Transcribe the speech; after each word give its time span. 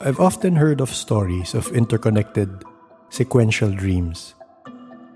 I've 0.00 0.20
often 0.20 0.54
heard 0.54 0.80
of 0.80 0.94
stories 0.94 1.54
of 1.54 1.74
interconnected 1.74 2.62
sequential 3.10 3.72
dreams, 3.72 4.36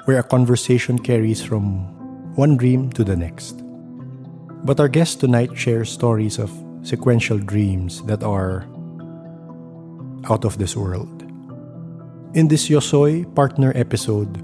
where 0.06 0.18
a 0.18 0.24
conversation 0.24 0.98
carries 0.98 1.40
from 1.40 1.86
one 2.34 2.56
dream 2.56 2.90
to 2.98 3.04
the 3.04 3.14
next. 3.14 3.62
But 4.66 4.80
our 4.80 4.88
guest 4.88 5.20
tonight 5.20 5.56
shares 5.56 5.88
stories 5.88 6.40
of 6.40 6.50
sequential 6.82 7.38
dreams 7.38 8.02
that 8.10 8.24
are 8.24 8.66
out 10.28 10.44
of 10.44 10.58
this 10.58 10.74
world. 10.74 11.22
In 12.34 12.48
this 12.48 12.68
Yosoy 12.68 13.32
partner 13.36 13.70
episode, 13.76 14.42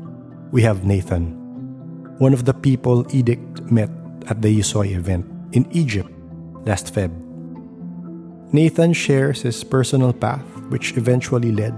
we 0.53 0.63
have 0.63 0.85
Nathan, 0.85 1.35
one 2.19 2.33
of 2.33 2.45
the 2.45 2.55
people 2.55 3.05
Edict 3.13 3.61
met 3.73 3.91
at 4.29 4.41
the 4.41 4.57
Yosoy 4.57 4.95
event 4.95 5.27
in 5.51 5.67
Egypt 5.73 6.13
last 6.65 6.95
Feb. 6.95 7.28
Nathan 8.53 8.95
shares 8.95 9.43
his 9.43 9.63
personal 9.63 10.13
path, 10.13 10.45
which 10.71 10.97
eventually 10.97 11.53
led 11.53 11.75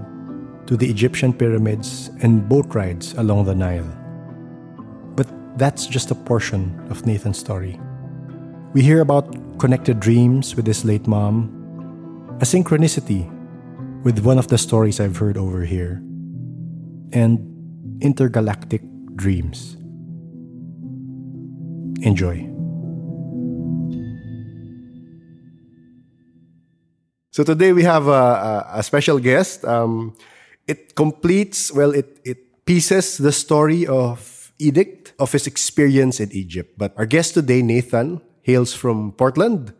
to 0.67 0.77
the 0.77 0.89
Egyptian 0.89 1.33
pyramids 1.33 2.09
and 2.21 2.47
boat 2.47 2.73
rides 2.73 3.13
along 3.15 3.45
the 3.45 3.55
Nile. 3.55 3.91
But 5.15 5.27
that's 5.57 5.85
just 5.85 6.11
a 6.11 6.15
portion 6.15 6.79
of 6.89 7.05
Nathan's 7.05 7.39
story. 7.39 7.79
We 8.73 8.81
hear 8.81 9.01
about 9.01 9.59
connected 9.59 9.99
dreams 9.99 10.55
with 10.55 10.65
his 10.65 10.85
late 10.85 11.07
mom, 11.07 11.51
a 12.39 12.45
synchronicity 12.45 13.27
with 14.03 14.19
one 14.19 14.39
of 14.39 14.47
the 14.47 14.57
stories 14.57 14.99
I've 14.99 15.17
heard 15.17 15.37
over 15.37 15.65
here, 15.65 16.01
and 17.11 17.99
intergalactic 18.01 18.81
dreams. 19.15 19.75
Enjoy. 22.01 22.50
So 27.31 27.45
today 27.45 27.71
we 27.71 27.83
have 27.83 28.07
a, 28.07 28.11
a, 28.11 28.79
a 28.79 28.83
special 28.83 29.17
guest. 29.17 29.63
Um, 29.63 30.17
it 30.67 30.95
completes, 30.95 31.71
well, 31.73 31.91
it, 31.91 32.19
it 32.25 32.65
pieces 32.65 33.17
the 33.17 33.31
story 33.31 33.87
of 33.87 34.51
Edict 34.59 35.13
of 35.17 35.31
his 35.31 35.47
experience 35.47 36.19
in 36.19 36.29
Egypt. 36.33 36.77
But 36.77 36.93
our 36.97 37.05
guest 37.05 37.33
today, 37.33 37.61
Nathan, 37.61 38.19
hails 38.41 38.73
from 38.73 39.13
Portland, 39.13 39.73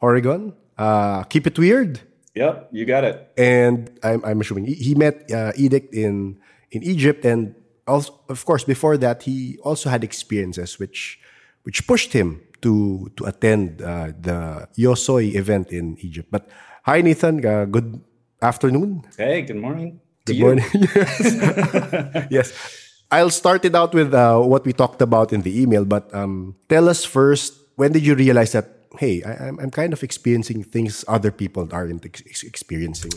Oregon. 0.00 0.54
Uh, 0.78 1.24
keep 1.24 1.48
it 1.48 1.58
weird. 1.58 2.00
Yep, 2.36 2.68
you 2.70 2.86
got 2.86 3.02
it. 3.02 3.32
And 3.36 3.90
I'm, 4.04 4.24
I'm 4.24 4.40
assuming 4.40 4.66
he, 4.66 4.94
met 4.94 5.28
uh, 5.32 5.52
Edict 5.56 5.92
in, 5.92 6.38
in 6.70 6.84
Egypt. 6.84 7.24
And 7.24 7.56
also, 7.84 8.14
of 8.28 8.44
course, 8.44 8.62
before 8.62 8.96
that, 8.98 9.24
he 9.24 9.58
also 9.64 9.90
had 9.90 10.04
experiences 10.04 10.78
which, 10.78 11.18
which 11.64 11.84
pushed 11.84 12.12
him 12.12 12.42
to, 12.62 13.10
to 13.16 13.24
attend 13.24 13.82
uh, 13.82 14.12
the 14.20 14.68
Yosoy 14.78 15.34
event 15.34 15.72
in 15.72 15.98
Egypt. 15.98 16.28
But 16.30 16.48
hi, 16.82 17.00
Nathan. 17.00 17.44
Uh, 17.44 17.64
good 17.64 18.00
afternoon. 18.40 19.02
Hey, 19.16 19.42
good 19.42 19.56
morning. 19.56 20.00
Good 20.24 20.40
morning. 20.40 20.64
yes. 20.74 22.26
yes. 22.30 22.88
I'll 23.10 23.30
start 23.30 23.64
it 23.64 23.74
out 23.74 23.92
with 23.92 24.14
uh, 24.14 24.40
what 24.40 24.64
we 24.64 24.72
talked 24.72 25.02
about 25.02 25.32
in 25.32 25.42
the 25.42 25.60
email, 25.60 25.84
but 25.84 26.12
um, 26.14 26.56
tell 26.68 26.88
us 26.88 27.04
first 27.04 27.54
when 27.76 27.92
did 27.92 28.06
you 28.06 28.14
realize 28.14 28.52
that, 28.52 28.68
hey, 28.98 29.22
I, 29.22 29.48
am 29.48 29.58
I'm 29.60 29.70
kind 29.70 29.92
of 29.92 30.02
experiencing 30.02 30.64
things 30.64 31.04
other 31.08 31.30
people 31.30 31.68
aren't 31.72 32.04
ex- 32.04 32.42
experiencing? 32.42 33.12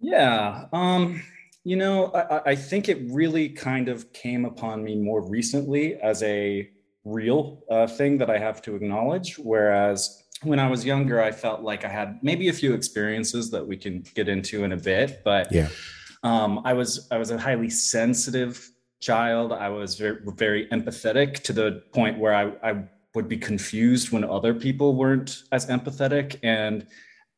Yeah. 0.00 0.66
Um, 0.72 1.22
you 1.64 1.76
know, 1.76 2.06
I, 2.12 2.52
I 2.52 2.54
think 2.54 2.88
it 2.88 2.98
really 3.10 3.48
kind 3.48 3.88
of 3.88 4.12
came 4.12 4.44
upon 4.44 4.84
me 4.84 4.96
more 4.96 5.28
recently 5.28 5.96
as 5.96 6.22
a 6.22 6.68
real 7.04 7.62
uh, 7.70 7.86
thing 7.86 8.18
that 8.18 8.30
I 8.30 8.38
have 8.38 8.62
to 8.62 8.76
acknowledge. 8.76 9.38
Whereas 9.38 10.22
when 10.42 10.58
I 10.58 10.68
was 10.68 10.84
younger, 10.84 11.20
I 11.22 11.32
felt 11.32 11.62
like 11.62 11.84
I 11.84 11.88
had 11.88 12.18
maybe 12.22 12.48
a 12.48 12.52
few 12.52 12.74
experiences 12.74 13.50
that 13.50 13.66
we 13.66 13.76
can 13.76 14.04
get 14.14 14.28
into 14.28 14.64
in 14.64 14.72
a 14.72 14.76
bit, 14.76 15.22
but 15.24 15.50
yeah 15.52 15.68
um, 16.22 16.60
I 16.64 16.72
was 16.72 17.08
I 17.10 17.18
was 17.18 17.30
a 17.30 17.38
highly 17.38 17.70
sensitive 17.70 18.70
child. 19.00 19.52
I 19.52 19.68
was 19.68 19.96
very, 19.96 20.18
very 20.36 20.66
empathetic 20.68 21.42
to 21.44 21.52
the 21.52 21.82
point 21.92 22.18
where 22.18 22.34
I, 22.34 22.52
I 22.68 22.84
would 23.14 23.28
be 23.28 23.36
confused 23.38 24.10
when 24.10 24.24
other 24.24 24.52
people 24.52 24.96
weren't 24.96 25.44
as 25.52 25.66
empathetic. 25.66 26.38
And 26.42 26.86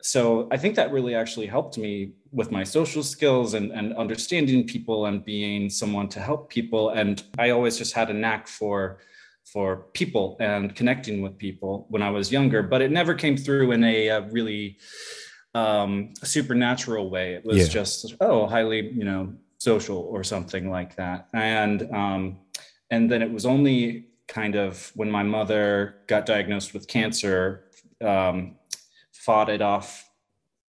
so 0.01 0.49
I 0.51 0.57
think 0.57 0.75
that 0.77 0.91
really 0.91 1.15
actually 1.15 1.47
helped 1.47 1.77
me 1.77 2.15
with 2.33 2.51
my 2.51 2.65
social 2.65 3.03
skills 3.03 3.53
and, 3.53 3.71
and 3.73 3.95
understanding 3.95 4.67
people 4.67 5.05
and 5.05 5.23
being 5.23 5.69
someone 5.69 6.09
to 6.09 6.21
help 6.21 6.49
people. 6.49 6.91
And 6.91 7.23
I 7.39 7.51
always 7.51 7.77
just 7.77 7.93
had 7.93 8.09
a 8.09 8.15
knack 8.15 8.49
for 8.49 8.99
for 9.45 9.87
people 9.95 10.37
and 10.41 10.75
connecting 10.77 11.23
with 11.23 11.37
people 11.39 11.87
when 11.89 12.03
I 12.03 12.11
was 12.11 12.31
younger, 12.31 12.63
but 12.63 12.83
it 12.83 12.91
never 12.91 13.15
came 13.15 13.37
through 13.37 13.73
in 13.73 13.83
a, 13.83 14.09
a 14.09 14.21
really 14.31 14.79
um, 15.55 16.13
supernatural 16.23 17.11
way. 17.11 17.35
It 17.35 17.45
was 17.45 17.59
yeah. 17.59 17.67
just 17.67 18.15
oh, 18.21 18.47
highly 18.47 18.93
you 18.93 19.05
know 19.05 19.35
social 19.59 19.99
or 19.99 20.25
something 20.25 20.71
like 20.71 20.97
that. 20.97 21.29
And 21.33 21.93
um, 21.93 22.39
and 22.91 23.11
then 23.11 23.23
it 23.23 23.31
was 23.31 23.47
only 23.47 24.07
kind 24.29 24.55
of 24.55 24.93
when 24.95 25.11
my 25.11 25.23
mother 25.23 25.97
got 26.07 26.27
diagnosed 26.27 26.73
with 26.73 26.87
cancer, 26.87 27.65
um, 28.01 28.57
fought 29.13 29.49
it 29.49 29.61
off 29.61 30.09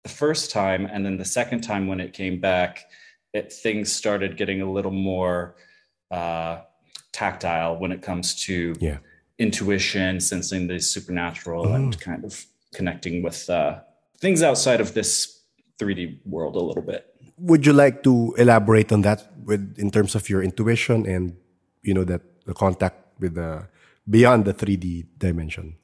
the 0.02 0.10
first 0.10 0.50
time, 0.50 0.86
and 0.86 1.04
then 1.04 1.18
the 1.18 1.24
second 1.24 1.60
time 1.60 1.86
when 1.86 2.00
it 2.00 2.14
came 2.14 2.40
back, 2.40 2.86
it 3.34 3.52
things 3.52 3.92
started 3.92 4.36
getting 4.36 4.62
a 4.62 4.70
little 4.70 4.90
more 4.90 5.56
uh, 6.10 6.60
tactile 7.12 7.76
when 7.76 7.92
it 7.92 8.02
comes 8.02 8.34
to 8.46 8.74
yeah. 8.80 8.98
intuition, 9.38 10.20
sensing 10.20 10.66
the 10.66 10.80
supernatural, 10.80 11.66
mm. 11.66 11.74
and 11.74 12.00
kind 12.00 12.24
of 12.24 12.44
connecting 12.74 13.22
with 13.22 13.48
uh, 13.50 13.80
things 14.18 14.42
outside 14.42 14.80
of 14.80 14.94
this 14.94 15.40
3D 15.78 16.20
world 16.26 16.56
a 16.56 16.60
little 16.60 16.82
bit. 16.82 17.06
Would 17.38 17.64
you 17.64 17.72
like 17.72 18.02
to 18.02 18.34
elaborate 18.36 18.92
on 18.92 19.02
that 19.02 19.26
with 19.44 19.76
in 19.78 19.90
terms 19.90 20.14
of 20.14 20.28
your 20.28 20.42
intuition 20.42 21.06
and 21.06 21.36
you 21.82 21.94
know 21.94 22.04
that 22.04 22.20
the 22.44 22.52
contact 22.52 22.96
with 23.18 23.34
the 23.34 23.66
beyond 24.08 24.44
the 24.44 24.52
3D 24.52 25.06
dimension? 25.16 25.76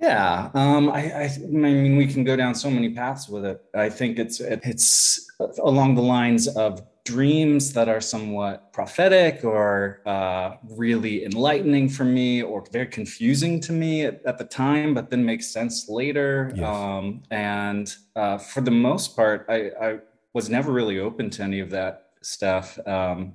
Yeah, 0.00 0.50
um, 0.54 0.90
I, 0.90 1.12
I, 1.12 1.24
I, 1.24 1.48
mean, 1.48 1.96
we 1.96 2.06
can 2.06 2.24
go 2.24 2.36
down 2.36 2.54
so 2.54 2.68
many 2.68 2.90
paths 2.90 3.28
with 3.28 3.44
it. 3.44 3.62
I 3.74 3.88
think 3.88 4.18
it's 4.18 4.40
it's 4.40 5.30
along 5.62 5.94
the 5.94 6.02
lines 6.02 6.48
of 6.48 6.82
dreams 7.04 7.72
that 7.74 7.88
are 7.88 8.00
somewhat 8.00 8.72
prophetic 8.72 9.44
or 9.44 10.00
uh, 10.06 10.56
really 10.70 11.24
enlightening 11.24 11.88
for 11.88 12.04
me 12.04 12.42
or 12.42 12.64
very 12.72 12.86
confusing 12.86 13.60
to 13.60 13.72
me 13.72 14.04
at, 14.04 14.24
at 14.24 14.38
the 14.38 14.44
time, 14.44 14.94
but 14.94 15.10
then 15.10 15.24
makes 15.24 15.46
sense 15.46 15.88
later. 15.88 16.50
Yes. 16.54 16.64
Um, 16.64 17.22
and 17.30 17.94
uh, 18.16 18.38
for 18.38 18.62
the 18.62 18.70
most 18.70 19.14
part, 19.14 19.44
I, 19.48 19.70
I, 19.80 19.98
was 20.32 20.50
never 20.50 20.72
really 20.72 20.98
open 20.98 21.30
to 21.30 21.44
any 21.44 21.60
of 21.60 21.70
that 21.70 22.08
stuff 22.20 22.76
um, 22.88 23.34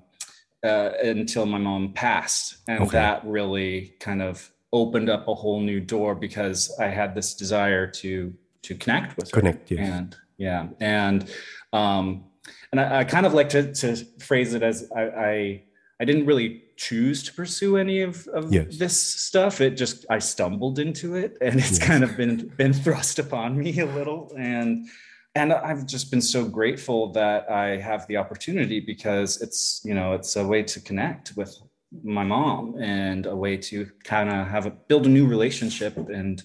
uh, 0.66 0.90
until 1.02 1.46
my 1.46 1.58
mom 1.58 1.94
passed. 1.94 2.58
And 2.68 2.82
okay. 2.82 2.92
that 2.92 3.26
really 3.26 3.94
kind 4.02 4.22
of 4.22 4.52
opened 4.74 5.10
up 5.10 5.28
a 5.30 5.34
whole 5.34 5.62
new 5.62 5.80
door 5.80 6.14
because 6.14 6.76
I 6.78 6.88
had 6.88 7.16
this 7.16 7.34
desire 7.36 7.88
to 7.88 8.34
to 8.62 8.76
connect 8.76 9.16
with 9.16 9.32
connect, 9.32 9.70
her. 9.70 9.76
Yes. 9.76 9.90
And 9.90 10.18
yeah. 10.38 10.68
And 10.82 11.32
um, 11.72 12.26
and 12.72 12.80
I, 12.80 13.00
I, 13.00 13.04
kind 13.04 13.26
of 13.26 13.34
like 13.34 13.50
to, 13.50 13.74
to 13.74 13.96
phrase 14.20 14.54
it 14.54 14.64
as 14.64 14.90
I, 14.96 15.02
I, 15.02 15.64
I 16.00 16.06
didn't 16.06 16.26
really 16.26 16.64
choose 16.78 17.24
to 17.24 17.34
pursue 17.34 17.78
any 17.78 18.02
of, 18.02 18.28
of 18.28 18.54
yes. 18.54 18.78
this 18.78 19.02
stuff. 19.02 19.60
It 19.60 19.72
just 19.72 20.06
I 20.10 20.20
stumbled 20.20 20.80
into 20.80 21.16
it, 21.16 21.38
and 21.42 21.60
it's 21.60 21.80
yes. 21.80 21.88
kind 21.88 22.04
of 22.04 22.16
been 22.16 22.48
been 22.58 22.74
thrust 22.86 23.20
upon 23.20 23.58
me 23.58 23.80
a 23.80 23.86
little, 23.86 24.32
and 24.38 24.88
and 25.36 25.54
I've 25.54 25.86
just 25.86 26.10
been 26.10 26.22
so 26.22 26.46
grateful 26.46 27.12
that 27.14 27.50
I 27.50 27.78
have 27.78 28.08
the 28.08 28.18
opportunity 28.18 28.80
because 28.80 29.42
it's 29.42 29.82
you 29.84 29.94
know 29.94 30.14
it's 30.14 30.36
a 30.36 30.46
way 30.46 30.64
to 30.64 30.80
connect 30.80 31.36
with 31.36 31.56
my 32.04 32.24
mom 32.24 32.76
and 32.80 33.26
a 33.26 33.36
way 33.36 33.58
to 33.58 33.90
kind 34.04 34.30
of 34.30 34.48
have 34.48 34.66
a 34.68 34.72
build 34.72 35.06
a 35.06 35.10
new 35.10 35.28
relationship 35.28 35.98
and 35.98 36.44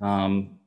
um, 0.00 0.58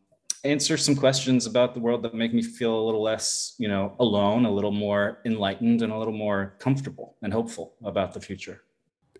answer 0.45 0.77
some 0.77 0.95
questions 0.95 1.45
about 1.45 1.73
the 1.73 1.79
world 1.79 2.03
that 2.03 2.13
make 2.13 2.33
me 2.33 2.41
feel 2.41 2.73
a 2.79 2.83
little 2.85 3.01
less, 3.01 3.55
you 3.57 3.67
know, 3.67 3.95
alone, 3.99 4.45
a 4.45 4.51
little 4.51 4.71
more 4.71 5.19
enlightened, 5.25 5.81
and 5.81 5.91
a 5.91 5.97
little 5.97 6.13
more 6.13 6.55
comfortable 6.59 7.15
and 7.21 7.33
hopeful 7.33 7.75
about 7.83 8.13
the 8.13 8.21
future. 8.21 8.61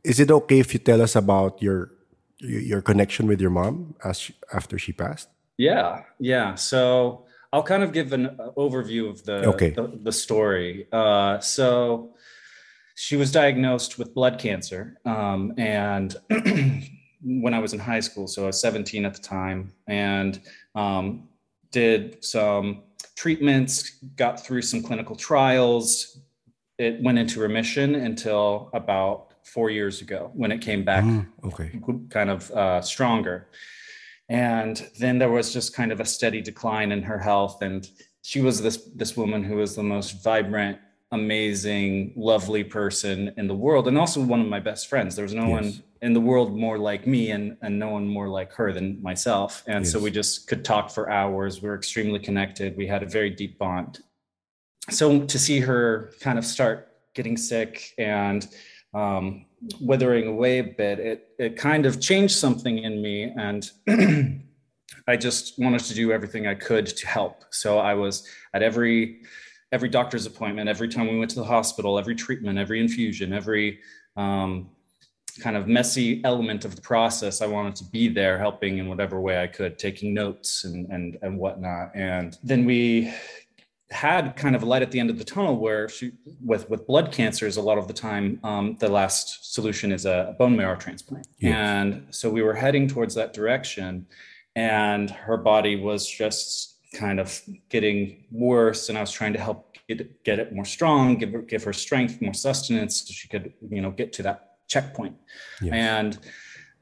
Is 0.03 0.19
it 0.19 0.29
okay 0.31 0.59
if 0.59 0.73
you 0.73 0.79
tell 0.79 1.01
us 1.01 1.15
about 1.15 1.61
your 1.61 1.91
your 2.39 2.81
connection 2.81 3.27
with 3.27 3.39
your 3.39 3.49
mom 3.49 3.95
as 4.03 4.19
she, 4.19 4.35
after 4.53 4.77
she 4.77 4.91
passed? 4.91 5.29
Yeah, 5.57 6.03
yeah. 6.19 6.55
So 6.55 7.25
I'll 7.51 7.63
kind 7.63 7.83
of 7.83 7.93
give 7.93 8.13
an 8.13 8.37
overview 8.57 9.09
of 9.09 9.23
the 9.23 9.47
okay. 9.47 9.69
the, 9.71 9.99
the, 10.03 10.11
story. 10.11 10.87
Uh, 10.91 11.39
so 11.39 12.13
she 12.95 13.15
was 13.15 13.31
diagnosed 13.31 13.97
with 13.97 14.13
blood 14.13 14.39
cancer, 14.39 14.97
um, 15.05 15.53
and 15.57 16.15
when 17.25 17.53
I 17.53 17.59
was 17.59 17.73
in 17.73 17.79
high 17.79 17.99
school, 17.99 18.27
so 18.27 18.43
I 18.43 18.47
was 18.47 18.61
17 18.61 19.03
at 19.05 19.15
the 19.15 19.21
time, 19.21 19.73
and 19.87 20.39
um, 20.75 21.27
did 21.71 22.23
some 22.23 22.83
treatments, 23.15 23.89
got 24.15 24.45
through 24.45 24.61
some 24.61 24.83
clinical 24.83 25.15
trials. 25.15 26.19
It 26.77 27.01
went 27.01 27.17
into 27.17 27.39
remission 27.39 27.95
until 27.95 28.69
about 28.73 29.33
four 29.43 29.69
years 29.69 30.01
ago 30.01 30.31
when 30.33 30.51
it 30.51 30.59
came 30.59 30.83
back 30.83 31.03
mm, 31.03 31.25
okay. 31.43 31.71
kind 32.09 32.29
of 32.29 32.51
uh, 32.51 32.81
stronger. 32.81 33.47
And 34.27 34.89
then 34.99 35.19
there 35.19 35.31
was 35.31 35.53
just 35.53 35.75
kind 35.75 35.91
of 35.91 35.99
a 35.99 36.05
steady 36.05 36.41
decline 36.41 36.91
in 36.91 37.03
her 37.03 37.19
health. 37.19 37.61
And 37.61 37.87
she 38.21 38.41
was 38.41 38.61
this 38.61 38.77
this 38.95 39.15
woman 39.15 39.43
who 39.43 39.57
was 39.57 39.75
the 39.75 39.83
most 39.83 40.23
vibrant 40.23 40.79
amazing 41.11 42.11
lovely 42.15 42.63
person 42.63 43.31
in 43.37 43.47
the 43.47 43.53
world 43.53 43.87
and 43.87 43.97
also 43.97 44.19
one 44.19 44.41
of 44.41 44.47
my 44.47 44.59
best 44.59 44.89
friends 44.89 45.15
there 45.15 45.23
was 45.23 45.35
no 45.35 45.47
yes. 45.47 45.51
one 45.51 45.83
in 46.05 46.13
the 46.13 46.21
world 46.21 46.55
more 46.55 46.77
like 46.77 47.07
me 47.07 47.31
and 47.31 47.57
and 47.63 47.79
no 47.79 47.89
one 47.89 48.07
more 48.07 48.29
like 48.29 48.53
her 48.53 48.71
than 48.71 49.01
myself. 49.01 49.63
And 49.65 49.83
yes. 49.83 49.91
so 49.91 49.99
we 49.99 50.11
just 50.11 50.47
could 50.47 50.63
talk 50.63 50.91
for 50.91 51.09
hours. 51.09 51.63
We 51.63 51.67
were 51.67 51.75
extremely 51.75 52.19
connected. 52.19 52.77
We 52.77 52.85
had 52.85 53.01
a 53.01 53.07
very 53.07 53.31
deep 53.31 53.57
bond. 53.57 53.99
So 54.91 55.25
to 55.25 55.39
see 55.39 55.59
her 55.61 56.13
kind 56.19 56.37
of 56.37 56.45
start 56.45 56.89
getting 57.15 57.37
sick 57.37 57.95
and 57.97 58.47
um, 58.93 59.47
withering 59.81 60.27
away 60.27 60.59
a 60.59 60.63
bit 60.63 60.99
it 60.99 61.29
it 61.39 61.57
kind 61.57 61.87
of 61.87 61.99
changed 61.99 62.35
something 62.35 62.77
in 62.77 63.01
me. 63.01 63.33
And 63.47 63.61
I 65.07 65.17
just 65.17 65.57
wanted 65.57 65.81
to 65.89 65.95
do 65.95 66.11
everything 66.11 66.45
I 66.45 66.53
could 66.53 66.85
to 66.85 67.07
help. 67.07 67.45
So 67.49 67.79
I 67.79 67.95
was 67.95 68.27
at 68.53 68.61
every 68.61 69.21
every 69.71 69.89
doctor's 69.89 70.27
appointment, 70.27 70.69
every 70.69 70.87
time 70.87 71.07
we 71.07 71.17
went 71.17 71.31
to 71.31 71.39
the 71.39 71.51
hospital, 71.57 71.97
every 71.97 72.15
treatment, 72.15 72.59
every 72.59 72.79
infusion, 72.79 73.33
every 73.33 73.79
um, 74.15 74.69
kind 75.41 75.57
of 75.57 75.67
messy 75.67 76.23
element 76.23 76.65
of 76.65 76.75
the 76.75 76.81
process. 76.81 77.41
I 77.41 77.47
wanted 77.47 77.75
to 77.77 77.83
be 77.85 78.07
there, 78.07 78.37
helping 78.37 78.77
in 78.77 78.87
whatever 78.87 79.19
way 79.19 79.41
I 79.41 79.47
could, 79.47 79.77
taking 79.77 80.13
notes 80.13 80.63
and 80.63 80.89
and 80.91 81.17
and 81.21 81.37
whatnot. 81.37 81.91
And 81.95 82.37
then 82.43 82.65
we 82.65 83.13
had 83.91 84.35
kind 84.35 84.55
of 84.55 84.63
a 84.63 84.65
light 84.65 84.81
at 84.81 84.91
the 84.91 84.99
end 84.99 85.09
of 85.09 85.17
the 85.17 85.23
tunnel 85.23 85.57
where 85.57 85.87
she, 85.87 86.11
with 86.43 86.69
with 86.69 86.87
blood 86.87 87.11
cancers 87.11 87.57
a 87.57 87.61
lot 87.61 87.77
of 87.77 87.87
the 87.87 87.93
time 87.93 88.39
um, 88.43 88.75
the 88.79 88.89
last 88.89 89.53
solution 89.53 89.91
is 89.91 90.05
a 90.05 90.35
bone 90.39 90.55
marrow 90.55 90.75
transplant 90.75 91.27
yes. 91.39 91.53
and 91.55 92.07
so 92.09 92.29
we 92.29 92.41
were 92.41 92.53
heading 92.53 92.87
towards 92.87 93.13
that 93.13 93.33
direction 93.33 94.05
and 94.55 95.11
her 95.11 95.37
body 95.37 95.75
was 95.75 96.09
just 96.09 96.77
kind 96.95 97.19
of 97.19 97.39
getting 97.69 98.25
worse 98.31 98.89
and 98.89 98.97
i 98.97 99.01
was 99.01 99.11
trying 99.11 99.33
to 99.33 99.39
help 99.39 99.77
get, 99.87 100.23
get 100.23 100.39
it 100.39 100.51
more 100.51 100.65
strong 100.65 101.15
give 101.15 101.31
her, 101.31 101.41
give 101.41 101.63
her 101.63 101.73
strength 101.73 102.19
more 102.21 102.33
sustenance 102.33 103.01
so 103.01 103.13
she 103.13 103.27
could 103.27 103.53
you 103.69 103.81
know 103.81 103.91
get 103.91 104.11
to 104.11 104.23
that 104.23 104.44
checkpoint 104.67 105.15
yes. 105.61 105.73
and 105.73 106.19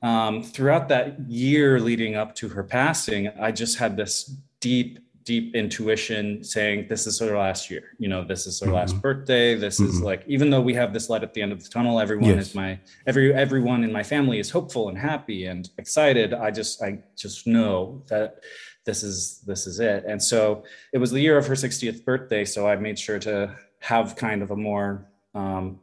um, 0.02 0.44
throughout 0.44 0.90
that 0.90 1.20
year 1.30 1.80
leading 1.80 2.16
up 2.16 2.36
to 2.36 2.50
her 2.50 2.64
passing 2.64 3.30
i 3.40 3.52
just 3.52 3.78
had 3.78 3.96
this 3.98 4.36
deep 4.60 5.00
deep 5.24 5.56
intuition 5.56 6.44
saying 6.44 6.86
this 6.90 7.08
is 7.08 7.20
her 7.20 7.38
last 7.38 7.70
year 7.70 7.96
you 7.98 8.10
know 8.10 8.24
this 8.24 8.46
is 8.46 8.60
her 8.60 8.66
mm-hmm. 8.66 8.76
last 8.76 9.02
birthday 9.02 9.56
this 9.56 9.80
mm-hmm. 9.80 9.90
is 9.90 10.02
like 10.02 10.24
even 10.28 10.50
though 10.50 10.62
we 10.62 10.74
have 10.74 10.94
this 10.94 11.10
light 11.10 11.24
at 11.24 11.34
the 11.34 11.42
end 11.42 11.52
of 11.52 11.64
the 11.64 11.70
tunnel 11.70 12.00
everyone 12.00 12.30
yes. 12.30 12.48
is 12.48 12.56
my 12.56 12.78
every 13.08 13.34
everyone 13.34 13.84
in 13.84 13.92
my 13.92 14.04
family 14.04 14.40
is 14.40 14.50
hopeful 14.50 14.90
and 14.90 14.98
happy 14.98 15.46
and 15.46 15.70
excited 15.78 16.34
i 16.34 16.52
just 16.52 16.82
i 16.82 16.98
just 17.16 17.48
know 17.48 18.02
that 18.08 18.40
this 18.86 19.02
is 19.02 19.42
this 19.48 19.66
is 19.66 19.80
it 19.80 20.04
and 20.06 20.22
so 20.22 20.64
it 20.92 20.98
was 20.98 21.12
the 21.12 21.22
year 21.22 21.38
of 21.38 21.48
her 21.48 21.56
60th 21.56 22.04
birthday 22.04 22.44
so 22.44 22.68
i 22.68 22.76
made 22.76 23.00
sure 23.00 23.20
to 23.20 23.56
have 23.80 24.16
kind 24.16 24.42
of 24.42 24.52
a 24.52 24.56
more 24.56 25.10
um, 25.36 25.80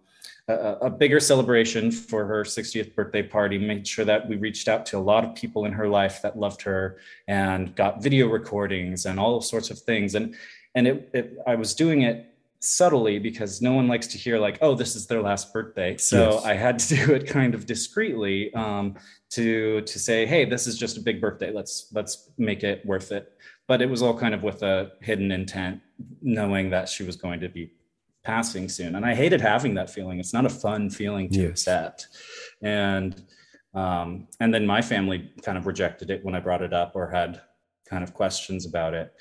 a, 0.51 0.87
a, 0.87 0.91
bigger 0.91 1.21
celebration 1.21 1.91
for 1.91 2.25
her 2.27 2.45
60th 2.45 2.95
birthday 2.95 3.23
party, 3.23 3.59
made 3.59 3.87
sure 3.87 4.05
that 4.05 4.29
we 4.29 4.37
reached 4.37 4.69
out 4.69 4.87
to 4.87 4.99
a 4.99 5.01
lot 5.01 5.25
of 5.25 5.35
people 5.35 5.65
in 5.65 5.73
her 5.73 5.89
life 5.89 6.21
that 6.23 6.39
loved 6.39 6.63
her 6.63 6.99
and 7.29 7.75
got 7.77 8.03
video 8.03 8.29
recordings 8.29 9.07
and 9.07 9.19
all 9.21 9.41
sorts 9.41 9.71
of 9.71 9.79
things. 9.79 10.15
And 10.15 10.35
and 10.75 10.87
it, 10.87 11.11
it 11.13 11.39
I 11.47 11.55
was 11.55 11.75
doing 11.75 12.03
it 12.03 12.31
subtly 12.61 13.19
because 13.19 13.63
no 13.63 13.73
one 13.73 13.89
likes 13.89 14.07
to 14.09 14.19
hear 14.19 14.39
like, 14.39 14.59
oh, 14.61 14.75
this 14.75 14.95
is 14.95 15.07
their 15.07 15.23
last 15.23 15.53
birthday. 15.53 15.97
So 15.97 16.35
yes. 16.35 16.45
I 16.45 16.55
had 16.55 16.79
to 16.81 16.95
do 17.07 17.15
it 17.15 17.27
kind 17.27 17.55
of 17.55 17.67
discreetly 17.67 18.53
um, 18.55 18.97
to 19.31 19.81
to 19.83 19.99
say, 19.99 20.27
hey, 20.27 20.45
this 20.45 20.67
is 20.67 20.79
just 20.79 20.97
a 20.97 21.01
big 21.01 21.21
birthday. 21.21 21.53
Let's 21.53 21.89
let's 21.93 22.31
make 22.39 22.63
it 22.63 22.85
worth 22.85 23.13
it. 23.13 23.33
But 23.67 23.81
it 23.83 23.89
was 23.89 24.03
all 24.03 24.19
kind 24.19 24.35
of 24.35 24.43
with 24.43 24.63
a 24.63 24.93
hidden 25.01 25.31
intent, 25.31 25.81
knowing 26.23 26.71
that 26.71 26.89
she 26.89 27.05
was 27.05 27.17
going 27.17 27.41
to 27.41 27.49
be 27.49 27.73
passing 28.25 28.69
soon. 28.69 28.95
And 28.95 29.05
I 29.05 29.15
hated 29.15 29.41
having 29.41 29.75
that 29.75 29.91
feeling. 29.91 30.19
It's 30.19 30.35
not 30.35 30.47
a 30.47 30.51
fun 30.51 30.91
feeling 30.91 31.31
to 31.31 31.41
yes. 31.41 31.51
accept. 31.51 32.09
And 32.63 33.23
um, 33.75 34.27
and 34.41 34.53
then 34.53 34.67
my 34.67 34.83
family 34.83 35.31
kind 35.43 35.57
of 35.57 35.67
rejected 35.67 36.11
it 36.11 36.25
when 36.25 36.35
I 36.35 36.41
brought 36.41 36.63
it 36.63 36.73
up 36.73 36.93
or 36.97 37.09
had 37.09 37.41
kind 37.89 38.03
of 38.03 38.15
questions 38.15 38.67
about 38.67 38.95
it. 38.95 39.13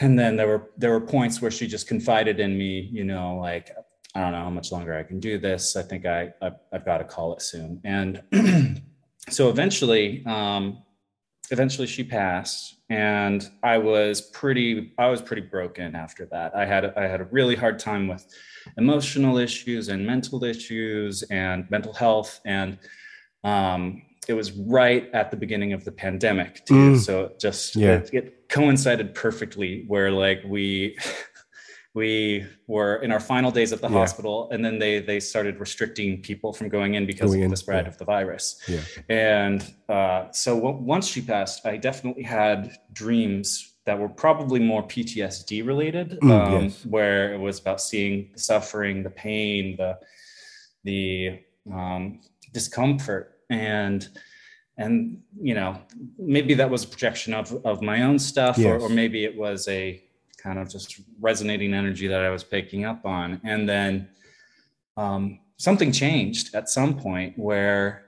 And 0.00 0.18
then 0.18 0.36
there 0.36 0.46
were 0.46 0.70
there 0.76 0.92
were 0.92 1.00
points 1.00 1.42
where 1.42 1.50
she 1.50 1.66
just 1.66 1.88
confided 1.88 2.38
in 2.38 2.56
me, 2.56 2.88
you 2.92 3.04
know, 3.04 3.36
like 3.36 3.70
I 4.14 4.20
don't 4.20 4.32
know 4.32 4.44
how 4.44 4.50
much 4.50 4.70
longer 4.70 4.96
I 4.96 5.02
can 5.02 5.18
do 5.18 5.38
this. 5.38 5.76
I 5.76 5.82
think 5.82 6.06
I 6.06 6.32
I've, 6.40 6.56
I've 6.72 6.84
got 6.84 6.98
to 6.98 7.04
call 7.04 7.34
it 7.34 7.42
soon. 7.42 7.80
And 7.84 8.22
so 9.28 9.50
eventually, 9.50 10.24
um, 10.24 10.82
eventually 11.50 11.86
she 11.86 12.04
passed 12.04 12.76
and 12.90 13.50
i 13.62 13.76
was 13.76 14.20
pretty 14.20 14.92
i 14.98 15.08
was 15.08 15.20
pretty 15.20 15.42
broken 15.42 15.94
after 15.94 16.26
that 16.26 16.54
i 16.54 16.64
had 16.64 16.86
i 16.96 17.06
had 17.06 17.20
a 17.20 17.24
really 17.24 17.54
hard 17.54 17.78
time 17.78 18.08
with 18.08 18.26
emotional 18.76 19.38
issues 19.38 19.88
and 19.88 20.06
mental 20.06 20.42
issues 20.44 21.22
and 21.24 21.70
mental 21.70 21.92
health 21.92 22.40
and 22.44 22.78
um, 23.44 24.02
it 24.26 24.34
was 24.34 24.52
right 24.52 25.08
at 25.14 25.30
the 25.30 25.36
beginning 25.36 25.72
of 25.72 25.84
the 25.84 25.92
pandemic 25.92 26.64
too 26.66 26.92
mm. 26.92 26.98
so 26.98 27.32
just 27.40 27.76
yeah. 27.76 27.96
it, 27.96 28.10
it 28.12 28.48
coincided 28.48 29.14
perfectly 29.14 29.84
where 29.86 30.10
like 30.10 30.42
we 30.46 30.96
we 31.94 32.46
were 32.66 32.96
in 32.96 33.10
our 33.10 33.20
final 33.20 33.50
days 33.50 33.72
at 33.72 33.80
the 33.80 33.88
yeah. 33.88 33.98
hospital 33.98 34.48
and 34.52 34.64
then 34.64 34.78
they 34.78 35.00
they 35.00 35.18
started 35.18 35.58
restricting 35.58 36.20
people 36.20 36.52
from 36.52 36.68
going 36.68 36.94
in 36.94 37.06
because 37.06 37.30
going 37.30 37.40
of 37.40 37.46
in, 37.46 37.50
the 37.50 37.56
spread 37.56 37.84
yeah. 37.84 37.88
of 37.88 37.98
the 37.98 38.04
virus 38.04 38.60
yeah. 38.68 38.80
and 39.08 39.74
uh, 39.88 40.30
so 40.30 40.54
w- 40.54 40.76
once 40.76 41.08
she 41.08 41.20
passed 41.20 41.64
i 41.66 41.76
definitely 41.76 42.22
had 42.22 42.76
dreams 42.92 43.74
that 43.86 43.98
were 43.98 44.08
probably 44.08 44.60
more 44.60 44.82
ptsd 44.82 45.66
related 45.66 46.18
mm, 46.20 46.30
um, 46.30 46.64
yes. 46.64 46.84
where 46.86 47.32
it 47.32 47.38
was 47.38 47.58
about 47.58 47.80
seeing 47.80 48.30
the 48.32 48.38
suffering 48.38 49.02
the 49.02 49.10
pain 49.10 49.76
the 49.76 49.98
the 50.84 51.40
um, 51.72 52.20
discomfort 52.52 53.38
and 53.50 54.08
and 54.76 55.20
you 55.40 55.54
know 55.54 55.80
maybe 56.18 56.54
that 56.54 56.70
was 56.70 56.84
a 56.84 56.88
projection 56.88 57.34
of 57.34 57.52
of 57.64 57.82
my 57.82 58.02
own 58.02 58.18
stuff 58.18 58.58
yes. 58.58 58.66
or, 58.66 58.78
or 58.78 58.88
maybe 58.88 59.24
it 59.24 59.36
was 59.36 59.66
a 59.68 60.02
kind 60.42 60.58
of 60.58 60.70
just 60.70 61.00
resonating 61.20 61.74
energy 61.74 62.06
that 62.08 62.22
I 62.22 62.30
was 62.30 62.44
picking 62.44 62.84
up 62.84 63.04
on. 63.04 63.40
And 63.44 63.68
then 63.68 64.08
um, 64.96 65.40
something 65.56 65.92
changed 65.92 66.54
at 66.54 66.68
some 66.68 66.98
point 66.98 67.38
where 67.38 68.04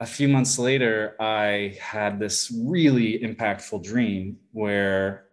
a 0.00 0.06
few 0.06 0.28
months 0.28 0.58
later, 0.58 1.16
I 1.20 1.78
had 1.80 2.18
this 2.18 2.52
really 2.66 3.18
impactful 3.20 3.82
dream 3.82 4.38
where 4.52 5.26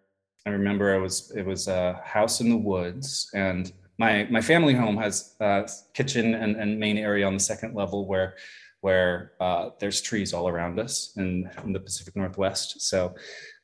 I 0.45 0.51
remember 0.51 0.93
it 0.93 1.01
was 1.01 1.31
it 1.35 1.45
was 1.45 1.67
a 1.67 2.01
house 2.03 2.39
in 2.39 2.49
the 2.49 2.57
woods, 2.57 3.29
and 3.33 3.71
my 3.97 4.25
my 4.29 4.41
family 4.41 4.73
home 4.73 4.97
has 4.97 5.35
a 5.39 5.69
kitchen 5.93 6.33
and, 6.33 6.55
and 6.55 6.79
main 6.79 6.97
area 6.97 7.25
on 7.25 7.33
the 7.33 7.39
second 7.39 7.75
level 7.75 8.07
where 8.07 8.35
where 8.81 9.31
uh, 9.39 9.69
there's 9.79 10.01
trees 10.01 10.33
all 10.33 10.49
around 10.49 10.77
us 10.77 11.13
in, 11.15 11.49
in 11.63 11.71
the 11.71 11.79
Pacific 11.79 12.13
Northwest. 12.17 12.81
So 12.81 13.15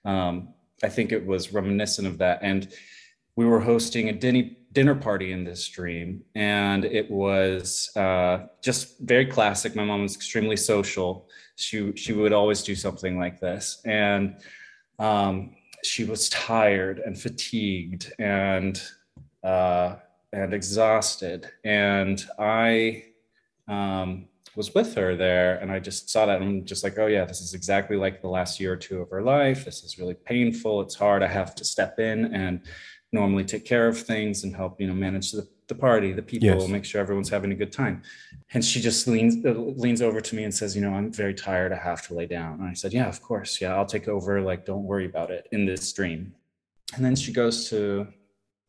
um, 0.06 0.54
I 0.84 0.90
think 0.90 1.12
it 1.12 1.26
was 1.26 1.54
reminiscent 1.54 2.08
of 2.08 2.18
that. 2.20 2.40
And 2.42 2.72
we 3.36 3.46
were 3.46 3.60
hosting 3.60 4.10
a 4.10 4.14
dinner 4.74 4.96
party 4.96 5.32
in 5.32 5.46
this 5.46 5.68
dream, 5.70 6.24
and 6.36 6.84
it 6.84 7.10
was 7.10 7.90
uh, 7.96 8.48
just 8.62 9.00
very 9.00 9.26
classic. 9.26 9.76
My 9.76 9.86
mom 9.86 10.02
was 10.02 10.16
extremely 10.16 10.58
social. 10.58 11.30
She 11.56 11.94
she 11.96 12.12
would 12.12 12.34
always 12.34 12.64
do 12.64 12.76
something 12.76 13.18
like 13.18 13.40
this, 13.40 13.82
and 13.86 14.36
um, 15.00 15.56
she 15.84 16.04
was 16.04 16.28
tired 16.30 17.00
and 17.00 17.18
fatigued 17.18 18.12
and 18.20 18.82
uh, 19.44 19.96
and 20.34 20.54
exhausted, 20.54 21.50
and 21.64 22.24
I. 22.38 23.06
Um, 23.68 24.28
was 24.60 24.76
with 24.76 24.94
her 24.94 25.16
there 25.16 25.56
and 25.60 25.72
I 25.72 25.80
just 25.80 26.10
saw 26.10 26.26
that 26.26 26.42
and 26.42 26.50
I'm 26.50 26.66
just 26.66 26.84
like, 26.84 27.00
oh 27.00 27.08
yeah, 27.08 27.24
this 27.24 27.40
is 27.40 27.54
exactly 27.54 27.96
like 27.96 28.22
the 28.22 28.28
last 28.28 28.60
year 28.60 28.74
or 28.74 28.76
two 28.76 29.00
of 29.02 29.10
her 29.10 29.22
life. 29.22 29.64
This 29.64 29.86
is 29.86 29.98
really 29.98 30.16
painful. 30.16 30.82
It's 30.82 30.96
hard. 30.96 31.24
I 31.24 31.28
have 31.28 31.56
to 31.56 31.64
step 31.64 31.98
in 31.98 32.36
and 32.36 32.60
normally 33.14 33.46
take 33.46 33.64
care 33.64 33.88
of 33.88 33.98
things 33.98 34.44
and 34.44 34.54
help, 34.54 34.82
you 34.82 34.88
know, 34.88 34.94
manage 34.94 35.32
the, 35.32 35.48
the 35.70 35.76
party, 35.76 36.12
the 36.12 36.22
people, 36.22 36.60
yes. 36.60 36.68
make 36.68 36.84
sure 36.84 37.00
everyone's 37.00 37.30
having 37.30 37.54
a 37.54 37.56
good 37.56 37.72
time. 37.72 38.02
And 38.54 38.64
she 38.64 38.82
just 38.82 39.08
leans 39.08 39.34
uh, 39.46 39.52
leans 39.86 40.02
over 40.02 40.20
to 40.20 40.36
me 40.36 40.44
and 40.44 40.54
says, 40.54 40.76
you 40.76 40.82
know, 40.82 40.94
I'm 40.94 41.14
very 41.14 41.34
tired. 41.34 41.72
I 41.72 41.78
have 41.78 42.06
to 42.08 42.14
lay 42.14 42.26
down. 42.26 42.60
And 42.60 42.68
I 42.68 42.74
said, 42.74 42.92
yeah, 42.92 43.08
of 43.08 43.22
course. 43.22 43.62
Yeah, 43.62 43.74
I'll 43.78 43.86
take 43.86 44.10
over. 44.10 44.42
Like, 44.42 44.66
don't 44.66 44.84
worry 44.84 45.06
about 45.06 45.32
it 45.32 45.48
in 45.54 45.66
this 45.66 45.94
dream. 45.94 46.34
And 46.96 47.06
then 47.06 47.16
she 47.16 47.32
goes 47.32 47.70
to 47.70 48.08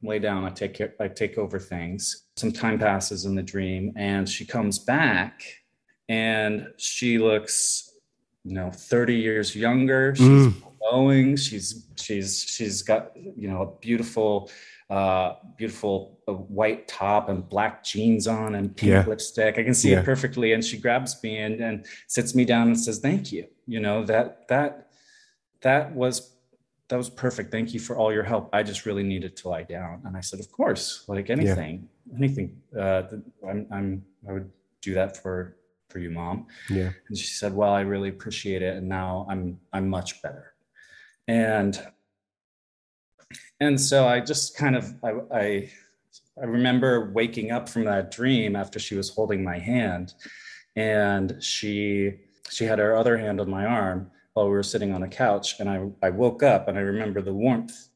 lay 0.04 0.20
down. 0.20 0.44
I 0.44 0.50
take 0.50 0.74
care, 0.74 0.94
I 1.00 1.08
take 1.08 1.36
over 1.36 1.58
things. 1.58 2.26
Some 2.36 2.52
time 2.52 2.78
passes 2.78 3.24
in 3.24 3.34
the 3.34 3.42
dream 3.42 3.92
and 3.96 4.28
she 4.28 4.44
comes 4.44 4.78
back 4.78 5.42
and 6.10 6.66
she 6.76 7.18
looks 7.18 7.94
you 8.44 8.54
know 8.54 8.70
30 8.70 9.14
years 9.14 9.54
younger 9.54 10.14
she's 10.16 10.26
mm. 10.26 10.54
glowing 10.78 11.36
she's 11.36 11.86
she's 11.96 12.42
she's 12.42 12.82
got 12.82 13.12
you 13.14 13.48
know 13.48 13.62
a 13.62 13.78
beautiful 13.80 14.50
uh 14.90 15.34
beautiful 15.56 16.18
uh, 16.26 16.32
white 16.32 16.88
top 16.88 17.28
and 17.28 17.48
black 17.48 17.84
jeans 17.84 18.26
on 18.26 18.56
and 18.56 18.76
pink 18.76 18.90
yeah. 18.90 19.04
lipstick 19.06 19.56
i 19.56 19.62
can 19.62 19.74
see 19.74 19.92
yeah. 19.92 20.00
it 20.00 20.04
perfectly 20.04 20.52
and 20.52 20.64
she 20.64 20.76
grabs 20.76 21.22
me 21.22 21.38
and 21.38 21.60
and 21.60 21.86
sits 22.08 22.34
me 22.34 22.44
down 22.44 22.66
and 22.66 22.80
says 22.80 22.98
thank 22.98 23.30
you 23.30 23.46
you 23.66 23.78
know 23.78 24.04
that 24.04 24.48
that 24.48 24.88
that 25.60 25.94
was 25.94 26.32
that 26.90 26.96
was 26.96 27.08
perfect. 27.08 27.52
Thank 27.52 27.72
you 27.72 27.78
for 27.78 27.96
all 27.96 28.12
your 28.12 28.24
help. 28.24 28.50
I 28.52 28.64
just 28.64 28.84
really 28.84 29.04
needed 29.04 29.36
to 29.38 29.48
lie 29.48 29.62
down. 29.62 30.02
And 30.04 30.16
I 30.16 30.20
said, 30.20 30.40
of 30.40 30.50
course, 30.50 31.04
like 31.06 31.30
anything, 31.30 31.88
yeah. 32.10 32.16
anything. 32.16 32.60
Uh, 32.76 33.02
I'm, 33.48 33.66
I'm, 33.72 34.04
I 34.28 34.32
would 34.32 34.50
do 34.82 34.94
that 34.94 35.16
for, 35.16 35.56
for 35.90 35.98
you, 35.98 36.10
mom. 36.10 36.46
Yeah. 36.68 36.90
And 37.08 37.18
she 37.18 37.26
said, 37.26 37.54
well, 37.54 37.72
I 37.72 37.80
really 37.80 38.08
appreciate 38.08 38.62
it. 38.62 38.76
And 38.76 38.88
now 38.88 39.26
I'm, 39.28 39.58
I'm 39.72 39.88
much 39.88 40.22
better. 40.22 40.54
And, 41.28 41.80
and 43.60 43.80
so 43.80 44.06
I 44.06 44.20
just 44.20 44.56
kind 44.56 44.76
of, 44.76 44.94
I, 45.02 45.12
I, 45.32 45.70
I 46.40 46.44
remember 46.44 47.10
waking 47.12 47.50
up 47.50 47.68
from 47.68 47.84
that 47.84 48.10
dream 48.10 48.56
after 48.56 48.78
she 48.78 48.94
was 48.94 49.10
holding 49.10 49.44
my 49.44 49.58
hand 49.58 50.14
and 50.76 51.42
she, 51.42 52.14
she 52.48 52.64
had 52.64 52.78
her 52.78 52.96
other 52.96 53.18
hand 53.18 53.40
on 53.40 53.50
my 53.50 53.66
arm 53.66 54.10
while 54.32 54.46
we 54.46 54.52
were 54.52 54.62
sitting 54.62 54.92
on 54.92 55.02
a 55.02 55.08
couch 55.08 55.60
and 55.60 55.68
I, 55.68 55.88
I 56.02 56.10
woke 56.10 56.42
up 56.42 56.68
and 56.68 56.78
I 56.78 56.80
remember 56.80 57.20
the 57.20 57.34
warmth 57.34 57.88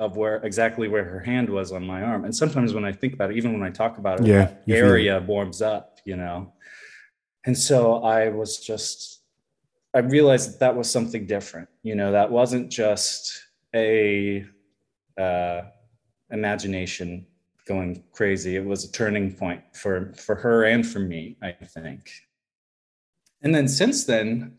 of 0.00 0.16
where 0.16 0.36
exactly 0.36 0.88
where 0.88 1.04
her 1.04 1.20
hand 1.20 1.48
was 1.50 1.72
on 1.72 1.86
my 1.86 2.02
arm. 2.02 2.24
And 2.24 2.34
sometimes 2.34 2.72
when 2.72 2.86
I 2.86 2.92
think 2.92 3.12
about 3.12 3.30
it, 3.30 3.36
even 3.36 3.52
when 3.52 3.62
I 3.62 3.70
talk 3.70 3.98
about 3.98 4.20
it, 4.20 4.26
yeah, 4.26 4.50
area 4.74 5.20
warms 5.20 5.60
up, 5.60 6.00
you 6.06 6.16
know? 6.16 6.52
And 7.46 7.56
so 7.56 8.02
I 8.02 8.28
was 8.28 8.58
just, 8.58 9.22
I 9.94 10.00
realized 10.00 10.52
that 10.52 10.60
that 10.60 10.76
was 10.76 10.90
something 10.90 11.26
different, 11.26 11.68
you 11.82 11.94
know, 11.94 12.12
that 12.12 12.30
wasn't 12.30 12.70
just 12.70 13.32
a 13.74 14.44
uh, 15.18 15.62
imagination 16.30 17.26
going 17.66 18.02
crazy. 18.12 18.56
It 18.56 18.64
was 18.64 18.84
a 18.84 18.92
turning 18.92 19.32
point 19.32 19.62
for, 19.74 20.12
for 20.14 20.34
her 20.34 20.64
and 20.64 20.86
for 20.86 20.98
me, 20.98 21.36
I 21.42 21.52
think. 21.52 22.10
And 23.42 23.54
then 23.54 23.68
since 23.68 24.04
then, 24.04 24.58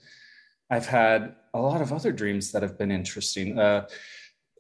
I've 0.69 0.87
had 0.87 1.35
a 1.53 1.59
lot 1.59 1.81
of 1.81 1.91
other 1.91 2.11
dreams 2.11 2.51
that 2.51 2.61
have 2.61 2.77
been 2.77 2.91
interesting. 2.91 3.59
Uh, 3.59 3.87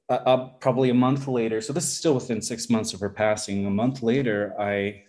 uh, 0.09 0.13
uh, 0.25 0.47
probably 0.59 0.89
a 0.89 0.93
month 0.93 1.27
later, 1.27 1.61
so 1.61 1.71
this 1.71 1.85
is 1.85 1.95
still 1.95 2.13
within 2.13 2.41
six 2.41 2.69
months 2.69 2.93
of 2.93 2.99
her 2.99 3.09
passing. 3.09 3.65
A 3.65 3.69
month 3.69 4.03
later, 4.03 4.53
I 4.59 5.03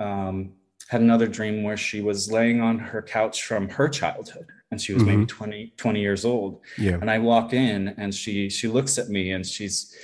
um, 0.00 0.54
had 0.90 1.00
another 1.00 1.28
dream 1.28 1.62
where 1.62 1.76
she 1.76 2.00
was 2.00 2.32
laying 2.32 2.60
on 2.60 2.76
her 2.76 3.00
couch 3.00 3.44
from 3.44 3.68
her 3.68 3.88
childhood, 3.88 4.48
and 4.72 4.80
she 4.80 4.92
was 4.92 5.04
mm-hmm. 5.04 5.20
maybe 5.20 5.26
20, 5.26 5.72
20 5.76 6.00
years 6.00 6.24
old. 6.24 6.60
Yeah. 6.76 6.98
And 7.00 7.08
I 7.08 7.18
walk 7.18 7.52
in, 7.52 7.94
and 7.96 8.12
she 8.12 8.50
she 8.50 8.66
looks 8.66 8.98
at 8.98 9.08
me, 9.08 9.30
and 9.30 9.46
she's 9.46 9.96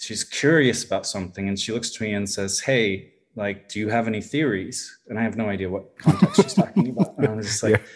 she's 0.00 0.24
curious 0.24 0.82
about 0.82 1.06
something, 1.06 1.48
and 1.48 1.56
she 1.56 1.70
looks 1.70 1.90
to 1.90 2.02
me 2.02 2.14
and 2.14 2.28
says, 2.28 2.58
"Hey, 2.58 3.12
like, 3.36 3.68
do 3.68 3.78
you 3.78 3.88
have 3.88 4.08
any 4.08 4.20
theories?" 4.20 4.98
And 5.06 5.16
I 5.16 5.22
have 5.22 5.36
no 5.36 5.48
idea 5.48 5.70
what 5.70 5.96
context 5.96 6.42
she's 6.42 6.54
talking 6.54 6.88
about. 6.88 7.16
And 7.18 7.28
I'm 7.28 7.42
just 7.42 7.62
like. 7.62 7.78
Yeah 7.78 7.86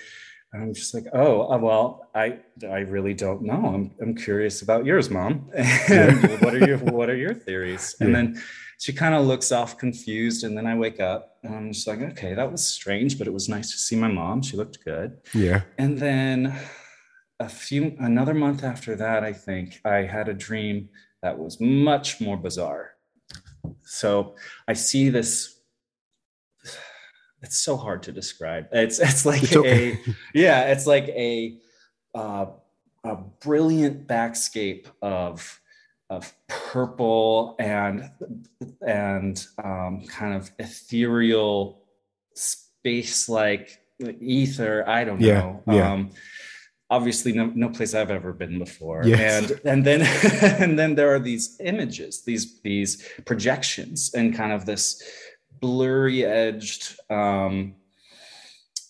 I'm 0.62 0.74
just 0.74 0.94
like, 0.94 1.04
oh, 1.12 1.52
uh, 1.52 1.58
well, 1.58 2.08
I 2.14 2.38
I 2.68 2.78
really 2.80 3.14
don't 3.14 3.42
know. 3.42 3.66
I'm 3.74 3.90
I'm 4.00 4.14
curious 4.14 4.62
about 4.62 4.84
yours, 4.84 5.10
mom. 5.10 5.50
And 5.54 6.22
yeah. 6.22 6.36
what 6.44 6.54
are 6.54 6.66
your 6.66 6.78
what 6.78 7.10
are 7.10 7.16
your 7.16 7.34
theories? 7.34 7.94
And 8.00 8.10
yeah. 8.10 8.16
then 8.16 8.42
she 8.78 8.92
kind 8.92 9.14
of 9.14 9.26
looks 9.26 9.52
off 9.52 9.78
confused, 9.78 10.44
and 10.44 10.56
then 10.56 10.66
I 10.66 10.76
wake 10.76 11.00
up 11.00 11.38
and 11.42 11.54
I'm 11.54 11.72
just 11.72 11.86
like, 11.86 12.00
okay, 12.00 12.34
that 12.34 12.50
was 12.50 12.66
strange, 12.66 13.18
but 13.18 13.26
it 13.26 13.32
was 13.32 13.48
nice 13.48 13.70
to 13.70 13.78
see 13.78 13.96
my 13.96 14.08
mom. 14.08 14.42
She 14.42 14.56
looked 14.56 14.84
good. 14.84 15.18
Yeah. 15.32 15.62
And 15.78 15.98
then 15.98 16.58
a 17.40 17.48
few 17.48 17.96
another 18.00 18.34
month 18.34 18.64
after 18.64 18.96
that, 18.96 19.24
I 19.24 19.32
think 19.32 19.80
I 19.84 19.98
had 20.02 20.28
a 20.28 20.34
dream 20.34 20.88
that 21.22 21.38
was 21.38 21.60
much 21.60 22.20
more 22.20 22.36
bizarre. 22.36 22.92
So 23.84 24.36
I 24.68 24.74
see 24.74 25.08
this 25.08 25.55
it's 27.46 27.56
so 27.56 27.76
hard 27.76 28.02
to 28.02 28.12
describe. 28.12 28.68
It's 28.72 28.98
it's 28.98 29.24
like 29.24 29.42
it's 29.44 29.56
okay. 29.56 29.92
a 29.92 29.98
yeah, 30.34 30.62
it's 30.72 30.86
like 30.86 31.08
a 31.08 31.58
uh, 32.14 32.46
a 33.04 33.16
brilliant 33.40 34.06
backscape 34.08 34.86
of 35.00 35.60
of 36.10 36.32
purple 36.48 37.56
and 37.58 38.10
and 38.80 39.46
um, 39.62 40.04
kind 40.08 40.34
of 40.34 40.50
ethereal 40.58 41.82
space 42.34 43.28
like 43.28 43.78
ether. 44.20 44.84
I 44.88 45.04
don't 45.04 45.20
yeah, 45.20 45.40
know. 45.40 45.62
Yeah. 45.68 45.92
Um, 45.92 46.10
obviously 46.90 47.32
no, 47.32 47.46
no 47.54 47.68
place 47.68 47.94
I've 47.94 48.10
ever 48.10 48.32
been 48.32 48.58
before. 48.58 49.02
Yes. 49.04 49.50
And 49.50 49.60
and 49.64 49.84
then 49.84 50.02
and 50.60 50.78
then 50.78 50.96
there 50.96 51.14
are 51.14 51.20
these 51.20 51.56
images, 51.60 52.22
these 52.24 52.60
these 52.62 53.08
projections 53.24 54.12
and 54.14 54.34
kind 54.34 54.52
of 54.52 54.66
this 54.66 55.02
blurry 55.60 56.24
edged 56.24 56.98
um, 57.10 57.74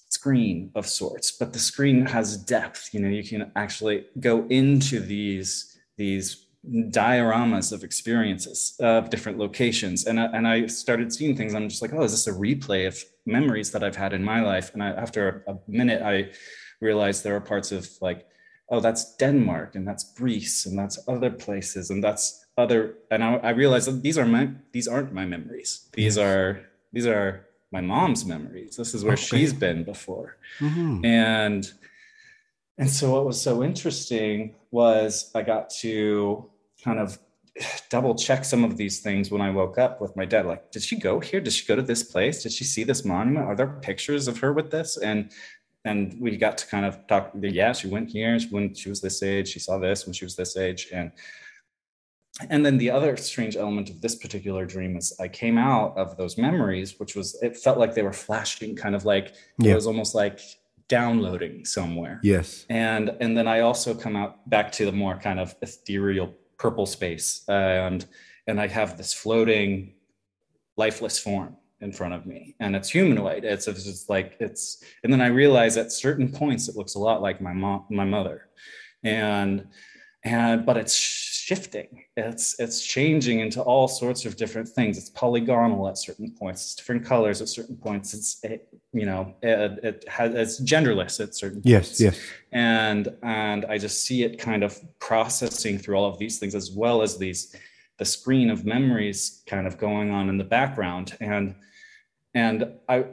screen 0.08 0.70
of 0.74 0.86
sorts, 0.86 1.32
but 1.32 1.52
the 1.52 1.58
screen 1.58 2.06
has 2.06 2.36
depth. 2.36 2.90
You 2.92 3.00
know, 3.00 3.08
you 3.08 3.24
can 3.24 3.50
actually 3.56 4.06
go 4.20 4.46
into 4.48 5.00
these 5.00 5.78
these 5.96 6.46
dioramas 6.66 7.72
of 7.72 7.84
experiences 7.84 8.76
of 8.80 9.08
different 9.08 9.38
locations, 9.38 10.06
and 10.06 10.18
I, 10.18 10.24
and 10.26 10.46
I 10.48 10.66
started 10.66 11.12
seeing 11.12 11.36
things. 11.36 11.54
I'm 11.54 11.68
just 11.68 11.82
like, 11.82 11.92
oh, 11.92 12.02
is 12.02 12.12
this 12.12 12.26
a 12.26 12.32
replay 12.32 12.86
of 12.86 13.02
memories 13.24 13.70
that 13.72 13.84
I've 13.84 13.96
had 13.96 14.12
in 14.12 14.24
my 14.24 14.42
life? 14.42 14.72
And 14.74 14.82
I, 14.82 14.90
after 14.90 15.44
a, 15.46 15.52
a 15.52 15.58
minute, 15.68 16.02
I 16.02 16.32
realized 16.80 17.24
there 17.24 17.36
are 17.36 17.40
parts 17.40 17.72
of 17.72 17.88
like 18.00 18.26
oh 18.70 18.80
that's 18.80 19.16
denmark 19.16 19.74
and 19.74 19.86
that's 19.86 20.12
greece 20.14 20.66
and 20.66 20.78
that's 20.78 20.98
other 21.08 21.30
places 21.30 21.90
and 21.90 22.02
that's 22.02 22.45
other 22.56 22.94
and 23.10 23.22
I, 23.22 23.34
I 23.36 23.50
realized 23.50 23.88
that 23.88 24.02
these 24.02 24.18
are 24.18 24.26
my 24.26 24.50
these 24.72 24.88
aren't 24.88 25.12
my 25.12 25.24
memories. 25.24 25.88
These 25.92 26.18
are 26.18 26.62
these 26.92 27.06
are 27.06 27.46
my 27.70 27.80
mom's 27.80 28.24
memories. 28.24 28.76
This 28.76 28.94
is 28.94 29.04
where 29.04 29.14
okay. 29.14 29.22
she's 29.22 29.52
been 29.52 29.84
before. 29.84 30.36
Mm-hmm. 30.60 31.04
and 31.04 31.72
and 32.78 32.90
so 32.90 33.12
what 33.12 33.24
was 33.24 33.40
so 33.40 33.64
interesting 33.64 34.54
was 34.70 35.30
i 35.34 35.40
got 35.40 35.70
to 35.70 36.44
kind 36.84 36.98
of 36.98 37.18
double 37.90 38.14
check 38.14 38.44
some 38.44 38.64
of 38.64 38.76
these 38.76 39.00
things 39.00 39.30
when 39.30 39.40
i 39.40 39.50
woke 39.50 39.78
up 39.78 39.98
with 39.98 40.14
my 40.14 40.26
dad 40.26 40.44
like 40.44 40.70
did 40.70 40.82
she 40.82 40.96
go 40.96 41.20
here? 41.20 41.40
Did 41.40 41.52
she 41.52 41.66
go 41.66 41.76
to 41.76 41.82
this 41.82 42.02
place? 42.02 42.42
Did 42.42 42.52
she 42.52 42.64
see 42.64 42.84
this 42.84 43.04
monument? 43.04 43.46
Are 43.46 43.56
there 43.56 43.66
pictures 43.66 44.28
of 44.28 44.38
her 44.38 44.52
with 44.52 44.70
this? 44.70 44.96
And 44.96 45.30
and 45.84 46.16
we 46.20 46.36
got 46.36 46.58
to 46.58 46.66
kind 46.66 46.84
of 46.84 47.06
talk 47.06 47.32
yeah 47.34 47.72
she 47.72 47.88
went 47.88 48.10
here. 48.10 48.38
When 48.50 48.74
she 48.74 48.88
was 48.88 49.00
this 49.00 49.22
age 49.22 49.48
she 49.48 49.58
saw 49.58 49.78
this. 49.78 50.06
When 50.06 50.12
she 50.12 50.24
was 50.24 50.36
this 50.36 50.56
age 50.56 50.88
and 50.92 51.12
and 52.50 52.64
then 52.64 52.76
the 52.76 52.90
other 52.90 53.16
strange 53.16 53.56
element 53.56 53.88
of 53.88 54.00
this 54.00 54.14
particular 54.14 54.66
dream 54.66 54.96
is 54.96 55.14
I 55.18 55.28
came 55.28 55.56
out 55.56 55.96
of 55.96 56.16
those 56.16 56.36
memories, 56.36 56.98
which 57.00 57.16
was 57.16 57.34
it 57.42 57.56
felt 57.56 57.78
like 57.78 57.94
they 57.94 58.02
were 58.02 58.12
flashing, 58.12 58.76
kind 58.76 58.94
of 58.94 59.04
like 59.04 59.34
yeah. 59.58 59.72
it 59.72 59.74
was 59.74 59.86
almost 59.86 60.14
like 60.14 60.40
downloading 60.88 61.64
somewhere. 61.64 62.20
Yes. 62.22 62.66
And 62.68 63.16
and 63.20 63.36
then 63.36 63.48
I 63.48 63.60
also 63.60 63.94
come 63.94 64.16
out 64.16 64.48
back 64.50 64.70
to 64.72 64.84
the 64.84 64.92
more 64.92 65.16
kind 65.16 65.40
of 65.40 65.54
ethereal 65.62 66.34
purple 66.58 66.86
space, 66.86 67.42
and 67.48 68.04
and 68.46 68.60
I 68.60 68.66
have 68.66 68.98
this 68.98 69.14
floating, 69.14 69.94
lifeless 70.76 71.18
form 71.18 71.56
in 71.80 71.92
front 71.92 72.14
of 72.14 72.26
me, 72.26 72.54
and 72.60 72.76
it's 72.76 72.90
humanoid. 72.90 73.44
It's, 73.44 73.66
it's 73.68 73.84
just 73.84 74.08
like 74.08 74.36
it's, 74.40 74.82
and 75.04 75.12
then 75.12 75.20
I 75.20 75.26
realize 75.26 75.76
at 75.76 75.92
certain 75.92 76.30
points 76.30 76.68
it 76.68 76.76
looks 76.76 76.94
a 76.94 76.98
lot 76.98 77.22
like 77.22 77.40
my 77.40 77.52
mom, 77.52 77.84
my 77.90 78.04
mother, 78.04 78.48
and 79.02 79.68
and 80.22 80.66
but 80.66 80.76
it's 80.76 80.94
shifting. 81.46 82.02
It's 82.16 82.58
it's 82.58 82.84
changing 82.84 83.38
into 83.38 83.62
all 83.62 83.86
sorts 83.86 84.24
of 84.26 84.36
different 84.36 84.68
things. 84.68 84.98
It's 84.98 85.10
polygonal 85.10 85.86
at 85.86 85.96
certain 85.96 86.32
points. 86.32 86.64
It's 86.64 86.74
different 86.74 87.04
colors 87.04 87.40
at 87.40 87.48
certain 87.48 87.76
points. 87.76 88.14
It's 88.14 88.40
it, 88.42 88.68
you 88.92 89.06
know 89.06 89.32
it, 89.42 89.78
it 89.84 90.08
has 90.08 90.34
it's 90.34 90.60
genderless 90.60 91.20
at 91.20 91.36
certain 91.36 91.62
yes 91.64 91.86
points. 91.86 92.00
yes. 92.00 92.20
And 92.50 93.16
and 93.22 93.64
i 93.66 93.78
just 93.78 94.02
see 94.06 94.24
it 94.24 94.40
kind 94.40 94.64
of 94.64 94.72
processing 94.98 95.78
through 95.78 95.96
all 95.96 96.08
of 96.12 96.18
these 96.18 96.40
things 96.40 96.54
as 96.56 96.72
well 96.72 97.00
as 97.00 97.16
these 97.16 97.54
the 97.98 98.04
screen 98.04 98.50
of 98.50 98.64
memories 98.64 99.42
kind 99.46 99.66
of 99.68 99.78
going 99.78 100.10
on 100.10 100.28
in 100.28 100.38
the 100.38 100.48
background. 100.58 101.16
And 101.20 101.54
and 102.34 102.72
i 102.88 103.04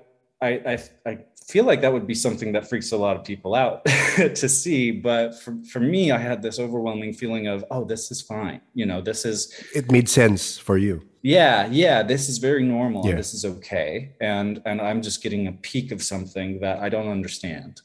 i 0.42 0.52
i, 0.74 0.76
I 1.06 1.14
feel 1.48 1.66
like 1.66 1.82
that 1.82 1.92
would 1.92 2.08
be 2.08 2.16
something 2.16 2.52
that 2.54 2.68
freaks 2.68 2.92
a 2.92 2.98
lot 2.98 3.16
of 3.16 3.24
people 3.24 3.56
out 3.56 3.86
to 4.16 4.50
see 4.50 4.92
but 4.92 5.40
for, 5.42 5.58
for 5.72 5.80
me 5.80 6.12
i 6.12 6.18
had 6.18 6.42
this 6.42 6.60
overwhelming 6.60 7.14
feeling 7.14 7.48
of 7.48 7.64
oh 7.72 7.84
this 7.84 8.12
is 8.12 8.22
fine 8.22 8.62
you 8.74 8.86
know 8.86 9.02
this 9.02 9.26
is 9.26 9.54
it 9.76 9.92
made 9.92 10.10
sense 10.10 10.58
for 10.58 10.78
you. 10.78 11.02
Yeah 11.22 11.68
yeah 11.68 12.04
this 12.04 12.28
is 12.28 12.38
very 12.38 12.64
normal 12.64 13.08
yeah. 13.08 13.16
this 13.16 13.34
is 13.34 13.46
okay 13.46 14.14
and 14.20 14.62
and 14.66 14.82
i'm 14.82 15.02
just 15.02 15.24
getting 15.24 15.48
a 15.48 15.54
peek 15.54 15.92
of 15.92 16.02
something 16.04 16.60
that 16.60 16.80
i 16.80 16.90
don't 16.90 17.08
understand. 17.08 17.82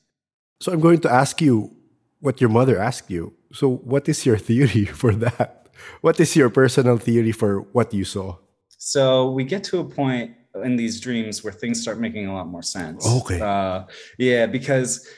So 0.60 0.72
i'm 0.72 0.80
going 0.80 1.00
to 1.00 1.10
ask 1.10 1.40
you 1.40 1.76
what 2.20 2.40
your 2.40 2.50
mother 2.50 2.78
asked 2.78 3.10
you. 3.10 3.32
So 3.52 3.68
what 3.68 4.08
is 4.08 4.26
your 4.26 4.38
theory 4.48 4.84
for 4.86 5.14
that? 5.14 5.68
What 6.00 6.18
is 6.20 6.34
your 6.34 6.50
personal 6.50 6.98
theory 6.98 7.32
for 7.32 7.60
what 7.72 7.94
you 7.94 8.04
saw? 8.04 8.36
So 8.78 9.30
we 9.30 9.44
get 9.44 9.64
to 9.64 9.80
a 9.80 9.84
point 9.84 10.32
in 10.64 10.76
these 10.76 11.00
dreams 11.00 11.44
where 11.44 11.52
things 11.52 11.80
start 11.80 11.98
making 11.98 12.26
a 12.26 12.34
lot 12.34 12.46
more 12.46 12.62
sense. 12.62 13.06
Okay. 13.06 13.40
Uh, 13.40 13.84
yeah, 14.18 14.46
because 14.46 15.08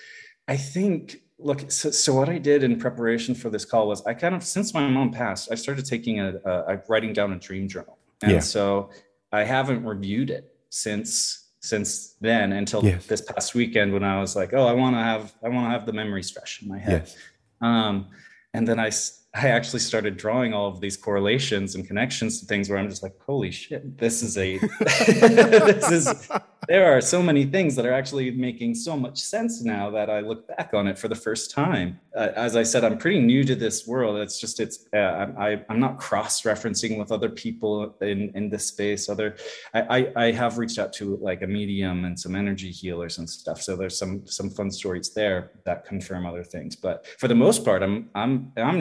I 0.48 0.56
think 0.56 1.22
look. 1.38 1.70
So, 1.70 1.90
so, 1.90 2.14
what 2.14 2.28
I 2.28 2.38
did 2.38 2.62
in 2.62 2.78
preparation 2.78 3.34
for 3.34 3.50
this 3.50 3.64
call 3.64 3.88
was 3.88 4.04
I 4.06 4.14
kind 4.14 4.34
of 4.34 4.42
since 4.42 4.74
my 4.74 4.86
mom 4.88 5.12
passed, 5.12 5.50
I 5.50 5.54
started 5.54 5.84
taking 5.86 6.20
a, 6.20 6.34
a, 6.44 6.74
a 6.74 6.82
writing 6.88 7.12
down 7.12 7.32
a 7.32 7.38
dream 7.38 7.68
journal, 7.68 7.98
and 8.22 8.32
yeah. 8.32 8.40
so 8.40 8.90
I 9.32 9.44
haven't 9.44 9.84
reviewed 9.84 10.30
it 10.30 10.52
since 10.70 11.48
since 11.60 12.14
then 12.20 12.52
until 12.52 12.82
yes. 12.82 13.06
this 13.06 13.20
past 13.20 13.54
weekend 13.54 13.92
when 13.92 14.02
I 14.02 14.18
was 14.20 14.34
like, 14.34 14.54
oh, 14.54 14.66
I 14.66 14.72
want 14.72 14.96
to 14.96 15.00
have 15.00 15.34
I 15.44 15.48
want 15.48 15.66
to 15.66 15.70
have 15.70 15.86
the 15.86 15.92
memories 15.92 16.30
fresh 16.30 16.62
in 16.62 16.68
my 16.68 16.78
head. 16.78 17.02
Yes. 17.06 17.16
Um, 17.60 18.08
and 18.54 18.66
then 18.66 18.78
I 18.78 18.90
I 19.32 19.48
actually 19.48 19.78
started 19.78 20.16
drawing 20.16 20.52
all 20.52 20.66
of 20.66 20.80
these 20.80 20.96
correlations 20.96 21.76
and 21.76 21.86
connections 21.86 22.40
to 22.40 22.46
things 22.46 22.68
where 22.68 22.78
I'm 22.78 22.88
just 22.88 23.04
like, 23.04 23.14
holy 23.20 23.52
shit, 23.52 23.96
this 23.96 24.24
is 24.24 24.36
a 24.36 24.58
this 24.80 25.90
is 25.92 26.28
there 26.66 26.96
are 26.96 27.00
so 27.00 27.22
many 27.22 27.44
things 27.44 27.76
that 27.76 27.86
are 27.86 27.92
actually 27.92 28.32
making 28.32 28.74
so 28.74 28.96
much 28.96 29.18
sense 29.18 29.62
now 29.62 29.88
that 29.90 30.10
I 30.10 30.20
look 30.20 30.48
back 30.48 30.74
on 30.74 30.88
it 30.88 30.98
for 30.98 31.08
the 31.08 31.14
first 31.14 31.50
time. 31.50 31.98
Uh, 32.14 32.28
as 32.36 32.56
I 32.56 32.64
said, 32.64 32.84
I'm 32.84 32.98
pretty 32.98 33.20
new 33.20 33.44
to 33.44 33.54
this 33.54 33.86
world. 33.86 34.18
It's 34.18 34.40
just 34.40 34.58
it's 34.58 34.86
uh, 34.92 35.26
I 35.38 35.64
I'm 35.68 35.78
not 35.78 35.98
cross 35.98 36.42
referencing 36.42 36.98
with 36.98 37.12
other 37.12 37.28
people 37.28 37.96
in 38.00 38.32
in 38.34 38.50
this 38.50 38.66
space. 38.66 39.08
Other 39.08 39.36
I, 39.74 39.80
I 39.98 40.12
I 40.26 40.32
have 40.32 40.58
reached 40.58 40.78
out 40.78 40.92
to 40.94 41.16
like 41.18 41.42
a 41.42 41.46
medium 41.46 42.04
and 42.04 42.18
some 42.18 42.34
energy 42.34 42.72
healers 42.72 43.18
and 43.18 43.30
stuff. 43.30 43.62
So 43.62 43.76
there's 43.76 43.96
some 43.96 44.26
some 44.26 44.50
fun 44.50 44.72
stories 44.72 45.14
there 45.14 45.52
that 45.64 45.84
confirm 45.84 46.26
other 46.26 46.42
things. 46.42 46.74
But 46.74 47.06
for 47.18 47.28
the 47.28 47.34
most 47.34 47.64
part, 47.64 47.82
I'm 47.82 48.10
I'm 48.16 48.52
I'm 48.56 48.78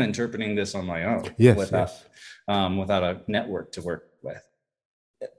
this 0.56 0.76
on 0.76 0.86
my 0.86 1.04
own. 1.06 1.24
Yes. 1.38 1.58
Without 1.58 1.90
yes. 1.90 2.06
um, 2.48 2.78
without 2.78 3.04
a 3.04 3.22
network 3.28 3.72
to 3.74 3.82
work 3.82 4.10
with. 4.22 4.44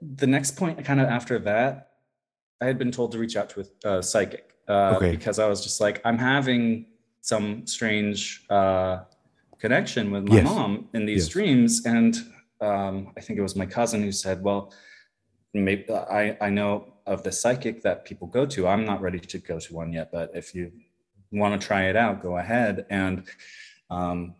The 0.01 0.27
next 0.27 0.55
point, 0.55 0.83
kind 0.85 1.01
of 1.01 1.07
after 1.07 1.39
that, 1.39 1.91
I 2.61 2.65
had 2.65 2.77
been 2.77 2.91
told 2.91 3.11
to 3.13 3.17
reach 3.17 3.35
out 3.35 3.49
to 3.51 3.65
a 3.83 4.03
psychic 4.03 4.53
uh, 4.67 4.93
okay. 4.97 5.11
because 5.11 5.39
I 5.39 5.47
was 5.47 5.63
just 5.63 5.81
like, 5.81 6.01
I'm 6.05 6.19
having 6.19 6.85
some 7.21 7.65
strange 7.65 8.45
uh, 8.49 8.99
connection 9.59 10.11
with 10.11 10.27
my 10.27 10.35
yes. 10.37 10.45
mom 10.45 10.89
in 10.93 11.05
these 11.05 11.25
yes. 11.25 11.29
dreams, 11.29 11.85
and 11.85 12.15
um, 12.59 13.13
I 13.17 13.21
think 13.21 13.39
it 13.39 13.41
was 13.41 13.55
my 13.55 13.65
cousin 13.65 14.01
who 14.01 14.11
said, 14.11 14.43
"Well, 14.43 14.73
maybe 15.53 15.85
I 15.93 16.37
I 16.41 16.49
know 16.49 16.93
of 17.05 17.23
the 17.23 17.31
psychic 17.31 17.81
that 17.83 18.05
people 18.05 18.27
go 18.27 18.45
to. 18.45 18.67
I'm 18.67 18.85
not 18.85 19.01
ready 19.01 19.19
to 19.19 19.37
go 19.39 19.59
to 19.59 19.73
one 19.73 19.93
yet, 19.93 20.11
but 20.11 20.31
if 20.35 20.53
you 20.55 20.71
want 21.31 21.59
to 21.59 21.65
try 21.65 21.83
it 21.83 21.95
out, 21.95 22.21
go 22.21 22.37
ahead." 22.37 22.85
And 22.89 23.23
um, 23.89 24.35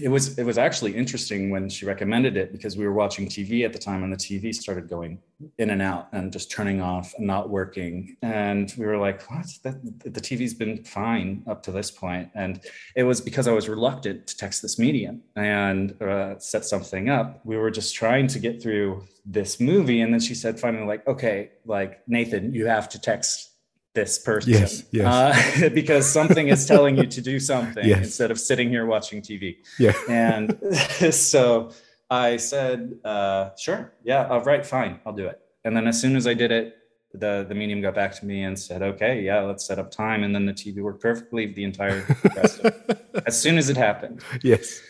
it 0.00 0.08
was 0.08 0.38
it 0.38 0.44
was 0.44 0.58
actually 0.58 0.94
interesting 0.94 1.50
when 1.50 1.68
she 1.68 1.86
recommended 1.86 2.36
it 2.36 2.52
because 2.52 2.76
we 2.76 2.86
were 2.86 2.92
watching 2.92 3.26
TV 3.26 3.64
at 3.64 3.72
the 3.72 3.78
time 3.78 4.02
and 4.02 4.12
the 4.12 4.16
TV 4.16 4.54
started 4.54 4.88
going 4.88 5.18
in 5.58 5.70
and 5.70 5.82
out 5.82 6.08
and 6.12 6.32
just 6.32 6.50
turning 6.50 6.80
off 6.80 7.14
and 7.18 7.26
not 7.26 7.50
working. 7.50 8.16
And 8.22 8.72
we 8.78 8.86
were 8.86 8.98
like 8.98 9.22
what? 9.30 9.46
That, 9.64 9.82
the 10.02 10.20
TV's 10.20 10.54
been 10.54 10.84
fine 10.84 11.44
up 11.46 11.62
to 11.64 11.72
this 11.72 11.90
point. 11.90 12.30
And 12.34 12.60
it 12.94 13.02
was 13.04 13.20
because 13.20 13.48
I 13.48 13.52
was 13.52 13.68
reluctant 13.68 14.26
to 14.28 14.36
text 14.36 14.62
this 14.62 14.78
medium 14.78 15.22
and 15.34 16.00
uh, 16.00 16.38
set 16.38 16.64
something 16.64 17.08
up. 17.08 17.40
We 17.44 17.56
were 17.56 17.70
just 17.70 17.94
trying 17.94 18.28
to 18.28 18.38
get 18.38 18.62
through 18.62 19.04
this 19.24 19.58
movie 19.58 20.00
and 20.00 20.12
then 20.12 20.20
she 20.20 20.36
said 20.36 20.58
finally 20.60 20.86
like 20.86 21.04
okay 21.08 21.50
like 21.64 22.00
Nathan 22.06 22.54
you 22.54 22.66
have 22.66 22.88
to 22.90 23.00
text 23.00 23.55
this 23.96 24.18
person 24.18 24.52
yes, 24.52 24.84
yes. 24.92 25.06
Uh, 25.06 25.68
because 25.74 26.06
something 26.06 26.48
is 26.48 26.66
telling 26.66 26.96
you 26.98 27.06
to 27.06 27.20
do 27.20 27.40
something 27.52 27.84
yes. 27.84 27.98
instead 27.98 28.30
of 28.30 28.38
sitting 28.38 28.68
here 28.68 28.86
watching 28.86 29.20
tv 29.20 29.56
yeah 29.80 29.92
and 30.08 30.56
so 31.10 31.72
i 32.10 32.36
said 32.36 32.94
uh, 33.04 33.50
sure 33.56 33.94
yeah 34.04 34.28
all 34.28 34.42
right 34.42 34.64
fine 34.64 35.00
i'll 35.04 35.14
do 35.14 35.26
it 35.26 35.40
and 35.64 35.74
then 35.74 35.88
as 35.88 36.00
soon 36.00 36.14
as 36.14 36.26
i 36.26 36.34
did 36.34 36.52
it 36.52 36.76
the 37.14 37.46
the 37.48 37.54
medium 37.54 37.80
got 37.80 37.94
back 37.94 38.14
to 38.14 38.26
me 38.26 38.44
and 38.44 38.56
said 38.58 38.82
okay 38.82 39.22
yeah 39.22 39.40
let's 39.40 39.66
set 39.66 39.78
up 39.78 39.90
time 39.90 40.22
and 40.22 40.34
then 40.34 40.44
the 40.44 40.52
tv 40.52 40.82
worked 40.82 41.00
perfectly 41.00 41.46
the 41.54 41.64
entire 41.64 42.04
rest 42.36 42.60
of 42.60 42.66
it. 42.66 43.22
as 43.26 43.40
soon 43.40 43.56
as 43.56 43.70
it 43.70 43.78
happened 43.78 44.22
yes 44.42 44.82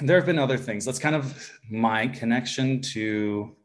there 0.00 0.16
have 0.16 0.26
been 0.26 0.38
other 0.38 0.58
things 0.58 0.84
that's 0.84 0.98
kind 0.98 1.16
of 1.16 1.50
my 1.70 2.06
connection 2.08 2.82
to 2.82 3.56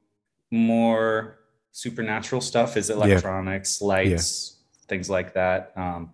more 0.51 1.39
supernatural 1.73 2.39
stuff 2.39 2.77
is 2.77 2.89
electronics 2.89 3.79
yeah. 3.81 3.87
lights 3.87 4.51
yeah 4.51 4.54
things 4.87 5.09
like 5.09 5.33
that, 5.33 5.71
um, 5.75 6.11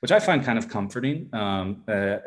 which 0.00 0.12
I 0.12 0.20
find 0.20 0.44
kind 0.44 0.58
of 0.58 0.68
comforting. 0.68 1.28
Um, 1.32 1.82
uh, 1.88 2.18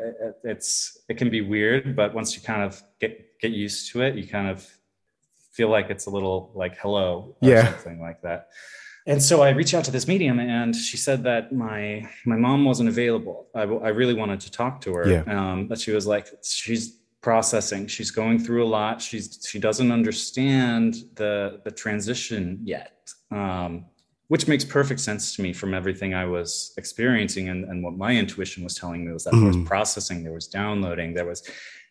it's 0.44 0.98
it 1.08 1.16
can 1.16 1.30
be 1.30 1.40
weird, 1.40 1.96
but 1.96 2.14
once 2.14 2.36
you 2.36 2.42
kind 2.42 2.62
of 2.62 2.82
get 3.00 3.38
get 3.40 3.52
used 3.52 3.92
to 3.92 4.02
it, 4.02 4.14
you 4.14 4.26
kind 4.26 4.48
of 4.48 4.66
feel 5.52 5.68
like 5.68 5.90
it's 5.90 6.06
a 6.06 6.10
little 6.10 6.52
like 6.54 6.76
hello, 6.78 7.36
yeah, 7.40 7.72
something 7.72 8.00
like 8.00 8.22
that. 8.22 8.48
And 9.06 9.22
so 9.22 9.40
I 9.40 9.50
reached 9.50 9.72
out 9.72 9.84
to 9.84 9.90
this 9.90 10.06
medium, 10.06 10.38
and 10.38 10.76
she 10.76 10.96
said 10.96 11.22
that 11.24 11.52
my 11.52 12.08
my 12.26 12.36
mom 12.36 12.64
wasn't 12.64 12.88
available. 12.88 13.48
I, 13.54 13.62
I 13.62 13.88
really 13.88 14.14
wanted 14.14 14.40
to 14.40 14.50
talk 14.50 14.80
to 14.82 14.92
her, 14.94 15.08
yeah. 15.08 15.22
um, 15.26 15.66
but 15.66 15.80
she 15.80 15.92
was 15.92 16.06
like, 16.06 16.26
she's 16.44 16.98
processing. 17.22 17.86
She's 17.86 18.10
going 18.10 18.38
through 18.38 18.64
a 18.64 18.70
lot. 18.80 19.00
She's 19.00 19.26
she 19.48 19.58
doesn't 19.58 19.90
understand 19.90 20.96
the 21.14 21.60
the 21.64 21.70
transition 21.70 22.60
yet. 22.62 23.12
Um, 23.30 23.86
which 24.28 24.46
makes 24.46 24.64
perfect 24.64 25.00
sense 25.00 25.34
to 25.34 25.42
me 25.42 25.52
from 25.52 25.74
everything 25.74 26.14
I 26.14 26.26
was 26.26 26.72
experiencing 26.76 27.48
and, 27.48 27.64
and 27.64 27.82
what 27.82 27.96
my 27.96 28.14
intuition 28.14 28.62
was 28.62 28.74
telling 28.74 29.04
me 29.04 29.12
was 29.12 29.24
that 29.24 29.32
mm. 29.32 29.40
there 29.40 29.48
was 29.48 29.56
mm-hmm. 29.56 29.66
processing, 29.66 30.22
there 30.22 30.32
was 30.32 30.46
downloading, 30.46 31.14
there 31.14 31.26
was 31.26 31.42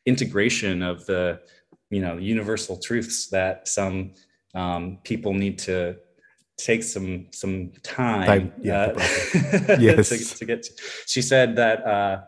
integration 0.06 0.82
of 0.82 1.06
the 1.06 1.39
you 1.89 2.02
know 2.02 2.17
universal 2.17 2.78
truths 2.78 3.28
that 3.28 3.67
some 3.67 4.13
um, 4.56 5.00
people 5.04 5.34
need 5.34 5.60
to 5.60 5.97
take 6.58 6.84
some 6.84 7.28
some 7.32 7.71
time, 7.84 8.26
time 8.26 8.54
yeah, 8.62 8.93
uh, 8.95 9.78
yes. 9.80 10.10
to, 10.10 10.38
to, 10.38 10.45
get 10.45 10.63
to. 10.63 10.71
She 11.06 11.21
said 11.21 11.56
that 11.58 11.86
uh, 11.86 12.21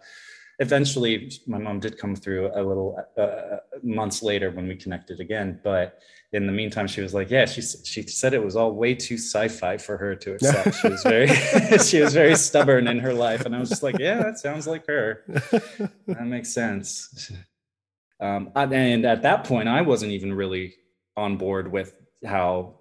eventually 0.60 1.32
my 1.48 1.58
mom 1.58 1.80
did 1.80 1.98
come 1.98 2.16
through 2.16 2.52
a 2.54 2.62
little 2.62 2.98
uh, 3.18 3.58
months 3.82 4.22
later 4.22 4.52
when 4.52 4.68
we 4.68 4.76
connected 4.76 5.20
again 5.20 5.60
but 5.64 6.00
in 6.34 6.46
the 6.46 6.52
meantime 6.52 6.86
she 6.86 7.02
was 7.02 7.14
like 7.14 7.30
yeah 7.30 7.46
she 7.46 7.62
she 7.62 8.04
said 8.04 8.34
it 8.34 8.44
was 8.44 8.56
all 8.56 8.74
way 8.74 8.94
too 8.94 9.16
sci-fi 9.16 9.78
for 9.78 9.98
her 9.98 10.16
to 10.16 10.34
accept. 10.36 10.76
She 10.76 10.90
was 10.90 11.04
very 11.04 11.28
she 11.80 12.02
was 12.02 12.14
very 12.14 12.36
stubborn 12.36 12.88
in 12.88 13.00
her 13.00 13.14
life 13.14 13.46
and 13.46 13.56
i 13.56 13.60
was 13.60 13.70
just 13.70 13.84
like 13.84 13.98
yeah 14.00 14.22
that 14.22 14.38
sounds 14.38 14.68
like 14.68 14.86
her. 14.88 15.24
That 16.08 16.26
makes 16.26 16.50
sense. 16.50 17.32
Um, 18.20 18.52
and 18.56 19.06
at 19.06 19.22
that 19.22 19.46
point 19.46 19.70
i 19.70 19.82
wasn't 19.82 20.12
even 20.12 20.34
really 20.34 20.76
on 21.16 21.38
board 21.38 21.72
with 21.72 21.96
how 22.26 22.76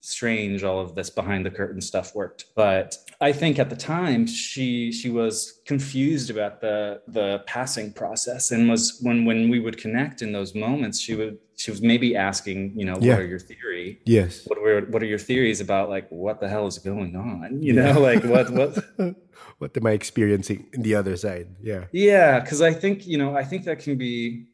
strange 0.00 0.64
all 0.64 0.80
of 0.80 0.96
this 0.96 1.08
behind 1.10 1.46
the 1.46 1.50
curtain 1.50 1.80
stuff 1.80 2.16
worked 2.16 2.46
but 2.56 2.96
i 3.22 3.32
think 3.32 3.58
at 3.58 3.70
the 3.70 3.76
time 3.76 4.26
she 4.26 4.92
she 4.92 5.08
was 5.08 5.60
confused 5.66 6.28
about 6.30 6.60
the 6.60 7.00
the 7.08 7.42
passing 7.46 7.92
process 7.92 8.50
and 8.50 8.68
was 8.68 8.98
when 9.00 9.24
when 9.24 9.48
we 9.48 9.58
would 9.58 9.78
connect 9.78 10.20
in 10.20 10.32
those 10.32 10.54
moments 10.54 11.00
she 11.00 11.14
would 11.14 11.38
she 11.62 11.70
was 11.70 11.80
maybe 11.80 12.16
asking 12.16 12.72
you 12.78 12.84
know 12.84 12.96
yeah. 13.00 13.12
what 13.12 13.22
are 13.22 13.26
your 13.26 13.38
theory? 13.38 14.00
Yes. 14.04 14.44
What 14.46 14.60
were 14.60 14.80
what 14.92 15.02
are 15.02 15.06
your 15.06 15.18
theories 15.18 15.60
about 15.60 15.88
like 15.88 16.08
what 16.10 16.40
the 16.40 16.48
hell 16.48 16.66
is 16.66 16.78
going 16.78 17.14
on? 17.14 17.62
You 17.62 17.74
yeah. 17.74 17.92
know 17.92 18.00
like 18.00 18.24
what 18.24 18.50
what 18.50 18.70
what 19.58 19.76
am 19.76 19.86
i 19.86 19.92
experiencing 19.92 20.66
in 20.72 20.82
the 20.82 20.94
other 20.94 21.16
side? 21.16 21.48
Yeah. 21.62 21.84
Yeah 21.92 22.40
because 22.40 22.60
i 22.62 22.72
think 22.72 23.06
you 23.06 23.18
know 23.18 23.36
i 23.36 23.44
think 23.44 23.64
that 23.64 23.78
can 23.78 23.96
be 23.96 24.46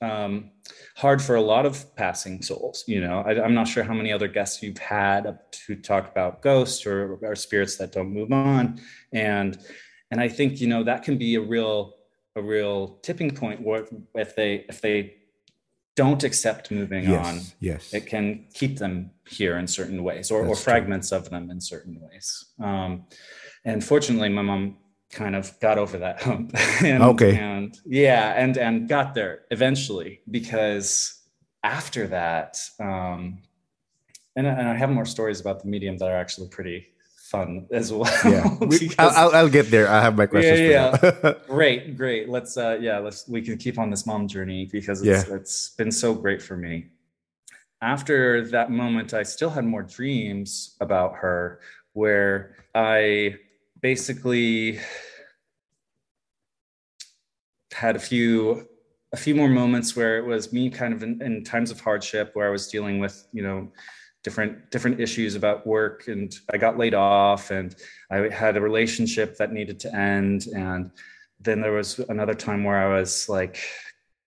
um, 0.00 0.50
hard 0.96 1.22
for 1.22 1.36
a 1.36 1.40
lot 1.40 1.66
of 1.66 1.94
passing 1.96 2.42
souls. 2.42 2.84
You 2.86 3.00
know, 3.00 3.20
I, 3.20 3.44
am 3.44 3.54
not 3.54 3.68
sure 3.68 3.84
how 3.84 3.94
many 3.94 4.12
other 4.12 4.28
guests 4.28 4.62
you've 4.62 4.78
had 4.78 5.38
to 5.66 5.76
talk 5.76 6.10
about 6.10 6.42
ghosts 6.42 6.86
or, 6.86 7.18
or 7.22 7.34
spirits 7.34 7.76
that 7.78 7.92
don't 7.92 8.12
move 8.12 8.32
on, 8.32 8.80
and 9.12 9.58
and 10.10 10.20
I 10.20 10.28
think 10.28 10.60
you 10.60 10.66
know 10.66 10.84
that 10.84 11.02
can 11.02 11.18
be 11.18 11.34
a 11.36 11.40
real 11.40 11.94
a 12.36 12.42
real 12.42 12.98
tipping 13.02 13.30
point 13.34 13.60
where 13.60 13.86
if 14.14 14.34
they 14.34 14.64
if 14.68 14.80
they 14.80 15.14
don't 15.96 16.22
accept 16.22 16.70
moving 16.70 17.08
yes, 17.10 17.26
on, 17.26 17.40
yes, 17.60 17.92
it 17.92 18.06
can 18.06 18.46
keep 18.54 18.78
them 18.78 19.10
here 19.26 19.58
in 19.58 19.66
certain 19.66 20.04
ways 20.04 20.30
or, 20.30 20.46
or 20.46 20.54
fragments 20.54 21.08
true. 21.08 21.18
of 21.18 21.28
them 21.28 21.50
in 21.50 21.60
certain 21.60 21.98
ways. 22.00 22.52
Um, 22.60 23.06
and 23.64 23.82
fortunately, 23.82 24.28
my 24.28 24.42
mom 24.42 24.76
kind 25.10 25.34
of 25.34 25.58
got 25.60 25.78
over 25.78 25.98
that 25.98 26.22
hump. 26.22 26.52
and, 26.84 27.02
okay. 27.02 27.36
And 27.36 27.78
yeah, 27.84 28.34
and 28.36 28.56
and 28.56 28.88
got 28.88 29.14
there 29.14 29.42
eventually 29.50 30.20
because 30.30 31.20
after 31.62 32.06
that, 32.08 32.60
um, 32.78 33.42
and, 34.36 34.46
and 34.46 34.68
I 34.68 34.76
have 34.76 34.90
more 34.90 35.06
stories 35.06 35.40
about 35.40 35.62
the 35.62 35.68
medium 35.68 35.98
that 35.98 36.08
are 36.08 36.16
actually 36.16 36.48
pretty 36.48 36.86
fun 37.16 37.66
as 37.70 37.92
well. 37.92 38.10
Yeah, 38.24 38.56
we, 38.60 38.90
I'll, 38.98 39.34
I'll 39.34 39.48
get 39.48 39.70
there. 39.70 39.88
I 39.88 40.00
have 40.00 40.16
my 40.16 40.26
questions. 40.26 40.60
Yeah, 40.60 40.96
yeah. 41.02 41.34
great, 41.46 41.96
great. 41.96 42.28
Let's 42.28 42.56
uh, 42.56 42.78
yeah, 42.80 42.98
let's 42.98 43.28
we 43.28 43.42
can 43.42 43.58
keep 43.58 43.78
on 43.78 43.90
this 43.90 44.06
mom 44.06 44.28
journey 44.28 44.68
because 44.70 45.02
it's, 45.02 45.28
yeah. 45.28 45.34
it's 45.34 45.70
been 45.70 45.92
so 45.92 46.14
great 46.14 46.40
for 46.40 46.56
me. 46.56 46.86
After 47.80 48.44
that 48.48 48.70
moment, 48.70 49.14
I 49.14 49.22
still 49.22 49.50
had 49.50 49.64
more 49.64 49.82
dreams 49.82 50.76
about 50.80 51.14
her 51.16 51.60
where 51.92 52.56
I 52.74 53.36
basically 53.80 54.80
had 57.72 57.96
a 57.96 57.98
few 57.98 58.66
a 59.12 59.16
few 59.16 59.34
more 59.34 59.48
moments 59.48 59.96
where 59.96 60.18
it 60.18 60.26
was 60.26 60.52
me 60.52 60.68
kind 60.68 60.92
of 60.92 61.02
in, 61.02 61.22
in, 61.22 61.42
times 61.42 61.70
of 61.70 61.80
hardship 61.80 62.30
where 62.34 62.46
I 62.46 62.50
was 62.50 62.68
dealing 62.68 62.98
with, 62.98 63.26
you 63.32 63.42
know, 63.42 63.72
different 64.22 64.70
different 64.70 65.00
issues 65.00 65.34
about 65.34 65.66
work 65.66 66.08
and 66.08 66.34
I 66.52 66.58
got 66.58 66.76
laid 66.76 66.92
off 66.92 67.50
and 67.50 67.74
I 68.10 68.28
had 68.28 68.56
a 68.56 68.60
relationship 68.60 69.36
that 69.38 69.52
needed 69.52 69.80
to 69.80 69.94
end. 69.94 70.46
And 70.54 70.90
then 71.40 71.60
there 71.60 71.72
was 71.72 72.00
another 72.10 72.34
time 72.34 72.64
where 72.64 72.76
I 72.78 72.98
was 72.98 73.28
like 73.28 73.58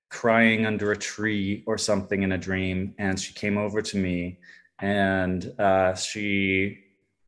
crying 0.10 0.66
under 0.66 0.92
a 0.92 0.98
tree 0.98 1.64
or 1.68 1.78
something 1.78 2.24
in 2.24 2.32
a 2.32 2.38
dream 2.38 2.96
and 2.98 3.20
she 3.20 3.34
came 3.34 3.58
over 3.58 3.82
to 3.82 3.98
me 3.98 4.40
and 4.80 5.54
uh, 5.60 5.94
she 5.94 6.80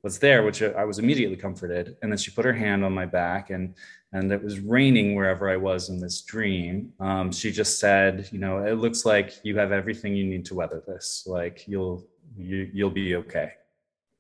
was 0.04 0.20
there, 0.20 0.44
which 0.44 0.62
I 0.62 0.84
was 0.84 1.00
immediately 1.00 1.38
comforted. 1.38 1.96
And 2.02 2.12
then 2.12 2.18
she 2.18 2.30
put 2.30 2.46
her 2.46 2.54
hand 2.54 2.84
on 2.84 2.94
my 2.94 3.06
back 3.06 3.50
and 3.50 3.74
and 4.12 4.32
it 4.32 4.44
was 4.44 4.60
raining 4.60 5.16
wherever 5.16 5.50
I 5.50 5.58
was 5.58 5.90
in 5.90 6.00
this 6.00 6.22
dream. 6.22 6.94
Um, 7.00 7.32
she 7.32 7.52
just 7.52 7.80
said, 7.80 8.30
you 8.32 8.38
know, 8.38 8.60
it 8.60 8.74
looks 8.74 9.06
like 9.06 9.34
you 9.42 9.58
have 9.58 9.72
everything 9.72 10.16
you 10.16 10.26
need 10.26 10.46
to 10.46 10.54
weather 10.54 10.84
this. 10.86 11.24
Like 11.26 11.68
you'll 11.68 12.06
you 12.38 12.70
you'll 12.74 12.92
be 12.92 13.16
okay. 13.16 13.54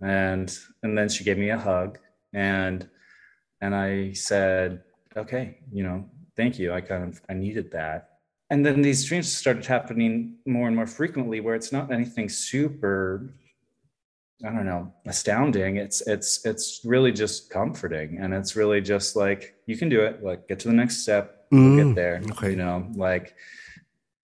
And 0.02 0.58
and 0.82 0.98
then 0.98 1.10
she 1.10 1.24
gave 1.24 1.38
me 1.38 1.50
a 1.50 1.58
hug 1.58 2.00
and 2.34 2.90
and 3.62 3.76
I 3.76 4.14
said, 4.14 4.84
okay, 5.16 5.60
you 5.72 5.84
know, 5.84 6.06
thank 6.36 6.58
you. 6.58 6.74
I 6.74 6.82
kind 6.82 7.04
of 7.04 7.22
I 7.30 7.34
needed 7.34 7.72
that. 7.72 8.10
And 8.50 8.66
then 8.66 8.82
these 8.82 9.06
dreams 9.06 9.32
started 9.32 9.66
happening 9.66 10.36
more 10.46 10.68
and 10.68 10.76
more 10.76 10.88
frequently 10.88 11.40
where 11.40 11.56
it's 11.56 11.72
not 11.72 11.92
anything 11.92 12.30
super 12.30 13.34
I 14.44 14.50
don't 14.50 14.66
know, 14.66 14.92
astounding. 15.06 15.78
It's 15.78 16.02
it's 16.02 16.46
it's 16.46 16.82
really 16.84 17.14
just 17.14 17.50
comforting, 17.50 18.18
and 18.20 18.34
it's 18.34 18.58
really 18.58 18.82
just 18.82 19.16
like 19.16 19.56
you 19.68 19.78
can 19.78 19.88
do 19.88 20.02
it. 20.02 20.22
Like 20.22 20.50
get 20.50 20.60
to 20.62 20.68
the 20.68 20.74
next 20.74 21.04
step, 21.04 21.50
mm, 21.50 21.78
get 21.78 21.96
there. 21.96 22.22
Okay. 22.32 22.52
You 22.52 22.58
know, 22.58 22.86
like 22.96 23.36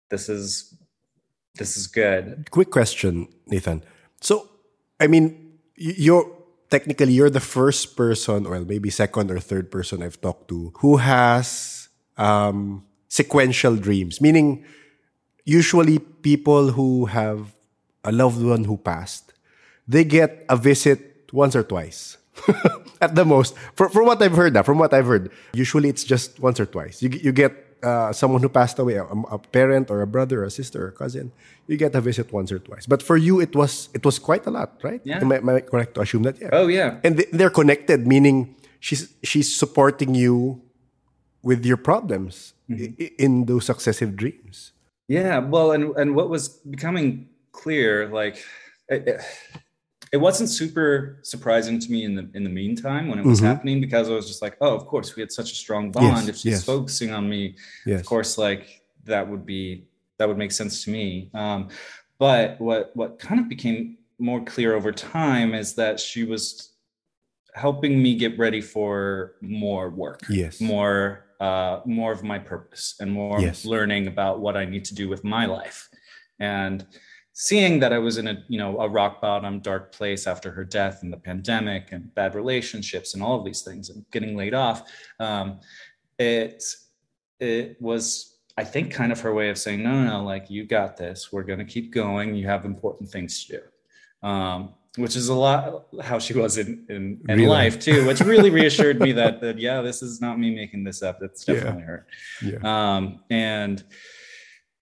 this 0.10 0.28
is 0.28 0.74
this 1.56 1.78
is 1.78 1.86
good. 1.86 2.50
Quick 2.50 2.72
question, 2.72 3.28
Nathan. 3.46 3.84
So, 4.20 4.50
I 5.00 5.06
mean, 5.06 5.60
you're 5.76 6.26
technically 6.72 7.14
you're 7.14 7.30
the 7.30 7.40
first 7.40 7.96
person, 7.96 8.48
or 8.48 8.60
maybe 8.62 8.90
second 8.90 9.30
or 9.30 9.40
third 9.40 9.70
person 9.70 10.02
I've 10.02 10.20
talked 10.20 10.48
to 10.50 10.74
who 10.80 10.98
has 10.98 11.90
um, 12.18 12.86
sequential 13.08 13.76
dreams. 13.76 14.20
Meaning, 14.20 14.66
usually 15.46 16.00
people 16.00 16.72
who 16.72 17.06
have 17.06 17.54
a 18.04 18.12
loved 18.12 18.42
one 18.42 18.64
who 18.64 18.78
passed 18.78 19.27
they 19.88 20.04
get 20.04 20.46
a 20.50 20.58
visit 20.58 21.30
once 21.32 21.56
or 21.56 21.64
twice. 21.64 22.18
At 23.02 23.16
the 23.16 23.26
most, 23.26 23.56
for, 23.76 23.90
from 23.90 24.06
what 24.06 24.22
I've 24.22 24.36
heard, 24.36 24.56
uh, 24.58 24.64
from 24.64 24.78
what 24.80 24.94
I've 24.94 25.06
heard, 25.06 25.32
usually 25.54 25.90
it's 25.90 26.04
just 26.04 26.40
once 26.40 26.60
or 26.60 26.66
twice. 26.66 27.02
You, 27.02 27.10
you 27.10 27.32
get 27.32 27.68
uh, 27.84 28.12
someone 28.12 28.42
who 28.42 28.50
passed 28.50 28.80
away, 28.80 28.96
a, 28.96 29.04
a, 29.06 29.38
parent 29.38 29.92
or 29.92 30.02
a 30.02 30.08
brother 30.08 30.42
or 30.42 30.46
a 30.46 30.52
sister 30.52 30.86
or 30.86 30.88
a 30.90 30.92
cousin, 30.92 31.32
you 31.68 31.78
get 31.78 31.94
a 31.96 32.02
visit 32.02 32.32
once 32.32 32.52
or 32.52 32.60
twice. 32.60 32.86
But 32.86 33.04
for 33.04 33.18
you, 33.18 33.40
it 33.40 33.56
was 33.56 33.90
it 33.94 34.06
was 34.06 34.20
quite 34.20 34.46
a 34.48 34.52
lot, 34.52 34.80
right? 34.84 35.02
Yeah. 35.04 35.22
Am 35.22 35.32
I, 35.32 35.38
am 35.38 35.50
I 35.50 35.62
correct 35.62 35.96
to 35.96 36.02
assume 36.02 36.24
that? 36.24 36.42
Yeah. 36.42 36.50
Oh 36.54 36.68
yeah. 36.68 37.00
And 37.04 37.18
they, 37.18 37.44
are 37.44 37.50
connected, 37.50 38.08
meaning 38.08 38.56
she's 38.80 39.14
she's 39.24 39.56
supporting 39.56 40.16
you 40.16 40.62
with 41.44 41.66
your 41.66 41.78
problems 41.78 42.54
mm-hmm. 42.70 43.04
in 43.20 43.46
those 43.46 43.66
successive 43.66 44.16
dreams. 44.16 44.72
Yeah. 45.08 45.38
Well, 45.40 45.72
and 45.72 45.96
and 45.98 46.16
what 46.16 46.30
was 46.30 46.50
becoming 46.50 47.30
clear, 47.52 48.08
like. 48.10 48.44
It, 48.90 49.08
it, 49.08 49.22
it 50.12 50.18
wasn't 50.18 50.50
super 50.50 51.20
surprising 51.24 51.80
to 51.80 51.92
me 51.92 52.04
in 52.04 52.16
the 52.16 52.30
in 52.34 52.44
the 52.44 52.50
meantime 52.50 53.08
when 53.08 53.20
it 53.20 53.26
was 53.26 53.40
mm-hmm. 53.40 53.48
happening 53.48 53.82
because 53.82 54.10
I 54.10 54.14
was 54.14 54.28
just 54.28 54.42
like, 54.42 54.58
oh, 54.62 54.74
of 54.74 54.86
course, 54.86 55.16
we 55.16 55.22
had 55.22 55.32
such 55.32 55.52
a 55.52 55.56
strong 55.56 55.92
bond. 55.92 56.06
Yes, 56.06 56.28
if 56.28 56.36
she's 56.36 56.46
yes. 56.46 56.64
focusing 56.64 57.12
on 57.12 57.28
me, 57.28 57.56
yes. 57.86 58.00
of 58.00 58.06
course, 58.06 58.38
like 58.38 58.84
that 59.06 59.28
would 59.28 59.46
be 59.46 59.88
that 60.18 60.28
would 60.28 60.38
make 60.38 60.52
sense 60.52 60.84
to 60.86 60.92
me. 60.92 61.30
Um, 61.34 61.70
but 62.20 62.60
what 62.60 62.92
what 62.96 63.20
kind 63.20 63.40
of 63.40 63.50
became 63.50 63.98
more 64.20 64.44
clear 64.44 64.76
over 64.76 64.92
time 64.92 65.54
is 65.54 65.76
that 65.76 66.00
she 66.00 66.24
was 66.24 66.74
helping 67.54 68.02
me 68.02 68.16
get 68.16 68.38
ready 68.38 68.62
for 68.62 69.36
more 69.42 69.90
work, 69.90 70.22
yes, 70.30 70.62
more 70.62 71.26
uh, 71.40 71.82
more 71.86 72.12
of 72.12 72.24
my 72.24 72.40
purpose 72.40 72.96
and 73.00 73.12
more 73.12 73.40
learning 73.64 74.08
about 74.08 74.40
what 74.40 74.58
I 74.58 74.66
need 74.66 74.86
to 74.86 74.96
do 74.96 75.10
with 75.10 75.24
my 75.24 75.46
life, 75.46 75.90
and 76.40 76.86
seeing 77.40 77.80
that 77.80 77.94
I 77.94 78.00
was 78.00 78.18
in 78.18 78.28
a 78.28 78.44
you 78.48 78.58
know 78.58 78.80
a 78.80 78.90
rock 78.90 79.22
bottom 79.22 79.60
dark 79.60 79.92
place 79.92 80.26
after 80.26 80.50
her 80.50 80.66
death 80.66 81.04
and 81.04 81.14
the 81.14 81.18
pandemic 81.18 81.92
and 81.92 82.14
bad 82.16 82.34
relationships 82.34 83.14
and 83.14 83.22
all 83.22 83.38
of 83.38 83.46
these 83.46 83.62
things 83.62 83.92
and 83.92 84.04
getting 84.12 84.36
laid 84.36 84.56
off, 84.56 84.92
um, 85.20 85.60
it 86.18 86.64
it 87.40 87.80
was 87.80 88.40
I 88.58 88.64
think 88.64 88.92
kind 88.92 89.12
of 89.12 89.20
her 89.20 89.36
way 89.36 89.50
of 89.50 89.60
saying 89.60 89.84
no 89.84 89.92
no 89.92 90.18
no 90.18 90.24
like 90.24 90.50
you 90.50 90.66
got 90.66 90.98
this 90.98 91.32
we're 91.32 91.44
gonna 91.44 91.64
keep 91.64 91.94
going 91.94 92.34
you 92.34 92.48
have 92.48 92.66
important 92.66 93.12
things 93.12 93.46
to 93.46 93.60
do. 93.60 94.28
Um, 94.28 94.74
which 94.96 95.16
is 95.16 95.28
a 95.28 95.36
lot 95.36 95.86
how 96.02 96.18
she 96.18 96.34
was 96.34 96.58
in 96.58 96.88
in, 96.90 97.22
in 97.30 97.38
really? 97.38 97.46
life 97.46 97.80
too, 97.80 98.08
which 98.08 98.20
really 98.22 98.50
reassured 98.50 99.00
me 99.00 99.12
that 99.12 99.42
that 99.42 99.60
yeah, 99.60 99.82
this 99.82 100.02
is 100.02 100.20
not 100.22 100.40
me 100.40 100.56
making 100.56 100.84
this 100.84 101.04
up. 101.04 101.20
It's 101.22 101.46
definitely 101.46 101.82
yeah. 101.82 101.86
her. 101.86 102.08
Yeah. 102.42 102.96
Um, 102.96 103.20
and 103.30 103.84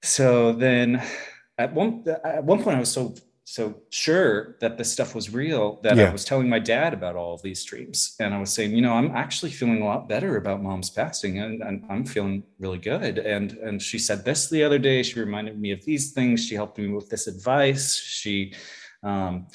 so 0.01 0.53
then 0.53 1.03
at 1.57 1.73
one 1.73 2.03
at 2.23 2.43
one 2.43 2.61
point 2.61 2.77
I 2.77 2.79
was 2.79 2.91
so 2.91 3.15
so 3.47 3.75
sure 3.91 4.57
that 4.59 4.75
this 4.75 4.91
stuff 4.91 5.13
was 5.13 5.31
real 5.31 5.79
that 5.83 5.97
yeah. 5.97 6.09
I 6.09 6.11
was 6.11 6.25
telling 6.25 6.49
my 6.49 6.57
dad 6.57 6.95
about 6.95 7.15
all 7.15 7.35
of 7.35 7.43
these 7.43 7.63
dreams. 7.63 8.15
And 8.19 8.33
I 8.33 8.39
was 8.39 8.51
saying, 8.51 8.71
you 8.71 8.81
know, 8.81 8.93
I'm 8.93 9.11
actually 9.11 9.51
feeling 9.51 9.83
a 9.83 9.85
lot 9.85 10.09
better 10.09 10.37
about 10.37 10.63
mom's 10.63 10.89
passing 10.89 11.37
and, 11.39 11.61
and, 11.61 11.85
I'm 11.87 12.05
feeling 12.05 12.41
really 12.57 12.79
good. 12.79 13.19
And 13.19 13.51
and 13.51 13.79
she 13.79 13.99
said 13.99 14.25
this 14.25 14.49
the 14.49 14.63
other 14.63 14.79
day. 14.79 15.03
She 15.03 15.19
reminded 15.19 15.61
me 15.61 15.71
of 15.71 15.85
these 15.85 16.11
things. 16.11 16.43
She 16.43 16.55
helped 16.55 16.79
me 16.79 16.87
with 16.87 17.09
this 17.09 17.27
advice. 17.27 17.95
She 17.95 18.53
um, 19.03 19.45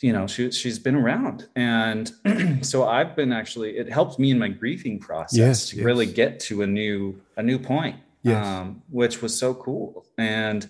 you 0.00 0.14
know, 0.14 0.26
she 0.26 0.50
she's 0.50 0.78
been 0.78 0.96
around. 0.96 1.48
And 1.56 2.10
so 2.64 2.88
I've 2.88 3.14
been 3.14 3.32
actually 3.32 3.76
it 3.76 3.92
helped 3.92 4.18
me 4.18 4.30
in 4.30 4.38
my 4.38 4.48
grieving 4.48 4.98
process 4.98 5.38
yes, 5.38 5.68
to 5.70 5.76
yes. 5.76 5.84
really 5.84 6.06
get 6.06 6.40
to 6.40 6.62
a 6.62 6.66
new 6.66 7.20
a 7.36 7.42
new 7.42 7.58
point. 7.58 7.96
Yes. 8.22 8.46
Um, 8.46 8.82
which 8.88 9.20
was 9.20 9.38
so 9.38 9.54
cool. 9.54 10.06
And 10.16 10.68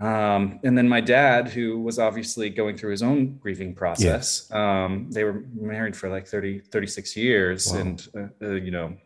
um, 0.00 0.60
and 0.62 0.78
then 0.78 0.88
my 0.88 1.00
dad, 1.00 1.48
who 1.48 1.80
was 1.80 1.98
obviously 1.98 2.50
going 2.50 2.76
through 2.76 2.92
his 2.92 3.02
own 3.02 3.36
grieving 3.38 3.74
process, 3.74 4.46
yes. 4.48 4.52
um, 4.52 5.10
they 5.10 5.24
were 5.24 5.44
married 5.54 5.96
for 5.96 6.08
like 6.08 6.26
30, 6.26 6.60
36 6.60 7.16
years. 7.16 7.72
Wow. 7.72 7.78
And, 7.80 8.08
uh, 8.16 8.46
uh, 8.46 8.50
you 8.52 8.70
know, 8.70 8.96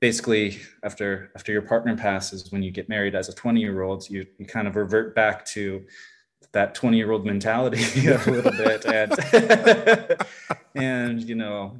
basically 0.00 0.60
after, 0.84 1.32
after 1.34 1.50
your 1.50 1.62
partner 1.62 1.96
passes, 1.96 2.52
when 2.52 2.62
you 2.62 2.70
get 2.70 2.88
married 2.88 3.16
as 3.16 3.28
a 3.28 3.34
20 3.34 3.60
year 3.60 3.82
old, 3.82 4.08
you, 4.08 4.26
you 4.38 4.46
kind 4.46 4.68
of 4.68 4.76
revert 4.76 5.16
back 5.16 5.44
to 5.46 5.84
that 6.52 6.76
20 6.76 6.96
year 6.96 7.10
old 7.10 7.26
mentality 7.26 7.82
a 8.06 8.30
little 8.30 8.52
bit 8.52 8.86
and, 8.86 10.16
and, 10.76 11.22
you 11.22 11.34
know, 11.34 11.76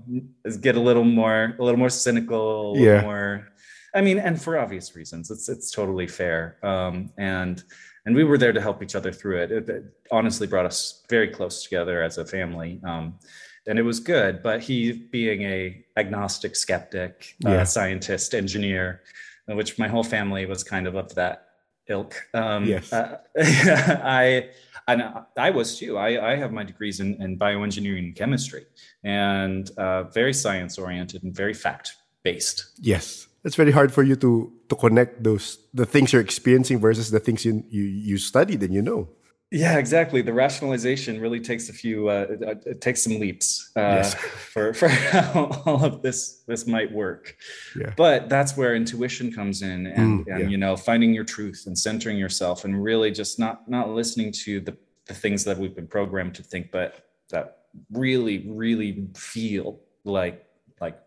get 0.60 0.74
a 0.74 0.80
little 0.80 1.04
more, 1.04 1.54
a 1.60 1.62
little 1.62 1.78
more 1.78 1.90
cynical, 1.90 2.70
a 2.70 2.72
little 2.72 2.86
yeah. 2.86 3.02
more, 3.02 3.46
I 3.94 4.00
mean, 4.00 4.18
and 4.18 4.42
for 4.42 4.58
obvious 4.58 4.96
reasons, 4.96 5.30
it's, 5.30 5.48
it's 5.48 5.70
totally 5.70 6.08
fair. 6.08 6.56
Um, 6.64 7.12
and, 7.16 7.62
and 8.06 8.14
we 8.14 8.24
were 8.24 8.38
there 8.38 8.52
to 8.52 8.60
help 8.60 8.82
each 8.82 8.94
other 8.94 9.12
through 9.12 9.42
it. 9.42 9.50
It, 9.50 9.68
it 9.68 9.84
honestly 10.12 10.46
brought 10.46 10.64
us 10.64 11.02
very 11.10 11.28
close 11.28 11.64
together 11.64 12.02
as 12.02 12.18
a 12.18 12.24
family. 12.24 12.80
Um, 12.84 13.18
and 13.66 13.80
it 13.80 13.82
was 13.82 13.98
good, 13.98 14.44
but 14.44 14.62
he 14.62 14.92
being 14.92 15.42
a 15.42 15.84
agnostic 15.96 16.54
skeptic, 16.54 17.34
uh, 17.44 17.50
yeah. 17.50 17.56
uh, 17.62 17.64
scientist, 17.64 18.32
engineer, 18.32 19.02
which 19.46 19.76
my 19.76 19.88
whole 19.88 20.04
family 20.04 20.46
was 20.46 20.62
kind 20.62 20.86
of 20.86 20.94
of 20.94 21.12
that 21.16 21.48
ilk. 21.88 22.14
Um, 22.32 22.64
yes. 22.66 22.92
Uh, 22.92 23.18
I, 23.36 24.50
I, 24.86 25.22
I 25.36 25.50
was 25.50 25.76
too. 25.76 25.98
I, 25.98 26.32
I 26.32 26.36
have 26.36 26.52
my 26.52 26.62
degrees 26.62 27.00
in, 27.00 27.20
in 27.20 27.36
bioengineering 27.36 27.98
and 27.98 28.14
chemistry 28.14 28.66
and 29.02 29.68
uh, 29.78 30.04
very 30.04 30.32
science 30.32 30.78
oriented 30.78 31.24
and 31.24 31.34
very 31.34 31.54
fact 31.54 31.96
based. 32.22 32.66
Yes 32.80 33.26
it's 33.46 33.54
very 33.54 33.70
hard 33.70 33.92
for 33.92 34.02
you 34.02 34.16
to 34.16 34.52
to 34.68 34.74
connect 34.74 35.22
those 35.22 35.58
the 35.72 35.86
things 35.86 36.12
you're 36.12 36.20
experiencing 36.20 36.80
versus 36.80 37.10
the 37.10 37.20
things 37.20 37.44
you 37.44 37.62
you, 37.70 37.84
you 37.84 38.18
studied 38.18 38.60
and 38.62 38.74
you 38.74 38.82
know 38.82 39.08
yeah 39.52 39.78
exactly 39.78 40.20
the 40.20 40.32
rationalization 40.32 41.20
really 41.20 41.38
takes 41.38 41.68
a 41.68 41.72
few 41.72 42.08
uh, 42.08 42.26
it, 42.28 42.66
it 42.66 42.80
takes 42.80 43.04
some 43.04 43.20
leaps 43.20 43.70
uh, 43.76 44.02
yes. 44.02 44.14
for 44.52 44.74
for 44.74 44.88
how 44.88 45.62
all 45.64 45.84
of 45.84 46.02
this 46.02 46.42
this 46.48 46.66
might 46.66 46.90
work 46.90 47.36
yeah. 47.78 47.92
but 47.96 48.28
that's 48.28 48.56
where 48.56 48.74
intuition 48.74 49.32
comes 49.32 49.62
in 49.62 49.86
and, 49.86 50.26
mm, 50.26 50.34
and 50.34 50.40
yeah. 50.40 50.48
you 50.48 50.58
know 50.58 50.76
finding 50.76 51.14
your 51.14 51.24
truth 51.24 51.62
and 51.66 51.78
centering 51.78 52.18
yourself 52.18 52.64
and 52.64 52.82
really 52.82 53.12
just 53.12 53.38
not 53.38 53.68
not 53.70 53.90
listening 53.90 54.32
to 54.32 54.60
the 54.60 54.76
the 55.06 55.14
things 55.14 55.44
that 55.44 55.56
we've 55.56 55.76
been 55.76 55.86
programmed 55.86 56.34
to 56.34 56.42
think 56.42 56.72
but 56.72 57.06
that 57.30 57.58
really 57.92 58.44
really 58.48 59.06
feel 59.14 59.78
like 60.02 60.44
like 60.80 60.98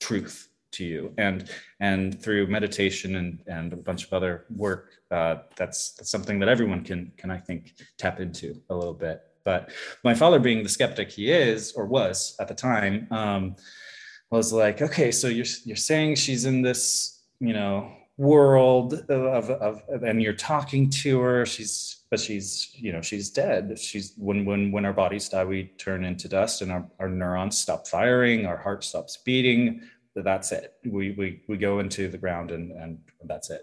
truth 0.00 0.48
to 0.76 0.84
you. 0.84 1.12
And 1.18 1.50
and 1.80 2.20
through 2.20 2.46
meditation 2.46 3.16
and 3.16 3.42
and 3.46 3.72
a 3.72 3.76
bunch 3.76 4.04
of 4.06 4.12
other 4.12 4.44
work 4.54 4.90
uh, 5.10 5.36
that's 5.56 5.92
that's 5.92 6.10
something 6.10 6.38
that 6.40 6.48
everyone 6.48 6.82
can 6.82 7.12
can 7.16 7.30
i 7.30 7.38
think 7.38 7.74
tap 7.98 8.20
into 8.20 8.60
a 8.70 8.74
little 8.74 8.94
bit. 8.94 9.22
But 9.44 9.70
my 10.02 10.14
father 10.14 10.40
being 10.40 10.62
the 10.62 10.68
skeptic 10.68 11.10
he 11.10 11.30
is 11.30 11.72
or 11.72 11.86
was 11.86 12.34
at 12.40 12.48
the 12.48 12.54
time 12.54 13.06
um, 13.10 13.56
was 14.30 14.52
like 14.52 14.82
okay 14.82 15.12
so 15.12 15.28
you're 15.28 15.46
you're 15.64 15.76
saying 15.76 16.16
she's 16.16 16.44
in 16.46 16.62
this 16.62 17.22
you 17.38 17.52
know 17.52 17.92
world 18.18 18.94
of, 19.10 19.50
of, 19.50 19.82
of 19.88 20.02
and 20.02 20.22
you're 20.22 20.32
talking 20.32 20.88
to 20.88 21.20
her. 21.20 21.46
She's 21.46 22.04
but 22.08 22.20
she's 22.20 22.70
you 22.74 22.92
know 22.92 23.02
she's 23.02 23.30
dead. 23.30 23.78
She's 23.78 24.14
when 24.16 24.44
when 24.44 24.72
when 24.72 24.84
our 24.84 24.92
bodies 24.92 25.28
die 25.28 25.44
we 25.44 25.64
turn 25.78 26.04
into 26.04 26.28
dust 26.28 26.62
and 26.62 26.72
our, 26.72 26.86
our 26.98 27.08
neurons 27.08 27.58
stop 27.58 27.86
firing 27.86 28.46
our 28.46 28.56
heart 28.56 28.84
stops 28.84 29.18
beating 29.18 29.82
that's 30.24 30.52
it. 30.52 30.74
We 30.84 31.12
we 31.12 31.42
we 31.48 31.56
go 31.56 31.78
into 31.80 32.08
the 32.08 32.18
ground 32.18 32.50
and 32.50 32.72
and 32.72 32.98
that's 33.24 33.50
it. 33.50 33.62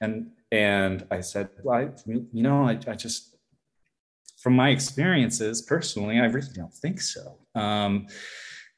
And 0.00 0.30
and 0.50 1.06
I 1.10 1.20
said, 1.20 1.48
well, 1.62 1.78
I, 1.78 1.88
you 2.06 2.42
know, 2.42 2.64
I, 2.64 2.78
I 2.86 2.94
just 2.94 3.36
from 4.42 4.54
my 4.54 4.70
experiences 4.70 5.62
personally, 5.62 6.18
I 6.18 6.24
really 6.26 6.52
don't 6.54 6.74
think 6.74 7.00
so. 7.00 7.38
Um, 7.54 8.08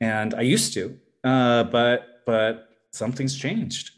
and 0.00 0.34
I 0.34 0.42
used 0.42 0.74
to, 0.74 0.98
uh, 1.24 1.64
but 1.64 2.22
but 2.26 2.68
something's 2.92 3.36
changed. 3.36 3.90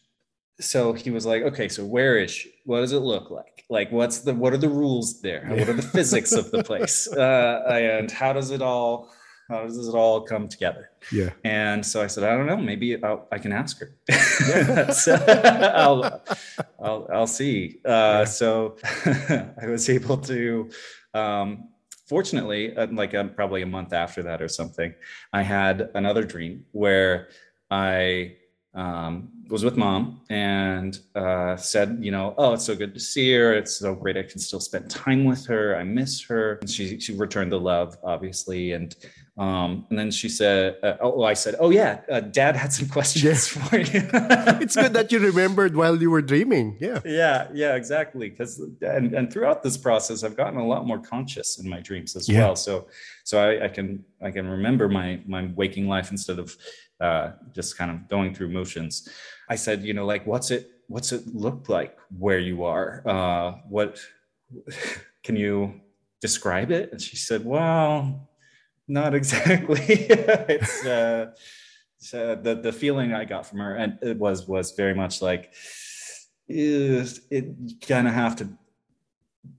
So 0.60 0.94
he 0.94 1.10
was 1.10 1.26
like, 1.26 1.42
okay, 1.42 1.68
so 1.68 1.84
where 1.84 2.18
is 2.18 2.30
she? 2.30 2.50
What 2.64 2.80
does 2.80 2.92
it 2.92 3.00
look 3.00 3.30
like? 3.30 3.64
Like, 3.68 3.90
what's 3.92 4.20
the 4.20 4.34
what 4.34 4.52
are 4.52 4.58
the 4.58 4.68
rules 4.68 5.20
there? 5.20 5.44
What 5.48 5.68
are 5.68 5.74
the 5.74 5.82
physics 5.96 6.32
of 6.32 6.50
the 6.50 6.62
place? 6.62 7.08
Uh, 7.08 7.62
and 7.68 8.10
how 8.10 8.32
does 8.32 8.50
it 8.50 8.62
all 8.62 9.10
how 9.48 9.62
does 9.62 9.88
it 9.88 9.94
all 9.94 10.22
come 10.22 10.48
together? 10.48 10.90
Yeah. 11.12 11.30
And 11.44 11.84
so 11.84 12.02
I 12.02 12.08
said, 12.08 12.24
I 12.24 12.36
don't 12.36 12.46
know. 12.46 12.56
Maybe 12.56 13.02
I'll, 13.02 13.28
i 13.30 13.38
can 13.38 13.52
ask 13.52 13.80
her. 13.80 14.92
so, 14.92 15.14
I'll, 15.74 16.22
I'll, 16.82 17.08
I'll 17.12 17.26
see. 17.26 17.80
Uh, 17.84 17.88
yeah. 17.88 18.24
So 18.24 18.76
I 19.04 19.66
was 19.66 19.88
able 19.88 20.18
to, 20.18 20.70
um, 21.14 21.68
fortunately, 22.08 22.76
uh, 22.76 22.88
like 22.90 23.14
um, 23.14 23.30
probably 23.30 23.62
a 23.62 23.66
month 23.66 23.92
after 23.92 24.22
that 24.24 24.42
or 24.42 24.48
something, 24.48 24.94
I 25.32 25.42
had 25.42 25.90
another 25.94 26.24
dream 26.24 26.64
where 26.72 27.28
I 27.70 28.36
um, 28.74 29.30
was 29.48 29.64
with 29.64 29.76
mom 29.76 30.20
and 30.28 30.98
uh, 31.14 31.56
said, 31.56 31.98
you 32.00 32.10
know, 32.10 32.34
oh, 32.38 32.54
it's 32.54 32.64
so 32.64 32.74
good 32.74 32.94
to 32.94 33.00
see 33.00 33.32
her. 33.32 33.54
It's 33.54 33.76
so 33.76 33.94
great 33.94 34.16
I 34.16 34.22
can 34.22 34.38
still 34.38 34.60
spend 34.60 34.90
time 34.90 35.24
with 35.24 35.46
her. 35.46 35.76
I 35.76 35.84
miss 35.84 36.22
her. 36.22 36.54
And 36.60 36.70
she 36.70 36.98
she 37.00 37.14
returned 37.14 37.52
the 37.52 37.60
love, 37.60 37.96
obviously, 38.02 38.72
and 38.72 38.94
um, 39.38 39.86
and 39.90 39.98
then 39.98 40.10
she 40.10 40.30
said, 40.30 40.78
uh, 40.82 40.96
oh, 41.00 41.22
I 41.24 41.34
said, 41.34 41.56
oh 41.60 41.68
yeah, 41.68 42.00
uh, 42.10 42.20
Dad 42.20 42.56
had 42.56 42.72
some 42.72 42.88
questions 42.96 43.54
yeah. 43.54 43.62
for 43.62 43.76
you. 43.76 44.08
it's 44.62 44.76
good 44.76 44.94
that 44.94 45.12
you 45.12 45.18
remembered 45.18 45.76
while 45.76 46.00
you 46.00 46.10
were 46.10 46.22
dreaming. 46.22 46.78
Yeah, 46.80 47.00
yeah, 47.04 47.48
yeah, 47.52 47.74
exactly. 47.74 48.30
Because 48.30 48.58
and 48.80 49.12
and 49.12 49.30
throughout 49.30 49.62
this 49.62 49.76
process, 49.76 50.24
I've 50.24 50.36
gotten 50.36 50.58
a 50.58 50.66
lot 50.66 50.86
more 50.86 50.98
conscious 50.98 51.58
in 51.58 51.68
my 51.68 51.80
dreams 51.80 52.16
as 52.16 52.28
yeah. 52.28 52.46
well. 52.46 52.56
So 52.56 52.88
so 53.24 53.38
I, 53.38 53.66
I 53.66 53.68
can 53.68 54.04
I 54.22 54.30
can 54.30 54.48
remember 54.48 54.88
my 54.88 55.20
my 55.26 55.50
waking 55.54 55.86
life 55.86 56.10
instead 56.10 56.38
of 56.38 56.56
uh, 57.00 57.32
just 57.54 57.76
kind 57.76 57.90
of 57.90 58.08
going 58.08 58.34
through 58.34 58.48
motions. 58.48 59.08
I 59.48 59.56
said, 59.56 59.82
you 59.82 59.94
know, 59.94 60.06
like, 60.06 60.26
what's 60.26 60.50
it, 60.50 60.70
what's 60.88 61.12
it 61.12 61.26
look 61.34 61.68
like 61.68 61.96
where 62.16 62.38
you 62.38 62.64
are? 62.64 63.02
Uh, 63.06 63.58
what 63.68 64.00
can 65.22 65.36
you 65.36 65.80
describe 66.20 66.70
it? 66.70 66.92
And 66.92 67.00
she 67.00 67.16
said, 67.16 67.44
well, 67.44 68.28
not 68.88 69.14
exactly. 69.14 69.80
it's, 69.88 70.84
uh, 70.86 71.32
so 71.98 72.36
the 72.36 72.54
the 72.54 72.72
feeling 72.72 73.12
I 73.12 73.24
got 73.24 73.46
from 73.46 73.58
her, 73.58 73.74
and 73.74 73.98
it 74.02 74.16
was 74.16 74.46
was 74.46 74.72
very 74.72 74.94
much 74.94 75.22
like, 75.22 75.52
is 76.48 77.22
it 77.30 77.46
kind 77.80 78.06
of 78.06 78.14
have 78.14 78.36
to 78.36 78.48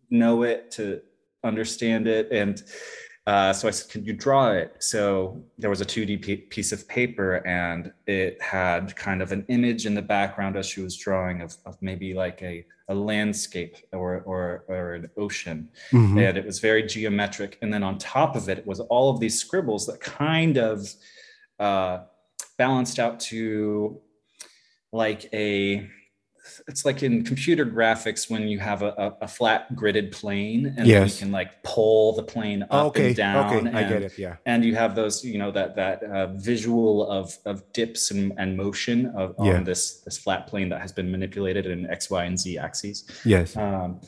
know 0.10 0.44
it 0.44 0.72
to 0.72 1.02
understand 1.44 2.08
it, 2.08 2.32
and 2.32 2.62
uh, 3.28 3.52
so 3.52 3.68
I 3.68 3.72
said, 3.72 3.92
"Can 3.92 4.06
you 4.06 4.14
draw 4.14 4.54
it?" 4.54 4.74
So 4.80 5.44
there 5.58 5.70
was 5.70 5.82
a 5.82 5.86
2D 5.86 6.22
p- 6.22 6.38
piece 6.38 6.72
of 6.72 6.88
paper, 6.88 7.46
and 7.46 7.92
it 8.08 8.42
had 8.42 8.96
kind 8.96 9.22
of 9.22 9.34
an 9.34 9.44
image 9.50 9.86
in 9.86 9.94
the 9.94 10.02
background 10.02 10.56
as 10.56 10.66
she 10.66 10.80
was 10.80 10.96
drawing 10.96 11.42
of, 11.42 11.58
of 11.66 11.78
maybe 11.82 12.14
like 12.14 12.42
a, 12.42 12.66
a 12.88 12.96
landscape 12.96 13.76
or, 13.92 14.22
or, 14.22 14.64
or 14.70 14.94
an 14.94 15.10
ocean, 15.18 15.68
mm-hmm. 15.92 16.18
and 16.18 16.38
it 16.38 16.46
was 16.46 16.60
very 16.60 16.84
geometric. 16.84 17.58
And 17.62 17.72
then 17.72 17.84
on 17.84 17.98
top 17.98 18.38
of 18.38 18.48
it 18.48 18.66
was 18.66 18.80
all 18.80 19.10
of 19.10 19.20
these 19.20 19.38
scribbles 19.38 19.86
that 19.88 20.00
kind 20.00 20.58
of 20.58 20.90
uh, 21.60 22.04
balanced 22.58 22.98
out 22.98 23.20
to 23.20 24.00
like 24.94 25.30
a 25.34 25.90
it's 26.68 26.86
like 26.86 27.04
in 27.04 27.24
computer 27.24 27.66
graphics 27.66 28.30
when 28.30 28.48
you 28.48 28.60
have 28.60 28.82
a, 28.82 29.16
a, 29.22 29.28
flat 29.28 29.74
gridded 29.76 30.12
plane 30.12 30.74
and 30.78 30.88
yes. 30.88 31.16
you 31.16 31.26
can 31.26 31.32
like 31.32 31.64
pull 31.64 32.16
the 32.16 32.24
plane 32.24 32.64
up 32.64 32.88
okay. 32.88 33.08
and 33.08 33.16
down. 33.16 33.46
Okay, 33.48 33.68
and, 33.68 33.78
I 33.78 33.88
get 33.88 34.02
it. 34.02 34.18
Yeah, 34.18 34.36
and 34.46 34.64
you 34.66 34.76
have 34.76 34.96
those, 34.96 35.24
you 35.24 35.38
know, 35.38 35.52
that 35.52 35.76
that 35.76 36.04
uh, 36.04 36.28
visual 36.34 37.10
of 37.10 37.38
of 37.46 37.62
dips 37.74 38.12
and, 38.12 38.34
and 38.38 38.58
motion 38.58 39.08
of, 39.08 39.36
yeah. 39.40 39.58
on 39.58 39.64
this 39.64 40.02
this 40.02 40.18
flat 40.18 40.48
plane 40.48 40.70
that 40.70 40.82
has 40.82 40.92
been 40.92 41.12
manipulated 41.12 41.66
in 41.66 41.90
X, 41.90 42.10
Y, 42.10 42.24
and 42.26 42.40
Z 42.40 42.58
axes. 42.58 43.10
Yes. 43.26 43.56
Um, 43.56 44.02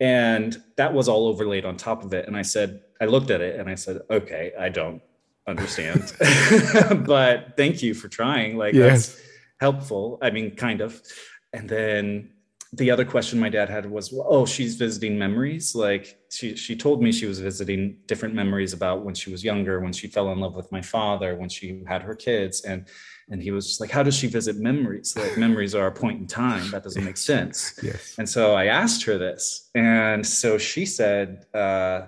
and 0.00 0.62
that 0.76 0.94
was 0.94 1.08
all 1.08 1.26
overlaid 1.26 1.64
on 1.64 1.76
top 1.76 2.04
of 2.04 2.14
it. 2.14 2.26
And 2.26 2.36
I 2.36 2.42
said, 2.42 2.80
I 3.00 3.04
looked 3.04 3.30
at 3.30 3.42
it 3.42 3.60
and 3.60 3.68
I 3.68 3.74
said, 3.74 4.00
okay, 4.10 4.52
I 4.58 4.70
don't 4.70 5.02
understand, 5.46 6.12
but 7.06 7.54
thank 7.56 7.82
you 7.82 7.94
for 7.94 8.08
trying. 8.08 8.56
Like 8.56 8.74
yes. 8.74 9.08
that's 9.08 9.22
helpful. 9.60 10.18
I 10.22 10.30
mean, 10.30 10.56
kind 10.56 10.80
of 10.80 11.00
and 11.52 11.68
then 11.68 12.30
the 12.72 12.90
other 12.90 13.04
question 13.04 13.40
my 13.40 13.48
dad 13.48 13.68
had 13.68 13.90
was 13.90 14.14
oh 14.16 14.46
she's 14.46 14.76
visiting 14.76 15.18
memories? 15.18 15.74
Like 15.74 16.20
she 16.30 16.54
she 16.54 16.76
told 16.76 17.02
me 17.02 17.10
she 17.10 17.26
was 17.26 17.40
visiting 17.40 17.96
different 18.06 18.34
memories 18.34 18.72
about 18.72 19.04
when 19.04 19.14
she 19.14 19.32
was 19.32 19.42
younger 19.42 19.80
when 19.80 19.92
she 19.92 20.06
fell 20.06 20.30
in 20.30 20.38
love 20.38 20.54
with 20.54 20.70
my 20.70 20.80
father 20.80 21.34
when 21.34 21.48
she 21.48 21.82
had 21.88 22.02
her 22.02 22.14
kids. 22.14 22.60
And 22.62 22.86
and 23.28 23.42
he 23.42 23.50
was 23.50 23.66
just 23.66 23.80
like 23.80 23.90
how 23.90 24.04
does 24.04 24.14
she 24.14 24.28
visit 24.28 24.56
memories? 24.56 25.16
Like 25.16 25.36
memories 25.46 25.74
are 25.74 25.88
a 25.88 25.92
point 25.92 26.20
in 26.20 26.28
time. 26.28 26.70
That 26.70 26.84
doesn't 26.84 27.04
make 27.04 27.16
sense. 27.16 27.78
Yes. 27.82 28.14
And 28.18 28.28
so 28.28 28.54
i 28.54 28.66
asked 28.66 29.04
her 29.04 29.18
this. 29.18 29.70
And 29.74 30.24
so 30.24 30.56
she 30.56 30.86
said 30.86 31.46
uh, 31.52 32.06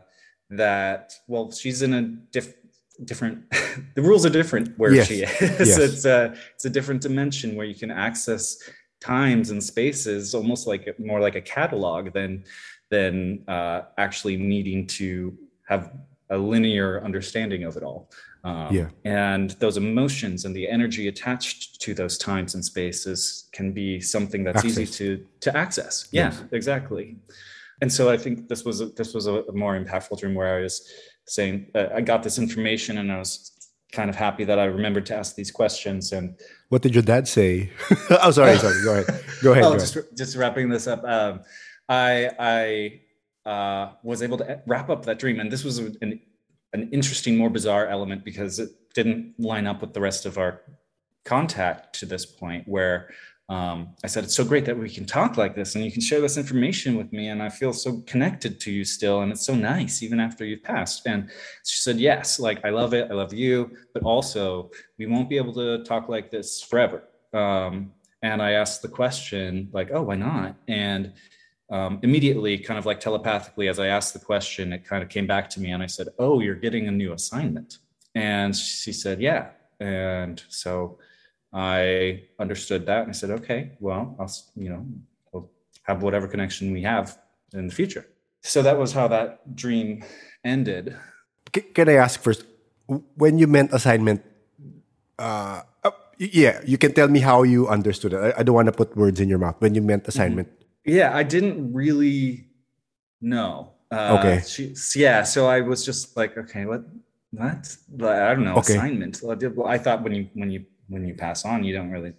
that 0.51 1.13
well 1.27 1.51
she's 1.51 1.83
in 1.83 1.93
a 1.95 2.03
diff- 2.03 2.55
different 3.05 3.51
the 3.97 4.03
rules 4.03 4.25
are 4.25 4.31
different 4.31 4.79
where 4.79 4.95
yes. 4.95 5.09
she 5.09 5.23
is. 5.23 5.41
Yes. 5.41 5.79
it's 5.79 6.05
a 6.05 6.37
it's 6.55 6.67
a 6.67 6.71
different 6.71 7.03
dimension 7.03 7.57
where 7.57 7.67
you 7.67 7.75
can 7.75 7.91
access 7.91 8.59
times 9.03 9.51
and 9.51 9.63
spaces 9.63 10.35
almost 10.35 10.67
like 10.67 10.99
more 10.99 11.21
like 11.21 11.35
a 11.35 11.41
catalog 11.41 12.13
than 12.13 12.45
than 12.91 13.43
uh, 13.49 13.83
actually 13.99 14.37
needing 14.37 14.87
to 14.87 15.37
have 15.65 15.93
a 16.31 16.39
linear 16.39 17.03
understanding 17.05 17.65
of 17.65 17.77
it 17.77 17.83
all 17.83 18.11
um, 18.45 18.75
yeah 18.75 18.89
and 19.05 19.51
those 19.63 19.77
emotions 19.77 20.45
and 20.45 20.55
the 20.55 20.69
energy 20.69 21.09
attached 21.09 21.81
to 21.81 21.95
those 21.95 22.17
times 22.17 22.55
and 22.55 22.65
spaces 22.65 23.49
can 23.53 23.73
be 23.73 24.01
something 24.01 24.45
that's 24.45 24.65
access. 24.65 24.79
easy 24.79 24.87
to 24.99 25.27
to 25.41 25.57
access 25.57 26.09
yeah 26.13 26.31
yes. 26.31 26.45
exactly 26.53 27.17
and 27.81 27.93
so 27.93 28.09
i 28.09 28.17
think 28.17 28.49
this 28.49 28.65
was 28.65 28.81
a, 28.81 28.87
this 28.87 29.15
was 29.15 29.27
a, 29.27 29.45
more 29.53 29.75
impactful 29.79 30.19
dream 30.21 30.35
where 30.35 30.59
i 30.59 30.63
was 30.63 30.89
saying 31.27 31.67
uh, 31.75 31.87
i 31.95 32.01
got 32.01 32.23
this 32.23 32.39
information 32.39 32.99
and 32.99 33.11
i 33.11 33.19
was 33.19 33.62
kind 33.93 34.09
of 34.09 34.17
happy 34.17 34.45
that 34.45 34.59
i 34.59 34.65
remembered 34.65 35.07
to 35.07 35.15
ask 35.15 35.37
these 35.37 35.51
questions 35.51 36.13
and 36.13 36.35
what 36.73 36.81
did 36.81 36.95
your 36.95 37.03
dad 37.03 37.29
say? 37.29 37.71
oh, 38.23 38.31
sorry, 38.31 38.57
sorry. 38.57 38.83
Go 38.83 38.93
ahead. 38.95 39.25
Go 39.43 39.53
ahead. 39.53 39.65
oh, 39.67 39.73
go 39.73 39.79
just, 39.79 39.95
ahead. 39.95 40.09
just 40.17 40.37
wrapping 40.39 40.71
this 40.71 40.87
up. 40.87 41.05
Um, 41.05 41.41
I 41.87 42.31
I 43.45 43.51
uh, 43.51 43.93
was 44.03 44.23
able 44.23 44.39
to 44.39 44.63
wrap 44.67 44.89
up 44.89 45.05
that 45.05 45.19
dream, 45.19 45.39
and 45.39 45.53
this 45.53 45.65
was 45.65 45.77
an 45.77 46.19
an 46.73 46.89
interesting, 46.91 47.37
more 47.37 47.51
bizarre 47.51 47.89
element 47.89 48.25
because 48.25 48.59
it 48.59 48.71
didn't 48.95 49.35
line 49.39 49.67
up 49.67 49.83
with 49.83 49.93
the 49.93 50.01
rest 50.01 50.25
of 50.25 50.39
our 50.39 50.63
contact 51.27 51.95
to 52.01 52.07
this 52.07 52.25
point, 52.25 52.67
where 52.67 53.11
um, 53.53 53.95
I 54.03 54.07
said, 54.07 54.25
It's 54.25 54.35
so 54.35 54.47
great 54.47 54.65
that 54.65 54.79
we 54.79 54.89
can 54.89 55.05
talk 55.05 55.37
like 55.37 55.55
this 55.55 55.75
and 55.75 55.85
you 55.85 55.93
can 55.93 56.01
share 56.01 56.23
this 56.23 56.39
information 56.39 56.97
with 56.97 57.13
me. 57.13 57.29
And 57.29 57.43
I 57.43 57.51
feel 57.51 57.75
so 57.75 58.01
connected 58.07 58.59
to 58.61 58.73
you 58.73 58.83
still. 58.83 59.21
And 59.21 59.31
it's 59.31 59.45
so 59.45 59.55
nice, 59.55 60.03
even 60.03 60.21
after 60.21 60.47
you've 60.47 60.63
passed. 60.63 61.07
And 61.07 61.29
she 61.67 61.77
said, 61.77 61.99
Yes, 61.99 62.41
like 62.41 62.65
I 62.65 62.71
love 62.71 62.95
it. 62.95 63.11
I 63.11 63.15
love 63.15 63.35
you. 63.35 63.77
But 63.93 64.05
also, 64.05 64.71
we 64.97 65.05
won't 65.05 65.29
be 65.29 65.37
able 65.37 65.53
to 65.55 65.85
talk 65.85 66.09
like 66.09 66.31
this 66.31 66.63
forever. 66.63 67.05
Um, 67.35 67.93
and 68.23 68.41
I 68.41 68.53
asked 68.53 68.81
the 68.81 68.89
question, 68.89 69.69
like, 69.73 69.91
Oh, 69.93 70.03
why 70.03 70.17
not? 70.17 70.57
And 70.67 71.13
um, 71.71 72.01
immediately, 72.03 72.57
kind 72.57 72.79
of 72.79 72.87
like 72.87 73.01
telepathically, 73.01 73.69
as 73.69 73.79
I 73.79 73.89
asked 73.89 74.15
the 74.15 74.25
question, 74.33 74.73
it 74.73 74.87
kind 74.87 75.03
of 75.03 75.11
came 75.11 75.27
back 75.27 75.51
to 75.51 75.61
me. 75.61 75.73
And 75.73 75.83
I 75.83 75.89
said, 75.89 76.09
Oh, 76.19 76.41
you're 76.41 76.55
getting 76.55 76.89
a 76.89 76.93
new 76.93 77.13
assignment. 77.13 77.79
And 78.15 78.57
she 78.57 78.95
said, 78.95 79.21
Yeah. 79.21 79.51
And 79.79 80.43
so, 80.49 80.99
I 81.53 82.25
understood 82.39 82.87
that 82.87 83.03
and 83.03 83.11
I 83.11 83.13
said, 83.13 83.31
okay, 83.31 83.73
well, 83.79 84.17
I'll, 84.19 84.33
you 84.57 84.71
know, 84.71 84.87
we'll 85.33 85.51
have 85.83 86.03
whatever 86.03 86.27
connection 86.27 86.73
we 86.73 86.83
have 86.83 87.19
in 87.53 87.67
the 87.67 87.75
future. 87.75 88.07
So 88.43 88.63
that 88.63 88.79
was 88.79 88.93
how 88.93 89.09
that 89.09 89.55
dream 89.55 90.03
ended. 90.45 90.97
Can 91.53 91.89
I 91.89 91.95
ask 91.95 92.21
first, 92.21 92.45
when 92.87 93.39
you 93.39 93.47
meant 93.47 93.73
assignment, 93.73 94.23
uh, 95.19 95.63
uh, 95.85 95.91
yeah, 96.19 96.61
you 96.65 96.79
can 96.79 96.93
tell 96.93 97.09
me 97.09 97.21
how 97.21 97.43
you 97.43 97.69
understood 97.69 98.15
it. 98.15 98.17
I, 98.17 98.41
I, 98.41 98.43
don't 98.43 98.55
want 98.55 98.67
to 98.67 98.73
put 98.73 98.97
words 98.97 99.21
in 99.21 99.29
your 99.29 99.39
mouth. 99.39 99.57
When 99.59 99.75
you 99.75 99.83
meant 99.83 100.09
assignment, 100.09 100.49
mm-hmm. 100.49 100.97
yeah, 100.97 101.15
I 101.15 101.23
didn't 101.23 101.73
really 101.73 102.49
know. 103.21 103.73
Uh, 103.91 104.17
okay. 104.19 104.43
She, 104.47 104.75
yeah, 104.97 105.23
so 105.23 105.47
I 105.47 105.61
was 105.61 105.85
just 105.85 106.17
like, 106.17 106.37
okay, 106.39 106.65
what, 106.65 106.83
what? 107.31 107.77
I 108.01 108.35
don't 108.35 108.45
know. 108.45 108.57
Okay. 108.57 108.77
Assignment. 108.77 109.21
I 109.67 109.79
thought 109.79 110.03
when 110.03 110.15
you 110.15 110.29
when 110.35 110.51
you 110.51 110.65
when 110.93 111.07
you 111.07 111.15
pass 111.15 111.45
on, 111.45 111.65
you 111.65 111.75
don't 111.75 111.91
really 111.91 112.13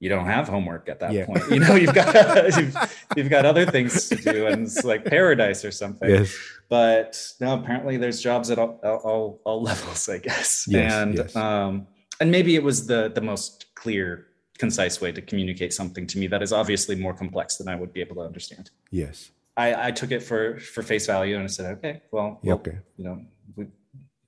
you 0.00 0.08
don't 0.08 0.24
have 0.24 0.48
homework 0.48 0.88
at 0.88 0.98
that 1.00 1.12
yeah. 1.12 1.26
point. 1.26 1.44
You 1.50 1.60
know, 1.60 1.74
you've 1.74 1.94
got 1.94 2.56
you've, 2.56 2.76
you've, 3.16 3.28
got 3.28 3.44
other 3.44 3.66
things 3.66 4.08
to 4.08 4.16
do, 4.16 4.46
and 4.46 4.62
it's 4.62 4.82
like 4.82 5.04
paradise 5.04 5.62
or 5.62 5.70
something. 5.70 6.08
Yes. 6.08 6.34
But 6.70 7.22
no, 7.38 7.54
apparently 7.54 7.98
there's 7.98 8.20
jobs 8.20 8.50
at 8.50 8.58
all, 8.58 8.80
all, 8.82 9.40
all 9.44 9.62
levels, 9.70 10.08
I 10.08 10.18
guess. 10.18 10.66
Yes, 10.66 10.92
and 10.92 11.14
yes. 11.16 11.36
um, 11.36 11.86
and 12.18 12.30
maybe 12.30 12.56
it 12.56 12.62
was 12.62 12.86
the 12.86 13.12
the 13.14 13.20
most 13.20 13.66
clear, 13.74 14.26
concise 14.58 15.02
way 15.02 15.12
to 15.12 15.20
communicate 15.20 15.74
something 15.74 16.06
to 16.06 16.18
me 16.18 16.26
that 16.28 16.42
is 16.42 16.52
obviously 16.52 16.96
more 16.96 17.12
complex 17.12 17.56
than 17.56 17.68
I 17.68 17.74
would 17.74 17.92
be 17.92 18.00
able 18.00 18.16
to 18.16 18.22
understand. 18.22 18.70
Yes. 18.90 19.30
I, 19.56 19.88
I 19.88 19.90
took 19.90 20.12
it 20.12 20.22
for 20.22 20.58
for 20.58 20.82
face 20.82 21.06
value 21.06 21.34
and 21.34 21.44
I 21.44 21.48
said, 21.48 21.76
okay, 21.78 22.00
well, 22.10 22.40
well 22.42 22.56
okay. 22.56 22.78
you 22.96 23.04
know, 23.04 23.22
we, 23.54 23.66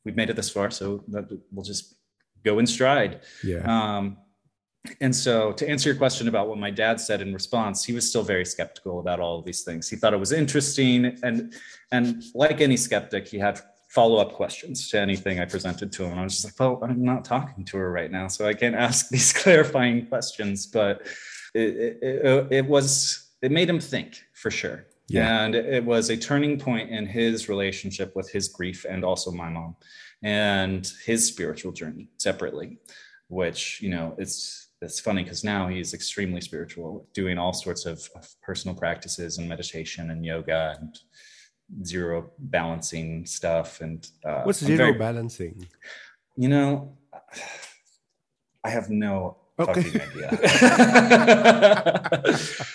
we've 0.05 0.17
made 0.17 0.29
it 0.29 0.37
this 0.37 0.51
far, 0.51 0.71
so 0.71 1.03
we'll 1.09 1.65
just 1.65 1.95
go 2.45 2.59
in 2.59 2.67
stride. 2.67 3.21
Yeah. 3.43 3.63
Um, 3.67 4.19
and 5.01 5.15
so 5.15 5.53
to 5.53 5.69
answer 5.69 5.89
your 5.89 5.97
question 5.97 6.29
about 6.29 6.49
what 6.49 6.59
my 6.59 6.71
dad 6.71 7.01
said 7.01 7.21
in 7.21 7.33
response 7.33 7.85
he 7.85 7.93
was 7.93 8.09
still 8.09 8.23
very 8.23 8.45
skeptical 8.45 8.99
about 8.99 9.21
all 9.21 9.39
of 9.39 9.45
these 9.45 9.63
things 9.63 9.89
he 9.89 9.97
thought 9.97 10.13
it 10.13 10.19
was 10.19 10.33
interesting 10.33 11.17
and 11.23 11.55
and 11.93 12.25
like 12.35 12.61
any 12.61 12.77
skeptic 12.77 13.29
he 13.29 13.39
had 13.39 13.61
follow-up 13.89 14.33
questions 14.33 14.89
to 14.91 14.99
anything 14.99 15.39
i 15.39 15.45
presented 15.45 15.93
to 15.93 16.05
him 16.05 16.19
i 16.19 16.25
was 16.25 16.41
just 16.41 16.45
like 16.45 16.59
well 16.59 16.83
i'm 16.83 17.05
not 17.05 17.25
talking 17.25 17.65
to 17.65 17.77
her 17.77 17.93
right 17.93 18.11
now 18.11 18.27
so 18.27 18.47
i 18.47 18.55
can't 18.55 18.75
ask 18.89 19.09
these 19.09 19.33
clarifying 19.33 20.05
questions 20.07 20.67
but 20.67 21.03
it, 21.55 21.99
it, 22.03 22.47
it 22.51 22.67
was 22.67 23.31
it 23.43 23.53
made 23.53 23.69
him 23.69 23.81
think 23.81 24.21
for 24.35 24.51
sure 24.51 24.87
yeah. 25.09 25.45
and 25.45 25.55
it 25.55 25.85
was 25.85 26.11
a 26.11 26.17
turning 26.17 26.59
point 26.59 26.91
in 26.91 27.07
his 27.07 27.49
relationship 27.49 28.17
with 28.17 28.31
his 28.31 28.49
grief 28.49 28.87
and 28.89 29.05
also 29.05 29.31
my 29.31 29.49
mom 29.49 29.77
and 30.23 30.93
his 31.05 31.27
spiritual 31.27 31.73
journey 31.73 32.09
separately 32.19 32.79
which 33.29 33.81
you 33.81 33.89
know 33.89 34.15
it's 34.19 34.63
it's 34.83 35.01
funny 35.01 35.23
because 35.23 35.45
now 35.45 35.69
he's 35.69 35.95
extremely 35.95 36.41
spiritual, 36.41 37.07
doing 37.15 37.39
all 37.39 37.53
sorts 37.53 37.87
of, 37.87 38.09
of, 38.17 38.29
personal 38.43 38.77
practices 38.77 39.39
and 39.39 39.49
meditation 39.49 40.11
and 40.11 40.25
yoga 40.25 40.77
and 40.81 40.99
zero 41.87 42.31
balancing 42.39 43.25
stuff. 43.25 43.81
And 43.81 44.07
uh, 44.25 44.43
what's 44.43 44.59
zero 44.59 44.77
very, 44.77 44.99
balancing? 44.99 45.67
You 46.37 46.49
know, 46.49 46.99
I 48.65 48.71
have 48.71 48.91
no 48.91 49.37
okay. 49.59 49.83
fucking 49.83 50.01
idea. 50.01 50.29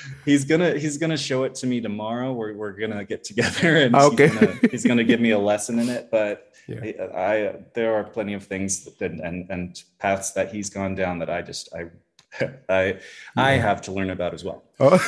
he's 0.26 0.46
gonna 0.46 0.78
he's 0.78 0.98
gonna 0.98 1.18
show 1.18 1.44
it 1.44 1.56
to 1.56 1.68
me 1.68 1.82
tomorrow. 1.82 2.34
We're 2.34 2.54
we're 2.54 2.74
gonna 2.74 3.06
get 3.06 3.24
together 3.24 3.78
and 3.78 3.96
okay. 3.96 4.28
he's, 4.28 4.40
gonna, 4.40 4.60
he's 4.72 4.86
gonna 4.86 5.04
give 5.04 5.20
me 5.20 5.32
a 5.32 5.40
lesson 5.40 5.80
in 5.80 5.90
it. 5.90 6.10
But 6.12 6.54
yeah. 6.68 7.08
I, 7.14 7.48
I, 7.48 7.56
there 7.74 7.96
are 7.96 8.04
plenty 8.04 8.34
of 8.34 8.44
things 8.46 8.86
that, 8.86 9.12
and 9.12 9.50
and 9.50 9.82
paths 10.00 10.32
that 10.32 10.52
he's 10.52 10.70
gone 10.70 10.96
down 10.96 11.20
that 11.20 11.30
I 11.30 11.42
just 11.42 11.70
I 11.74 11.90
I 12.70 12.84
yeah. 12.84 13.00
I 13.36 13.52
have 13.54 13.82
to 13.84 13.92
learn 13.92 14.10
about 14.10 14.34
as 14.34 14.44
well. 14.44 14.64
Oh. 14.80 15.00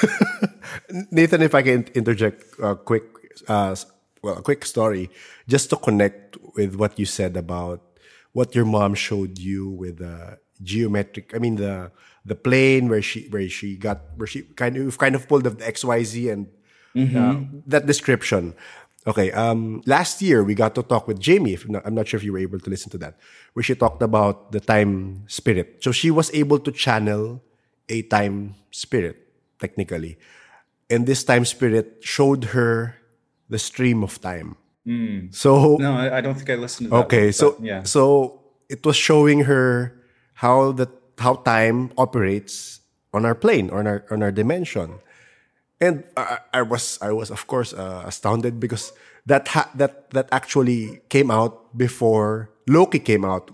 Nathan, 1.11 1.41
if 1.41 1.53
I 1.53 1.61
can 1.61 1.85
interject 1.93 2.43
a 2.61 2.75
quick 2.75 3.03
uh, 3.47 3.75
well 4.21 4.37
a 4.37 4.41
quick 4.41 4.65
story 4.65 5.09
just 5.47 5.69
to 5.69 5.75
connect 5.75 6.37
with 6.55 6.75
what 6.75 6.97
you 6.99 7.05
said 7.05 7.37
about 7.37 7.81
what 8.31 8.55
your 8.55 8.65
mom 8.65 8.93
showed 8.93 9.37
you 9.37 9.69
with 9.69 9.97
the 9.97 10.37
geometric. 10.61 11.33
I 11.35 11.39
mean 11.39 11.55
the 11.55 11.91
the 12.25 12.35
plane 12.35 12.89
where 12.89 13.01
she 13.01 13.27
where 13.29 13.47
she 13.49 13.75
got 13.75 14.01
where 14.15 14.27
she 14.27 14.43
kind 14.55 14.77
of 14.77 14.97
kind 14.97 15.15
of 15.15 15.27
pulled 15.27 15.43
the 15.43 15.55
X 15.65 15.83
Y 15.83 16.03
Z 16.03 16.29
and 16.29 16.47
mm-hmm. 16.95 17.17
uh, 17.17 17.61
that 17.67 17.85
description. 17.85 18.53
Okay. 19.07 19.31
Um, 19.31 19.81
last 19.85 20.21
year 20.21 20.43
we 20.43 20.53
got 20.53 20.75
to 20.75 20.83
talk 20.83 21.07
with 21.07 21.19
Jamie. 21.19 21.57
Not, 21.67 21.85
I'm 21.85 21.95
not 21.95 22.07
sure 22.07 22.17
if 22.17 22.23
you 22.23 22.33
were 22.33 22.39
able 22.39 22.59
to 22.59 22.69
listen 22.69 22.91
to 22.91 22.97
that, 22.99 23.17
where 23.53 23.63
she 23.63 23.73
talked 23.75 24.03
about 24.03 24.51
the 24.51 24.59
time 24.59 25.23
spirit. 25.27 25.79
So 25.81 25.91
she 25.91 26.11
was 26.11 26.29
able 26.33 26.59
to 26.59 26.71
channel 26.71 27.41
a 27.87 28.03
time 28.03 28.55
spirit 28.71 29.17
technically, 29.59 30.17
and 30.89 31.07
this 31.07 31.23
time 31.23 31.45
spirit 31.45 31.97
showed 32.01 32.55
her 32.55 32.95
the 33.49 33.57
stream 33.57 34.03
of 34.03 34.21
time. 34.21 34.55
Mm. 34.85 35.33
So 35.33 35.77
no, 35.77 35.93
I 35.93 36.21
don't 36.21 36.35
think 36.35 36.49
I 36.49 36.55
listened. 36.55 36.89
to 36.89 36.95
that 36.95 37.05
Okay, 37.05 37.31
so 37.31 37.57
yeah, 37.61 37.83
so 37.83 38.41
it 38.69 38.85
was 38.85 38.95
showing 38.95 39.41
her 39.45 39.98
how 40.39 40.71
the 40.71 40.87
how 41.19 41.35
time 41.43 41.91
operates 41.97 42.79
on 43.13 43.25
our 43.25 43.35
plane 43.35 43.69
on 43.71 43.87
our 43.87 44.05
on 44.09 44.23
our 44.23 44.31
dimension. 44.31 44.99
And 45.81 46.03
I, 46.15 46.39
I 46.53 46.61
was 46.61 46.97
I 47.01 47.11
was 47.11 47.29
of 47.29 47.47
course 47.47 47.73
uh, 47.73 48.03
astounded 48.05 48.59
because 48.59 48.93
that 49.25 49.47
ha- 49.49 49.69
that 49.75 50.11
that 50.11 50.27
actually 50.31 51.01
came 51.09 51.29
out 51.29 51.77
before 51.77 52.49
Loki 52.67 52.99
came 52.99 53.25
out 53.25 53.51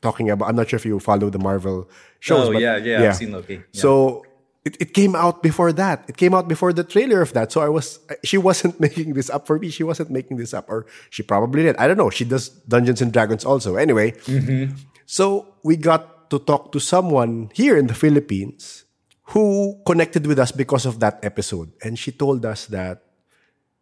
talking 0.00 0.30
about 0.30 0.48
I'm 0.48 0.56
not 0.56 0.70
sure 0.70 0.78
if 0.78 0.86
you 0.86 1.00
follow 1.00 1.28
the 1.28 1.38
Marvel 1.38 1.90
shows 2.20 2.48
oh 2.48 2.52
but, 2.52 2.62
yeah, 2.62 2.76
yeah, 2.76 3.02
yeah. 3.02 3.08
I've 3.10 3.16
seen 3.16 3.32
Loki. 3.32 3.54
Yeah. 3.54 3.62
so 3.72 4.22
it, 4.64 4.76
it 4.80 4.94
came 4.94 5.14
out 5.14 5.42
before 5.42 5.72
that. 5.72 6.04
It 6.08 6.16
came 6.16 6.34
out 6.34 6.48
before 6.48 6.72
the 6.72 6.82
trailer 6.82 7.22
of 7.22 7.32
that. 7.34 7.50
So 7.50 7.62
I 7.62 7.68
was 7.68 7.98
she 8.22 8.38
wasn't 8.38 8.78
making 8.86 9.14
this 9.14 9.28
up 9.30 9.46
for 9.46 9.58
me. 9.58 9.70
She 9.70 9.82
wasn't 9.82 10.10
making 10.10 10.36
this 10.38 10.54
up 10.54 10.70
or 10.70 10.86
she 11.10 11.24
probably 11.24 11.64
did. 11.64 11.74
I 11.78 11.88
don't 11.88 11.98
know. 11.98 12.10
She 12.10 12.24
does 12.24 12.50
Dungeons 12.70 13.02
and 13.02 13.12
Dragons 13.12 13.44
also. 13.44 13.74
Anyway 13.74 14.12
mm-hmm. 14.30 14.70
So 15.06 15.54
we 15.62 15.76
got 15.76 16.28
to 16.30 16.38
talk 16.38 16.72
to 16.72 16.80
someone 16.80 17.50
here 17.54 17.78
in 17.78 17.86
the 17.86 17.94
Philippines 17.94 18.84
who 19.30 19.80
connected 19.86 20.26
with 20.26 20.38
us 20.38 20.52
because 20.52 20.86
of 20.86 21.00
that 21.00 21.18
episode. 21.22 21.72
And 21.82 21.98
she 21.98 22.12
told 22.12 22.44
us 22.44 22.66
that 22.66 23.02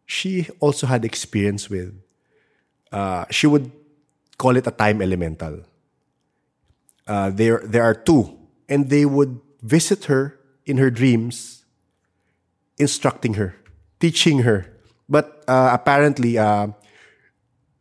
she 0.06 0.48
also 0.60 0.86
had 0.86 1.04
experience 1.04 1.68
with, 1.68 1.94
uh, 2.92 3.24
she 3.30 3.46
would 3.46 3.72
call 4.38 4.56
it 4.56 4.66
a 4.66 4.70
time 4.70 5.00
elemental. 5.02 5.64
Uh, 7.06 7.30
there, 7.30 7.60
there 7.64 7.82
are 7.82 7.94
two, 7.94 8.38
and 8.68 8.88
they 8.88 9.04
would 9.04 9.40
visit 9.62 10.04
her 10.04 10.38
in 10.66 10.78
her 10.78 10.90
dreams, 10.90 11.64
instructing 12.78 13.34
her, 13.34 13.56
teaching 14.00 14.40
her. 14.40 14.66
But 15.08 15.44
uh, 15.46 15.70
apparently, 15.72 16.38
uh, 16.38 16.68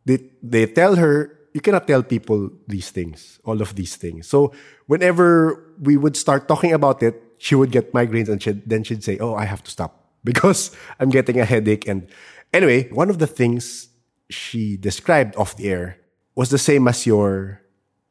they, 0.04 0.30
they 0.42 0.66
tell 0.66 0.96
her, 0.96 1.38
you 1.54 1.60
cannot 1.60 1.86
tell 1.86 2.02
people 2.02 2.50
these 2.66 2.90
things, 2.90 3.38
all 3.44 3.62
of 3.62 3.76
these 3.76 3.94
things. 3.94 4.26
So 4.26 4.52
whenever 4.86 5.64
we 5.80 5.96
would 5.96 6.16
start 6.16 6.48
talking 6.48 6.72
about 6.72 7.02
it, 7.02 7.22
she 7.38 7.54
would 7.54 7.70
get 7.70 7.92
migraines 7.92 8.28
and 8.28 8.42
she'd, 8.42 8.68
then 8.68 8.82
she'd 8.82 9.04
say, 9.04 9.18
Oh, 9.18 9.34
I 9.34 9.44
have 9.44 9.62
to 9.62 9.70
stop 9.70 10.10
because 10.24 10.74
I'm 10.98 11.10
getting 11.10 11.40
a 11.40 11.44
headache. 11.44 11.86
And 11.86 12.08
anyway, 12.52 12.90
one 12.90 13.08
of 13.08 13.20
the 13.20 13.28
things 13.28 13.88
she 14.28 14.76
described 14.76 15.36
off 15.36 15.56
the 15.56 15.70
air 15.70 15.98
was 16.34 16.50
the 16.50 16.58
same 16.58 16.88
as 16.88 17.06
your 17.06 17.62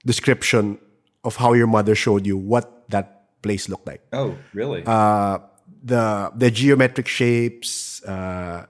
description 0.06 0.80
of 1.26 1.36
how 1.36 1.52
your 1.54 1.68
mother 1.68 1.96
showed 1.96 2.26
you 2.26 2.38
what 2.38 2.90
that 2.90 3.42
place 3.42 3.68
looked 3.68 3.88
like. 3.88 4.02
Oh, 4.14 4.38
really? 4.54 4.84
Uh, 4.86 5.40
the 5.84 6.32
the 6.36 6.50
geometric 6.50 7.08
shapes, 7.08 8.02
uh, 8.04 8.66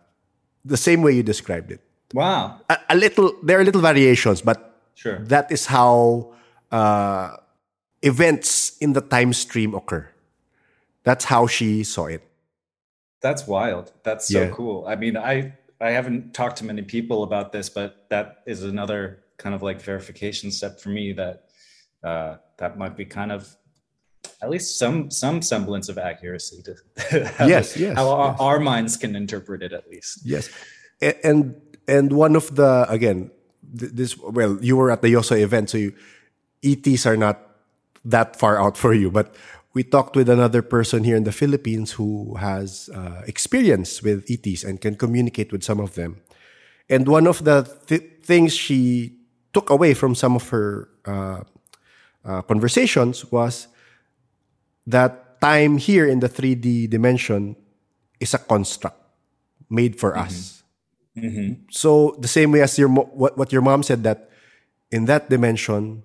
the 0.65 0.77
same 0.77 1.03
way 1.03 1.11
you 1.11 1.21
described 1.21 1.71
it. 1.71 1.81
Wow. 2.13 2.61
A, 2.69 2.77
a, 2.89 2.95
little, 2.95 3.33
there 3.43 3.59
are 3.59 3.63
little 3.63 3.81
variations, 3.81 4.41
but 4.41 4.79
sure. 4.95 5.19
that 5.25 5.51
is 5.51 5.65
how 5.65 6.33
uh, 6.71 7.37
events 8.01 8.77
in 8.77 8.93
the 8.93 9.01
time 9.01 9.33
stream 9.33 9.73
occur. 9.73 10.07
That's 11.03 11.25
how 11.25 11.47
she 11.47 11.83
saw 11.83 12.05
it. 12.05 12.23
That's 13.21 13.47
wild. 13.47 13.91
That's 14.03 14.27
so 14.27 14.43
yeah. 14.43 14.49
cool. 14.49 14.85
I 14.87 14.95
mean, 14.95 15.17
I 15.17 15.53
I 15.79 15.91
haven't 15.91 16.33
talked 16.33 16.57
to 16.57 16.65
many 16.65 16.81
people 16.81 17.23
about 17.23 17.51
this, 17.51 17.69
but 17.69 18.05
that 18.09 18.43
is 18.45 18.63
another 18.63 19.23
kind 19.37 19.55
of 19.55 19.61
like 19.61 19.81
verification 19.81 20.51
step 20.51 20.79
for 20.79 20.89
me 20.89 21.13
that 21.13 21.45
uh, 22.03 22.37
that 22.57 22.77
might 22.77 22.95
be 22.95 23.05
kind 23.05 23.31
of 23.31 23.55
at 24.41 24.49
least 24.49 24.77
some 24.77 25.09
some 25.11 25.41
semblance 25.41 25.89
of 25.89 25.97
accuracy 25.97 26.61
to 26.63 26.75
yes, 27.47 27.75
yes, 27.77 27.97
how 27.97 28.05
yes. 28.05 28.39
Our, 28.39 28.41
our 28.41 28.59
minds 28.59 28.97
can 28.97 29.15
interpret 29.15 29.61
it 29.61 29.73
at 29.73 29.89
least. 29.89 30.19
Yes, 30.25 30.49
and 31.01 31.15
and 31.23 31.61
one 31.87 32.35
of 32.35 32.55
the 32.55 32.85
again 32.89 33.31
this 33.61 34.17
well 34.17 34.57
you 34.61 34.77
were 34.77 34.91
at 34.91 35.01
the 35.01 35.09
Yoso 35.09 35.39
event, 35.39 35.69
so 35.69 35.77
you 35.77 35.93
ETs 36.63 37.05
are 37.05 37.17
not 37.17 37.39
that 38.05 38.39
far 38.39 38.59
out 38.59 38.77
for 38.83 38.93
you, 38.93 39.11
but 39.11 39.35
we 39.73 39.83
talked 39.83 40.15
with 40.15 40.29
another 40.29 40.61
person 40.61 41.03
here 41.03 41.15
in 41.15 41.23
the 41.23 41.31
Philippines 41.31 41.93
who 41.93 42.35
has 42.35 42.89
uh, 42.93 43.23
experience 43.25 44.03
with 44.03 44.29
ETs 44.29 44.63
and 44.63 44.79
can 44.79 44.95
communicate 44.95 45.51
with 45.51 45.63
some 45.63 45.79
of 45.79 45.95
them. 45.95 46.21
And 46.89 47.07
one 47.07 47.25
of 47.25 47.43
the 47.43 47.63
th- 47.87 48.21
things 48.21 48.53
she 48.53 49.17
took 49.51 49.69
away 49.69 49.95
from 49.95 50.13
some 50.13 50.35
of 50.35 50.49
her 50.49 50.89
uh, 51.05 51.41
uh, 52.23 52.41
conversations 52.43 53.31
was 53.31 53.67
that 54.85 55.41
time 55.41 55.77
here 55.77 56.07
in 56.07 56.19
the 56.19 56.29
3D 56.29 56.89
dimension 56.89 57.55
is 58.19 58.33
a 58.33 58.37
construct 58.37 58.99
made 59.69 59.99
for 59.99 60.11
mm-hmm. 60.11 60.27
us. 60.27 60.52
Mm-hmm. 61.17 61.69
So 61.69 62.15
the 62.19 62.27
same 62.27 62.51
way 62.51 62.61
as 62.61 62.77
your 62.77 62.89
what, 62.89 63.37
what 63.37 63.51
your 63.51 63.61
mom 63.61 63.83
said 63.83 64.03
that 64.03 64.29
in 64.91 65.05
that 65.05 65.29
dimension, 65.29 66.03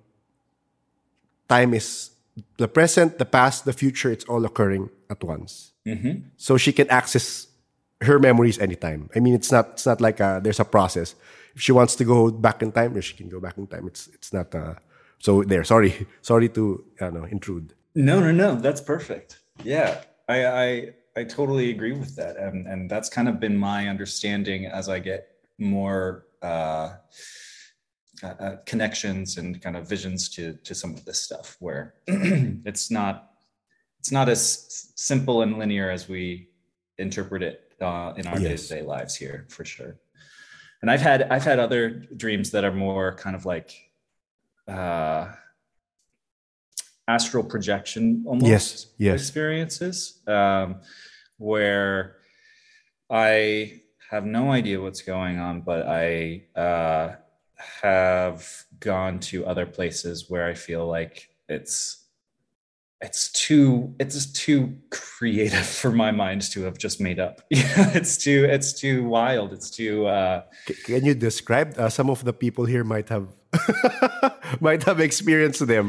time 1.47 1.73
is 1.73 2.11
the 2.57 2.67
present, 2.67 3.17
the 3.17 3.25
past, 3.25 3.65
the 3.65 3.73
future, 3.73 4.11
it's 4.11 4.25
all 4.25 4.45
occurring 4.45 4.89
at 5.09 5.23
once. 5.23 5.73
Mm-hmm. 5.87 6.29
So 6.37 6.57
she 6.57 6.71
can 6.71 6.89
access 6.89 7.47
her 8.01 8.19
memories 8.19 8.59
anytime. 8.59 9.09
I 9.15 9.19
mean, 9.19 9.33
it's 9.33 9.51
not 9.51 9.69
it's 9.73 9.85
not 9.85 10.01
like 10.01 10.19
a, 10.19 10.39
there's 10.43 10.59
a 10.59 10.65
process. 10.65 11.15
If 11.55 11.61
she 11.61 11.71
wants 11.71 11.95
to 11.95 12.05
go 12.05 12.31
back 12.31 12.61
in 12.61 12.71
time, 12.71 12.99
she 13.01 13.15
can 13.15 13.29
go 13.29 13.39
back 13.39 13.57
in 13.57 13.67
time. 13.67 13.87
It's 13.87 14.07
it's 14.07 14.31
not. 14.31 14.53
Uh, 14.53 14.75
so 15.19 15.43
there. 15.43 15.63
Sorry, 15.63 16.07
sorry 16.21 16.49
to 16.49 16.83
uh, 17.01 17.09
know, 17.09 17.25
intrude. 17.25 17.73
No, 17.95 18.19
no, 18.19 18.31
no. 18.31 18.55
That's 18.55 18.81
perfect. 18.81 19.39
Yeah, 19.63 20.01
I 20.27 20.45
I 20.45 20.93
I 21.15 21.23
totally 21.23 21.69
agree 21.69 21.91
with 21.93 22.15
that, 22.15 22.37
and 22.37 22.67
and 22.67 22.89
that's 22.89 23.09
kind 23.09 23.27
of 23.27 23.39
been 23.39 23.57
my 23.57 23.87
understanding 23.87 24.65
as 24.65 24.89
I 24.89 24.99
get 24.99 25.29
more. 25.57 26.25
Uh, 26.41 26.93
uh, 28.21 28.27
uh, 28.27 28.55
connections 28.65 29.37
and 29.37 29.61
kind 29.61 29.77
of 29.77 29.87
visions 29.87 30.27
to 30.27 30.51
to 30.65 30.75
some 30.75 30.93
of 30.93 31.05
this 31.05 31.21
stuff 31.21 31.55
where 31.59 31.93
it's 32.07 32.91
not 32.91 33.31
it's 33.97 34.11
not 34.11 34.27
as 34.27 34.91
simple 34.95 35.41
and 35.41 35.57
linear 35.57 35.89
as 35.89 36.09
we 36.09 36.49
interpret 36.97 37.41
it 37.41 37.71
uh, 37.79 38.11
in 38.17 38.27
our 38.27 38.37
yes. 38.37 38.67
day-to-day 38.67 38.85
lives 38.85 39.15
here 39.15 39.45
for 39.47 39.63
sure 39.63 40.01
and 40.81 40.91
I've 40.91 41.01
had 41.01 41.23
I've 41.23 41.43
had 41.43 41.59
other 41.59 41.89
dreams 41.89 42.51
that 42.51 42.63
are 42.63 42.73
more 42.73 43.15
kind 43.15 43.35
of 43.37 43.45
like 43.45 43.73
uh, 44.67 45.31
astral 47.09 47.43
projection 47.43 48.23
almost 48.27 48.49
Yes, 48.49 48.87
yes. 48.97 49.21
experiences 49.21 50.21
um, 50.27 50.67
where 51.37 52.17
I 53.09 53.81
have 54.11 54.25
no 54.25 54.51
idea 54.51 54.79
what's 54.79 55.01
going 55.01 55.37
on, 55.39 55.61
but 55.61 55.81
I 55.87 56.43
uh, 56.55 57.15
have 57.81 58.45
gone 58.79 59.19
to 59.31 59.45
other 59.51 59.65
places 59.65 60.29
where 60.29 60.45
I 60.51 60.53
feel 60.53 60.85
like 60.87 61.29
it's 61.47 61.75
it's 63.01 63.31
too 63.31 63.95
it's 63.99 64.13
just 64.15 64.35
too 64.35 64.61
creative 64.91 65.65
for 65.81 65.91
my 65.91 66.11
mind 66.11 66.41
to 66.53 66.63
have 66.67 66.77
just 66.77 66.99
made 67.01 67.19
up. 67.27 67.35
Yeah, 67.49 67.91
it's 67.99 68.17
too 68.17 68.45
it's 68.55 68.71
too 68.73 68.97
wild. 69.17 69.53
It's 69.53 69.69
too 69.79 70.05
uh, 70.05 70.43
Can 70.85 71.05
you 71.05 71.15
describe 71.15 71.69
uh, 71.77 71.89
some 71.89 72.09
of 72.09 72.23
the 72.23 72.33
people 72.33 72.65
here 72.65 72.83
might 72.83 73.09
have 73.09 73.27
might 74.67 74.83
have 74.83 74.99
experienced 74.99 75.65
them? 75.65 75.87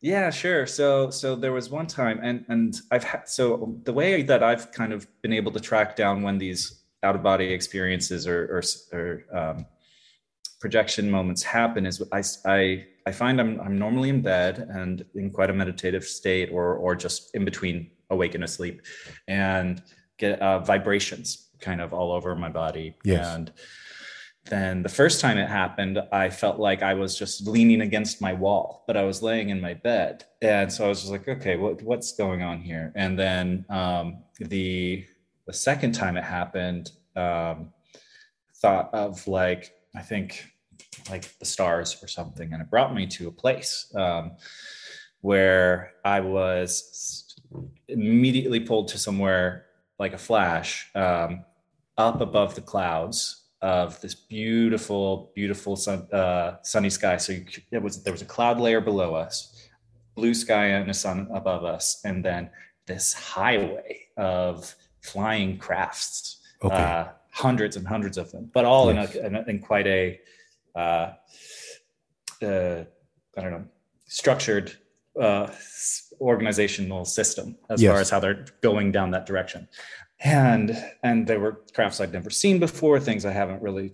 Yeah, 0.00 0.30
sure. 0.30 0.66
So 0.66 1.10
so 1.10 1.34
there 1.34 1.52
was 1.52 1.70
one 1.70 1.86
time 1.86 2.20
and 2.22 2.44
and 2.48 2.80
I've 2.90 3.04
had 3.04 3.28
so 3.28 3.76
the 3.84 3.92
way 3.92 4.22
that 4.22 4.42
I've 4.42 4.70
kind 4.72 4.92
of 4.92 5.06
been 5.22 5.32
able 5.32 5.50
to 5.52 5.60
track 5.60 5.96
down 5.96 6.22
when 6.22 6.38
these 6.38 6.82
out 7.02 7.16
of 7.16 7.22
body 7.22 7.52
experiences 7.52 8.26
or 8.26 8.62
or, 8.92 8.98
or 8.98 9.36
um, 9.36 9.66
projection 10.60 11.10
moments 11.10 11.42
happen 11.42 11.84
is 11.86 12.02
I, 12.12 12.22
I 12.46 12.86
I 13.06 13.12
find 13.12 13.40
I'm 13.40 13.60
I'm 13.60 13.78
normally 13.78 14.08
in 14.10 14.22
bed 14.22 14.68
and 14.70 15.04
in 15.14 15.30
quite 15.30 15.50
a 15.50 15.52
meditative 15.52 16.04
state 16.04 16.50
or 16.52 16.74
or 16.76 16.94
just 16.94 17.34
in 17.34 17.44
between 17.44 17.90
awake 18.10 18.34
and 18.34 18.44
asleep 18.44 18.82
and 19.26 19.82
get 20.16 20.40
uh, 20.40 20.60
vibrations 20.60 21.48
kind 21.60 21.80
of 21.80 21.92
all 21.92 22.12
over 22.12 22.34
my 22.36 22.48
body 22.48 22.94
Yes. 23.04 23.26
and 23.34 23.52
then 24.48 24.82
the 24.82 24.88
first 24.88 25.20
time 25.20 25.38
it 25.38 25.48
happened 25.48 25.98
i 26.12 26.28
felt 26.28 26.58
like 26.58 26.82
i 26.82 26.94
was 26.94 27.18
just 27.18 27.46
leaning 27.46 27.80
against 27.80 28.20
my 28.20 28.32
wall 28.32 28.84
but 28.86 28.96
i 28.96 29.04
was 29.04 29.22
laying 29.22 29.48
in 29.50 29.60
my 29.60 29.74
bed. 29.74 30.24
And 30.42 30.72
so 30.72 30.84
i 30.84 30.88
was 30.88 31.00
just 31.00 31.12
like 31.12 31.28
okay 31.28 31.56
what, 31.56 31.82
what's 31.82 32.12
going 32.12 32.42
on 32.42 32.60
here? 32.60 32.92
And 32.94 33.18
then 33.18 33.64
um, 33.68 34.18
the 34.38 35.04
the 35.46 35.52
second 35.52 35.92
time 35.92 36.16
it 36.16 36.24
happened 36.24 36.92
um, 37.16 37.72
thought 38.56 38.92
of 38.92 39.26
like 39.26 39.72
i 39.96 40.02
think 40.02 40.44
like 41.10 41.38
the 41.38 41.44
stars 41.44 41.96
or 42.02 42.08
something 42.08 42.52
and 42.52 42.60
it 42.60 42.70
brought 42.70 42.94
me 42.94 43.06
to 43.06 43.28
a 43.28 43.32
place 43.32 43.92
um, 43.96 44.32
where 45.20 45.92
i 46.04 46.20
was 46.20 47.34
immediately 47.88 48.60
pulled 48.60 48.88
to 48.88 48.98
somewhere 48.98 49.66
like 49.98 50.12
a 50.12 50.18
flash 50.18 50.90
um, 50.94 51.44
up 51.96 52.20
above 52.20 52.54
the 52.54 52.60
clouds 52.60 53.37
of 53.62 54.00
this 54.00 54.14
beautiful, 54.14 55.32
beautiful 55.34 55.76
sun, 55.76 56.06
uh, 56.12 56.56
sunny 56.62 56.90
sky. 56.90 57.16
So 57.16 57.32
you, 57.32 57.44
it 57.72 57.82
was 57.82 58.02
there 58.02 58.12
was 58.12 58.22
a 58.22 58.26
cloud 58.26 58.60
layer 58.60 58.80
below 58.80 59.14
us, 59.14 59.68
blue 60.14 60.34
sky 60.34 60.66
and 60.66 60.90
a 60.90 60.94
sun 60.94 61.28
above 61.32 61.64
us, 61.64 62.00
and 62.04 62.24
then 62.24 62.50
this 62.86 63.12
highway 63.12 64.06
of 64.16 64.74
flying 65.00 65.58
crafts, 65.58 66.36
Okay. 66.62 66.74
uh, 66.74 67.08
hundreds 67.32 67.76
and 67.76 67.86
hundreds 67.86 68.18
of 68.18 68.30
them, 68.32 68.50
but 68.52 68.64
all 68.64 68.88
in, 68.88 68.98
a, 68.98 69.04
in, 69.26 69.36
in 69.48 69.58
quite 69.60 69.86
a, 69.86 70.20
uh, 70.74 71.12
uh, 72.42 72.84
I 73.36 73.40
don't 73.40 73.50
know, 73.52 73.64
structured 74.06 74.72
uh, 75.20 75.48
organizational 76.20 77.04
system 77.04 77.56
as 77.70 77.80
Yes. 77.80 77.92
far 77.92 78.00
as 78.00 78.10
how 78.10 78.18
they're 78.20 78.44
going 78.60 78.90
down 78.90 79.10
that 79.12 79.24
direction 79.26 79.68
and 80.20 80.76
and 81.02 81.26
there 81.26 81.38
were 81.40 81.60
crafts 81.74 82.00
I'd 82.00 82.12
never 82.12 82.30
seen 82.30 82.58
before, 82.58 82.98
things 83.00 83.24
I 83.24 83.30
haven't 83.32 83.62
really, 83.62 83.92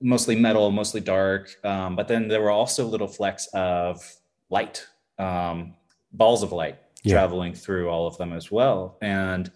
mostly 0.00 0.34
metal, 0.36 0.70
mostly 0.70 1.00
dark. 1.00 1.54
Um, 1.64 1.94
but 1.96 2.08
then 2.08 2.28
there 2.28 2.40
were 2.42 2.50
also 2.50 2.86
little 2.86 3.06
flecks 3.08 3.46
of 3.54 4.02
light, 4.50 4.86
um, 5.18 5.74
balls 6.12 6.42
of 6.42 6.52
light 6.52 6.78
Yeah. 7.04 7.14
traveling 7.14 7.54
through 7.54 7.88
all 7.88 8.06
of 8.06 8.16
them 8.18 8.32
as 8.32 8.50
well. 8.50 8.98
And 9.02 9.50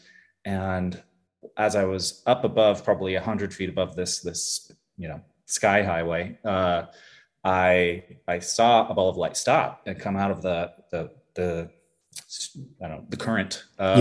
and 0.45 1.03
as 1.57 1.75
I 1.77 1.85
was 1.85 2.23
up 2.27 2.45
above, 2.45 2.85
probably 2.85 3.15
a 3.17 3.21
hundred 3.21 3.53
feet 3.53 3.69
above 3.69 3.97
this 3.97 4.21
this 4.21 4.71
you 4.97 5.09
know 5.09 5.21
sky 5.47 5.83
highway, 5.83 6.39
uh, 6.45 6.85
I 7.45 8.05
I 8.29 8.39
saw 8.39 8.89
a 8.89 8.95
ball 8.95 9.09
of 9.09 9.17
light 9.17 9.37
stop 9.37 9.83
and 9.87 9.99
come 9.99 10.17
out 10.17 10.31
of 10.31 10.43
the 10.43 10.73
the 10.91 11.11
the 11.35 11.71
I 12.83 12.89
don't 12.89 12.99
know 12.99 13.05
the 13.09 13.17
current 13.17 13.65
of, 13.79 13.99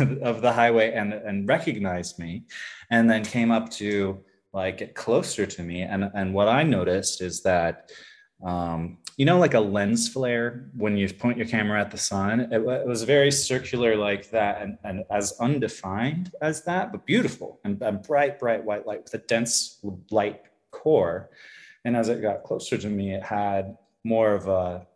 of 0.22 0.42
the 0.42 0.52
highway 0.52 0.92
and 0.92 1.12
and 1.12 1.48
recognized 1.48 2.18
me, 2.18 2.44
and 2.90 3.10
then 3.10 3.24
came 3.24 3.50
up 3.50 3.70
to 3.72 4.22
like 4.52 4.78
get 4.78 4.94
closer 4.94 5.46
to 5.46 5.62
me. 5.62 5.82
And 5.82 6.10
and 6.14 6.34
what 6.34 6.48
I 6.48 6.62
noticed 6.62 7.20
is 7.20 7.42
that 7.42 7.90
um, 8.44 8.98
you 9.16 9.24
know 9.26 9.38
like 9.38 9.54
a 9.54 9.60
lens 9.60 10.08
flare 10.08 10.70
when 10.76 10.96
you 10.96 11.12
point 11.12 11.38
your 11.38 11.46
camera 11.46 11.80
at 11.80 11.90
the 11.90 11.98
sun. 11.98 12.40
It, 12.40 12.60
it 12.60 12.86
was 12.86 13.02
very 13.02 13.30
circular 13.30 13.96
like 13.96 14.30
that 14.30 14.62
and, 14.62 14.78
and 14.84 15.04
as 15.10 15.34
undefined 15.40 16.32
as 16.40 16.64
that, 16.64 16.92
but 16.92 17.04
beautiful 17.04 17.60
and, 17.64 17.80
and 17.82 18.02
bright 18.02 18.38
bright 18.38 18.64
white 18.64 18.86
light 18.86 19.02
with 19.04 19.14
a 19.14 19.18
dense 19.26 19.78
light 20.10 20.42
core. 20.70 21.30
And 21.84 21.96
as 21.96 22.08
it 22.08 22.22
got 22.22 22.42
closer 22.42 22.76
to 22.76 22.88
me, 22.88 23.14
it 23.14 23.22
had 23.22 23.76
more 24.04 24.34
of 24.34 24.48
a 24.48 24.86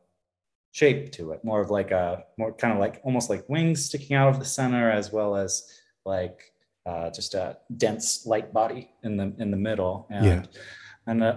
shape 0.73 1.12
to 1.12 1.33
it, 1.33 1.45
more 1.45 1.61
of 1.61 1.70
like 1.70 1.91
a 1.91 2.25
more 2.39 2.53
kind 2.53 2.73
of 2.73 2.81
like 2.81 3.01
almost 3.05 3.31
like 3.31 3.49
wings 3.49 3.85
sticking 3.85 4.16
out 4.16 4.29
of 4.29 4.39
the 4.39 4.45
center, 4.45 4.91
as 4.91 5.12
well 5.12 5.37
as 5.37 5.81
like 6.05 6.53
uh, 6.87 7.11
just 7.11 7.35
a 7.35 7.57
dense 7.77 8.27
light 8.27 8.53
body 8.53 8.91
in 9.05 9.16
the 9.16 9.33
in 9.39 9.51
the 9.51 9.57
middle. 9.57 10.07
And 10.11 10.27
Yeah. 10.27 10.43
and 11.07 11.23
uh, 11.23 11.37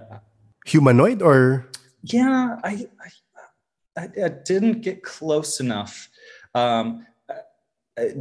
Humanoid 0.66 1.22
or 1.22 1.70
yeah, 2.04 2.58
I, 2.64 2.88
I 3.06 4.02
I 4.02 4.10
I 4.26 4.30
didn't 4.30 4.82
get 4.82 5.04
close 5.04 5.60
enough 5.60 6.10
um, 6.56 7.06
uh, 7.30 7.36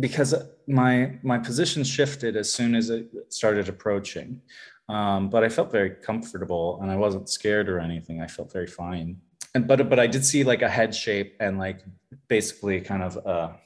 because 0.00 0.34
my 0.66 1.18
my 1.22 1.38
position 1.38 1.84
shifted 1.84 2.36
as 2.36 2.52
soon 2.52 2.74
as 2.74 2.90
it 2.90 3.08
started 3.32 3.68
approaching. 3.68 4.42
Um, 4.88 5.30
but 5.30 5.42
I 5.42 5.48
felt 5.48 5.72
very 5.72 5.90
comfortable 5.90 6.78
and 6.82 6.90
I 6.90 6.96
wasn't 6.96 7.30
scared 7.30 7.70
or 7.70 7.78
anything. 7.78 8.20
I 8.20 8.26
felt 8.26 8.52
very 8.52 8.66
fine. 8.66 9.16
And 9.54 9.66
but 9.66 9.88
but 9.88 9.98
I 10.00 10.06
did 10.06 10.24
see 10.24 10.44
like 10.44 10.62
a 10.62 10.68
head 10.68 10.94
shape 10.94 11.36
and 11.40 11.58
like 11.58 11.80
basically 12.28 12.80
kind 12.80 13.02
of 13.02 13.16
a 13.18 13.58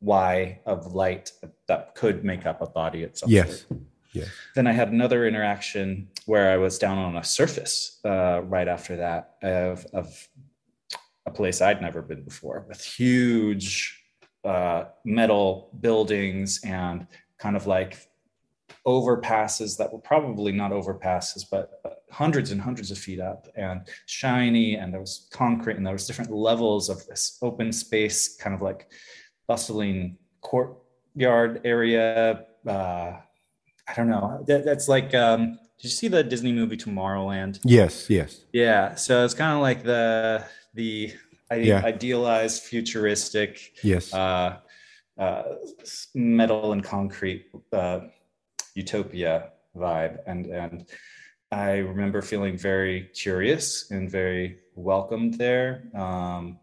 Y 0.00 0.60
of 0.66 0.94
light 0.94 1.32
that 1.68 1.94
could 1.94 2.24
make 2.24 2.46
up 2.46 2.60
a 2.60 2.66
body 2.66 3.04
at 3.04 3.18
some 3.18 3.30
yes. 3.30 3.64
Yes. 4.14 4.28
then 4.54 4.66
I 4.66 4.72
had 4.72 4.92
another 4.92 5.26
interaction 5.26 6.08
where 6.26 6.50
I 6.50 6.58
was 6.58 6.78
down 6.78 6.98
on 6.98 7.16
a 7.16 7.24
surface 7.24 7.98
uh, 8.04 8.42
right 8.44 8.68
after 8.68 8.96
that 8.96 9.36
of, 9.42 9.86
of 9.94 10.28
a 11.24 11.30
place 11.30 11.62
I'd 11.62 11.80
never 11.80 12.02
been 12.02 12.22
before 12.22 12.66
with 12.68 12.84
huge 12.84 14.02
uh, 14.44 14.84
metal 15.04 15.70
buildings 15.80 16.60
and 16.62 17.06
kind 17.38 17.56
of 17.56 17.66
like 17.66 18.06
overpasses 18.86 19.76
that 19.78 19.92
were 19.92 19.98
probably 19.98 20.52
not 20.52 20.72
overpasses, 20.72 21.44
but 21.50 21.80
hundreds 22.10 22.50
and 22.50 22.60
hundreds 22.60 22.90
of 22.90 22.98
feet 22.98 23.20
up 23.20 23.46
and 23.56 23.82
shiny. 24.06 24.74
And 24.76 24.92
there 24.92 25.00
was 25.00 25.28
concrete 25.32 25.76
and 25.76 25.86
there 25.86 25.92
was 25.92 26.06
different 26.06 26.30
levels 26.32 26.88
of 26.88 27.06
this 27.06 27.38
open 27.42 27.72
space, 27.72 28.36
kind 28.36 28.54
of 28.54 28.62
like 28.62 28.88
bustling 29.46 30.16
courtyard 30.40 31.60
area. 31.64 32.44
Uh, 32.66 33.16
I 33.88 33.94
don't 33.96 34.08
know. 34.08 34.44
That, 34.46 34.64
that's 34.64 34.88
like, 34.88 35.14
um, 35.14 35.58
did 35.78 35.84
you 35.84 35.90
see 35.90 36.08
the 36.08 36.22
Disney 36.22 36.52
movie 36.52 36.76
Tomorrowland? 36.76 37.60
Yes, 37.64 38.08
yes. 38.08 38.40
Yeah. 38.52 38.94
So 38.94 39.24
it's 39.24 39.34
kind 39.34 39.54
of 39.54 39.60
like 39.62 39.82
the 39.82 40.44
the 40.74 41.12
I- 41.50 41.56
Yeah. 41.56 41.82
idealized, 41.84 42.62
futuristic, 42.62 43.72
Yes. 43.82 44.14
uh, 44.14 44.58
uh, 45.18 45.42
metal 46.14 46.72
and 46.72 46.82
concrete 46.82 47.46
uh, 47.72 48.00
utopia 48.74 49.50
vibe, 49.76 50.18
and 50.26 50.46
and 50.46 50.86
I 51.50 51.78
remember 51.78 52.22
feeling 52.22 52.56
very 52.56 53.10
curious 53.14 53.90
and 53.90 54.10
very 54.10 54.58
welcomed 54.74 55.34
there. 55.34 55.84
Um, 55.94 56.58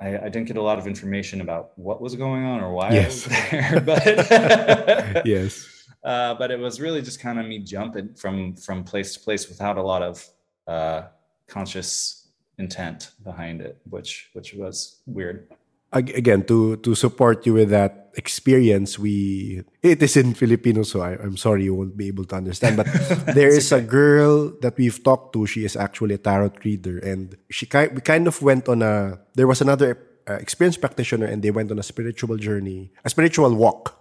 I, 0.00 0.16
I 0.18 0.28
didn't 0.28 0.46
get 0.46 0.56
a 0.56 0.62
lot 0.62 0.78
of 0.78 0.86
information 0.86 1.40
about 1.40 1.78
what 1.78 2.00
was 2.00 2.16
going 2.16 2.44
on 2.44 2.60
or 2.60 2.72
why 2.72 2.90
Yes. 2.92 3.26
I 3.26 3.30
was 3.30 3.50
there, 3.50 3.80
but 3.80 5.26
yes. 5.26 5.68
uh, 6.04 6.34
but 6.34 6.50
it 6.50 6.58
was 6.58 6.80
really 6.80 7.02
just 7.02 7.20
kind 7.20 7.38
of 7.38 7.46
me 7.46 7.58
jumping 7.60 8.14
from 8.14 8.56
from 8.56 8.84
place 8.84 9.14
to 9.14 9.20
place 9.20 9.48
without 9.48 9.78
a 9.78 9.82
lot 9.82 10.02
of 10.02 10.26
uh, 10.66 11.02
conscious 11.46 12.28
intent 12.58 13.12
behind 13.22 13.60
it, 13.60 13.78
which 13.88 14.30
which 14.32 14.54
was 14.54 15.00
weird. 15.06 15.48
Again, 15.92 16.42
to 16.44 16.76
to 16.78 16.94
support 16.94 17.46
you 17.46 17.54
with 17.54 17.70
that 17.70 18.03
experience, 18.16 18.98
we 18.98 19.62
it 19.82 20.02
is 20.02 20.16
in 20.16 20.34
Filipino, 20.34 20.82
so 20.82 21.00
I, 21.02 21.12
I'm 21.20 21.36
sorry 21.36 21.64
you 21.64 21.74
won't 21.74 21.96
be 21.96 22.08
able 22.08 22.24
to 22.26 22.36
understand. 22.36 22.76
But 22.76 22.86
there 23.34 23.48
is 23.48 23.72
a 23.72 23.80
girl 23.80 24.52
that 24.60 24.76
we've 24.76 25.02
talked 25.02 25.32
to. 25.34 25.46
She 25.46 25.64
is 25.64 25.76
actually 25.76 26.14
a 26.14 26.18
tarot 26.18 26.52
reader, 26.64 26.98
and 26.98 27.36
she 27.50 27.66
ki- 27.66 27.88
we 27.94 28.00
kind 28.00 28.26
of 28.26 28.40
went 28.42 28.68
on 28.68 28.82
a. 28.82 29.18
There 29.34 29.46
was 29.46 29.60
another 29.60 29.98
uh, 30.28 30.34
experienced 30.34 30.80
practitioner, 30.80 31.26
and 31.26 31.42
they 31.42 31.50
went 31.50 31.70
on 31.70 31.78
a 31.78 31.82
spiritual 31.82 32.36
journey, 32.36 32.92
a 33.04 33.10
spiritual 33.10 33.54
walk. 33.54 34.00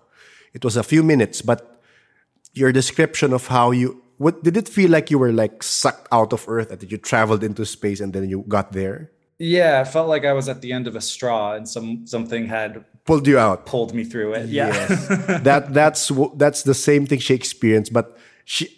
It 0.54 0.64
was 0.64 0.78
a 0.78 0.84
few 0.84 1.04
minutes, 1.04 1.42
but 1.42 1.82
your 2.54 2.72
description 2.72 3.34
of 3.34 3.48
how 3.48 3.72
you 3.72 4.04
what 4.18 4.44
did 4.44 4.56
it 4.56 4.70
feel 4.70 4.92
like 4.92 5.10
you 5.10 5.18
were 5.18 5.34
like 5.34 5.64
sucked 5.64 6.08
out 6.12 6.34
of 6.34 6.46
Earth 6.48 6.72
and 6.72 6.80
that 6.80 6.92
you 6.92 6.98
traveled 6.98 7.44
into 7.44 7.66
space 7.66 8.00
and 8.00 8.14
then 8.14 8.30
you 8.30 8.46
got 8.48 8.72
there? 8.72 9.12
Yeah, 9.40 9.82
I 9.82 9.84
felt 9.84 10.08
like 10.08 10.26
I 10.26 10.34
was 10.34 10.48
at 10.48 10.62
the 10.62 10.72
end 10.72 10.88
of 10.88 10.96
a 10.96 11.02
straw 11.02 11.54
and 11.54 11.68
some 11.68 12.06
something 12.08 12.48
had 12.48 12.86
pulled 13.06 13.28
you 13.28 13.38
out, 13.38 13.66
pulled 13.66 13.94
me 13.94 14.04
through 14.04 14.34
it. 14.34 14.50
Yeah, 14.50 14.68
yes. 14.68 15.08
that 15.44 15.74
that's 15.74 16.12
that's 16.36 16.64
the 16.64 16.74
same 16.74 17.06
thing 17.06 17.20
she 17.20 17.34
experienced, 17.34 17.92
but 17.92 18.18
she 18.46 18.70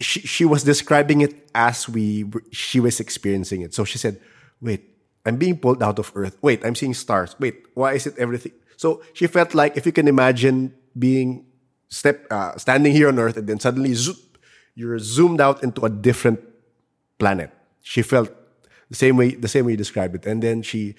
she 0.00 0.20
she 0.20 0.44
was 0.44 0.64
describing 0.64 1.20
it 1.20 1.48
as 1.54 1.88
we 1.88 2.26
she 2.50 2.80
was 2.80 3.00
experiencing 3.00 3.62
it. 3.62 3.74
So 3.74 3.84
she 3.84 3.98
said, 3.98 4.20
"Wait, 4.60 4.82
I'm 5.24 5.36
being 5.36 5.56
pulled 5.56 5.82
out 5.82 5.98
of 5.98 6.12
Earth. 6.14 6.36
Wait, 6.42 6.64
I'm 6.64 6.74
seeing 6.74 6.94
stars. 6.94 7.36
Wait, 7.38 7.64
why 7.74 7.94
is 7.94 8.06
it 8.06 8.14
everything?" 8.18 8.52
So 8.76 9.02
she 9.12 9.26
felt 9.26 9.54
like 9.54 9.76
if 9.76 9.86
you 9.86 9.92
can 9.92 10.08
imagine 10.08 10.74
being 10.98 11.46
step 11.88 12.26
uh, 12.30 12.56
standing 12.58 12.92
here 12.92 13.08
on 13.08 13.18
Earth 13.18 13.36
and 13.36 13.46
then 13.46 13.60
suddenly 13.60 13.94
zoop, 13.94 14.18
you're 14.74 14.98
zoomed 14.98 15.40
out 15.40 15.62
into 15.62 15.84
a 15.84 15.90
different 15.90 16.40
planet. 17.18 17.50
She 17.82 18.02
felt 18.02 18.30
the 18.92 19.00
same 19.04 19.16
way 19.16 19.34
the 19.34 19.48
same 19.48 19.64
way 19.64 19.72
you 19.72 19.80
described 19.86 20.14
it, 20.14 20.24
and 20.26 20.42
then 20.42 20.62
she, 20.62 20.94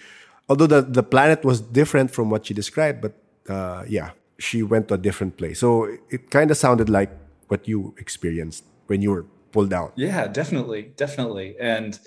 although 0.49 0.67
the 0.67 0.81
the 0.81 1.03
planet 1.03 1.45
was 1.45 1.61
different 1.61 2.09
from 2.11 2.29
what 2.33 2.45
she 2.47 2.53
described, 2.53 3.01
but 3.05 3.13
uh, 3.55 3.83
yeah, 3.87 4.09
she 4.39 4.63
went 4.63 4.87
to 4.87 4.95
a 4.95 5.01
different 5.07 5.37
place. 5.37 5.59
So 5.59 5.85
it, 5.85 5.99
it 6.09 6.21
kind 6.31 6.49
of 6.51 6.57
sounded 6.57 6.89
like 6.89 7.11
what 7.47 7.67
you 7.67 7.93
experienced 7.97 8.63
when 8.87 9.01
you 9.01 9.11
were 9.11 9.25
pulled 9.51 9.73
out. 9.73 9.93
Yeah, 9.95 10.27
definitely, 10.27 10.81
definitely, 10.97 11.55
and 11.59 11.99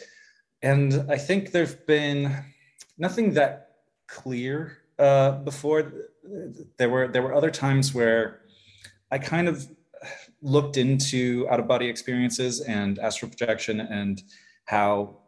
and 0.60 1.06
I 1.08 1.18
think 1.18 1.52
there's 1.52 1.74
been 1.74 2.20
nothing 2.98 3.34
that 3.34 3.50
clear 4.08 4.78
uh, 4.98 5.32
before. 5.50 5.92
There 6.78 6.90
were 6.90 7.06
there 7.06 7.22
were 7.22 7.34
other 7.34 7.52
times 7.52 7.94
where 7.94 8.40
I 9.12 9.18
kind 9.18 9.46
of 9.46 9.68
looked 10.42 10.76
into 10.76 11.46
out 11.50 11.60
of 11.60 11.66
body 11.68 11.88
experiences 11.88 12.60
and 12.60 12.98
astral 12.98 13.30
projection 13.30 13.80
and 13.80 14.22
how 14.66 15.18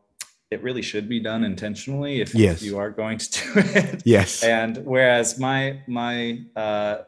it 0.50 0.62
really 0.62 0.82
should 0.82 1.08
be 1.08 1.20
done 1.20 1.44
intentionally 1.44 2.20
if, 2.20 2.34
yes. 2.34 2.56
if 2.56 2.62
you 2.62 2.78
are 2.78 2.90
going 2.90 3.18
to 3.18 3.30
do 3.52 3.52
it. 3.56 4.02
Yes. 4.04 4.42
And 4.42 4.78
whereas 4.78 5.38
my 5.38 5.82
my 5.86 6.44
uh, 6.56 6.98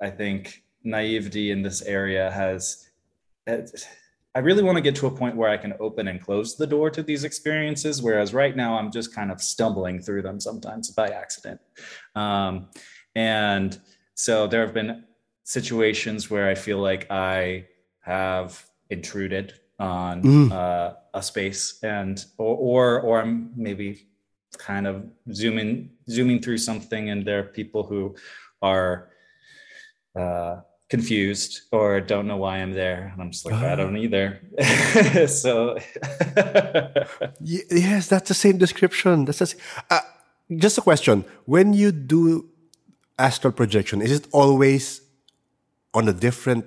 I 0.00 0.10
think 0.10 0.62
naivety 0.84 1.50
in 1.50 1.62
this 1.62 1.82
area 1.82 2.30
has. 2.30 2.86
I 4.32 4.38
really 4.38 4.62
want 4.62 4.76
to 4.76 4.80
get 4.80 4.94
to 4.96 5.08
a 5.08 5.10
point 5.10 5.34
where 5.34 5.50
I 5.50 5.56
can 5.56 5.74
open 5.80 6.06
and 6.06 6.22
close 6.22 6.56
the 6.56 6.66
door 6.66 6.88
to 6.90 7.02
these 7.02 7.24
experiences, 7.24 8.00
whereas 8.00 8.32
right 8.32 8.54
now 8.54 8.78
I'm 8.78 8.92
just 8.92 9.12
kind 9.12 9.32
of 9.32 9.42
stumbling 9.42 10.00
through 10.00 10.22
them 10.22 10.38
sometimes 10.38 10.92
by 10.92 11.08
accident. 11.08 11.60
Um, 12.14 12.68
and 13.16 13.80
so 14.14 14.46
there 14.46 14.60
have 14.60 14.72
been 14.72 15.04
situations 15.42 16.30
where 16.30 16.48
I 16.48 16.54
feel 16.54 16.78
like 16.78 17.10
I 17.10 17.66
have 18.02 18.64
intruded 18.88 19.54
on 19.80 20.22
mm. 20.22 20.52
uh, 20.52 20.94
a 21.14 21.22
space 21.22 21.78
and 21.82 22.24
or, 22.38 22.56
or 22.56 23.00
or 23.00 23.20
I'm 23.22 23.52
maybe 23.56 24.06
kind 24.58 24.86
of 24.86 25.06
zooming 25.32 25.90
zooming 26.08 26.40
through 26.42 26.58
something 26.58 27.10
and 27.10 27.24
there 27.26 27.40
are 27.40 27.44
people 27.44 27.82
who 27.84 28.14
are 28.62 29.10
uh, 30.14 30.60
confused 30.90 31.62
or 31.70 32.00
don't 32.00 32.26
know 32.26 32.36
why 32.36 32.58
I'm 32.58 32.72
there. 32.72 33.10
And 33.12 33.22
I'm 33.22 33.30
just 33.30 33.46
like, 33.46 33.54
I 33.54 33.76
don't 33.76 33.96
ah. 33.96 34.00
either. 34.00 34.40
so 35.28 35.78
yes, 37.40 38.08
that's 38.08 38.28
the 38.28 38.34
same 38.34 38.58
description. 38.58 39.24
That's 39.24 39.38
just, 39.38 39.56
uh, 39.88 40.00
just 40.56 40.78
a 40.78 40.82
question. 40.82 41.24
When 41.46 41.72
you 41.72 41.92
do 41.92 42.48
astral 43.18 43.52
projection, 43.52 44.02
is 44.02 44.10
it 44.10 44.26
always 44.32 45.00
on 45.94 46.08
a 46.08 46.12
different 46.12 46.66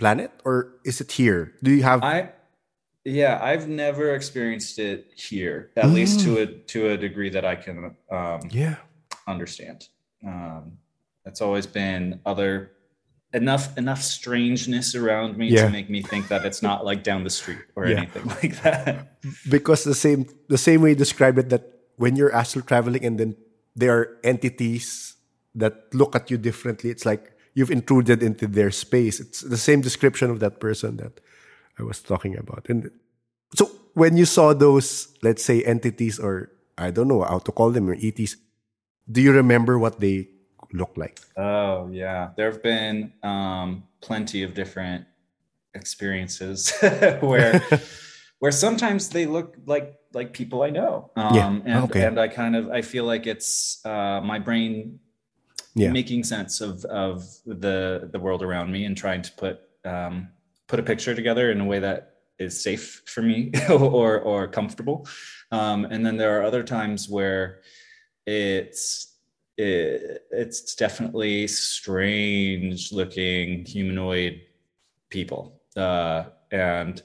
planet 0.00 0.32
or 0.44 0.80
is 0.84 1.00
it 1.00 1.12
here? 1.12 1.52
Do 1.62 1.70
you 1.70 1.84
have 1.84 2.02
I 2.02 2.32
yeah, 3.04 3.38
I've 3.40 3.66
never 3.68 4.14
experienced 4.14 4.78
it 4.78 5.12
here, 5.16 5.70
at 5.76 5.84
mm. 5.84 5.94
least 5.94 6.20
to 6.24 6.30
a 6.42 6.46
to 6.72 6.78
a 6.92 6.96
degree 6.96 7.30
that 7.36 7.44
I 7.44 7.54
can 7.54 7.94
um 8.10 8.40
yeah 8.50 8.76
understand. 9.28 9.86
Um 10.26 10.80
it's 11.28 11.40
always 11.44 11.66
been 11.68 12.20
other 12.24 12.72
enough 13.32 13.76
enough 13.78 14.02
strangeness 14.02 14.94
around 14.96 15.36
me 15.36 15.48
yeah. 15.48 15.66
to 15.66 15.70
make 15.70 15.88
me 15.88 16.02
think 16.02 16.28
that 16.32 16.44
it's 16.48 16.62
not 16.62 16.84
like 16.84 17.04
down 17.04 17.22
the 17.22 17.30
street 17.30 17.62
or 17.76 17.86
yeah. 17.86 17.98
anything 17.98 18.26
like 18.40 18.54
that. 18.64 19.20
Because 19.48 19.84
the 19.84 19.94
same 19.94 20.26
the 20.48 20.58
same 20.58 20.80
way 20.82 20.90
you 20.90 20.98
describe 21.06 21.38
it 21.38 21.48
that 21.50 21.64
when 21.96 22.16
you're 22.16 22.34
astral 22.34 22.64
traveling 22.64 23.04
and 23.04 23.20
then 23.20 23.36
there 23.76 23.92
are 23.96 24.06
entities 24.24 25.14
that 25.54 25.92
look 25.92 26.16
at 26.16 26.30
you 26.30 26.38
differently, 26.38 26.90
it's 26.90 27.04
like 27.04 27.36
you've 27.54 27.70
intruded 27.70 28.22
into 28.22 28.46
their 28.46 28.70
space. 28.70 29.20
It's 29.20 29.40
the 29.40 29.56
same 29.56 29.80
description 29.80 30.30
of 30.30 30.40
that 30.40 30.60
person 30.60 30.96
that 30.98 31.20
I 31.78 31.82
was 31.82 32.00
talking 32.00 32.36
about. 32.36 32.66
And 32.68 32.90
so 33.54 33.70
when 33.94 34.16
you 34.16 34.24
saw 34.24 34.52
those, 34.52 35.08
let's 35.22 35.44
say, 35.44 35.62
entities 35.64 36.18
or 36.18 36.50
I 36.78 36.90
don't 36.90 37.08
know 37.08 37.22
how 37.22 37.38
to 37.38 37.52
call 37.52 37.70
them 37.70 37.88
or 37.88 37.96
ETs, 38.00 38.36
do 39.10 39.20
you 39.20 39.32
remember 39.32 39.78
what 39.78 40.00
they 40.00 40.28
look 40.72 40.96
like? 40.96 41.20
Oh 41.36 41.88
yeah, 41.92 42.30
there 42.36 42.50
have 42.50 42.62
been 42.62 43.12
um, 43.22 43.84
plenty 44.00 44.42
of 44.42 44.54
different 44.54 45.06
experiences 45.74 46.72
where 47.20 47.62
where 48.38 48.52
sometimes 48.52 49.10
they 49.10 49.26
look 49.26 49.56
like 49.66 49.94
like 50.12 50.32
people 50.32 50.62
I 50.62 50.70
know. 50.70 51.10
Um, 51.16 51.34
yeah. 51.34 51.74
and 51.74 51.84
okay. 51.84 52.04
and 52.04 52.18
I 52.18 52.28
kind 52.28 52.56
of 52.56 52.70
I 52.70 52.82
feel 52.82 53.04
like 53.04 53.26
it's 53.26 53.84
uh, 53.84 54.20
my 54.20 54.38
brain 54.38 55.00
yeah. 55.80 55.90
making 55.90 56.24
sense 56.24 56.60
of 56.60 56.84
of 56.86 57.24
the 57.46 58.08
the 58.12 58.18
world 58.18 58.42
around 58.42 58.70
me 58.70 58.84
and 58.84 58.96
trying 58.96 59.22
to 59.22 59.32
put 59.32 59.60
um, 59.84 60.28
put 60.66 60.80
a 60.80 60.82
picture 60.82 61.14
together 61.14 61.50
in 61.50 61.60
a 61.60 61.64
way 61.64 61.78
that 61.78 62.14
is 62.38 62.62
safe 62.62 63.02
for 63.06 63.22
me 63.22 63.52
or 63.70 64.20
or 64.20 64.48
comfortable. 64.48 65.06
Um, 65.50 65.84
and 65.84 66.04
then 66.04 66.16
there 66.16 66.38
are 66.38 66.44
other 66.44 66.62
times 66.62 67.08
where 67.08 67.60
it's 68.26 69.14
it, 69.56 70.22
it's 70.30 70.74
definitely 70.74 71.46
strange 71.46 72.92
looking 72.92 73.66
humanoid 73.66 74.40
people 75.10 75.60
uh, 75.76 76.24
and 76.50 77.02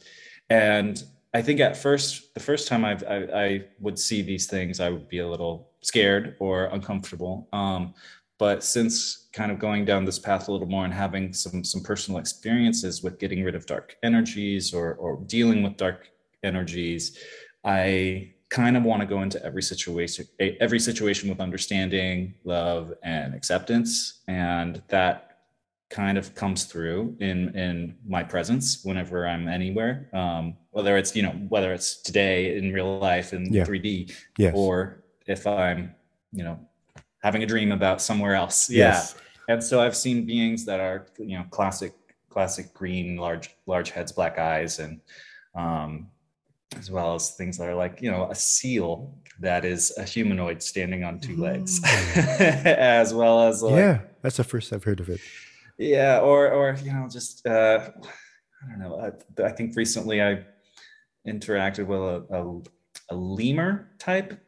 and 0.49 1.03
I 1.34 1.41
think 1.41 1.59
at 1.59 1.76
first, 1.76 2.34
the 2.34 2.39
first 2.39 2.69
time 2.69 2.86
I've, 2.86 3.03
I, 3.03 3.17
I 3.34 3.65
would 3.82 3.99
see 3.99 4.21
these 4.21 4.47
things, 4.47 4.80
I 4.80 4.89
would 4.89 5.09
be 5.09 5.19
a 5.19 5.28
little 5.28 5.69
scared 5.82 6.38
or 6.39 6.65
uncomfortable. 6.65 7.49
Um, 7.51 7.93
but 8.38 8.64
since 8.64 9.28
kind 9.34 9.52
of 9.52 9.60
going 9.60 9.86
down 9.86 10.06
this 10.06 10.20
path 10.20 10.48
a 10.48 10.52
little 10.52 10.68
more 10.68 10.86
and 10.86 10.94
having 10.94 11.34
some 11.34 11.64
some 11.64 11.82
personal 11.82 12.20
experiences 12.20 13.04
with 13.04 13.20
getting 13.20 13.44
rid 13.44 13.56
of 13.56 13.66
dark 13.66 13.96
energies 14.04 14.74
or 14.74 14.96
or 14.96 15.22
dealing 15.26 15.64
with 15.64 15.78
dark 15.78 16.10
energies, 16.44 17.18
I 17.64 18.34
kind 18.50 18.78
of 18.78 18.84
want 18.84 19.02
to 19.02 19.06
go 19.06 19.22
into 19.22 19.44
every 19.44 19.64
situation 19.64 20.26
every 20.40 20.80
situation 20.80 21.30
with 21.30 21.40
understanding, 21.40 22.36
love, 22.44 22.94
and 23.04 23.34
acceptance, 23.34 24.22
and 24.28 24.82
that 24.90 25.26
kind 25.90 26.18
of 26.18 26.34
comes 26.36 26.66
through 26.66 27.16
in 27.20 27.56
in 27.56 27.96
my 28.08 28.24
presence 28.24 28.84
whenever 28.84 29.28
I'm 29.28 29.48
anywhere. 29.48 30.10
Um, 30.14 30.58
whether 30.72 30.98
it's 30.98 31.16
you 31.16 31.24
know 31.24 31.32
whether 31.50 31.74
it's 31.74 32.02
today 32.02 32.58
in 32.58 32.74
real 32.74 33.00
life 33.00 33.34
in 33.34 33.54
yeah. 33.54 33.64
3D, 33.66 34.14
yes. 34.38 34.54
or 34.56 35.04
if 35.26 35.48
I'm 35.48 35.96
you 36.32 36.44
know 36.44 36.60
having 37.26 37.41
a 37.41 37.45
dream 37.47 37.71
about 37.71 37.99
somewhere 38.03 38.36
else. 38.36 38.69
Yeah. 38.69 38.89
Yes. 38.89 39.15
And 39.49 39.63
so 39.63 39.82
I've 39.82 39.97
seen 39.97 40.28
beings 40.28 40.63
that 40.65 40.80
are, 40.80 41.07
you 41.17 41.36
know, 41.36 41.45
classic, 41.49 41.93
classic 42.30 42.71
green, 42.71 43.17
large, 43.17 43.49
large 43.65 43.89
heads, 43.89 44.11
black 44.11 44.38
eyes, 44.38 44.78
and 44.78 45.01
um, 45.55 46.07
as 46.78 46.91
well 46.91 47.15
as 47.15 47.32
things 47.32 47.57
that 47.57 47.67
are 47.67 47.73
like, 47.73 47.99
you 47.99 48.11
know, 48.11 48.30
a 48.30 48.36
seal 48.36 49.11
that 49.39 49.65
is 49.65 49.91
a 49.97 50.03
humanoid 50.03 50.61
standing 50.61 51.03
on 51.03 51.19
two 51.19 51.36
legs, 51.36 51.82
as 52.39 53.11
well 53.11 53.47
as 53.47 53.63
like, 53.63 53.73
yeah, 53.73 54.01
that's 54.21 54.38
the 54.38 54.43
first 54.43 54.71
I've 54.71 54.84
heard 54.84 54.99
of 54.99 55.09
it. 55.09 55.19
Yeah, 55.80 56.19
or 56.19 56.51
or 56.51 56.78
you 56.84 56.93
know, 56.93 57.07
just 57.11 57.45
uh, 57.47 57.89
I 58.63 58.69
don't 58.69 58.80
know. 58.80 58.99
I, 58.99 59.43
I 59.43 59.51
think 59.51 59.76
recently 59.76 60.21
I 60.21 60.45
interacted 61.28 61.88
with 61.88 61.99
a, 61.99 62.23
a, 62.30 63.13
a 63.13 63.15
lemur 63.15 63.89
type 63.97 64.45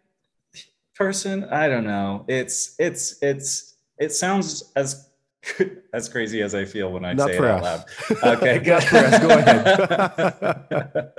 person? 0.98 1.44
I 1.46 1.68
don't 1.68 1.86
know. 1.86 2.26
It's 2.28 2.76
it's 2.80 3.22
it's 3.22 3.76
it 3.98 4.12
sounds 4.12 4.72
as 4.76 5.08
as 5.94 6.10
crazy 6.10 6.42
as 6.42 6.54
i 6.56 6.66
feel 6.66 6.92
when 6.92 7.06
i 7.06 7.14
Not 7.14 7.30
say 7.30 7.38
it 7.38 7.44
out 7.46 7.64
loud. 7.64 7.84
Okay. 8.24 8.60
Good 8.70 8.84
for 8.84 8.98
us. 8.98 9.20
go 9.20 9.30
ahead. 9.30 11.12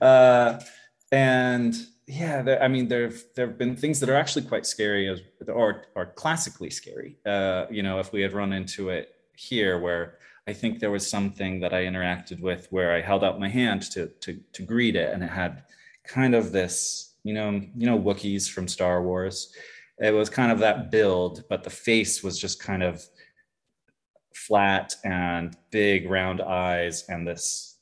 Uh, 0.02 0.60
and 1.10 1.74
yeah 2.06 2.42
there, 2.42 2.62
i 2.62 2.68
mean 2.68 2.88
there 2.88 3.10
there 3.34 3.46
have 3.46 3.56
been 3.58 3.74
things 3.74 4.00
that 4.00 4.10
are 4.10 4.14
actually 4.16 4.42
quite 4.42 4.66
scary 4.66 5.08
as 5.08 5.20
or 5.48 5.84
or 5.94 6.06
classically 6.06 6.70
scary. 6.70 7.16
Uh, 7.24 7.64
you 7.70 7.82
know 7.82 7.98
if 7.98 8.12
we 8.12 8.20
had 8.20 8.32
run 8.32 8.52
into 8.52 8.90
it 8.90 9.14
here 9.34 9.78
where 9.78 10.18
I 10.46 10.54
think 10.54 10.80
there 10.80 10.90
was 10.90 11.08
something 11.08 11.60
that 11.60 11.74
I 11.74 11.84
interacted 11.84 12.40
with 12.40 12.68
where 12.70 12.94
I 12.96 13.02
held 13.02 13.22
out 13.22 13.38
my 13.38 13.48
hand 13.48 13.82
to 13.92 14.08
to 14.20 14.40
to 14.52 14.62
greet 14.62 14.96
it, 14.96 15.12
and 15.12 15.22
it 15.22 15.28
had 15.30 15.62
kind 16.04 16.34
of 16.34 16.52
this 16.52 17.07
you 17.28 17.34
know, 17.34 17.60
you 17.76 17.86
know 17.86 17.98
Wookiees 17.98 18.50
from 18.50 18.66
Star 18.66 19.02
Wars. 19.02 19.52
It 19.98 20.14
was 20.14 20.30
kind 20.30 20.50
of 20.50 20.60
that 20.60 20.90
build, 20.90 21.44
but 21.50 21.62
the 21.62 21.68
face 21.70 22.22
was 22.22 22.38
just 22.38 22.58
kind 22.58 22.82
of 22.82 23.04
flat 24.32 24.94
and 25.04 25.54
big 25.70 26.08
round 26.08 26.40
eyes 26.40 27.04
and 27.10 27.26
this 27.26 27.76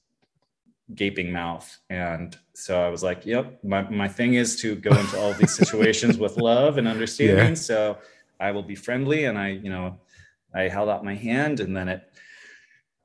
gaping 0.96 1.30
mouth. 1.30 1.78
And 1.90 2.36
so 2.54 2.82
I 2.84 2.88
was 2.88 3.04
like, 3.04 3.24
yep, 3.24 3.62
my, 3.62 3.82
my 3.82 4.08
thing 4.08 4.34
is 4.34 4.60
to 4.62 4.74
go 4.74 4.90
into 4.90 5.16
all 5.16 5.32
these 5.34 5.54
situations 5.62 6.18
with 6.18 6.38
love 6.38 6.76
and 6.76 6.88
understanding. 6.88 7.50
Yeah. 7.50 7.54
So 7.54 7.98
I 8.40 8.50
will 8.50 8.64
be 8.64 8.74
friendly. 8.74 9.26
And 9.26 9.38
I, 9.38 9.50
you 9.50 9.70
know, 9.70 10.00
I 10.52 10.62
held 10.62 10.88
out 10.88 11.04
my 11.04 11.14
hand 11.14 11.60
and 11.60 11.76
then 11.76 11.88
it 11.88 12.02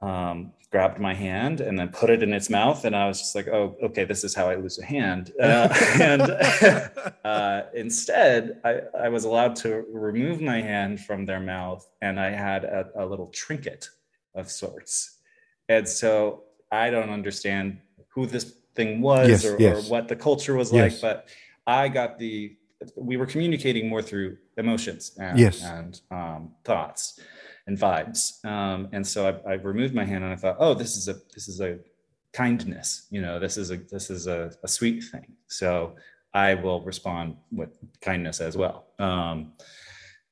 um, 0.01 0.53
grabbed 0.71 0.99
my 0.99 1.13
hand 1.13 1.59
and 1.59 1.77
then 1.77 1.89
put 1.89 2.09
it 2.09 2.23
in 2.23 2.31
its 2.33 2.49
mouth. 2.49 2.85
And 2.85 2.95
I 2.95 3.05
was 3.07 3.19
just 3.19 3.35
like, 3.35 3.49
oh, 3.49 3.75
okay, 3.83 4.05
this 4.05 4.23
is 4.23 4.33
how 4.33 4.49
I 4.49 4.55
lose 4.55 4.79
a 4.79 4.85
hand. 4.85 5.33
Uh, 5.41 5.67
and 5.99 6.21
uh, 7.25 7.63
instead, 7.73 8.61
I, 8.63 8.81
I, 8.97 9.09
was 9.09 9.25
allowed 9.25 9.55
to 9.57 9.83
remove 9.91 10.39
my 10.39 10.61
hand 10.61 11.01
from 11.01 11.25
their 11.25 11.39
mouth 11.39 11.85
and 12.01 12.19
I 12.19 12.29
had 12.29 12.63
a, 12.63 12.89
a 12.95 13.05
little 13.05 13.27
trinket 13.27 13.89
of 14.35 14.49
sorts. 14.49 15.17
And 15.67 15.89
so 15.89 16.43
I 16.71 16.89
don't 16.89 17.09
understand 17.09 17.79
who 18.09 18.27
this 18.27 18.53
thing 18.75 19.01
was 19.01 19.29
yes, 19.29 19.45
or, 19.45 19.57
yes. 19.59 19.87
or, 19.87 19.91
what 19.91 20.07
the 20.07 20.15
culture 20.15 20.55
was 20.55 20.71
yes. 20.71 20.93
like, 20.93 21.01
but 21.01 21.29
I 21.65 21.89
got 21.89 22.17
the, 22.17 22.55
we 22.95 23.17
were 23.17 23.25
communicating 23.25 23.89
more 23.89 24.01
through 24.01 24.37
emotions 24.57 25.11
and, 25.17 25.39
and 25.63 26.01
um, 26.11 26.51
thoughts 26.63 27.19
and 27.67 27.77
vibes. 27.77 28.43
Um, 28.45 28.89
and 28.91 29.05
so 29.05 29.41
I, 29.45 29.51
I, 29.51 29.53
removed 29.55 29.93
my 29.93 30.05
hand 30.05 30.23
and 30.23 30.33
I 30.33 30.35
thought, 30.35 30.57
oh, 30.59 30.73
this 30.73 30.97
is 30.97 31.07
a 31.07 31.15
this 31.33 31.47
is 31.47 31.61
a 31.61 31.79
kindness. 32.33 33.07
You 33.11 33.21
know, 33.21 33.39
this 33.39 33.57
is 33.57 33.71
a 33.71 33.77
this 33.77 34.09
is 34.09 34.27
a, 34.27 34.51
a 34.63 34.67
sweet 34.67 35.03
thing. 35.03 35.33
So 35.47 35.95
I 36.33 36.55
will 36.55 36.81
respond 36.81 37.35
with 37.51 37.77
kindness 38.01 38.41
as 38.41 38.57
well. 38.57 38.87
Um, 38.99 39.53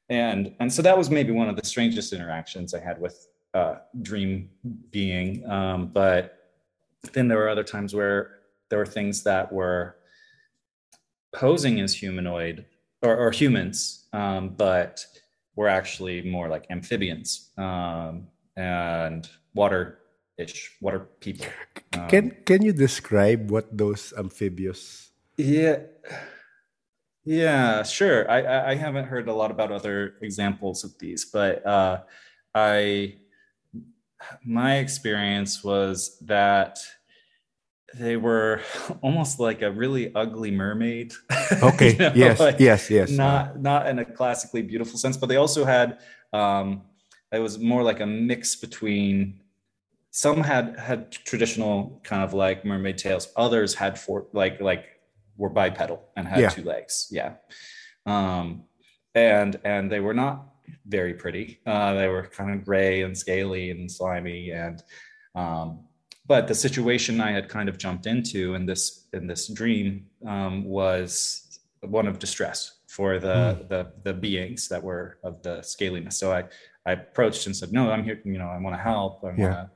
and 0.10 0.56
and 0.60 0.72
so 0.72 0.82
that 0.82 0.98
was 0.98 1.10
maybe 1.10 1.32
one 1.32 1.50
of 1.50 1.56
the 1.56 1.66
strangest 1.66 2.14
interactions 2.14 2.74
I 2.74 2.80
had 2.80 3.00
with 3.00 3.28
uh, 3.54 3.76
dream 4.02 4.50
being. 4.92 5.48
Um, 5.50 5.88
but 5.88 6.38
then 7.14 7.28
there 7.28 7.38
were 7.38 7.50
other 7.50 7.64
times 7.64 7.94
where 7.94 8.40
there 8.70 8.80
were 8.80 8.86
things 8.86 9.24
that 9.24 9.52
were 9.52 9.96
posing 11.34 11.80
as 11.80 11.94
humanoid 11.94 12.66
or, 13.02 13.16
or 13.16 13.32
humans, 13.32 14.08
um, 14.14 14.50
but 14.50 15.06
we're 15.60 15.68
actually 15.68 16.22
more 16.22 16.48
like 16.48 16.66
amphibians 16.70 17.52
um, 17.58 18.32
and 18.56 19.28
water-ish, 19.54 20.72
water 20.80 21.10
people. 21.20 21.48
Um, 21.92 22.08
can 22.08 22.32
can 22.46 22.64
you 22.64 22.72
describe 22.72 23.52
what 23.52 23.68
those 23.76 24.14
amphibious? 24.16 25.12
Yeah, 25.36 25.84
yeah, 27.26 27.84
sure. 27.84 28.24
I 28.32 28.72
I 28.72 28.76
haven't 28.76 29.12
heard 29.12 29.28
a 29.28 29.36
lot 29.36 29.52
about 29.52 29.76
other 29.76 30.16
examples 30.22 30.86
of 30.88 30.96
these, 30.96 31.28
but 31.28 31.60
uh, 31.68 32.08
I 32.56 33.20
my 34.46 34.80
experience 34.80 35.60
was 35.60 36.16
that 36.24 36.80
they 37.96 38.18
were 38.18 38.62
almost 39.02 39.40
like 39.40 39.62
a 39.62 39.72
really 39.72 40.14
ugly 40.16 40.52
mermaid. 40.52 41.14
Okay. 41.64 41.94
you 41.94 41.98
know, 41.98 42.12
yes. 42.14 42.40
Like 42.40 42.60
yes. 42.60 42.92
Yes. 42.92 43.10
Not 43.10 43.60
not 43.60 43.88
in 43.88 43.98
a 43.98 44.06
classically 44.06 44.62
beautiful 44.62 45.00
sense, 45.00 45.18
but 45.18 45.30
they 45.30 45.38
also 45.38 45.66
had 45.66 46.00
um, 46.32 46.84
it 47.32 47.40
was 47.40 47.58
more 47.58 47.82
like 47.82 48.02
a 48.02 48.06
mix 48.06 48.56
between 48.56 49.42
some 50.12 50.44
had 50.44 50.78
had 50.78 51.12
traditional 51.12 52.02
kind 52.04 52.24
of 52.24 52.34
like 52.34 52.66
mermaid 52.66 53.00
tails. 53.00 53.30
Others 53.36 53.74
had 53.74 53.98
four 53.98 54.28
like 54.32 54.62
like 54.62 54.86
were 55.38 55.50
bipedal 55.50 56.04
and 56.16 56.28
had 56.28 56.40
yeah. 56.40 56.50
two 56.50 56.64
legs. 56.64 57.08
Yeah. 57.10 57.34
Um, 58.06 58.66
and 59.16 59.60
and 59.64 59.92
they 59.92 60.00
were 60.00 60.14
not 60.14 60.46
very 60.86 61.16
pretty. 61.16 61.60
Uh, 61.66 61.94
they 61.94 62.08
were 62.08 62.28
kind 62.28 62.54
of 62.54 62.64
gray 62.64 63.02
and 63.02 63.18
scaly 63.18 63.72
and 63.72 63.92
slimy 63.92 64.52
and 64.52 64.84
um, 65.36 65.86
but 66.30 66.48
the 66.48 66.54
situation 66.54 67.20
I 67.20 67.32
had 67.32 67.50
kind 67.50 67.68
of 67.68 67.80
jumped 67.80 68.06
into 68.06 68.54
in 68.54 68.68
this 68.68 69.08
in 69.14 69.26
this 69.26 69.48
dream 69.48 70.06
um, 70.28 70.64
was 70.64 71.60
one 71.82 72.08
of 72.08 72.20
distress 72.20 72.60
for 72.88 73.18
the, 73.18 73.28
mm. 73.28 73.68
the 73.68 73.92
the 74.04 74.14
beings 74.14 74.70
that 74.70 74.82
were 74.82 75.18
of 75.24 75.42
the 75.42 75.58
scaliness. 75.62 76.14
So 76.14 76.32
I 76.32 76.44
I 76.86 76.92
approached 76.92 77.48
and 77.48 77.56
said, 77.56 77.74
"No, 77.74 77.92
I'm 77.92 78.04
here. 78.04 78.22
You 78.24 78.38
know, 78.38 78.48
I 78.48 78.60
want 78.60 78.76
to 78.76 78.82
help. 78.82 79.24
I 79.24 79.28
want 79.28 79.40
to 79.40 79.70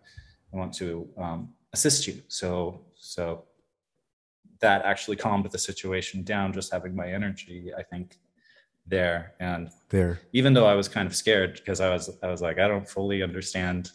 I 0.53 0.57
want 0.57 0.73
to 0.75 1.09
um, 1.17 1.49
assist 1.73 2.05
you." 2.07 2.21
So 2.27 2.85
so 2.95 3.45
that 4.59 4.85
actually 4.85 5.17
calmed 5.17 5.49
the 5.49 5.57
situation 5.57 6.23
down. 6.23 6.53
Just 6.53 6.71
having 6.71 6.95
my 6.95 7.11
energy, 7.11 7.71
I 7.75 7.81
think, 7.81 8.19
there 8.85 9.33
and 9.39 9.71
there. 9.89 10.21
Even 10.33 10.53
though 10.53 10.67
I 10.67 10.75
was 10.75 10.87
kind 10.87 11.07
of 11.07 11.15
scared 11.15 11.53
because 11.55 11.81
I 11.81 11.89
was 11.89 12.15
I 12.21 12.27
was 12.27 12.43
like, 12.43 12.59
I 12.59 12.67
don't 12.67 12.87
fully 12.87 13.23
understand 13.23 13.89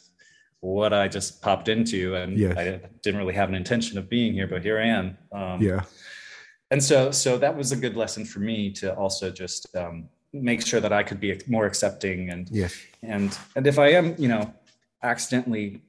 what 0.61 0.93
I 0.93 1.09
just 1.09 1.41
popped 1.41 1.69
into, 1.69 2.15
and 2.15 2.37
yes. 2.37 2.57
I 2.57 2.81
didn't 3.03 3.19
really 3.19 3.35
have 3.35 3.49
an 3.49 3.55
intention 3.55 3.99
of 3.99 4.09
being 4.09 4.33
here, 4.33 4.47
but 4.47 4.63
here 4.63 4.79
I 4.79 4.87
am. 4.87 5.19
Um, 5.33 5.63
yeah. 5.63 5.83
And 6.71 6.83
so, 6.83 7.11
so 7.11 7.39
that 7.39 7.57
was 7.57 7.73
a 7.73 7.77
good 7.77 7.97
lesson 7.97 8.25
for 8.25 8.41
me 8.41 8.71
to 8.73 8.95
also 8.95 9.31
just 9.31 9.75
um, 9.77 10.09
make 10.33 10.67
sure 10.67 10.81
that 10.81 10.93
I 10.93 11.03
could 11.03 11.21
be 11.21 11.41
more 11.47 11.67
accepting, 11.67 12.31
and 12.31 12.49
yes. 12.51 12.77
and 13.03 13.37
and 13.57 13.67
if 13.67 13.79
I 13.79 13.89
am, 13.93 14.15
you 14.19 14.29
know, 14.29 14.53
accidentally 15.03 15.83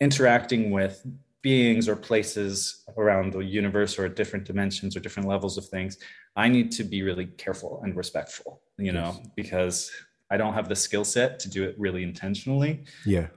interacting 0.00 0.70
with 0.70 1.04
beings 1.42 1.88
or 1.88 1.96
places 1.96 2.84
around 2.96 3.32
the 3.32 3.40
universe 3.40 3.98
or 3.98 4.08
different 4.08 4.44
dimensions 4.44 4.96
or 4.96 5.00
different 5.00 5.28
levels 5.28 5.56
of 5.56 5.66
things, 5.68 5.96
I 6.36 6.48
need 6.48 6.70
to 6.72 6.84
be 6.84 7.02
really 7.02 7.26
careful 7.26 7.80
and 7.82 7.96
respectful, 7.96 8.60
you 8.78 8.92
yes. 8.92 8.94
know, 8.94 9.22
because 9.36 9.90
I 10.30 10.36
don't 10.36 10.54
have 10.54 10.68
the 10.68 10.76
skill 10.76 11.04
set 11.04 11.38
to 11.40 11.48
do 11.48 11.64
it 11.64 11.74
really 11.78 12.02
intentionally. 12.02 12.84
Yeah 13.04 13.28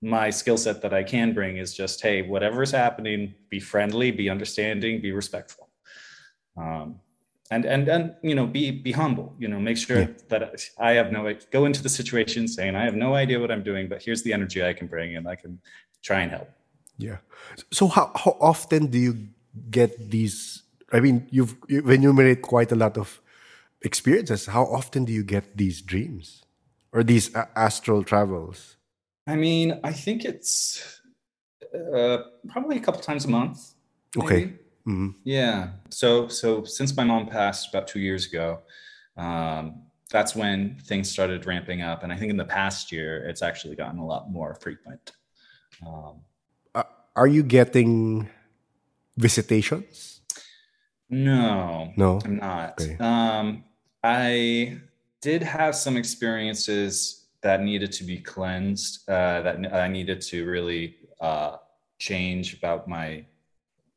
my 0.00 0.30
skill 0.30 0.56
set 0.56 0.82
that 0.82 0.94
I 0.94 1.02
can 1.02 1.34
bring 1.34 1.56
is 1.56 1.74
just, 1.74 2.00
hey, 2.00 2.22
whatever 2.22 2.62
is 2.62 2.70
happening, 2.70 3.34
be 3.48 3.60
friendly, 3.60 4.10
be 4.10 4.30
understanding, 4.30 5.00
be 5.00 5.12
respectful. 5.12 5.68
Um, 6.56 7.00
and 7.50 7.64
and 7.64 7.88
and 7.88 8.14
you 8.22 8.34
know 8.34 8.46
be 8.46 8.70
be 8.70 8.92
humble 8.92 9.34
you 9.38 9.48
know 9.48 9.58
make 9.58 9.76
sure 9.76 10.00
yeah. 10.00 10.08
that 10.28 10.60
i 10.78 10.92
have 10.92 11.10
no 11.10 11.34
go 11.50 11.64
into 11.64 11.82
the 11.82 11.88
situation 11.88 12.46
saying 12.46 12.76
i 12.76 12.84
have 12.84 12.94
no 12.94 13.14
idea 13.14 13.40
what 13.40 13.50
i'm 13.50 13.62
doing 13.62 13.88
but 13.88 14.02
here's 14.02 14.22
the 14.22 14.32
energy 14.32 14.62
i 14.64 14.72
can 14.72 14.86
bring 14.86 15.16
and 15.16 15.26
i 15.26 15.34
can 15.34 15.58
try 16.02 16.20
and 16.20 16.30
help 16.30 16.48
yeah 16.98 17.16
so 17.72 17.88
how 17.88 18.10
how 18.14 18.36
often 18.40 18.86
do 18.86 18.98
you 18.98 19.28
get 19.70 20.10
these 20.10 20.62
i 20.92 21.00
mean 21.00 21.26
you've 21.30 21.56
you've 21.68 21.88
enumerated 21.88 22.42
quite 22.42 22.70
a 22.70 22.76
lot 22.76 22.98
of 22.98 23.20
experiences 23.82 24.46
how 24.46 24.64
often 24.64 25.04
do 25.04 25.12
you 25.12 25.22
get 25.22 25.56
these 25.56 25.80
dreams 25.80 26.44
or 26.92 27.02
these 27.02 27.34
astral 27.56 28.02
travels 28.02 28.77
I 29.28 29.36
mean, 29.36 29.78
I 29.84 29.92
think 29.92 30.24
it's 30.24 31.02
uh, 31.94 32.18
probably 32.48 32.78
a 32.78 32.80
couple 32.80 33.02
times 33.02 33.26
a 33.26 33.28
month. 33.28 33.74
Okay. 34.16 34.54
Mm-hmm. 34.86 35.10
Yeah. 35.22 35.68
So 35.90 36.28
so 36.28 36.64
since 36.64 36.96
my 36.96 37.04
mom 37.04 37.26
passed 37.26 37.68
about 37.68 37.86
two 37.86 38.00
years 38.00 38.26
ago, 38.26 38.60
um, 39.18 39.82
that's 40.10 40.34
when 40.34 40.78
things 40.84 41.10
started 41.10 41.44
ramping 41.44 41.82
up, 41.82 42.02
and 42.02 42.10
I 42.10 42.16
think 42.16 42.30
in 42.30 42.38
the 42.38 42.46
past 42.46 42.90
year 42.90 43.28
it's 43.28 43.42
actually 43.42 43.76
gotten 43.76 43.98
a 43.98 44.06
lot 44.06 44.30
more 44.30 44.54
frequent. 44.54 45.12
Um, 45.86 46.22
uh, 46.74 46.84
are 47.14 47.26
you 47.26 47.42
getting 47.42 48.30
visitations? 49.18 50.22
No. 51.10 51.92
No, 51.98 52.20
I'm 52.24 52.36
not. 52.36 52.80
Okay. 52.80 52.96
Um, 52.98 53.64
I 54.02 54.78
did 55.20 55.42
have 55.42 55.74
some 55.74 55.98
experiences 55.98 57.17
that 57.42 57.62
needed 57.62 57.92
to 57.92 58.04
be 58.04 58.18
cleansed, 58.18 59.08
uh, 59.08 59.42
that 59.42 59.72
I 59.72 59.88
needed 59.88 60.20
to 60.22 60.44
really 60.46 60.96
uh, 61.20 61.56
change 61.98 62.54
about 62.54 62.88
my 62.88 63.24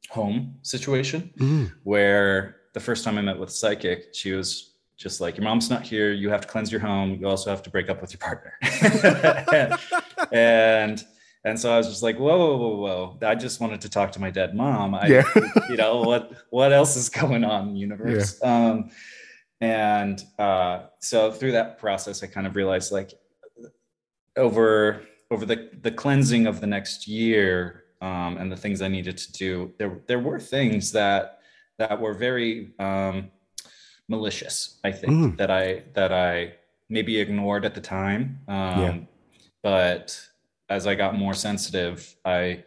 home 0.10 0.56
situation. 0.62 1.32
Mm. 1.38 1.72
Where 1.84 2.58
the 2.74 2.80
first 2.80 3.04
time 3.04 3.18
I 3.18 3.22
met 3.22 3.39
with 3.39 3.52
psychic, 3.52 4.14
she 4.14 4.32
was 4.32 4.76
just 4.98 5.22
like, 5.22 5.38
"Your 5.38 5.44
mom's 5.44 5.70
not 5.70 5.84
here. 5.84 6.12
You 6.12 6.30
have 6.30 6.42
to 6.42 6.48
cleanse 6.48 6.72
your 6.72 6.82
home. 6.82 7.18
You 7.20 7.28
also 7.28 7.50
have 7.50 7.64
to 7.64 7.70
break 7.70 7.89
up 7.89 8.02
with 8.02 8.14
your 8.14 8.20
partner." 8.20 8.54
and, 10.32 11.04
and 11.44 11.60
so 11.60 11.74
I 11.74 11.78
was 11.78 11.88
just 11.88 12.04
like, 12.04 12.20
whoa, 12.20 12.38
whoa, 12.38 12.58
whoa, 12.58 12.76
whoa. 12.76 13.28
I 13.28 13.34
just 13.34 13.60
wanted 13.60 13.82
to 13.82 13.89
talk 13.89 14.12
to 14.12 14.22
my 14.22 14.30
dead 14.30 14.56
mom. 14.56 14.94
I, 14.94 15.08
yeah. 15.08 15.24
you 15.70 15.78
know, 15.78 16.02
what 16.02 16.32
what 16.52 16.72
else 16.72 16.96
is 16.96 17.10
going 17.10 17.44
on 17.44 17.70
in 17.70 17.74
the 17.74 17.80
universe? 17.80 18.39
Yeah. 18.42 18.70
Um, 18.70 18.92
and 19.60 20.24
uh, 20.39 20.84
so 21.00 21.32
through 21.32 21.54
that 21.54 21.80
process, 21.80 22.24
I 22.24 22.28
kind 22.28 22.48
of 22.48 22.56
realized 22.56 22.92
like 22.92 23.14
over 24.38 25.04
over 25.30 25.46
the 25.46 25.70
the 25.82 25.92
cleansing 25.92 26.48
of 26.48 26.62
the 26.62 26.68
next 26.68 27.08
year 27.08 27.86
um, 28.02 28.38
and 28.38 28.52
the 28.52 28.58
things 28.58 28.82
I 28.82 28.88
needed 28.88 29.18
to 29.18 29.32
do, 29.32 29.74
there 29.78 30.02
there 30.08 30.20
were 30.20 30.40
things 30.40 30.92
that 30.92 31.40
that 31.78 32.00
were 32.00 32.14
very 32.14 32.74
um, 32.80 33.32
malicious. 34.08 34.80
I 34.84 34.92
think 34.92 35.14
mm. 35.14 35.38
that 35.38 35.52
I 35.52 35.84
that 35.94 36.12
I 36.12 36.54
maybe 36.90 37.20
ignored 37.20 37.66
at 37.66 37.74
the 37.74 37.82
time, 37.82 38.40
um, 38.48 38.82
yeah. 38.82 38.98
but 39.64 40.20
as 40.70 40.88
I 40.88 40.96
got 40.96 41.18
more 41.18 41.34
sensitive, 41.34 42.16
I 42.26 42.64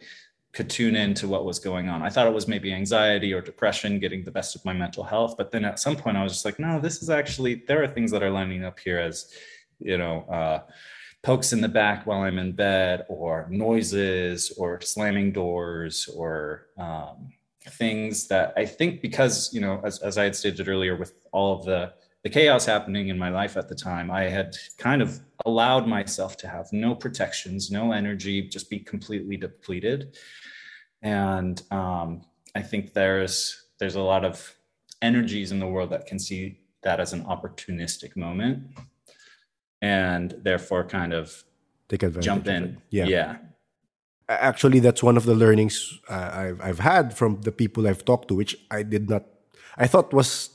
could 0.53 0.69
tune 0.69 0.95
into 0.95 1.27
what 1.27 1.43
was 1.43 1.59
going 1.59 1.89
on. 1.89 2.01
I 2.01 2.09
thought 2.09 2.27
it 2.27 2.33
was 2.33 2.47
maybe 2.47 2.73
anxiety 2.73 3.33
or 3.33 3.41
depression 3.41 3.99
getting 3.99 4.23
the 4.23 4.31
best 4.31 4.55
of 4.55 4.63
my 4.63 4.73
mental 4.73 5.03
health, 5.03 5.35
but 5.37 5.51
then 5.51 5.65
at 5.65 5.79
some 5.79 5.95
point 5.95 6.15
I 6.15 6.23
was 6.23 6.31
just 6.31 6.45
like, 6.45 6.59
no, 6.59 6.79
this 6.79 7.03
is 7.03 7.09
actually 7.09 7.63
there 7.67 7.83
are 7.83 7.87
things 7.87 8.09
that 8.11 8.23
are 8.23 8.29
lining 8.29 8.63
up 8.63 8.79
here 8.79 8.99
as 8.99 9.33
you 9.79 9.97
know. 9.97 10.21
Uh, 10.21 10.59
pokes 11.25 11.51
in 11.53 11.59
the 11.59 11.67
back 11.67 12.05
while 12.05 12.21
I'm 12.21 12.37
in 12.37 12.51
bed, 12.51 13.03
or 13.09 13.47
noises, 13.49 14.53
or 14.59 14.79
slamming 14.79 15.31
doors, 15.31 16.07
or 16.15 16.67
um, 16.77 17.29
things 17.67 18.27
that 18.27 18.53
I 18.55 18.65
think 18.65 19.01
because 19.01 19.51
you 19.51 19.59
know, 19.59 19.81
as, 19.83 19.99
as 20.03 20.19
I 20.19 20.25
had 20.25 20.35
stated 20.35 20.67
earlier, 20.67 20.95
with 20.95 21.13
all 21.31 21.57
of 21.57 21.65
the 21.65 21.93
the 22.21 22.29
chaos 22.29 22.65
happening 22.65 23.07
in 23.09 23.17
my 23.17 23.29
life 23.29 23.57
at 23.57 23.67
the 23.67 23.75
time, 23.75 24.11
I 24.11 24.23
had 24.23 24.55
kind 24.77 25.01
of 25.01 25.19
allowed 25.45 25.87
myself 25.87 26.37
to 26.37 26.47
have 26.47 26.71
no 26.71 26.93
protections, 26.93 27.71
no 27.71 27.91
energy, 27.91 28.47
just 28.47 28.69
be 28.69 28.79
completely 28.79 29.35
depleted. 29.35 30.17
And 31.01 31.61
um, 31.71 32.21
I 32.53 32.61
think 32.61 32.93
there's 32.93 33.65
there's 33.79 33.95
a 33.95 34.01
lot 34.13 34.23
of 34.25 34.55
energies 35.01 35.51
in 35.51 35.59
the 35.59 35.67
world 35.67 35.89
that 35.89 36.05
can 36.05 36.19
see 36.19 36.59
that 36.83 36.99
as 36.99 37.13
an 37.13 37.23
opportunistic 37.23 38.15
moment 38.15 38.59
and 39.85 40.25
therefore 40.47 40.83
kind 40.97 41.13
of 41.13 41.43
take 41.89 42.03
advantage 42.03 42.25
jump 42.25 42.47
in. 42.47 42.63
Yeah. 42.89 43.05
Yeah. 43.15 43.37
Actually, 44.27 44.79
that's 44.85 45.03
one 45.03 45.17
of 45.17 45.25
the 45.29 45.35
learnings 45.35 45.75
uh, 46.09 46.29
I've, 46.43 46.59
I've 46.67 46.79
had 46.79 47.13
from 47.19 47.41
the 47.47 47.51
people 47.61 47.81
I've 47.87 48.03
talked 48.11 48.27
to, 48.29 48.33
which 48.41 48.53
I 48.71 48.81
did 48.81 49.03
not, 49.13 49.23
I 49.77 49.85
thought 49.91 50.11
was 50.13 50.49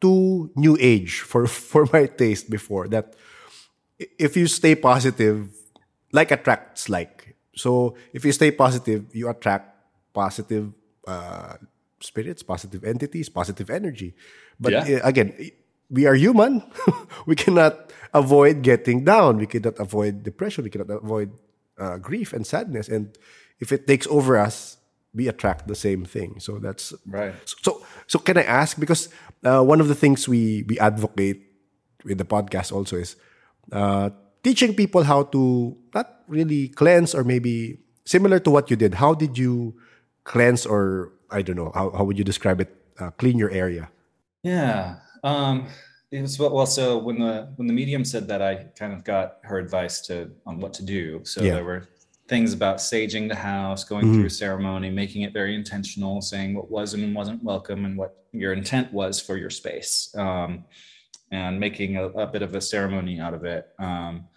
too 0.00 0.50
new 0.56 0.74
age 0.80 1.20
for, 1.20 1.46
for 1.72 1.82
my 1.92 2.06
taste 2.06 2.48
before. 2.48 2.88
That 2.88 3.06
if 3.98 4.36
you 4.40 4.46
stay 4.46 4.74
positive, 4.74 5.52
like 6.12 6.30
attracts 6.30 6.88
like. 6.88 7.36
So 7.54 7.94
if 8.16 8.24
you 8.24 8.32
stay 8.32 8.50
positive, 8.64 9.00
you 9.14 9.28
attract 9.28 9.66
positive 10.14 10.72
uh, 11.06 11.56
spirits, 12.00 12.42
positive 12.42 12.82
entities, 12.84 13.28
positive 13.28 13.68
energy. 13.68 14.14
But 14.58 14.72
Yeah. 14.72 15.00
again, 15.04 15.28
we 15.90 16.06
are 16.06 16.14
human. 16.14 16.62
we 17.26 17.34
cannot 17.34 17.92
avoid 18.14 18.62
getting 18.62 19.04
down. 19.04 19.38
We 19.38 19.46
cannot 19.46 19.78
avoid 19.78 20.22
depression. 20.22 20.64
We 20.64 20.70
cannot 20.70 20.90
avoid 20.90 21.32
uh, 21.78 21.98
grief 21.98 22.32
and 22.32 22.46
sadness. 22.46 22.88
And 22.88 23.16
if 23.60 23.72
it 23.72 23.86
takes 23.86 24.06
over 24.06 24.36
us, 24.38 24.76
we 25.14 25.26
attract 25.28 25.66
the 25.66 25.74
same 25.74 26.04
thing. 26.04 26.38
So 26.38 26.58
that's 26.58 26.94
Right. 27.06 27.34
so. 27.44 27.82
So 28.06 28.18
can 28.18 28.38
I 28.38 28.42
ask? 28.44 28.78
Because 28.78 29.08
uh, 29.44 29.62
one 29.62 29.80
of 29.80 29.88
the 29.88 29.94
things 29.94 30.28
we 30.28 30.64
we 30.68 30.78
advocate 30.78 31.42
with 32.04 32.18
the 32.18 32.24
podcast 32.24 32.72
also 32.72 32.96
is 32.96 33.16
uh, 33.72 34.10
teaching 34.42 34.74
people 34.74 35.02
how 35.02 35.24
to 35.34 35.76
not 35.94 36.22
really 36.28 36.68
cleanse 36.74 37.14
or 37.14 37.22
maybe 37.24 37.78
similar 38.06 38.38
to 38.40 38.50
what 38.50 38.70
you 38.70 38.76
did. 38.76 38.94
How 38.94 39.14
did 39.14 39.38
you 39.38 39.74
cleanse 40.24 40.66
or 40.66 41.12
I 41.30 41.42
don't 41.42 41.56
know 41.58 41.70
how 41.74 41.90
how 41.90 42.04
would 42.06 42.18
you 42.18 42.24
describe 42.24 42.60
it? 42.60 42.70
Uh, 42.98 43.10
clean 43.18 43.38
your 43.38 43.50
area. 43.50 43.90
Yeah. 44.42 45.00
Um, 45.22 45.66
it 46.10 46.22
was 46.22 46.38
well. 46.38 46.66
So 46.66 46.98
when 46.98 47.20
the 47.20 47.52
when 47.56 47.68
the 47.68 47.72
medium 47.74 48.04
said 48.04 48.26
that, 48.28 48.42
I 48.42 48.64
kind 48.76 48.92
of 48.92 49.04
got 49.04 49.38
her 49.44 49.58
advice 49.58 50.00
to 50.08 50.30
on 50.46 50.58
what 50.58 50.72
to 50.74 50.82
do. 50.82 51.20
So 51.24 51.42
Yeah. 51.42 51.54
there 51.54 51.64
were 51.64 51.88
things 52.28 52.52
about 52.52 52.76
saging 52.78 53.28
the 53.28 53.34
house, 53.34 53.84
going 53.84 54.12
through 54.14 54.26
a 54.26 54.30
ceremony, 54.30 54.88
making 54.90 55.22
it 55.22 55.32
very 55.32 55.54
intentional, 55.54 56.20
saying 56.20 56.54
what 56.54 56.70
was 56.70 56.94
and 56.94 57.14
wasn't 57.14 57.42
welcome, 57.42 57.84
and 57.84 57.96
what 57.96 58.24
your 58.32 58.52
intent 58.52 58.92
was 58.92 59.20
for 59.20 59.36
your 59.36 59.50
space, 59.50 60.14
um, 60.16 60.64
and 61.32 61.58
making 61.58 61.96
a, 61.96 62.04
a 62.04 62.26
bit 62.26 62.42
of 62.42 62.54
a 62.54 62.60
ceremony 62.60 63.20
out 63.20 63.34
of 63.34 63.44
it. 63.44 63.68
Um, 63.78 64.28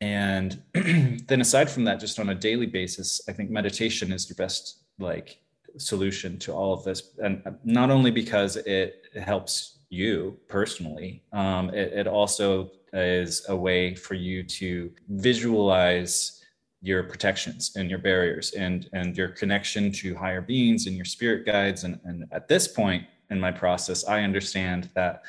and 0.00 0.62
then 0.74 1.40
aside 1.40 1.70
from 1.70 1.84
that, 1.84 2.00
just 2.00 2.18
on 2.18 2.28
a 2.30 2.34
daily 2.34 2.66
basis, 2.66 3.20
I 3.28 3.32
think 3.32 3.50
meditation 3.50 4.12
is 4.12 4.28
your 4.28 4.36
best 4.36 4.78
like 4.98 5.38
solution 5.78 6.38
to 6.40 6.52
all 6.52 6.72
of 6.74 6.84
this, 6.84 7.10
and 7.22 7.42
not 7.64 7.90
only 7.90 8.10
because 8.10 8.56
it 8.56 9.02
helps 9.22 9.75
you 9.88 10.38
personally, 10.48 11.22
um, 11.32 11.70
it, 11.70 11.92
it 11.92 12.06
also 12.06 12.70
is 12.92 13.44
a 13.48 13.56
way 13.56 13.94
for 13.94 14.14
you 14.14 14.42
to 14.42 14.90
visualize 15.08 16.42
your 16.82 17.02
protections 17.02 17.72
and 17.76 17.90
your 17.90 17.98
barriers 17.98 18.52
and 18.52 18.88
and 18.92 19.16
your 19.16 19.28
connection 19.28 19.90
to 19.90 20.14
higher 20.14 20.40
beings 20.40 20.86
and 20.86 20.94
your 20.96 21.04
spirit 21.04 21.44
guides. 21.44 21.84
And, 21.84 21.98
and 22.04 22.26
at 22.32 22.48
this 22.48 22.68
point 22.68 23.04
in 23.30 23.40
my 23.40 23.50
process 23.50 24.06
i 24.06 24.22
understand 24.22 24.88
that 24.94 25.22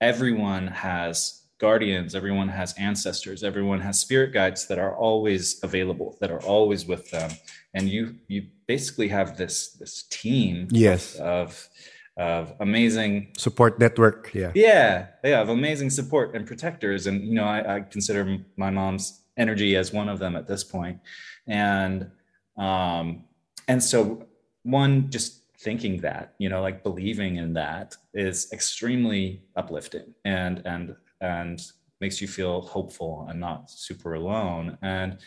everyone 0.00 0.66
has 0.66 1.44
guardians 1.58 2.14
everyone 2.16 2.48
has 2.48 2.74
ancestors 2.76 3.44
everyone 3.44 3.80
has 3.80 4.00
spirit 4.00 4.32
guides 4.32 4.66
that 4.66 4.78
are 4.78 4.96
always 4.96 5.62
available 5.62 6.16
that 6.20 6.30
are 6.30 6.42
always 6.42 6.86
with 6.86 7.10
them. 7.10 7.30
And 7.74 7.88
you 7.88 8.16
you 8.28 8.46
basically 8.66 9.08
have 9.08 9.36
this 9.36 9.72
this 9.72 10.04
team 10.04 10.68
Yes, 10.70 11.16
of 11.16 11.36
of 11.36 11.68
amazing 12.16 13.28
support 13.36 13.78
network. 13.78 14.30
Yeah, 14.34 14.52
yeah 14.54 15.06
yeah 15.24 15.40
of 15.40 15.48
amazing 15.48 15.90
support 15.90 16.34
and 16.34 16.46
protectors. 16.46 17.06
And 17.06 17.24
you 17.24 17.34
know 17.34 17.44
i, 17.44 17.76
I 17.76 17.80
consider 17.80 18.38
my 18.56 18.70
mom's 18.70 19.22
energy 19.36 19.76
as 19.76 19.92
one 19.92 20.08
of 20.08 20.18
them 20.18 20.36
at 20.36 20.46
this 20.46 20.64
point. 20.64 20.98
And 21.46 22.10
um 22.56 23.24
and 23.68 23.82
so 23.82 24.26
one 24.62 25.10
just 25.10 25.42
thinking 25.58 26.00
that 26.00 26.34
you 26.38 26.48
know 26.48 26.62
like 26.62 26.82
believing 26.82 27.36
in 27.36 27.52
that 27.54 27.96
is 28.14 28.52
extremely 28.52 29.42
uplifting 29.56 30.14
and 30.24 30.62
and 30.64 30.94
and 31.20 31.60
makes 32.00 32.20
you 32.20 32.28
feel 32.28 32.60
hopeful 32.60 33.26
and 33.28 33.40
not 33.40 33.70
super 33.70 34.14
alone. 34.14 34.78
And 34.82 35.18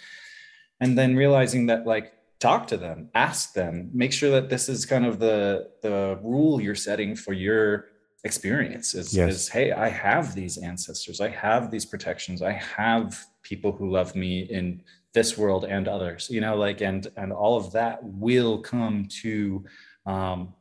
and 0.81 0.97
then 0.97 1.15
realizing 1.15 1.67
that 1.67 1.85
like 1.85 2.13
talk 2.39 2.67
to 2.67 2.77
them 2.77 3.09
ask 3.15 3.53
them 3.53 3.89
make 3.93 4.13
sure 4.13 4.31
that 4.31 4.49
this 4.49 4.69
is 4.69 4.85
kind 4.85 5.05
of 5.05 5.19
the 5.19 5.69
the 5.81 6.17
rule 6.23 6.61
you're 6.61 6.75
setting 6.75 7.15
for 7.15 7.33
your 7.33 7.87
experience 8.23 8.93
is, 8.95 9.15
Yes. 9.15 9.33
is 9.33 9.49
hey 9.49 9.71
i 9.71 9.89
have 9.89 10.35
these 10.35 10.57
ancestors 10.57 11.21
i 11.21 11.29
have 11.29 11.71
these 11.71 11.85
protections 11.85 12.41
i 12.41 12.51
have 12.53 13.17
people 13.43 13.71
who 13.71 13.89
love 13.89 14.15
me 14.15 14.41
in 14.41 14.81
this 15.13 15.37
world 15.37 15.65
and 15.65 15.87
others 15.87 16.29
you 16.29 16.41
know 16.41 16.55
like 16.55 16.81
and 16.81 17.07
and 17.17 17.31
all 17.31 17.57
of 17.57 17.71
that 17.71 17.99
will 18.03 18.59
come 18.59 19.05
to 19.21 19.63
um 20.05 20.53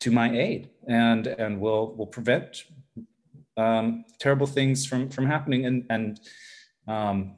to 0.00 0.10
my 0.10 0.30
aid 0.36 0.70
and 0.88 1.26
and 1.26 1.60
will 1.60 1.94
will 1.96 2.06
prevent 2.06 2.64
um 3.56 4.04
terrible 4.18 4.46
things 4.46 4.84
from 4.86 5.08
from 5.08 5.26
happening 5.26 5.66
and 5.66 5.86
and 5.90 6.20
um 6.88 7.36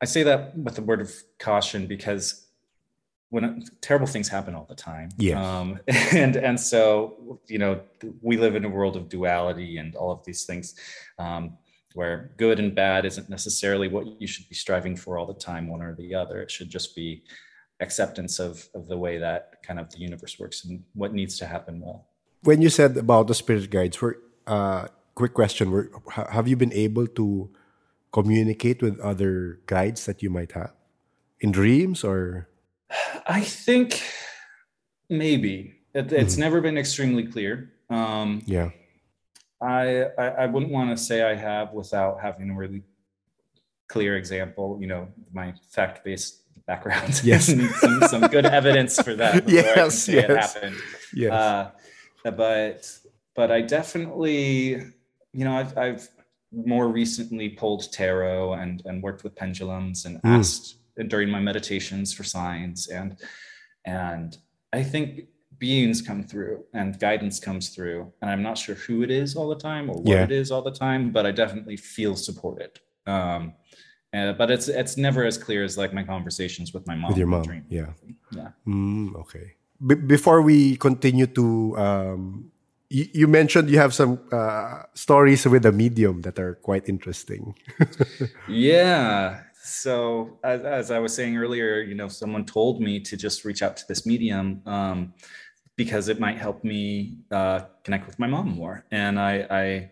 I 0.00 0.04
say 0.04 0.22
that 0.22 0.56
with 0.56 0.78
a 0.78 0.82
word 0.82 1.00
of 1.00 1.12
caution 1.38 1.86
because 1.86 2.48
when 3.30 3.62
terrible 3.80 4.06
things 4.06 4.28
happen 4.28 4.54
all 4.54 4.64
the 4.68 4.74
time. 4.74 5.10
Yes. 5.18 5.36
Um, 5.36 5.80
and 6.12 6.36
and 6.36 6.58
so 6.58 7.40
you 7.46 7.58
know 7.58 7.80
we 8.22 8.36
live 8.36 8.56
in 8.56 8.64
a 8.64 8.68
world 8.68 8.96
of 8.96 9.08
duality 9.08 9.78
and 9.78 9.94
all 9.94 10.10
of 10.10 10.24
these 10.24 10.44
things 10.44 10.74
um, 11.18 11.58
where 11.94 12.32
good 12.36 12.58
and 12.58 12.74
bad 12.74 13.04
isn't 13.04 13.28
necessarily 13.28 13.88
what 13.88 14.20
you 14.20 14.26
should 14.26 14.48
be 14.48 14.54
striving 14.54 14.96
for 14.96 15.18
all 15.18 15.26
the 15.26 15.34
time, 15.34 15.68
one 15.68 15.82
or 15.82 15.94
the 15.94 16.14
other. 16.14 16.40
It 16.40 16.50
should 16.50 16.70
just 16.70 16.94
be 16.94 17.22
acceptance 17.80 18.38
of 18.38 18.68
of 18.74 18.86
the 18.88 18.96
way 18.96 19.18
that 19.18 19.62
kind 19.62 19.78
of 19.78 19.90
the 19.90 19.98
universe 19.98 20.38
works 20.38 20.64
and 20.64 20.82
what 20.94 21.12
needs 21.12 21.38
to 21.38 21.46
happen 21.46 21.80
well. 21.80 22.06
when 22.42 22.62
you 22.62 22.70
said 22.70 22.96
about 22.96 23.26
the 23.26 23.34
spirit 23.34 23.68
guides, 23.70 24.00
were 24.00 24.18
uh, 24.46 24.88
quick 25.14 25.34
question: 25.34 25.70
Were 25.70 25.90
have 26.32 26.48
you 26.48 26.56
been 26.56 26.72
able 26.72 27.06
to 27.06 27.50
communicate 28.12 28.82
with 28.82 28.98
other 29.00 29.60
guides 29.66 30.06
that 30.06 30.22
you 30.22 30.30
might 30.30 30.52
have 30.52 30.72
in 31.40 31.52
dreams 31.52 32.04
or? 32.04 32.48
I 33.26 33.42
think 33.42 34.02
maybe 35.08 35.74
it, 35.94 36.12
it's 36.12 36.36
never 36.36 36.60
been 36.60 36.78
extremely 36.78 37.26
clear. 37.26 37.70
Um, 37.90 38.42
Yeah, 38.46 38.70
I, 39.60 40.04
I 40.18 40.26
I 40.44 40.46
wouldn't 40.46 40.72
want 40.72 40.90
to 40.96 40.96
say 41.02 41.22
I 41.22 41.34
have 41.34 41.72
without 41.72 42.20
having 42.20 42.50
a 42.50 42.54
really 42.56 42.82
clear 43.88 44.16
example. 44.16 44.78
You 44.80 44.86
know, 44.88 45.08
my 45.32 45.54
fact-based 45.70 46.42
background. 46.66 47.20
Yes. 47.24 47.46
some, 47.46 48.02
some 48.08 48.22
good 48.28 48.44
evidence 48.46 49.00
for 49.00 49.14
that. 49.16 49.44
can 49.46 49.54
Yes, 49.54 50.08
it 50.08 50.14
yes. 50.28 50.54
happened. 50.54 50.76
yes, 51.14 51.32
Uh, 51.32 51.70
but 52.30 52.98
but 53.34 53.50
I 53.50 53.62
definitely, 53.62 54.82
you 55.32 55.44
know, 55.44 55.52
I've 55.52 55.76
I've 55.78 56.08
more 56.52 56.88
recently 56.88 57.48
pulled 57.50 57.90
tarot 57.92 58.54
and 58.54 58.82
and 58.86 59.02
worked 59.02 59.22
with 59.24 59.34
pendulums 59.36 60.04
and 60.06 60.16
Mm. 60.22 60.38
asked 60.38 60.76
during 61.08 61.28
my 61.30 61.40
meditations 61.40 62.12
for 62.12 62.24
signs 62.24 62.88
and 62.88 63.16
and 63.84 64.36
I 64.72 64.82
think 64.82 65.28
beings 65.58 66.00
come 66.02 66.22
through 66.22 66.64
and 66.72 66.98
guidance 67.00 67.38
comes 67.40 67.70
through 67.70 68.12
and 68.22 68.30
I'm 68.30 68.42
not 68.42 68.56
sure 68.58 68.74
who 68.76 69.02
it 69.02 69.10
is 69.10 69.34
all 69.36 69.48
the 69.48 69.56
time 69.70 69.90
or 69.90 69.96
what 69.96 70.06
Yeah. 70.08 70.24
it 70.24 70.30
is 70.32 70.50
all 70.52 70.62
the 70.62 70.76
time, 70.86 71.10
but 71.12 71.26
I 71.26 71.32
definitely 71.32 71.76
feel 71.76 72.14
supported. 72.16 72.72
Um, 73.06 73.54
uh, 74.14 74.32
but 74.40 74.50
it's 74.50 74.68
it's 74.68 74.96
never 74.96 75.24
as 75.24 75.36
clear 75.36 75.64
as 75.64 75.76
like 75.76 75.92
my 75.92 76.02
conversations 76.04 76.72
with 76.74 76.86
my 76.86 76.94
mom. 76.94 77.08
with 77.10 77.18
your 77.18 77.26
mom. 77.26 77.42
dream. 77.42 77.64
Yeah. 77.68 77.90
Yeah. 78.30 78.50
Mm, 78.66 79.14
okay. 79.22 79.54
Be- 79.86 79.94
before 80.16 80.40
we 80.42 80.76
continue 80.76 81.26
to, 81.26 81.76
um, 81.78 82.50
you, 82.90 83.06
you 83.12 83.26
mentioned 83.28 83.70
you 83.70 83.78
have 83.78 83.94
some 83.94 84.20
uh, 84.32 84.82
stories 84.94 85.46
with 85.46 85.66
a 85.66 85.72
medium 85.72 86.22
that 86.22 86.38
are 86.38 86.54
quite 86.54 86.88
interesting. 86.88 87.54
Yeah. 88.48 89.42
So 89.62 90.38
as, 90.42 90.62
as 90.62 90.90
I 90.90 90.98
was 90.98 91.14
saying 91.14 91.36
earlier, 91.36 91.82
you 91.82 91.94
know, 91.94 92.08
someone 92.08 92.46
told 92.46 92.80
me 92.80 93.00
to 93.00 93.16
just 93.16 93.44
reach 93.44 93.62
out 93.62 93.76
to 93.76 93.84
this 93.86 94.06
medium 94.06 94.62
um, 94.64 95.12
because 95.76 96.08
it 96.08 96.18
might 96.18 96.38
help 96.38 96.64
me 96.64 97.18
uh, 97.30 97.60
connect 97.84 98.06
with 98.06 98.18
my 98.18 98.26
mom 98.26 98.48
more, 98.48 98.84
and 98.90 99.20
I, 99.20 99.46
I 99.50 99.90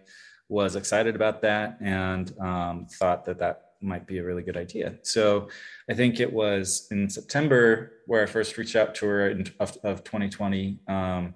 was 0.49 0.77
excited 0.77 1.15
about 1.15 1.43
that 1.43 1.77
and 1.81 2.33
um, 2.41 2.87
thought 2.91 3.25
that 3.27 3.39
that 3.39 3.73
might 3.83 4.07
be 4.07 4.19
a 4.19 4.25
really 4.25 4.43
good 4.43 4.57
idea. 4.57 4.95
So 5.03 5.49
I 5.91 5.95
think 5.95 6.21
it 6.21 6.33
was 6.33 6.89
in 6.91 7.11
September 7.11 7.93
where 8.07 8.23
I 8.23 8.27
first 8.27 8.57
reached 8.57 8.77
out 8.77 8.95
to 8.97 9.07
her 9.07 9.29
in, 9.29 9.47
of, 9.61 9.77
of 9.83 10.05
2020. 10.05 10.79
Um, 10.89 11.35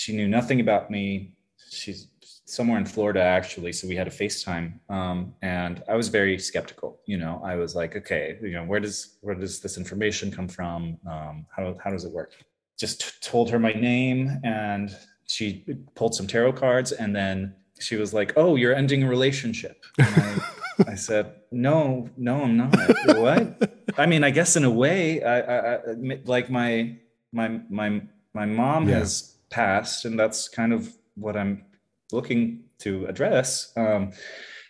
she 0.00 0.16
knew 0.16 0.26
nothing 0.26 0.60
about 0.60 0.90
me. 0.90 1.34
She's 1.70 2.08
somewhere 2.46 2.78
in 2.78 2.86
Florida 2.86 3.20
actually. 3.20 3.70
So 3.74 3.86
we 3.86 3.96
had 3.96 4.08
a 4.08 4.10
FaceTime, 4.10 4.72
um, 4.88 5.34
and 5.42 5.82
I 5.90 5.94
was 5.94 6.08
very 6.08 6.38
skeptical. 6.38 7.00
You 7.04 7.18
know, 7.18 7.42
I 7.44 7.56
was 7.56 7.74
like, 7.74 7.94
okay, 7.96 8.38
you 8.40 8.52
know, 8.52 8.64
where 8.64 8.80
does 8.80 9.18
where 9.20 9.34
does 9.34 9.60
this 9.60 9.76
information 9.76 10.32
come 10.32 10.48
from? 10.48 10.96
Um, 11.06 11.44
how 11.54 11.76
how 11.84 11.90
does 11.90 12.06
it 12.06 12.12
work? 12.12 12.32
Just 12.78 13.02
t- 13.02 13.10
told 13.20 13.50
her 13.50 13.58
my 13.58 13.74
name, 13.74 14.40
and 14.42 14.88
she 15.26 15.66
pulled 15.94 16.14
some 16.14 16.26
tarot 16.26 16.54
cards, 16.54 16.92
and 16.92 17.14
then 17.14 17.54
she 17.78 17.96
was 17.96 18.14
like, 18.14 18.32
"Oh, 18.36 18.56
you're 18.56 18.74
ending 18.74 19.02
a 19.02 19.08
relationship." 19.08 19.84
I, 19.98 20.40
I, 20.88 20.94
said, 21.08 21.34
"No, 21.52 22.08
no, 22.16 22.44
I'm 22.44 22.56
not." 22.56 22.74
what? 23.18 23.44
I 23.98 24.06
mean, 24.06 24.24
I 24.24 24.30
guess 24.30 24.56
in 24.56 24.64
a 24.64 24.70
way, 24.70 25.22
I, 25.22 25.40
I, 25.40 25.74
I 25.74 25.78
like 26.24 26.48
my 26.48 26.96
my 27.32 27.60
my 27.68 28.00
my 28.32 28.46
mom 28.46 28.88
yeah. 28.88 29.00
has 29.00 29.36
passed, 29.50 30.04
and 30.04 30.18
that's 30.18 30.48
kind 30.48 30.72
of 30.72 30.92
what 31.14 31.36
I'm 31.36 31.64
looking 32.12 32.64
to 32.80 33.06
address. 33.06 33.72
Um, 33.76 34.12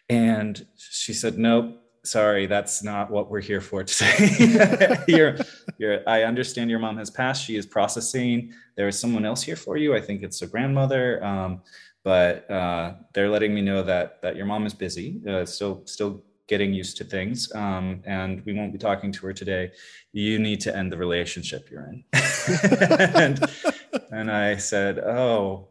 and 0.09 0.67
she 0.77 1.13
said, 1.13 1.39
Nope, 1.39 1.81
sorry, 2.05 2.47
that's 2.47 2.83
not 2.83 3.11
what 3.11 3.31
we're 3.31 3.41
here 3.41 3.61
for 3.61 3.85
today. 3.85 4.97
you're, 5.09 5.37
you're, 5.79 6.09
I 6.09 6.25
understand 6.25 6.71
your 6.71 6.79
mom 6.79 6.97
has 6.99 7.11
passed. 7.11 7.45
She 7.45 7.57
is 7.57 7.67
processing. 7.67 8.53
There 8.77 8.89
is 8.89 8.99
someone 8.99 9.25
else 9.25 9.43
here 9.43 9.57
for 9.57 9.77
you. 9.77 9.95
I 9.95 10.01
think 10.01 10.23
it's 10.23 10.43
a 10.43 10.47
grandmother. 10.47 11.25
Um, 11.25 11.63
but 12.03 12.51
uh, 12.51 12.95
they're 13.13 13.29
letting 13.29 13.55
me 13.55 13.61
know 13.61 13.83
that 13.83 14.23
that 14.23 14.37
your 14.37 14.47
mom 14.47 14.67
is 14.67 14.73
busy, 14.75 15.21
uh, 15.29 15.45
still 15.45 15.83
still 15.85 16.23
getting 16.47 16.73
used 16.73 16.97
to 16.97 17.05
things, 17.05 17.55
um, 17.55 18.03
and 18.07 18.45
we 18.45 18.53
won't 18.53 18.73
be 18.73 18.79
talking 18.79 19.13
to 19.13 19.27
her 19.27 19.33
today. 19.33 19.71
You 20.13 20.39
need 20.39 20.61
to 20.63 20.77
end 20.77 20.91
the 20.91 20.97
relationship 20.97 21.71
you're 21.71 21.89
in. 21.93 22.05
and, 23.15 23.45
and 24.11 24.31
I 24.31 24.57
said, 24.57 24.99
"Oh, 24.99 25.71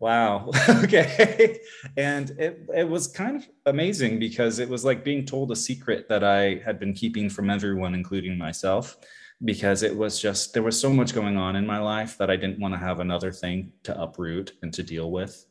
Wow. 0.00 0.50
okay. 0.68 1.60
And 1.96 2.30
it, 2.30 2.66
it 2.74 2.88
was 2.88 3.06
kind 3.06 3.36
of 3.36 3.46
amazing 3.66 4.18
because 4.18 4.58
it 4.58 4.68
was 4.68 4.82
like 4.82 5.04
being 5.04 5.26
told 5.26 5.52
a 5.52 5.56
secret 5.56 6.08
that 6.08 6.24
I 6.24 6.62
had 6.64 6.80
been 6.80 6.94
keeping 6.94 7.28
from 7.28 7.50
everyone, 7.50 7.94
including 7.94 8.38
myself, 8.38 8.96
because 9.44 9.82
it 9.82 9.94
was 9.94 10.18
just, 10.18 10.54
there 10.54 10.62
was 10.62 10.80
so 10.80 10.90
much 10.90 11.14
going 11.14 11.36
on 11.36 11.54
in 11.54 11.66
my 11.66 11.78
life 11.78 12.16
that 12.16 12.30
I 12.30 12.36
didn't 12.36 12.60
want 12.60 12.72
to 12.72 12.78
have 12.78 13.00
another 13.00 13.30
thing 13.30 13.72
to 13.82 14.00
uproot 14.00 14.54
and 14.62 14.72
to 14.72 14.82
deal 14.82 15.10
with. 15.10 15.44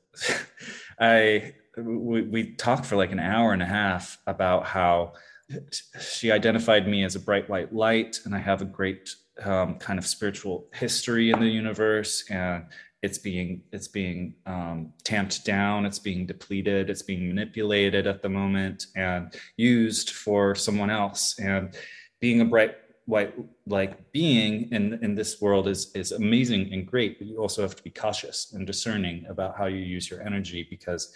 I, 1.00 1.54
we, 1.78 2.24
we 2.24 2.54
talked 2.56 2.88
for 2.88 2.96
like 2.96 3.12
an 3.12 3.20
hour 3.20 3.54
and 3.54 3.62
a 3.62 3.68
half 3.68 4.18
about 4.26 4.66
how 4.66 5.14
she 6.02 6.32
identified 6.32 6.88
me 6.88 7.04
as 7.04 7.16
a 7.16 7.20
bright 7.20 7.50
white 7.50 7.74
light 7.74 8.20
and 8.26 8.36
I 8.36 8.40
have 8.40 8.62
a 8.62 8.66
great 8.66 9.16
um, 9.46 9.76
kind 9.76 10.00
of 10.00 10.06
spiritual 10.06 10.68
history 10.74 11.32
in 11.32 11.40
the 11.40 11.48
universe 11.48 12.24
and 12.30 12.66
it's 13.02 13.18
being 13.18 13.62
it's 13.72 13.88
being 13.88 14.36
um, 14.46 14.92
tamped 15.04 15.46
down 15.46 15.86
it's 15.86 16.00
being 16.00 16.26
depleted 16.26 16.90
it's 16.90 17.02
being 17.02 17.28
manipulated 17.28 18.08
at 18.08 18.22
the 18.22 18.30
moment 18.30 18.88
and 18.96 19.34
used 19.58 20.12
for 20.12 20.56
someone 20.56 20.90
else. 20.90 21.40
And 21.40 21.76
being 22.20 22.42
a 22.42 22.46
bright 22.46 22.76
white 23.10 23.34
like 23.66 24.12
being 24.12 24.72
in 24.72 25.00
in 25.04 25.16
this 25.16 25.42
world 25.42 25.68
is 25.68 25.92
is 25.96 26.12
amazing 26.12 26.72
and 26.72 26.86
great 26.86 27.18
but 27.18 27.28
you 27.28 27.38
also 27.40 27.64
have 27.64 27.76
to 27.76 27.82
be 27.82 27.90
cautious 27.90 28.54
and 28.54 28.68
discerning 28.68 29.26
about 29.28 29.58
how 29.58 29.66
you 29.66 29.80
use 29.80 30.12
your 30.12 30.22
energy 30.22 30.68
because 30.70 31.16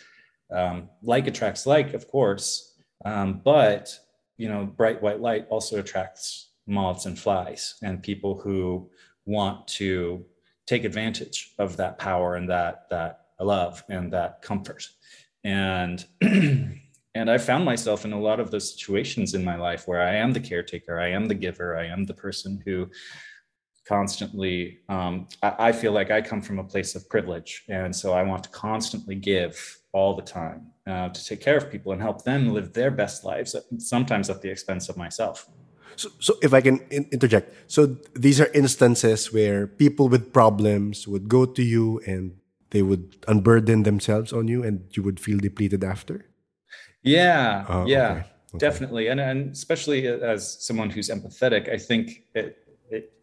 um, 0.51 0.89
like 1.03 1.27
attracts 1.27 1.67
like 1.67 1.93
of 1.93 2.07
course 2.07 2.73
um, 3.05 3.41
but 3.43 3.95
you 4.37 4.49
know 4.49 4.65
bright 4.65 5.01
white 5.03 5.21
light 5.21 5.45
also 5.49 5.79
attracts 5.79 6.49
moths 6.67 7.05
and 7.05 7.17
flies 7.17 7.75
and 7.81 8.01
people 8.01 8.39
who 8.39 8.89
want 9.25 9.67
to 9.67 10.25
take 10.65 10.83
advantage 10.83 11.53
of 11.59 11.77
that 11.77 11.99
power 11.99 12.35
and 12.35 12.49
that 12.49 12.89
that 12.89 13.19
love 13.39 13.83
and 13.89 14.11
that 14.13 14.41
comfort. 14.41 14.87
And 15.43 16.05
and 17.15 17.29
i 17.29 17.37
found 17.37 17.65
myself 17.65 18.05
in 18.05 18.13
a 18.13 18.19
lot 18.19 18.39
of 18.39 18.51
those 18.51 18.73
situations 18.73 19.33
in 19.33 19.43
my 19.43 19.55
life 19.55 19.87
where 19.87 20.01
i 20.01 20.15
am 20.15 20.33
the 20.33 20.39
caretaker 20.39 20.99
i 20.99 21.09
am 21.09 21.25
the 21.27 21.35
giver 21.35 21.77
i 21.77 21.85
am 21.85 22.05
the 22.05 22.13
person 22.13 22.61
who 22.65 22.89
constantly 23.85 24.79
um, 24.89 25.27
I, 25.41 25.55
I 25.59 25.71
feel 25.71 25.91
like 25.91 26.11
i 26.11 26.21
come 26.21 26.41
from 26.41 26.59
a 26.59 26.63
place 26.63 26.95
of 26.95 27.07
privilege. 27.09 27.63
And 27.69 27.95
so 27.95 28.13
i 28.13 28.23
want 28.23 28.43
to 28.45 28.49
constantly 28.49 29.15
give 29.15 29.79
all 29.91 30.15
the 30.15 30.21
time 30.21 30.67
uh, 30.87 31.09
to 31.09 31.25
take 31.25 31.41
care 31.41 31.57
of 31.57 31.69
people 31.69 31.91
and 31.91 32.01
help 32.01 32.23
them 32.23 32.53
live 32.53 32.73
their 32.73 32.91
best 32.91 33.23
lives 33.23 33.55
sometimes 33.77 34.29
at 34.29 34.41
the 34.41 34.49
expense 34.49 34.89
of 34.89 34.97
myself 34.97 35.47
so, 35.95 36.09
so 36.19 36.35
if 36.41 36.53
I 36.53 36.61
can 36.61 36.79
in- 36.89 37.07
interject, 37.11 37.53
so 37.67 37.97
these 38.13 38.39
are 38.41 38.49
instances 38.53 39.33
where 39.33 39.67
people 39.67 40.09
with 40.09 40.33
problems 40.33 41.07
would 41.07 41.27
go 41.27 41.45
to 41.45 41.63
you 41.63 42.01
and 42.05 42.37
they 42.71 42.81
would 42.81 43.17
unburden 43.27 43.83
themselves 43.83 44.33
on 44.33 44.47
you, 44.47 44.63
and 44.63 44.81
you 44.97 45.03
would 45.03 45.19
feel 45.19 45.37
depleted 45.37 45.83
after. 45.83 46.25
Yeah, 47.03 47.65
oh, 47.69 47.85
yeah, 47.85 48.11
okay. 48.11 48.19
Okay. 48.55 48.57
definitely, 48.57 49.07
and 49.07 49.19
and 49.19 49.51
especially 49.51 50.07
as 50.07 50.65
someone 50.65 50.89
who's 50.89 51.09
empathetic, 51.09 51.71
I 51.71 51.77
think 51.77 52.23
it 52.33 52.57
it 52.89 53.13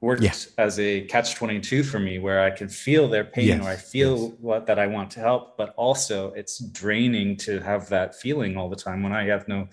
worked 0.00 0.22
yeah. 0.22 0.32
as 0.56 0.78
a 0.78 1.02
catch 1.02 1.34
twenty 1.34 1.60
two 1.60 1.82
for 1.82 1.98
me, 1.98 2.18
where 2.18 2.40
I 2.42 2.50
can 2.50 2.68
feel 2.68 3.08
their 3.08 3.24
pain 3.24 3.48
yes. 3.48 3.64
or 3.64 3.68
I 3.68 3.76
feel 3.76 4.18
yes. 4.18 4.32
what 4.40 4.66
that 4.66 4.78
I 4.78 4.86
want 4.86 5.10
to 5.12 5.20
help, 5.20 5.56
but 5.56 5.74
also 5.76 6.32
it's 6.32 6.58
draining 6.58 7.36
to 7.38 7.60
have 7.60 7.88
that 7.90 8.14
feeling 8.14 8.56
all 8.56 8.70
the 8.70 8.76
time 8.76 9.02
when 9.02 9.12
I 9.12 9.24
have 9.26 9.48
no 9.48 9.68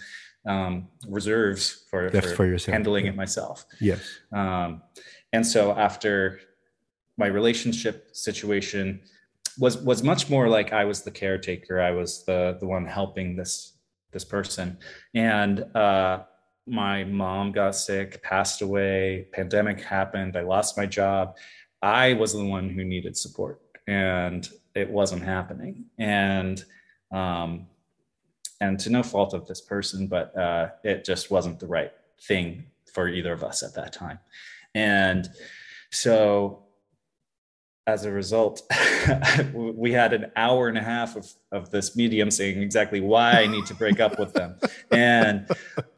um, 0.45 0.87
reserves 1.07 1.85
for, 1.89 2.09
for, 2.09 2.55
for 2.55 2.71
handling 2.71 3.05
yeah. 3.05 3.11
it 3.11 3.15
myself. 3.15 3.65
Yes. 3.79 4.01
Um, 4.33 4.81
and 5.33 5.45
so 5.45 5.71
after 5.71 6.39
my 7.17 7.27
relationship 7.27 8.09
situation 8.13 9.01
was 9.59 9.77
was 9.77 10.03
much 10.03 10.29
more 10.29 10.47
like 10.47 10.73
I 10.73 10.85
was 10.85 11.01
the 11.01 11.11
caretaker. 11.11 11.79
I 11.81 11.91
was 11.91 12.23
the 12.25 12.57
the 12.59 12.67
one 12.67 12.85
helping 12.85 13.35
this 13.35 13.73
this 14.11 14.25
person, 14.25 14.77
and 15.13 15.63
uh, 15.75 16.23
my 16.65 17.03
mom 17.03 17.51
got 17.51 17.75
sick, 17.75 18.21
passed 18.23 18.61
away, 18.61 19.27
pandemic 19.33 19.81
happened. 19.81 20.35
I 20.35 20.41
lost 20.41 20.77
my 20.77 20.85
job. 20.85 21.37
I 21.81 22.13
was 22.13 22.33
the 22.33 22.45
one 22.45 22.69
who 22.69 22.83
needed 22.83 23.17
support, 23.17 23.61
and 23.87 24.47
it 24.75 24.89
wasn't 24.89 25.23
happening. 25.23 25.85
And 25.97 26.63
um, 27.11 27.67
and 28.62 28.80
to 28.80 28.89
no 28.89 29.03
fault 29.03 29.34
of 29.34 29.47
this 29.47 29.59
person, 29.59 30.07
but 30.07 30.38
uh, 30.38 30.70
it 30.84 31.03
just 31.03 31.32
wasn't 31.32 31.59
the 31.59 31.68
right 31.68 31.91
thing 32.22 32.64
for 32.93 33.09
either 33.09 33.34
of 33.34 33.43
us 33.43 33.64
at 33.64 33.74
that 33.74 33.91
time. 33.91 34.20
And 34.76 35.28
so 35.89 36.64
as 37.88 38.05
a 38.05 38.12
result, 38.12 38.62
we 39.53 39.91
had 39.91 40.14
an 40.14 40.32
hour 40.36 40.68
and 40.68 40.78
a 40.78 40.84
half 40.84 41.16
of, 41.16 41.28
of 41.51 41.72
this 41.72 41.95
medium 41.95 42.30
saying 42.30 42.62
exactly 42.62 43.01
why 43.01 43.32
I 43.32 43.47
need 43.47 43.66
to 43.66 43.74
break 43.74 43.99
up 43.99 44.20
with 44.20 44.34
them. 44.34 44.55
And 44.93 45.47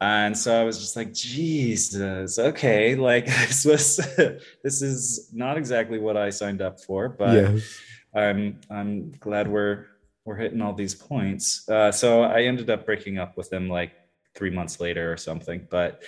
and 0.00 0.38
so 0.38 0.60
I 0.60 0.62
was 0.62 0.78
just 0.78 0.94
like, 0.94 1.12
Jesus, 1.12 2.38
okay, 2.38 2.94
like 2.94 3.26
this 3.48 3.64
was 3.64 3.96
this 4.62 4.82
is 4.82 5.28
not 5.32 5.58
exactly 5.58 5.98
what 5.98 6.16
I 6.16 6.30
signed 6.30 6.62
up 6.62 6.80
for, 6.80 7.08
but 7.08 7.34
yes. 7.34 7.80
I'm 8.14 8.60
I'm 8.70 9.10
glad 9.18 9.48
we're 9.48 9.86
we're 10.24 10.36
hitting 10.36 10.60
all 10.60 10.72
these 10.72 10.94
points. 10.94 11.68
Uh, 11.68 11.92
so 11.92 12.22
I 12.22 12.42
ended 12.42 12.70
up 12.70 12.86
breaking 12.86 13.18
up 13.18 13.36
with 13.36 13.52
him 13.52 13.68
like 13.68 13.92
three 14.34 14.50
months 14.50 14.80
later 14.80 15.12
or 15.12 15.16
something, 15.16 15.66
but 15.70 16.02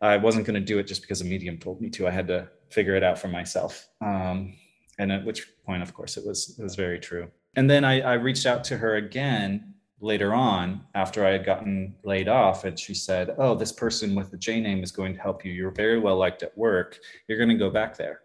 I 0.00 0.16
wasn't 0.16 0.46
going 0.46 0.54
to 0.54 0.60
do 0.60 0.78
it 0.78 0.86
just 0.86 1.02
because 1.02 1.20
a 1.20 1.24
medium 1.24 1.58
told 1.58 1.80
me 1.80 1.88
to. 1.90 2.06
I 2.06 2.10
had 2.10 2.28
to 2.28 2.48
figure 2.70 2.94
it 2.94 3.02
out 3.02 3.18
for 3.18 3.28
myself. 3.28 3.88
Um, 4.00 4.54
and 4.98 5.10
at 5.10 5.24
which 5.24 5.46
point, 5.64 5.82
of 5.82 5.94
course, 5.94 6.16
it 6.16 6.26
was 6.26 6.56
it 6.58 6.62
was 6.62 6.74
very 6.74 6.98
true. 6.98 7.28
And 7.56 7.68
then 7.70 7.84
I, 7.84 8.00
I 8.00 8.12
reached 8.14 8.46
out 8.46 8.64
to 8.64 8.76
her 8.76 8.96
again 8.96 9.74
later 10.00 10.34
on 10.34 10.84
after 10.94 11.24
I 11.24 11.30
had 11.30 11.46
gotten 11.46 11.94
laid 12.04 12.28
off, 12.28 12.64
and 12.64 12.78
she 12.78 12.94
said, 12.94 13.34
"Oh, 13.38 13.54
this 13.54 13.72
person 13.72 14.14
with 14.14 14.30
the 14.30 14.36
J 14.36 14.60
name 14.60 14.82
is 14.82 14.92
going 14.92 15.14
to 15.14 15.20
help 15.20 15.44
you. 15.44 15.52
You're 15.52 15.70
very 15.70 15.98
well 15.98 16.16
liked 16.16 16.42
at 16.42 16.56
work. 16.56 16.98
You're 17.26 17.38
going 17.38 17.50
to 17.50 17.56
go 17.56 17.70
back 17.70 17.96
there." 17.96 18.20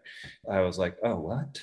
I 0.50 0.60
was 0.60 0.78
like, 0.78 0.96
"Oh, 1.02 1.16
what? 1.16 1.60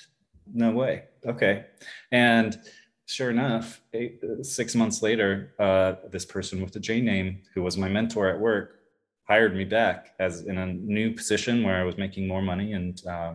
No 0.54 0.72
way. 0.72 1.06
Okay." 1.26 1.66
And 2.12 2.60
sure 3.08 3.30
enough, 3.30 3.82
eight, 3.94 4.22
six 4.44 4.76
months 4.76 5.02
later, 5.02 5.54
uh, 5.60 5.96
this 6.12 6.26
person 6.26 6.62
with 6.62 6.74
the 6.74 6.80
J 6.80 7.02
name, 7.02 7.42
who 7.54 7.64
was 7.64 7.78
my 7.78 7.88
mentor 7.88 8.28
at 8.28 8.40
work, 8.40 8.82
hired 9.24 9.56
me 9.56 9.64
back 9.64 10.14
as 10.20 10.42
in 10.42 10.58
a 10.58 10.68
new 10.68 11.14
position 11.14 11.64
where 11.64 11.78
I 11.78 11.84
was 11.84 11.98
making 11.98 12.28
more 12.28 12.42
money 12.42 12.74
and 12.74 13.02
uh, 13.08 13.34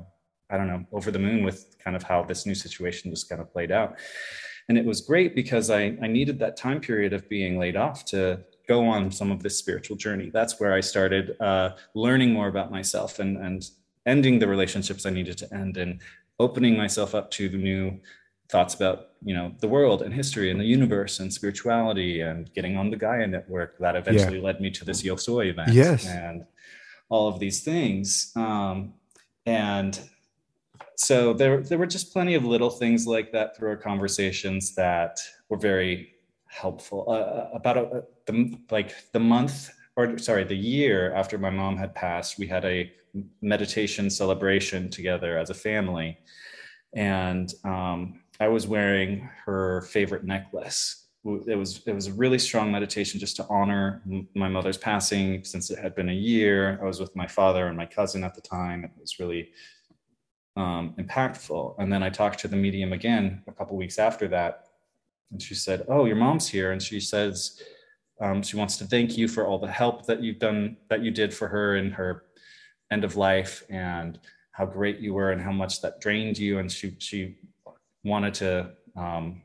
I 0.51 0.57
don't 0.59 0.69
know, 0.69 0.85
over 0.93 1.11
the 1.11 1.19
moon 1.19 1.43
with 1.43 1.77
kind 1.83 1.97
of 1.97 2.03
how 2.03 2.23
this 2.23 2.47
new 2.47 2.55
situation 2.55 3.11
just 3.11 3.29
kind 3.29 3.41
of 3.41 3.51
played 3.51 3.73
out. 3.73 3.99
And 4.69 4.77
it 4.77 4.85
was 4.85 5.01
great 5.01 5.35
because 5.35 5.71
I, 5.71 5.97
I 6.03 6.07
needed 6.07 6.39
that 6.39 6.57
time 6.57 6.81
period 6.81 7.13
of 7.15 7.29
being 7.29 7.59
laid 7.59 7.77
off 7.77 8.05
to 8.07 8.45
go 8.69 8.87
on 8.87 9.11
some 9.11 9.33
of 9.33 9.43
this 9.43 9.59
spiritual 9.59 9.97
journey. 9.97 10.31
That's 10.33 10.61
where 10.61 10.75
I 10.75 10.81
started 10.81 11.35
uh, 11.41 11.71
learning 11.95 12.33
more 12.33 12.49
about 12.49 12.71
myself 12.71 13.19
and, 13.19 13.39
and 13.39 13.69
ending 14.07 14.39
the 14.39 14.47
relationships 14.47 15.07
I 15.07 15.11
needed 15.11 15.39
to 15.39 15.55
end 15.55 15.79
and 15.79 16.01
opening 16.39 16.77
myself 16.77 17.15
up 17.15 17.31
to 17.33 17.49
the 17.49 17.59
new 17.59 18.01
thoughts 18.53 18.75
about 18.75 19.09
you 19.25 19.35
know 19.35 19.53
the 19.61 19.69
world 19.69 20.03
and 20.03 20.13
history 20.15 20.51
and 20.51 20.61
the 20.61 20.65
universe 20.65 21.19
and 21.21 21.33
spirituality 21.33 22.21
and 22.21 22.53
getting 22.55 22.77
on 22.77 22.91
the 22.91 22.97
Gaia 22.97 23.27
network 23.27 23.79
that 23.79 23.97
eventually 23.97 24.39
yeah. 24.39 24.45
led 24.45 24.61
me 24.61 24.71
to 24.71 24.85
this 24.85 25.03
Yosoi 25.03 25.51
event. 25.51 25.73
Yes. 25.73 26.07
And 26.07 26.45
all 27.09 27.29
of 27.29 27.41
these 27.41 27.63
things. 27.65 28.33
Um, 28.37 28.95
and 29.47 29.99
so 30.97 31.33
there, 31.33 31.61
there 31.61 31.79
were 31.79 31.87
just 31.87 32.13
plenty 32.13 32.35
of 32.35 32.45
little 32.45 32.71
things 32.71 33.07
like 33.07 33.33
that 33.33 33.57
through 33.57 33.71
our 33.71 33.77
conversations 33.77 34.75
that 34.77 35.19
were 35.49 35.59
very 35.59 36.13
helpful. 36.47 37.05
Uh, 37.09 37.13
uh 37.13 37.51
about 37.55 37.77
a, 37.77 38.05
the, 38.27 38.59
like 38.71 38.95
the 39.13 39.21
month 39.21 39.71
or 39.97 40.17
sorry, 40.19 40.45
the 40.45 40.57
year 40.57 41.13
after 41.15 41.37
my 41.39 41.51
mom 41.51 41.77
had 41.77 41.95
passed, 41.95 42.39
we 42.39 42.47
had 42.47 42.65
a 42.65 42.91
meditation 43.43 44.09
celebration 44.09 44.89
together 44.89 45.39
as 45.39 45.51
a 45.51 45.55
family. 45.55 46.19
And 46.95 47.53
um, 47.65 48.22
I 48.43 48.49
was 48.49 48.67
wearing 48.67 49.31
her 49.47 49.83
favorite 49.83 50.25
necklace. 50.25 51.07
It 51.25 51.57
was 51.57 51.83
it 51.87 51.95
was 51.95 52.09
a 52.09 52.13
really 52.13 52.41
strong 52.41 52.73
meditation 52.73 53.21
just 53.21 53.37
to 53.37 53.47
honor 53.49 54.03
my 54.35 54.49
mother's 54.49 54.77
passing 54.77 55.45
since 55.45 55.71
it 55.71 55.79
had 55.79 55.95
been 55.95 56.09
a 56.09 56.21
year. 56.33 56.81
I 56.83 56.85
was 56.85 56.99
with 56.99 57.15
my 57.15 57.29
father 57.29 57.69
and 57.69 57.77
my 57.77 57.87
cousin 57.87 58.25
at 58.25 58.35
the 58.35 58.41
time. 58.41 58.83
It 58.85 58.91
was 59.01 59.21
really 59.21 59.51
um, 60.57 60.97
impactful. 60.99 61.77
And 61.79 61.93
then 61.93 62.03
I 62.03 62.11
talked 62.11 62.41
to 62.41 62.49
the 62.49 62.57
medium 62.57 62.93
again 62.93 63.45
a 63.47 63.53
couple 63.53 63.77
weeks 63.77 64.01
after 64.01 64.27
that, 64.29 64.67
and 65.31 65.41
she 65.41 65.55
said, 65.55 65.87
"Oh, 65.89 66.07
your 66.07 66.17
mom's 66.17 66.49
here," 66.49 66.73
and 66.73 66.83
she 66.83 66.99
says 66.99 67.63
um, 68.21 68.43
she 68.43 68.57
wants 68.57 68.77
to 68.79 68.85
thank 68.87 69.17
you 69.17 69.29
for 69.29 69.47
all 69.47 69.61
the 69.61 69.71
help 69.71 70.05
that 70.07 70.21
you've 70.21 70.41
done 70.41 70.79
that 70.91 71.05
you 71.05 71.13
did 71.13 71.33
for 71.33 71.47
her 71.47 71.77
in 71.77 71.93
her 71.93 72.25
end 72.91 73.05
of 73.05 73.15
life 73.17 73.63
and 73.71 74.19
how 74.51 74.67
great 74.67 74.99
you 74.99 75.15
were 75.15 75.31
and 75.31 75.41
how 75.41 75.53
much 75.53 75.81
that 75.83 76.01
drained 76.01 76.39
you. 76.39 76.59
And 76.59 76.71
she 76.71 76.97
she 76.99 77.37
wanted 78.05 78.35
to 78.35 78.71
um, 78.97 79.43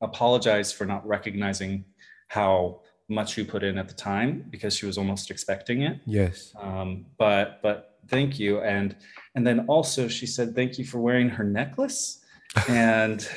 apologize 0.00 0.72
for 0.72 0.84
not 0.84 1.06
recognizing 1.06 1.84
how 2.28 2.80
much 3.08 3.38
you 3.38 3.44
put 3.44 3.62
in 3.62 3.78
at 3.78 3.88
the 3.88 3.94
time 3.94 4.44
because 4.50 4.76
she 4.76 4.86
was 4.86 4.98
almost 4.98 5.30
expecting 5.30 5.82
it. 5.82 6.00
Yes. 6.04 6.52
Um, 6.60 7.06
but 7.18 7.60
but 7.62 7.88
thank 8.08 8.38
you 8.38 8.60
and 8.60 8.96
and 9.34 9.46
then 9.46 9.66
also 9.66 10.08
she 10.08 10.26
said 10.26 10.54
thank 10.54 10.78
you 10.78 10.84
for 10.84 10.98
wearing 10.98 11.28
her 11.28 11.44
necklace 11.44 12.24
and 12.68 13.28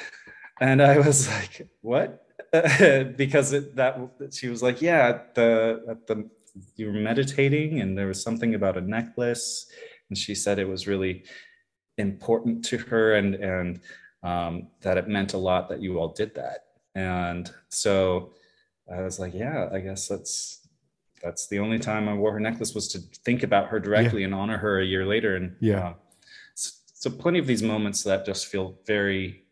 and 0.61 0.81
I 0.81 0.97
was 0.97 1.27
like 1.29 1.67
what 1.81 2.25
because 3.17 3.53
it, 3.53 3.75
that 3.75 3.99
she 4.31 4.47
was 4.47 4.63
like 4.63 4.81
yeah 4.81 5.09
at 5.09 5.35
the 5.35 5.83
at 5.89 6.07
the 6.07 6.29
you 6.75 6.87
were 6.87 6.93
meditating 6.93 7.81
and 7.81 7.97
there 7.97 8.07
was 8.07 8.21
something 8.21 8.55
about 8.55 8.77
a 8.77 8.81
necklace 8.81 9.69
and 10.09 10.17
she 10.17 10.35
said 10.35 10.59
it 10.59 10.67
was 10.67 10.87
really 10.87 11.23
important 11.97 12.63
to 12.65 12.77
her 12.77 13.15
and 13.15 13.35
and 13.35 13.79
um, 14.23 14.67
that 14.81 14.97
it 14.97 15.07
meant 15.07 15.33
a 15.33 15.37
lot 15.37 15.69
that 15.69 15.81
you 15.81 15.99
all 15.99 16.09
did 16.09 16.35
that. 16.35 16.65
And 16.95 17.51
so 17.69 18.33
i 18.91 19.01
was 19.01 19.19
like 19.19 19.33
yeah 19.33 19.69
i 19.71 19.79
guess 19.79 20.07
that's 20.07 20.67
that's 21.23 21.47
the 21.47 21.59
only 21.59 21.79
time 21.79 22.09
i 22.09 22.13
wore 22.13 22.33
her 22.33 22.39
necklace 22.39 22.73
was 22.73 22.87
to 22.87 22.99
think 23.23 23.43
about 23.43 23.67
her 23.67 23.79
directly 23.79 24.21
yeah. 24.21 24.25
and 24.25 24.35
honor 24.35 24.57
her 24.57 24.79
a 24.79 24.85
year 24.85 25.05
later. 25.05 25.35
And 25.35 25.55
yeah. 25.59 25.89
uh, 25.89 25.93
so, 26.55 26.71
so 26.93 27.09
plenty 27.09 27.39
of 27.39 27.47
these 27.47 27.63
moments 27.63 28.03
that 28.03 28.25
just 28.25 28.47
feel 28.47 28.79
very 28.85 29.43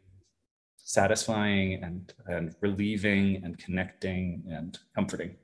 satisfying 0.78 1.84
and 1.84 2.14
and 2.26 2.56
relieving 2.62 3.42
and 3.44 3.58
connecting 3.58 4.44
and 4.50 4.80
comforting. 4.96 5.36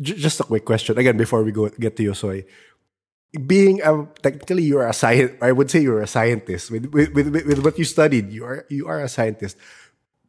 Just 0.00 0.40
a 0.40 0.44
quick 0.44 0.64
question 0.64 0.98
again 0.98 1.16
before 1.16 1.42
we 1.44 1.52
go 1.52 1.68
get 1.68 1.96
to 1.96 2.02
Yosoy 2.02 2.44
being 3.32 3.80
a 3.80 4.06
technically 4.20 4.62
you're 4.62 4.86
a 4.86 4.92
science 4.92 5.32
i 5.40 5.50
would 5.50 5.70
say 5.70 5.80
you're 5.80 6.02
a 6.02 6.06
scientist. 6.06 6.70
With, 6.70 6.86
with, 6.92 7.12
with, 7.14 7.32
with 7.32 7.64
what 7.64 7.78
you 7.78 7.84
studied 7.84 8.30
you 8.30 8.44
are 8.44 8.66
you 8.68 8.86
are 8.86 9.00
a 9.00 9.08
scientist. 9.08 9.56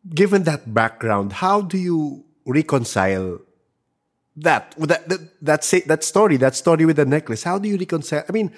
Given 0.07 0.43
that 0.43 0.73
background 0.73 1.33
how 1.33 1.61
do 1.61 1.77
you 1.77 2.23
reconcile 2.45 3.39
that 4.35 4.73
that 4.77 5.07
that 5.09 5.19
that, 5.41 5.63
say, 5.63 5.81
that 5.81 6.03
story 6.03 6.37
that 6.37 6.55
story 6.55 6.85
with 6.85 6.95
the 6.95 7.05
necklace? 7.05 7.43
How 7.43 7.59
do 7.59 7.67
you 7.67 7.77
reconcile 7.77 8.23
i 8.27 8.31
mean 8.31 8.51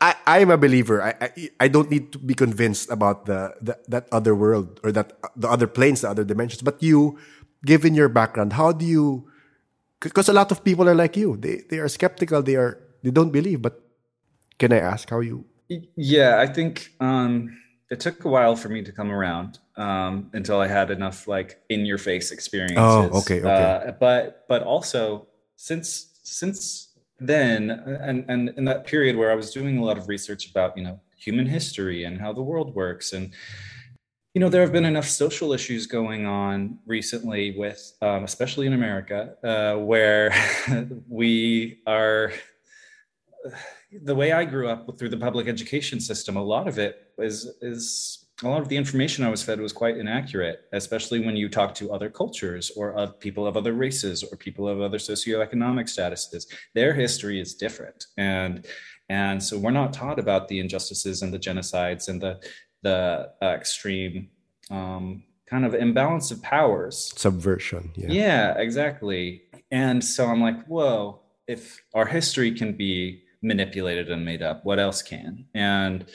i 0.00 0.14
i'm 0.26 0.50
a 0.50 0.58
believer. 0.58 1.00
I 1.00 1.14
i, 1.20 1.50
I 1.60 1.68
don't 1.68 1.90
need 1.90 2.10
to 2.12 2.18
be 2.18 2.34
convinced 2.34 2.90
about 2.90 3.26
the, 3.26 3.54
the 3.62 3.78
that 3.86 4.08
other 4.10 4.34
world 4.34 4.80
or 4.82 4.90
that 4.90 5.12
the 5.36 5.48
other 5.48 5.68
planes 5.68 6.00
the 6.00 6.10
other 6.10 6.24
dimensions. 6.24 6.62
But 6.62 6.82
you 6.82 7.18
given 7.64 7.94
your 7.94 8.08
background 8.08 8.54
how 8.54 8.72
do 8.72 8.84
you 8.84 9.30
because 10.00 10.28
a 10.28 10.32
lot 10.32 10.50
of 10.50 10.64
people 10.64 10.88
are 10.88 10.94
like 10.94 11.16
you. 11.16 11.36
They 11.36 11.62
they 11.70 11.78
are 11.78 11.88
skeptical. 11.88 12.42
They 12.42 12.56
are 12.56 12.82
they 13.02 13.10
don't 13.10 13.30
believe. 13.30 13.62
But 13.62 13.80
can 14.58 14.72
I 14.72 14.78
ask 14.78 15.08
how 15.10 15.20
you? 15.20 15.44
Yeah, 15.96 16.38
I 16.38 16.46
think 16.46 16.92
um, 17.00 17.56
it 17.90 18.00
took 18.00 18.24
a 18.24 18.28
while 18.28 18.56
for 18.56 18.68
me 18.68 18.82
to 18.82 18.92
come 18.92 19.10
around 19.10 19.58
um, 19.76 20.30
until 20.32 20.60
I 20.60 20.66
had 20.66 20.90
enough 20.90 21.28
like 21.28 21.60
in 21.68 21.86
your 21.86 21.98
face 21.98 22.30
experiences. 22.30 22.78
Oh, 22.78 23.20
okay, 23.20 23.40
okay. 23.40 23.88
Uh, 23.88 23.92
but 23.92 24.44
but 24.48 24.62
also 24.62 25.28
since 25.56 26.08
since 26.22 26.88
then 27.20 27.70
and 27.70 28.24
and 28.28 28.50
in 28.56 28.64
that 28.64 28.86
period 28.86 29.16
where 29.16 29.30
I 29.30 29.34
was 29.34 29.50
doing 29.50 29.78
a 29.78 29.84
lot 29.84 29.98
of 29.98 30.08
research 30.08 30.50
about 30.50 30.76
you 30.76 30.84
know 30.84 31.00
human 31.16 31.46
history 31.46 32.04
and 32.04 32.20
how 32.20 32.32
the 32.32 32.42
world 32.42 32.74
works 32.74 33.12
and 33.12 33.32
you 34.34 34.40
know 34.40 34.48
there 34.48 34.62
have 34.62 34.72
been 34.72 34.84
enough 34.84 35.06
social 35.06 35.52
issues 35.52 35.86
going 35.86 36.26
on 36.26 36.78
recently 36.86 37.56
with 37.56 37.92
um, 38.02 38.24
especially 38.24 38.66
in 38.66 38.72
america 38.72 39.36
uh, 39.44 39.78
where 39.78 40.34
we 41.08 41.80
are 41.86 42.32
the 44.00 44.14
way 44.14 44.32
I 44.32 44.44
grew 44.44 44.68
up 44.68 44.98
through 44.98 45.10
the 45.10 45.16
public 45.16 45.48
education 45.48 46.00
system, 46.00 46.36
a 46.36 46.42
lot 46.42 46.68
of 46.68 46.78
it 46.78 47.12
is 47.18 47.46
is 47.60 48.26
a 48.42 48.48
lot 48.48 48.60
of 48.60 48.68
the 48.68 48.76
information 48.76 49.24
I 49.24 49.30
was 49.30 49.42
fed 49.42 49.60
was 49.60 49.72
quite 49.72 49.96
inaccurate, 49.96 50.62
especially 50.72 51.24
when 51.24 51.36
you 51.36 51.48
talk 51.48 51.74
to 51.76 51.92
other 51.92 52.10
cultures 52.10 52.72
or 52.76 52.92
of 52.94 53.20
people 53.20 53.46
of 53.46 53.56
other 53.56 53.72
races 53.72 54.24
or 54.24 54.36
people 54.36 54.68
of 54.68 54.80
other 54.80 54.98
socioeconomic 54.98 55.84
statuses. 55.84 56.46
Their 56.74 56.94
history 56.94 57.40
is 57.40 57.54
different, 57.54 58.06
and 58.16 58.66
and 59.08 59.42
so 59.42 59.58
we're 59.58 59.70
not 59.70 59.92
taught 59.92 60.18
about 60.18 60.48
the 60.48 60.58
injustices 60.58 61.22
and 61.22 61.32
the 61.32 61.38
genocides 61.38 62.08
and 62.08 62.20
the 62.20 62.40
the 62.82 63.30
uh, 63.40 63.46
extreme 63.46 64.28
um, 64.70 65.22
kind 65.46 65.64
of 65.64 65.74
imbalance 65.74 66.30
of 66.30 66.42
powers, 66.42 67.12
subversion. 67.16 67.92
Yeah. 67.94 68.08
yeah, 68.08 68.58
exactly. 68.58 69.42
And 69.70 70.02
so 70.04 70.26
I'm 70.26 70.40
like, 70.40 70.64
whoa, 70.66 71.20
if 71.46 71.82
our 71.94 72.06
history 72.06 72.52
can 72.52 72.72
be 72.72 73.22
manipulated 73.42 74.10
and 74.10 74.24
made 74.24 74.42
up. 74.42 74.64
What 74.64 74.78
else 74.78 75.02
can? 75.02 75.44
And 75.54 76.06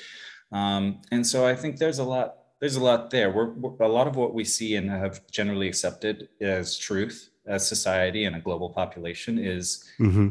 um, 0.51 1.01
and 1.11 1.27
so 1.27 1.45
I 1.45 1.55
think 1.55 1.77
there's 1.77 1.99
a 1.99 2.03
lot 2.03 2.35
there's 2.59 2.75
a 2.75 2.83
lot 2.83 3.11
there. 3.11 3.31
We're, 3.31 3.51
we're, 3.51 3.85
a 3.85 3.87
lot 3.87 4.07
of 4.07 4.15
what 4.15 4.33
we 4.33 4.43
see 4.43 4.75
and 4.75 4.89
have 4.89 5.25
generally 5.29 5.67
accepted 5.67 6.29
as 6.41 6.77
truth 6.77 7.29
as 7.45 7.67
society 7.67 8.25
and 8.25 8.35
a 8.35 8.39
global 8.39 8.69
population 8.69 9.37
is 9.37 9.85
mm-hmm. 9.99 10.29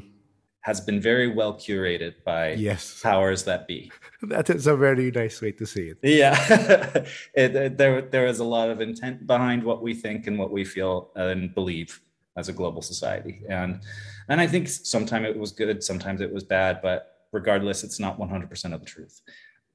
has 0.61 0.81
been 0.81 1.01
very 1.01 1.29
well 1.29 1.55
curated 1.55 2.15
by 2.25 2.55
yes 2.55 3.01
powers 3.03 3.45
that 3.45 3.67
be. 3.67 3.93
that 4.23 4.51
is 4.51 4.67
a 4.67 4.77
very 4.77 5.11
nice 5.11 5.41
way 5.41 5.53
to 5.53 5.67
say 5.67 5.93
it. 5.93 5.99
Yeah, 6.03 6.35
it, 7.35 7.55
it, 7.55 7.79
there 7.79 8.03
there 8.03 8.27
is 8.27 8.41
a 8.41 8.45
lot 8.45 8.71
of 8.71 8.81
intent 8.81 9.27
behind 9.27 9.63
what 9.63 9.83
we 9.83 9.95
think 9.95 10.27
and 10.27 10.39
what 10.39 10.51
we 10.51 10.65
feel 10.65 11.13
and 11.15 11.55
believe 11.55 12.01
as 12.37 12.49
a 12.49 12.53
global 12.53 12.83
society. 12.83 13.43
And 13.49 13.81
and 14.29 14.41
I 14.41 14.47
think 14.47 14.69
sometimes 14.69 15.27
it 15.27 15.39
was 15.39 15.53
good, 15.53 15.83
sometimes 15.83 16.21
it 16.21 16.33
was 16.33 16.45
bad, 16.45 16.81
but 16.83 17.27
regardless, 17.33 17.85
it's 17.85 18.01
not 18.01 18.19
100% 18.19 18.75
of 18.75 18.81
the 18.81 18.87
truth. 18.87 19.21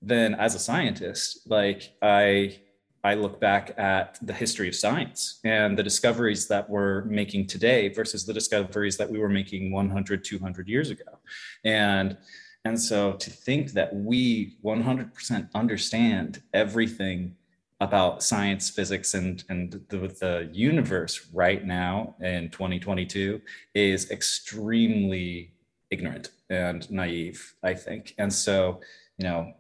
Then 0.01 0.34
as 0.36 0.55
a 0.55 0.59
scientist, 0.59 1.49
like 1.49 1.93
I 2.01 2.59
I 3.03 3.16
look 3.16 3.39
back 3.39 3.74
at 3.80 4.20
the 4.22 4.34
history 4.34 4.68
of 4.68 4.76
science 4.76 5.39
and 5.43 5.78
the 5.78 5.84
discoveries 5.84 6.47
that 6.49 6.70
we're 6.70 7.03
making 7.05 7.47
today 7.47 7.89
versus 7.89 8.26
the 8.26 8.34
discoveries 8.34 8.97
that 8.97 9.09
we 9.09 9.18
were 9.18 9.30
making 9.30 9.72
100, 9.72 10.24
200 10.24 10.68
years 10.68 10.89
ago. 10.91 11.20
And 11.64 12.18
and 12.64 12.80
so 12.80 13.14
to 13.14 13.30
think 13.32 13.72
that 13.72 13.95
we 13.95 14.57
100% 14.64 15.49
understand 15.55 16.43
everything 16.53 17.36
about 17.82 18.21
science, 18.21 18.69
physics, 18.69 19.15
and 19.15 19.43
and 19.49 19.82
the, 19.89 19.97
the 19.97 20.49
universe 20.53 21.27
right 21.34 21.65
now 21.65 22.15
in 22.21 22.49
2022 22.49 23.41
is 23.73 24.09
extremely 24.11 25.53
ignorant 25.89 26.29
and 26.49 26.89
naive, 26.91 27.55
I 27.63 27.73
think. 27.73 28.13
And 28.17 28.32
so, 28.32 28.82
you 29.17 29.25
know, 29.25 29.53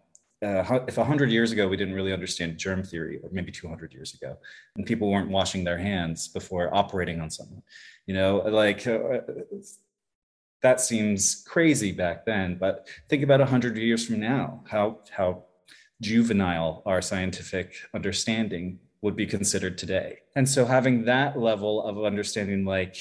uh, 0.43 0.79
if 0.87 0.97
100 0.97 1.31
years 1.31 1.51
ago 1.51 1.67
we 1.67 1.77
didn't 1.77 1.95
really 1.95 2.13
understand 2.13 2.57
germ 2.57 2.83
theory, 2.83 3.19
or 3.23 3.29
maybe 3.31 3.51
200 3.51 3.91
years 3.91 4.13
ago, 4.13 4.37
and 4.75 4.85
people 4.85 5.09
weren't 5.09 5.29
washing 5.29 5.63
their 5.63 5.77
hands 5.77 6.27
before 6.27 6.73
operating 6.73 7.19
on 7.19 7.29
someone, 7.29 7.63
you 8.05 8.13
know, 8.13 8.37
like 8.37 8.85
uh, 8.85 9.19
that 10.61 10.79
seems 10.79 11.43
crazy 11.47 11.91
back 11.91 12.25
then. 12.25 12.55
But 12.59 12.87
think 13.09 13.23
about 13.23 13.39
100 13.39 13.77
years 13.77 14.05
from 14.05 14.19
now, 14.19 14.63
how 14.67 14.99
how 15.09 15.45
juvenile 16.01 16.83
our 16.85 17.01
scientific 17.01 17.75
understanding 17.93 18.79
would 19.01 19.15
be 19.15 19.25
considered 19.25 19.77
today. 19.77 20.17
And 20.35 20.47
so 20.47 20.65
having 20.65 21.05
that 21.05 21.39
level 21.39 21.83
of 21.83 22.03
understanding, 22.03 22.65
like 22.65 22.97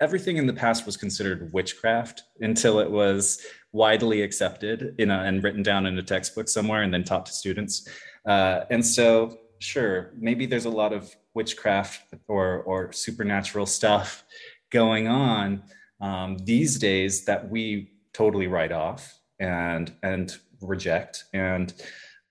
everything 0.00 0.36
in 0.36 0.46
the 0.46 0.52
past 0.52 0.86
was 0.86 0.96
considered 0.96 1.52
witchcraft 1.52 2.22
until 2.40 2.78
it 2.78 2.90
was 2.90 3.44
widely 3.72 4.22
accepted 4.22 4.94
you 4.98 5.06
know, 5.06 5.20
and 5.20 5.42
written 5.42 5.62
down 5.62 5.86
in 5.86 5.98
a 5.98 6.02
textbook 6.02 6.48
somewhere 6.48 6.82
and 6.82 6.92
then 6.92 7.04
taught 7.04 7.26
to 7.26 7.32
students. 7.32 7.88
Uh, 8.26 8.60
and 8.70 8.84
so 8.84 9.38
sure, 9.58 10.12
maybe 10.16 10.46
there's 10.46 10.66
a 10.66 10.70
lot 10.70 10.92
of 10.92 11.14
witchcraft 11.34 12.14
or 12.28 12.62
or 12.62 12.92
supernatural 12.92 13.66
stuff 13.66 14.24
going 14.70 15.08
on 15.08 15.62
um, 16.00 16.36
these 16.44 16.78
days 16.78 17.24
that 17.24 17.50
we 17.50 17.90
totally 18.12 18.46
write 18.46 18.72
off 18.72 19.18
and 19.40 19.92
and 20.02 20.38
reject 20.64 21.24
and 21.32 21.74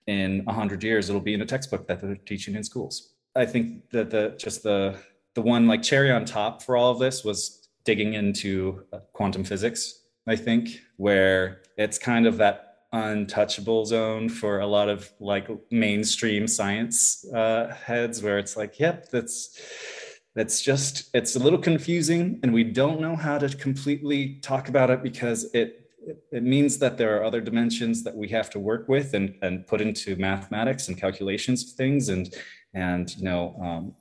in 0.06 0.44
a 0.46 0.52
hundred 0.52 0.82
years 0.82 1.08
it'll 1.08 1.20
be 1.20 1.34
in 1.34 1.40
a 1.40 1.46
textbook 1.46 1.86
that 1.86 2.00
they're 2.00 2.16
teaching 2.16 2.54
in 2.54 2.62
schools. 2.62 3.14
I 3.34 3.46
think 3.46 3.90
that 3.90 4.10
the 4.10 4.34
just 4.38 4.62
the 4.62 4.96
the 5.34 5.42
one 5.42 5.66
like 5.66 5.82
cherry 5.82 6.10
on 6.10 6.24
top 6.24 6.62
for 6.62 6.76
all 6.76 6.90
of 6.90 6.98
this 6.98 7.24
was 7.24 7.68
digging 7.84 8.14
into 8.14 8.84
quantum 9.12 9.44
physics 9.44 10.02
i 10.26 10.34
think 10.36 10.80
where 10.96 11.62
it's 11.76 11.98
kind 11.98 12.26
of 12.26 12.38
that 12.38 12.78
untouchable 12.92 13.84
zone 13.84 14.28
for 14.28 14.60
a 14.60 14.66
lot 14.66 14.88
of 14.88 15.10
like 15.18 15.48
mainstream 15.70 16.46
science 16.46 17.26
uh, 17.34 17.74
heads 17.84 18.22
where 18.22 18.38
it's 18.38 18.56
like 18.56 18.78
yep 18.78 19.10
that's 19.10 19.60
that's 20.36 20.62
just 20.62 21.10
it's 21.12 21.34
a 21.34 21.38
little 21.38 21.58
confusing 21.58 22.38
and 22.42 22.54
we 22.54 22.62
don't 22.62 23.00
know 23.00 23.16
how 23.16 23.36
to 23.36 23.48
completely 23.56 24.38
talk 24.42 24.68
about 24.68 24.90
it 24.90 25.02
because 25.02 25.52
it 25.54 25.83
it, 26.30 26.42
means 26.42 26.78
that 26.78 26.98
there 26.98 27.16
are 27.16 27.24
other 27.24 27.40
dimensions 27.40 28.02
that 28.04 28.14
we 28.14 28.28
have 28.28 28.50
to 28.50 28.58
work 28.58 28.88
with 28.88 29.14
and, 29.14 29.34
and 29.42 29.66
put 29.66 29.80
into 29.80 30.16
mathematics 30.16 30.88
and 30.88 30.98
calculations 30.98 31.64
of 31.64 31.70
things 31.70 32.08
and 32.08 32.34
and 32.74 33.16
you 33.16 33.24
know 33.24 33.56
um, 33.62 33.94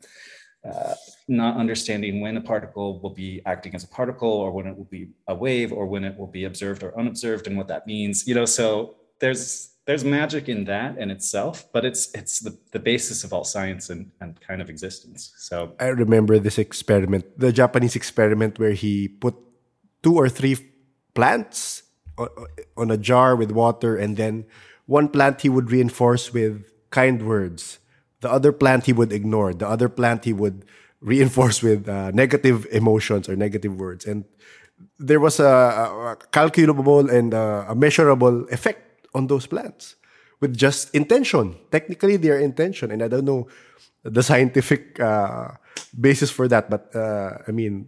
uh, 0.70 0.96
not 1.28 1.58
understanding 1.58 2.22
when 2.22 2.38
a 2.38 2.42
particle 2.42 3.00
will 3.02 3.14
be 3.14 3.42
acting 3.46 3.76
as 3.76 3.84
a 3.84 3.88
particle 3.88 4.30
or 4.30 4.52
when 4.52 4.66
it 4.68 4.76
will 4.78 4.86
be 4.86 5.10
a 5.28 5.36
wave 5.36 5.72
or 5.72 5.86
when 5.86 6.04
it 6.04 6.18
will 6.18 6.28
be 6.28 6.46
observed 6.46 6.84
or 6.84 6.98
unobserved 6.98 7.48
and 7.48 7.58
what 7.58 7.68
that 7.68 7.86
means 7.88 8.28
you 8.28 8.36
know 8.36 8.46
so 8.46 8.96
there's 9.20 9.72
there's 9.86 10.04
magic 10.04 10.48
in 10.50 10.64
that 10.64 10.98
in 10.98 11.12
itself 11.12 11.66
but 11.74 11.86
it's 11.86 12.12
it's 12.14 12.40
the, 12.40 12.58
the 12.72 12.80
basis 12.80 13.24
of 13.24 13.34
all 13.34 13.44
science 13.44 13.90
and, 13.90 14.12
and 14.22 14.40
kind 14.42 14.62
of 14.62 14.70
existence 14.70 15.34
so. 15.38 15.74
I 15.80 15.88
remember 15.88 16.40
this 16.40 16.58
experiment 16.58 17.26
the 17.38 17.52
japanese 17.52 17.96
experiment 17.96 18.60
where 18.60 18.74
he 18.74 19.08
put 19.08 19.36
two 20.02 20.16
or 20.16 20.30
three 20.30 20.58
plants 21.14 21.84
on 22.78 22.92
a 22.92 22.98
jar 22.98 23.36
with 23.36 23.52
water 23.52 23.96
and 23.96 24.18
then 24.18 24.46
one 24.86 25.10
plant 25.10 25.42
he 25.42 25.50
would 25.50 25.72
reinforce 25.72 26.34
with 26.34 26.66
kind 26.90 27.26
words. 27.26 27.80
The 28.22 28.32
other 28.32 28.52
plant 28.52 28.86
he 28.86 28.94
would 28.94 29.12
ignore. 29.12 29.54
The 29.54 29.68
other 29.68 29.90
plant 29.90 30.26
he 30.26 30.34
would 30.34 30.66
reinforce 31.02 31.62
with 31.62 31.90
uh, 31.90 32.12
negative 32.12 32.66
emotions 32.72 33.28
or 33.28 33.36
negative 33.36 33.76
words. 33.76 34.06
And 34.06 34.24
there 35.00 35.20
was 35.20 35.40
a, 35.40 35.46
a 35.46 36.18
calculable 36.32 37.10
and 37.10 37.34
a, 37.34 37.76
measurable 37.76 38.46
effect 38.50 39.08
on 39.14 39.28
those 39.28 39.46
plants 39.46 39.96
with 40.40 40.56
just 40.56 40.94
intention. 40.96 41.56
Technically 41.72 42.18
their 42.18 42.40
intention 42.40 42.92
and 42.92 43.04
i 43.04 43.08
don't 43.08 43.26
know 43.26 43.48
the 44.04 44.24
scientific 44.24 45.00
uh, 45.00 45.50
basis 46.00 46.30
for 46.30 46.48
that 46.48 46.70
but 46.70 46.94
uh, 46.96 47.38
i 47.48 47.52
mean 47.52 47.88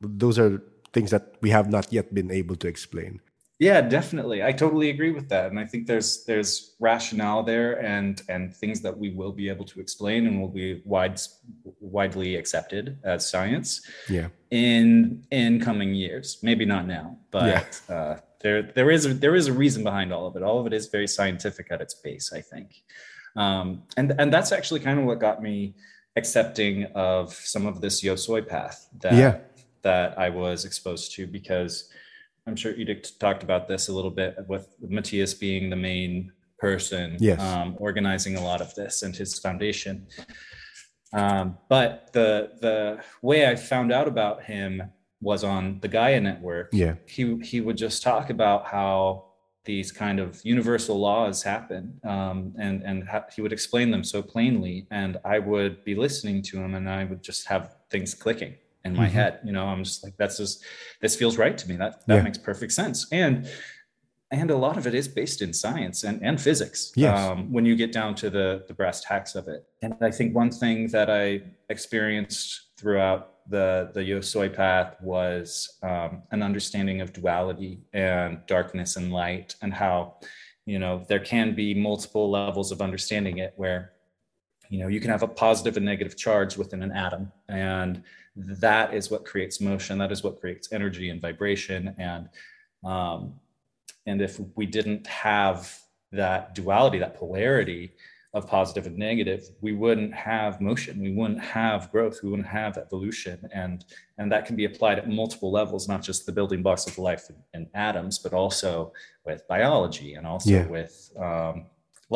those 0.00 0.38
are 0.38 0.62
things 0.92 1.10
that 1.10 1.34
we 1.40 1.50
have 1.50 1.70
not 1.70 1.92
yet 1.92 2.12
been 2.14 2.30
able 2.30 2.56
to 2.56 2.68
explain 2.68 3.20
yeah, 3.58 3.80
definitely. 3.80 4.42
I 4.42 4.50
totally 4.50 4.90
agree 4.90 5.12
with 5.12 5.28
that, 5.28 5.50
and 5.50 5.60
I 5.60 5.64
think 5.64 5.86
there's 5.86 6.24
there's 6.24 6.74
rationale 6.80 7.42
there, 7.44 7.80
and 7.84 8.20
and 8.28 8.54
things 8.54 8.80
that 8.80 8.96
we 8.96 9.10
will 9.10 9.32
be 9.32 9.48
able 9.48 9.64
to 9.66 9.80
explain 9.80 10.26
and 10.26 10.40
will 10.40 10.48
be 10.48 10.82
wide 10.84 11.20
widely 11.80 12.34
accepted 12.34 12.98
as 13.04 13.28
science. 13.28 13.88
Yeah. 14.08 14.28
In 14.50 15.24
in 15.30 15.60
coming 15.60 15.94
years, 15.94 16.38
maybe 16.42 16.64
not 16.64 16.86
now, 16.86 17.18
but 17.30 17.80
yeah. 17.88 17.94
uh, 17.94 18.18
there 18.40 18.62
there 18.62 18.90
is 18.90 19.06
a, 19.06 19.14
there 19.14 19.36
is 19.36 19.46
a 19.46 19.52
reason 19.52 19.84
behind 19.84 20.12
all 20.12 20.26
of 20.26 20.34
it. 20.34 20.42
All 20.42 20.58
of 20.58 20.66
it 20.66 20.72
is 20.72 20.88
very 20.88 21.06
scientific 21.06 21.68
at 21.70 21.80
its 21.80 21.94
base, 21.94 22.32
I 22.32 22.40
think, 22.40 22.82
um, 23.36 23.84
and 23.96 24.14
and 24.18 24.32
that's 24.32 24.50
actually 24.50 24.80
kind 24.80 24.98
of 24.98 25.04
what 25.04 25.20
got 25.20 25.42
me 25.42 25.74
accepting 26.16 26.84
of 26.94 27.32
some 27.32 27.66
of 27.66 27.80
this 27.80 28.02
Yosoy 28.02 28.46
path 28.46 28.88
that 29.00 29.14
yeah. 29.14 29.38
that 29.82 30.18
I 30.18 30.28
was 30.28 30.64
exposed 30.64 31.14
to 31.14 31.26
because 31.26 31.88
I'm 32.46 32.56
sure 32.56 32.72
Edict 32.72 33.18
talked 33.20 33.42
about 33.42 33.68
this 33.68 33.88
a 33.88 33.92
little 33.92 34.10
bit 34.10 34.36
with 34.48 34.68
Matthias 34.80 35.34
being 35.34 35.70
the 35.70 35.76
main 35.76 36.32
person 36.58 37.16
yes. 37.20 37.40
um, 37.40 37.76
organizing 37.78 38.36
a 38.36 38.42
lot 38.42 38.60
of 38.60 38.74
this 38.74 39.02
and 39.02 39.14
his 39.14 39.38
foundation. 39.38 40.06
Um, 41.12 41.58
but 41.68 42.12
the 42.12 42.52
the 42.60 43.00
way 43.22 43.48
I 43.48 43.56
found 43.56 43.92
out 43.92 44.08
about 44.08 44.42
him 44.42 44.82
was 45.20 45.44
on 45.44 45.78
the 45.80 45.88
Gaia 45.88 46.20
network. 46.20 46.70
Yeah, 46.72 46.96
he 47.06 47.38
he 47.42 47.60
would 47.60 47.76
just 47.76 48.02
talk 48.02 48.30
about 48.30 48.66
how 48.66 49.26
these 49.64 49.90
kind 49.92 50.20
of 50.20 50.40
universal 50.44 50.98
laws 50.98 51.42
happen, 51.42 52.00
um, 52.04 52.52
and 52.58 52.82
and 52.82 53.08
ha- 53.08 53.26
he 53.34 53.40
would 53.42 53.52
explain 53.52 53.90
them 53.90 54.04
so 54.04 54.22
plainly, 54.22 54.86
and 54.90 55.16
I 55.24 55.38
would 55.38 55.84
be 55.84 55.94
listening 55.94 56.42
to 56.42 56.58
him, 56.58 56.74
and 56.74 56.90
I 56.90 57.04
would 57.04 57.22
just 57.22 57.46
have 57.46 57.76
things 57.90 58.12
clicking 58.14 58.56
in 58.84 58.94
my 58.94 59.06
mm-hmm. 59.06 59.14
head. 59.14 59.40
You 59.44 59.52
know, 59.52 59.66
I'm 59.66 59.84
just 59.84 60.04
like, 60.04 60.16
that's 60.16 60.36
just 60.36 60.64
this 61.00 61.16
feels 61.16 61.36
right 61.38 61.56
to 61.56 61.68
me. 61.68 61.76
That 61.76 62.06
that 62.06 62.16
yeah. 62.16 62.22
makes 62.22 62.38
perfect 62.38 62.72
sense. 62.72 63.06
And 63.12 63.48
and 64.30 64.50
a 64.50 64.56
lot 64.56 64.76
of 64.76 64.86
it 64.86 64.94
is 64.94 65.06
based 65.06 65.42
in 65.42 65.52
science 65.52 66.02
and, 66.02 66.20
and 66.22 66.40
physics 66.40 66.92
yes. 66.96 67.16
um, 67.18 67.52
when 67.52 67.64
you 67.64 67.76
get 67.76 67.92
down 67.92 68.14
to 68.16 68.30
the, 68.30 68.64
the 68.66 68.74
brass 68.74 69.00
tacks 69.00 69.34
of 69.36 69.46
it. 69.48 69.64
And 69.82 69.94
I 70.00 70.10
think 70.10 70.34
one 70.34 70.50
thing 70.50 70.88
that 70.88 71.08
I 71.08 71.42
experienced 71.68 72.72
throughout 72.76 73.34
the, 73.48 73.90
the 73.94 74.00
Yosoy 74.00 74.52
path 74.52 74.96
was 75.00 75.78
um, 75.82 76.22
an 76.32 76.42
understanding 76.42 77.00
of 77.00 77.12
duality 77.12 77.82
and 77.92 78.40
darkness 78.46 78.96
and 78.96 79.12
light 79.12 79.54
and 79.62 79.72
how, 79.72 80.16
you 80.66 80.78
know, 80.78 81.04
there 81.08 81.20
can 81.20 81.54
be 81.54 81.74
multiple 81.74 82.28
levels 82.28 82.72
of 82.72 82.80
understanding 82.80 83.38
it 83.38 83.52
where, 83.56 83.92
you 84.68 84.80
know, 84.80 84.88
you 84.88 84.98
can 84.98 85.10
have 85.10 85.22
a 85.22 85.28
positive 85.28 85.76
and 85.76 85.86
negative 85.86 86.16
charge 86.16 86.56
within 86.56 86.82
an 86.82 86.90
atom 86.90 87.30
and 87.48 88.02
that 88.36 88.94
is 88.94 89.10
what 89.10 89.24
creates 89.24 89.60
motion 89.60 89.98
that 89.98 90.10
is 90.10 90.24
what 90.24 90.40
creates 90.40 90.72
energy 90.72 91.10
and 91.10 91.20
vibration 91.20 91.94
and 91.98 92.28
um, 92.84 93.34
and 94.06 94.20
if 94.20 94.40
we 94.56 94.66
didn't 94.66 95.06
have 95.06 95.78
that 96.12 96.54
duality 96.54 96.98
that 96.98 97.16
polarity 97.16 97.92
of 98.32 98.48
positive 98.48 98.86
and 98.86 98.98
negative 98.98 99.48
we 99.60 99.72
wouldn't 99.72 100.12
have 100.12 100.60
motion 100.60 101.00
we 101.00 101.12
wouldn't 101.12 101.40
have 101.40 101.90
growth 101.92 102.20
we 102.22 102.28
wouldn't 102.28 102.48
have 102.48 102.76
evolution 102.76 103.38
and 103.52 103.84
and 104.18 104.30
that 104.30 104.44
can 104.44 104.56
be 104.56 104.64
applied 104.64 104.98
at 104.98 105.08
multiple 105.08 105.52
levels 105.52 105.88
not 105.88 106.02
just 106.02 106.26
the 106.26 106.32
building 106.32 106.60
blocks 106.60 106.86
of 106.88 106.98
life 106.98 107.30
in, 107.54 107.68
atoms 107.74 108.18
but 108.18 108.32
also 108.32 108.92
with 109.24 109.46
biology 109.46 110.14
and 110.14 110.26
also 110.26 110.50
yeah. 110.50 110.66
with 110.66 111.12
um, 111.18 111.66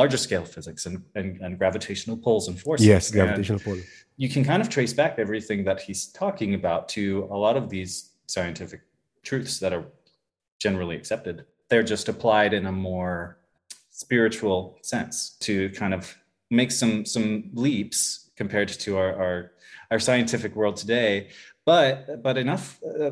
larger 0.01 0.20
scale 0.26 0.44
physics 0.44 0.86
and, 0.86 0.96
and, 1.18 1.28
and, 1.44 1.53
gravitational 1.61 2.16
pulls 2.16 2.44
and 2.49 2.57
forces 2.61 2.86
yes 2.86 3.11
gravitational 3.11 3.61
pull 3.66 3.76
you 4.16 4.28
can 4.28 4.44
kind 4.44 4.61
of 4.61 4.68
trace 4.68 4.92
back 4.92 5.18
everything 5.18 5.64
that 5.64 5.80
he's 5.80 6.03
talking 6.22 6.55
about 6.55 6.88
to 6.88 7.28
a 7.30 7.38
lot 7.46 7.57
of 7.57 7.64
these 7.70 7.92
scientific 8.26 8.80
truths 9.22 9.59
that 9.61 9.72
are 9.72 9.84
generally 10.59 10.96
accepted. 10.96 11.45
They're 11.68 11.83
just 11.83 12.08
applied 12.08 12.53
in 12.53 12.66
a 12.66 12.72
more 12.72 13.38
spiritual 13.91 14.79
sense 14.83 15.37
to 15.41 15.70
kind 15.70 15.95
of 15.95 16.16
make 16.50 16.70
some 16.70 17.04
some 17.04 17.50
leaps 17.53 18.30
compared 18.37 18.68
to 18.68 18.96
our 18.96 19.14
our, 19.22 19.53
our 19.91 19.99
scientific 19.99 20.57
world 20.57 20.76
today, 20.76 21.29
but 21.64 22.22
but 22.22 22.37
enough. 22.37 22.80
Uh, 22.83 23.11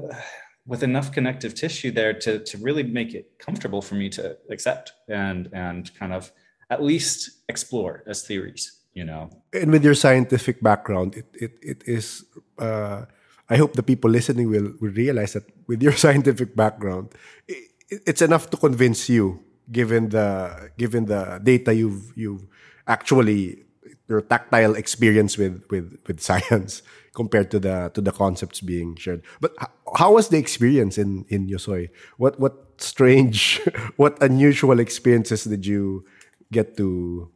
with 0.68 0.82
enough 0.82 1.12
connective 1.12 1.54
tissue 1.54 1.92
there 1.92 2.12
to, 2.12 2.40
to 2.40 2.58
really 2.58 2.82
make 2.82 3.14
it 3.14 3.38
comfortable 3.38 3.80
for 3.80 3.94
me 3.94 4.08
to 4.08 4.36
accept 4.50 4.90
and 5.06 5.48
and 5.52 5.94
kind 5.94 6.12
of 6.12 6.32
at 6.70 6.82
least 6.82 7.30
explore 7.48 8.02
as 8.06 8.22
theories 8.22 8.72
you 8.94 9.04
know? 9.04 9.28
And 9.52 9.70
with 9.70 9.84
your 9.84 9.94
scientific 9.94 10.62
background 10.62 11.16
it 11.16 11.28
it, 11.34 11.52
it 11.62 11.82
is 11.86 12.24
uh, 12.58 13.04
i 13.48 13.56
hope 13.56 13.74
the 13.74 13.82
people 13.82 14.10
listening 14.10 14.50
will, 14.50 14.72
will 14.80 14.92
realize 14.92 15.34
that 15.34 15.44
with 15.66 15.82
your 15.82 15.92
scientific 16.04 16.56
background 16.56 17.14
it, 17.46 17.70
it's 17.88 18.22
enough 18.22 18.50
to 18.50 18.56
convince 18.56 19.08
you 19.08 19.42
given 19.70 20.08
the 20.10 20.70
given 20.78 21.06
the 21.06 21.40
data 21.42 21.74
you've 21.74 22.12
you've 22.16 22.46
actually 22.86 23.66
your 24.08 24.20
tactile 24.20 24.74
experience 24.74 25.36
with 25.36 25.62
with 25.70 25.98
with 26.06 26.20
science 26.28 26.82
compared 27.14 27.50
to 27.50 27.58
the 27.58 27.90
to 27.94 28.00
the 28.00 28.12
concepts 28.12 28.60
being 28.60 28.94
shared. 28.96 29.22
But 29.40 29.54
how 29.96 30.12
was 30.14 30.28
the 30.28 30.38
experience 30.38 30.98
in 30.98 31.24
in 31.28 31.48
yosoy? 31.48 31.90
What 32.16 32.38
what 32.38 32.54
strange 32.78 33.60
what 33.96 34.20
unusual 34.22 34.78
experiences 34.78 35.44
did 35.44 35.66
you 35.66 36.04
get 36.52 36.76
to 36.76 37.30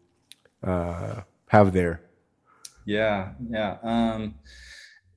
uh, 0.62 1.22
have 1.48 1.72
there? 1.72 2.02
Yeah, 2.84 3.32
yeah. 3.48 3.76
Um, 3.82 4.34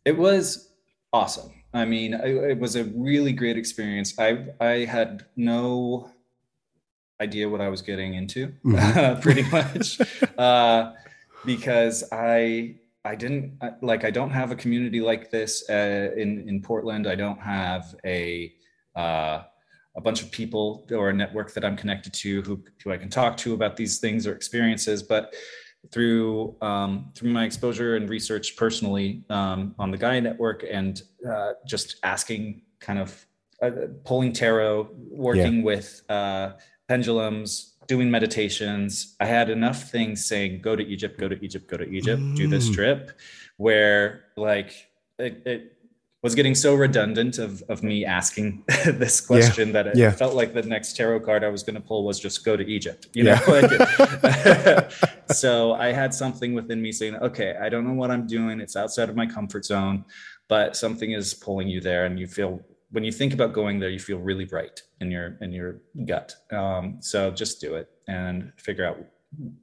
it 0.06 0.18
was 0.18 0.72
awesome. 1.12 1.52
I 1.74 1.86
mean, 1.86 2.14
it, 2.14 2.52
it 2.52 2.60
was 2.60 2.76
a 2.76 2.84
really 2.84 3.34
great 3.34 3.58
experience. 3.58 4.18
I 4.20 4.46
I 4.60 4.86
had 4.86 5.26
no 5.36 6.12
idea 7.22 7.50
what 7.50 7.62
I 7.62 7.70
was 7.70 7.82
getting 7.82 8.14
into, 8.14 8.54
mm-hmm. 8.66 9.22
pretty 9.26 9.44
much, 9.52 10.00
uh, 10.38 10.94
because 11.46 12.04
I 12.12 12.76
I 13.06 13.16
didn't 13.16 13.60
like 13.82 14.06
I 14.06 14.12
don't 14.12 14.32
have 14.32 14.52
a 14.52 14.56
community 14.56 15.02
like 15.02 15.32
this 15.32 15.68
uh, 15.70 16.12
in 16.16 16.48
in 16.48 16.62
Portland. 16.62 17.08
I 17.08 17.16
don't 17.16 17.40
have 17.40 17.96
a 18.06 18.54
uh, 18.96 19.44
a 19.96 20.02
bunch 20.02 20.22
of 20.22 20.32
people 20.32 20.88
or 20.92 21.10
a 21.10 21.14
network 21.14 21.54
that 21.54 21.64
I'm 21.64 21.78
connected 21.78 22.14
to 22.14 22.42
who 22.42 22.64
who 22.84 22.92
I 22.92 22.98
can 22.98 23.10
talk 23.10 23.38
to 23.38 23.54
about 23.54 23.78
these 23.78 24.00
things 24.00 24.26
or 24.26 24.34
experiences. 24.34 25.04
But 25.04 25.34
through 25.92 26.56
um, 26.62 27.12
through 27.16 27.32
my 27.32 27.46
exposure 27.46 27.96
and 27.96 28.10
research 28.10 28.56
personally 28.56 29.24
um, 29.30 29.76
on 29.78 29.92
the 29.92 29.98
Gaia 29.98 30.22
Network 30.22 30.64
and 30.70 31.02
uh, 31.30 31.54
just 31.68 31.98
asking, 32.04 32.62
kind 32.80 33.00
of 33.00 33.26
uh, 33.62 33.72
pulling 34.04 34.34
tarot, 34.34 34.90
working 35.10 35.58
yeah. 35.58 35.64
with 35.64 36.02
uh, 36.10 36.52
pendulums, 36.88 37.76
doing 37.88 38.10
meditations. 38.10 39.16
I 39.20 39.26
had 39.26 39.50
enough 39.50 39.92
things 39.92 40.26
saying, 40.26 40.62
"Go 40.62 40.76
to 40.76 40.84
Egypt, 40.84 41.20
go 41.20 41.28
to 41.28 41.44
Egypt, 41.44 41.70
go 41.70 41.78
to 41.78 41.90
Egypt, 41.90 42.22
mm. 42.22 42.36
do 42.36 42.48
this 42.48 42.70
mm. 42.70 42.74
trip," 42.74 43.12
where 43.58 44.26
like 44.38 44.88
it, 45.20 45.44
it 45.46 45.73
was 46.24 46.36
getting 46.36 46.56
so 46.56 46.74
redundant 46.74 47.38
of, 47.38 47.62
of 47.64 47.84
me 47.84 48.06
asking 48.06 48.64
this 48.86 49.20
question 49.20 49.68
yeah, 49.68 49.74
that 49.74 49.88
it 49.88 49.98
yeah. 49.98 50.12
felt 50.12 50.34
like 50.34 50.54
the 50.54 50.64
next 50.64 50.96
tarot 50.96 51.20
card 51.20 51.44
I 51.44 51.50
was 51.50 51.64
going 51.64 51.76
to 51.76 51.82
pull 51.82 52.06
was 52.06 52.18
just 52.18 52.46
go 52.46 52.56
to 52.56 52.66
Egypt, 52.66 53.10
you 53.14 53.26
know? 53.26 53.38
Yeah. 53.44 54.90
so 55.32 55.74
I 55.74 55.92
had 55.92 56.14
something 56.14 56.54
within 56.54 56.82
me 56.82 56.92
saying, 56.92 57.16
okay, 57.16 57.56
I 57.62 57.68
don't 57.68 57.86
know 57.86 57.94
what 57.94 58.10
I'm 58.10 58.26
doing. 58.26 58.62
It's 58.62 58.76
outside 58.76 59.10
of 59.10 59.16
my 59.16 59.26
comfort 59.26 59.66
zone, 59.66 60.06
but 60.48 60.78
something 60.78 61.12
is 61.12 61.34
pulling 61.34 61.68
you 61.68 61.82
there. 61.82 62.06
And 62.06 62.18
you 62.18 62.28
feel, 62.28 62.62
when 62.92 63.04
you 63.04 63.12
think 63.12 63.34
about 63.34 63.52
going 63.52 63.80
there, 63.80 63.90
you 63.90 64.00
feel 64.00 64.20
really 64.20 64.46
right 64.46 64.82
in 65.02 65.12
your, 65.12 65.38
in 65.42 65.52
your 65.52 65.82
gut. 66.06 66.36
Um, 66.52 66.98
so 67.02 67.32
just 67.32 67.60
do 67.60 67.76
it 67.76 67.90
and 68.08 68.54
figure 68.58 68.86
out, 68.86 68.98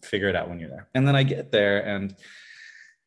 figure 0.02 0.28
it 0.28 0.36
out 0.36 0.48
when 0.50 0.60
you're 0.60 0.70
there. 0.70 0.88
And 0.94 1.06
then 1.06 1.16
I 1.16 1.22
get 1.22 1.50
there 1.52 1.86
and, 1.86 2.14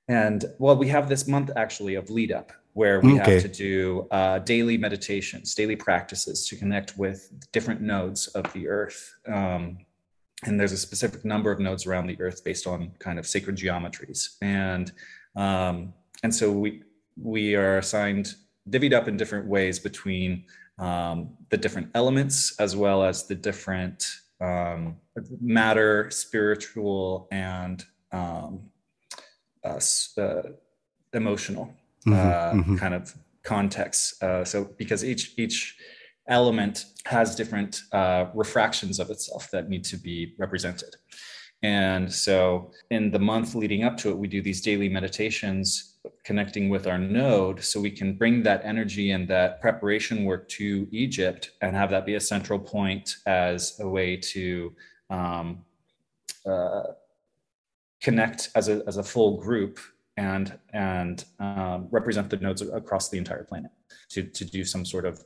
and 0.08 0.46
well, 0.58 0.76
we 0.76 0.88
have 0.88 1.08
this 1.08 1.28
month 1.28 1.52
actually 1.56 1.96
of 1.96 2.10
lead 2.10 2.32
up 2.32 2.52
where 2.74 3.00
we 3.00 3.20
okay. 3.20 3.34
have 3.34 3.42
to 3.44 3.48
do 3.48 4.08
uh, 4.12 4.40
daily 4.40 4.78
meditations, 4.78 5.54
daily 5.54 5.76
practices 5.76 6.48
to 6.48 6.56
connect 6.56 6.98
with 6.98 7.32
different 7.52 7.82
nodes 7.82 8.28
of 8.28 8.52
the 8.54 8.68
earth. 8.68 9.14
Um, 9.28 9.78
and 10.46 10.60
there's 10.60 10.72
a 10.72 10.78
specific 10.78 11.24
number 11.24 11.52
of 11.52 11.60
nodes 11.60 11.86
around 11.86 12.08
the 12.08 12.20
earth 12.20 12.44
based 12.44 12.68
on 12.68 12.92
kind 13.00 13.20
of 13.20 13.28
sacred 13.28 13.56
geometries. 13.56 14.36
And 14.42 14.92
um, 15.36 15.94
and 16.24 16.34
so 16.34 16.52
we 16.52 16.84
we 17.22 17.56
are 17.56 17.78
assigned 17.78 18.36
divvied 18.70 18.94
up 18.94 19.08
in 19.08 19.18
different 19.18 19.48
ways 19.48 19.80
between 19.80 20.46
um, 20.80 21.38
the 21.50 21.58
different 21.58 21.90
elements 21.94 22.60
as 22.60 22.76
well 22.76 23.04
as 23.04 23.28
the 23.28 23.36
different 23.36 24.06
um, 24.42 24.98
matter, 25.40 26.10
spiritual, 26.10 27.28
and 27.32 27.86
um, 28.12 28.62
uh, 29.64 29.80
uh, 30.18 30.42
emotional 31.14 31.74
mm-hmm, 32.06 32.14
uh, 32.14 32.62
mm-hmm. 32.62 32.76
kind 32.78 32.94
of 32.94 33.14
context. 33.44 34.22
Uh, 34.24 34.44
so 34.44 34.70
because 34.78 35.04
each 35.04 35.34
each 35.38 35.78
element 36.28 36.86
has 37.06 37.36
different 37.36 37.82
uh, 37.92 38.26
refractions 38.34 39.00
of 39.00 39.10
itself 39.10 39.52
that 39.52 39.70
need 39.70 39.84
to 39.84 39.98
be 39.98 40.34
represented. 40.38 40.96
And 41.62 42.12
so 42.12 42.72
in 42.92 43.12
the 43.12 43.20
month 43.20 43.56
leading 43.56 43.84
up 43.84 43.98
to 43.98 44.10
it, 44.10 44.18
we 44.18 44.28
do 44.28 44.42
these 44.42 44.62
daily 44.62 44.90
meditations 44.90 45.94
connecting 46.26 46.70
with 46.70 46.88
our 46.88 46.98
node 46.98 47.64
so 47.64 47.80
we 47.80 47.92
can 47.92 48.18
bring 48.18 48.44
that 48.44 48.62
energy 48.66 49.12
and 49.12 49.28
that 49.30 49.62
preparation 49.62 50.26
work 50.26 50.50
to 50.50 50.88
Egypt 50.92 51.52
and 51.62 51.76
have 51.76 51.90
that 51.90 52.06
be 52.06 52.16
a 52.16 52.20
central 52.20 52.60
point 52.60 53.16
as 53.26 53.80
a 53.80 53.88
way 53.88 54.18
to 54.18 54.74
um, 55.10 55.64
uh, 56.46 56.84
connect 58.02 58.50
as 58.56 58.68
a, 58.68 58.84
as 58.86 58.98
a 58.98 59.04
full 59.04 59.38
group 59.38 59.80
and 60.18 60.60
and 60.72 61.26
um, 61.40 61.88
represent 61.92 62.30
the 62.30 62.38
nodes 62.38 62.62
across 62.62 63.10
the 63.10 63.18
entire 63.18 63.44
planet 63.44 63.72
to 64.10 64.24
to 64.24 64.46
do 64.46 64.64
some 64.64 64.86
sort 64.86 65.06
of 65.06 65.24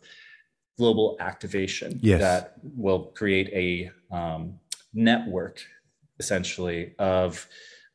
global 0.78 1.18
activation 1.20 2.00
yes. 2.02 2.22
that 2.22 2.54
will 2.76 3.06
create 3.16 3.50
a 3.52 4.16
um, 4.16 4.60
network 4.94 5.62
essentially 6.20 6.94
of 7.00 7.48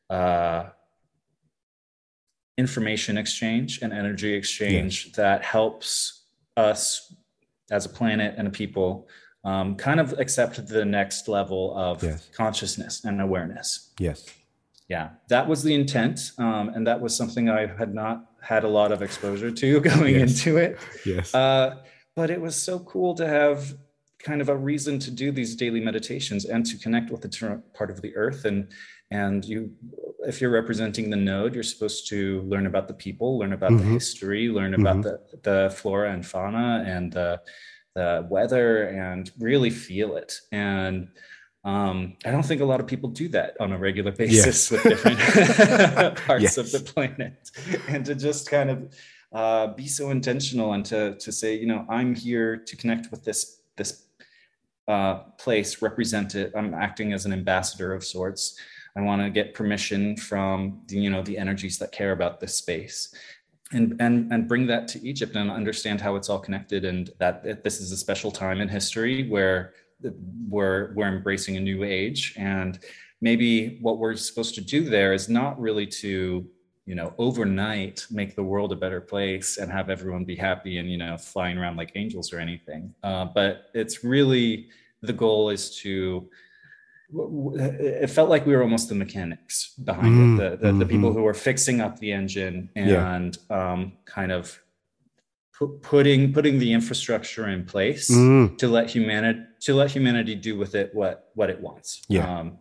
uh, 0.09 0.65
information 2.57 3.17
exchange 3.17 3.81
and 3.81 3.93
energy 3.93 4.33
exchange 4.33 5.05
yes. 5.05 5.15
that 5.15 5.43
helps 5.43 6.25
us 6.57 7.15
as 7.71 7.85
a 7.85 7.89
planet 7.89 8.35
and 8.37 8.47
a 8.47 8.51
people 8.51 9.07
um, 9.45 9.75
kind 9.75 9.99
of 9.99 10.13
accept 10.19 10.67
the 10.67 10.85
next 10.85 11.27
level 11.27 11.75
of 11.77 12.03
yes. 12.03 12.29
consciousness 12.35 13.03
and 13.03 13.21
awareness. 13.21 13.91
Yes 13.97 14.25
yeah, 14.89 15.09
that 15.29 15.47
was 15.47 15.63
the 15.63 15.73
intent, 15.73 16.31
um, 16.37 16.69
and 16.69 16.85
that 16.87 16.99
was 16.99 17.15
something 17.15 17.49
I 17.49 17.67
had 17.67 17.93
not 17.93 18.25
had 18.41 18.63
a 18.63 18.67
lot 18.67 18.91
of 18.91 19.01
exposure 19.01 19.51
to 19.51 19.79
going 19.91 20.15
yes. 20.15 20.45
into 20.45 20.57
it. 20.57 20.79
Yes. 21.05 21.33
Uh, 21.33 21.77
but 22.15 22.29
it 22.29 22.39
was 22.39 22.55
so 22.55 22.79
cool 22.79 23.15
to 23.15 23.27
have 23.27 23.73
kind 24.19 24.41
of 24.41 24.49
a 24.49 24.55
reason 24.55 24.99
to 24.99 25.11
do 25.11 25.31
these 25.31 25.55
daily 25.55 25.79
meditations 25.79 26.45
and 26.45 26.65
to 26.65 26.77
connect 26.77 27.11
with 27.11 27.21
the 27.21 27.61
part 27.73 27.91
of 27.91 28.01
the 28.01 28.15
earth 28.15 28.45
and 28.45 28.69
and 29.11 29.43
you 29.43 29.71
if 30.21 30.39
you're 30.39 30.49
representing 30.49 31.09
the 31.09 31.17
node 31.17 31.53
you're 31.53 31.61
supposed 31.61 32.07
to 32.07 32.41
learn 32.43 32.65
about 32.65 32.87
the 32.87 32.93
people 32.93 33.37
learn 33.37 33.51
about 33.51 33.71
mm-hmm. 33.71 33.85
the 33.85 33.93
history 33.93 34.47
learn 34.47 34.73
about 34.73 34.97
mm-hmm. 34.97 35.39
the 35.41 35.65
the 35.67 35.75
flora 35.75 36.13
and 36.13 36.25
fauna 36.25 36.83
and 36.87 37.11
the 37.11 37.39
the 37.95 38.25
weather 38.29 38.87
and 38.87 39.31
really 39.39 39.69
feel 39.69 40.15
it 40.15 40.33
and 40.51 41.09
um, 41.65 42.17
I 42.25 42.31
don't 42.31 42.43
think 42.43 42.61
a 42.61 42.65
lot 42.65 42.81
of 42.81 42.87
people 42.87 43.09
do 43.09 43.29
that 43.29 43.55
on 43.59 43.71
a 43.71 43.77
regular 43.77 44.11
basis 44.11 44.69
yes. 44.69 44.71
with 44.71 44.83
different 44.83 45.17
parts 46.25 46.43
yes. 46.43 46.57
of 46.57 46.71
the 46.71 46.79
planet, 46.79 47.51
and 47.87 48.05
to 48.05 48.15
just 48.15 48.49
kind 48.49 48.69
of 48.69 48.93
uh, 49.31 49.67
be 49.67 49.87
so 49.87 50.09
intentional 50.09 50.73
and 50.73 50.85
to 50.85 51.15
to 51.15 51.31
say, 51.31 51.55
you 51.55 51.65
know, 51.65 51.85
I'm 51.89 52.15
here 52.15 52.57
to 52.57 52.75
connect 52.75 53.11
with 53.11 53.23
this 53.23 53.61
this 53.77 54.03
uh, 54.89 55.19
place, 55.37 55.81
represent 55.81 56.35
it. 56.35 56.51
I'm 56.55 56.73
acting 56.73 57.13
as 57.13 57.25
an 57.25 57.31
ambassador 57.31 57.93
of 57.93 58.03
sorts. 58.03 58.59
I 58.97 59.01
want 59.01 59.21
to 59.21 59.29
get 59.29 59.53
permission 59.53 60.17
from 60.17 60.81
the, 60.87 60.97
you 60.97 61.09
know 61.09 61.23
the 61.23 61.37
energies 61.37 61.79
that 61.79 61.93
care 61.93 62.11
about 62.11 62.41
this 62.41 62.57
space, 62.57 63.15
and 63.71 63.95
and 64.01 64.33
and 64.33 64.49
bring 64.49 64.67
that 64.67 64.89
to 64.89 65.07
Egypt 65.07 65.37
and 65.37 65.49
understand 65.49 66.01
how 66.01 66.17
it's 66.17 66.29
all 66.29 66.39
connected, 66.39 66.83
and 66.83 67.09
that 67.19 67.63
this 67.63 67.79
is 67.79 67.93
a 67.93 67.97
special 67.97 68.31
time 68.31 68.59
in 68.59 68.67
history 68.67 69.29
where 69.29 69.73
we're 70.49 70.93
we're 70.93 71.07
embracing 71.07 71.57
a 71.57 71.59
new 71.59 71.83
age 71.83 72.35
and 72.37 72.79
maybe 73.21 73.79
what 73.81 73.97
we're 73.97 74.15
supposed 74.15 74.55
to 74.55 74.61
do 74.61 74.89
there 74.89 75.13
is 75.13 75.29
not 75.29 75.59
really 75.59 75.87
to 75.87 76.45
you 76.85 76.95
know 76.95 77.13
overnight 77.17 78.05
make 78.11 78.35
the 78.35 78.43
world 78.43 78.71
a 78.71 78.75
better 78.75 78.99
place 78.99 79.57
and 79.57 79.71
have 79.71 79.89
everyone 79.89 80.25
be 80.25 80.35
happy 80.35 80.77
and 80.77 80.91
you 80.91 80.97
know 80.97 81.17
flying 81.17 81.57
around 81.57 81.77
like 81.77 81.91
angels 81.95 82.33
or 82.33 82.39
anything 82.39 82.93
uh, 83.03 83.25
but 83.25 83.69
it's 83.73 84.03
really 84.03 84.67
the 85.01 85.13
goal 85.13 85.49
is 85.49 85.75
to 85.77 86.29
it 87.55 88.09
felt 88.09 88.29
like 88.29 88.45
we 88.45 88.55
were 88.55 88.63
almost 88.63 88.89
the 88.89 88.95
mechanics 88.95 89.75
behind 89.83 90.15
mm, 90.15 90.35
it 90.35 90.37
the, 90.37 90.49
the, 90.57 90.67
mm-hmm. 90.67 90.79
the, 90.79 90.85
people 90.85 91.09
mm-hmm. 91.09 91.19
who 91.19 91.23
were 91.23 91.33
fixing 91.33 91.79
up 91.79 91.99
the 91.99 92.11
engine 92.11 92.69
and 92.75 93.37
yeah. 93.49 93.71
um, 93.71 93.93
kind 94.05 94.31
of 94.31 94.59
putting 95.67 96.33
putting 96.33 96.59
the 96.59 96.73
infrastructure 96.73 97.49
in 97.49 97.65
place 97.65 98.09
mm. 98.09 98.57
to 98.57 98.67
let 98.67 98.89
humanity 98.89 99.41
to 99.61 99.73
let 99.73 99.91
humanity 99.91 100.35
do 100.35 100.57
with 100.57 100.75
it 100.75 100.93
what 100.93 101.31
what 101.35 101.49
it 101.49 101.59
wants. 101.59 102.03
Yeah. 102.07 102.39
Um, 102.39 102.59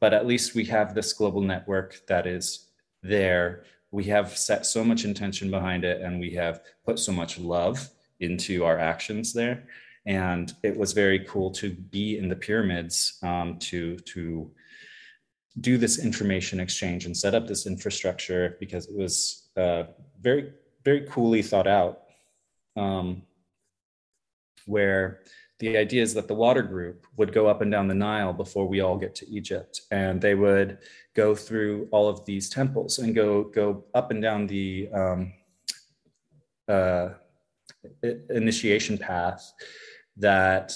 but 0.00 0.12
at 0.12 0.26
least 0.26 0.54
we 0.54 0.64
have 0.66 0.94
this 0.94 1.12
global 1.12 1.40
network 1.40 2.00
that 2.06 2.26
is 2.26 2.68
there. 3.02 3.64
We 3.90 4.04
have 4.04 4.36
set 4.36 4.66
so 4.66 4.84
much 4.84 5.04
intention 5.04 5.50
behind 5.50 5.84
it, 5.84 6.02
and 6.02 6.20
we 6.20 6.30
have 6.32 6.60
put 6.84 6.98
so 6.98 7.12
much 7.12 7.38
love 7.38 7.88
into 8.20 8.64
our 8.64 8.78
actions 8.78 9.32
there. 9.32 9.64
And 10.06 10.52
it 10.62 10.76
was 10.76 10.92
very 10.92 11.20
cool 11.20 11.50
to 11.52 11.70
be 11.70 12.18
in 12.18 12.28
the 12.28 12.36
pyramids 12.36 13.18
um, 13.22 13.58
to 13.60 13.96
to 13.96 14.50
do 15.60 15.78
this 15.78 15.98
information 15.98 16.60
exchange 16.60 17.06
and 17.06 17.16
set 17.16 17.34
up 17.34 17.46
this 17.46 17.66
infrastructure 17.66 18.56
because 18.60 18.86
it 18.88 18.94
was 18.94 19.48
uh, 19.56 19.84
very 20.20 20.52
very 20.84 21.00
coolly 21.08 21.42
thought 21.42 21.66
out 21.66 22.05
um, 22.76 23.22
where 24.66 25.20
the 25.58 25.76
idea 25.76 26.02
is 26.02 26.12
that 26.14 26.28
the 26.28 26.34
water 26.34 26.62
group 26.62 27.06
would 27.16 27.32
go 27.32 27.46
up 27.46 27.62
and 27.62 27.70
down 27.70 27.88
the 27.88 27.94
Nile 27.94 28.32
before 28.32 28.66
we 28.66 28.80
all 28.80 28.98
get 28.98 29.14
to 29.16 29.28
Egypt, 29.30 29.82
and 29.90 30.20
they 30.20 30.34
would 30.34 30.78
go 31.14 31.34
through 31.34 31.88
all 31.90 32.08
of 32.08 32.24
these 32.26 32.50
temples 32.50 32.98
and 32.98 33.14
go 33.14 33.44
go 33.44 33.84
up 33.94 34.10
and 34.10 34.20
down 34.20 34.46
the 34.46 34.88
um, 34.92 35.32
uh, 36.68 37.10
initiation 38.30 38.98
path 38.98 39.52
that 40.18 40.74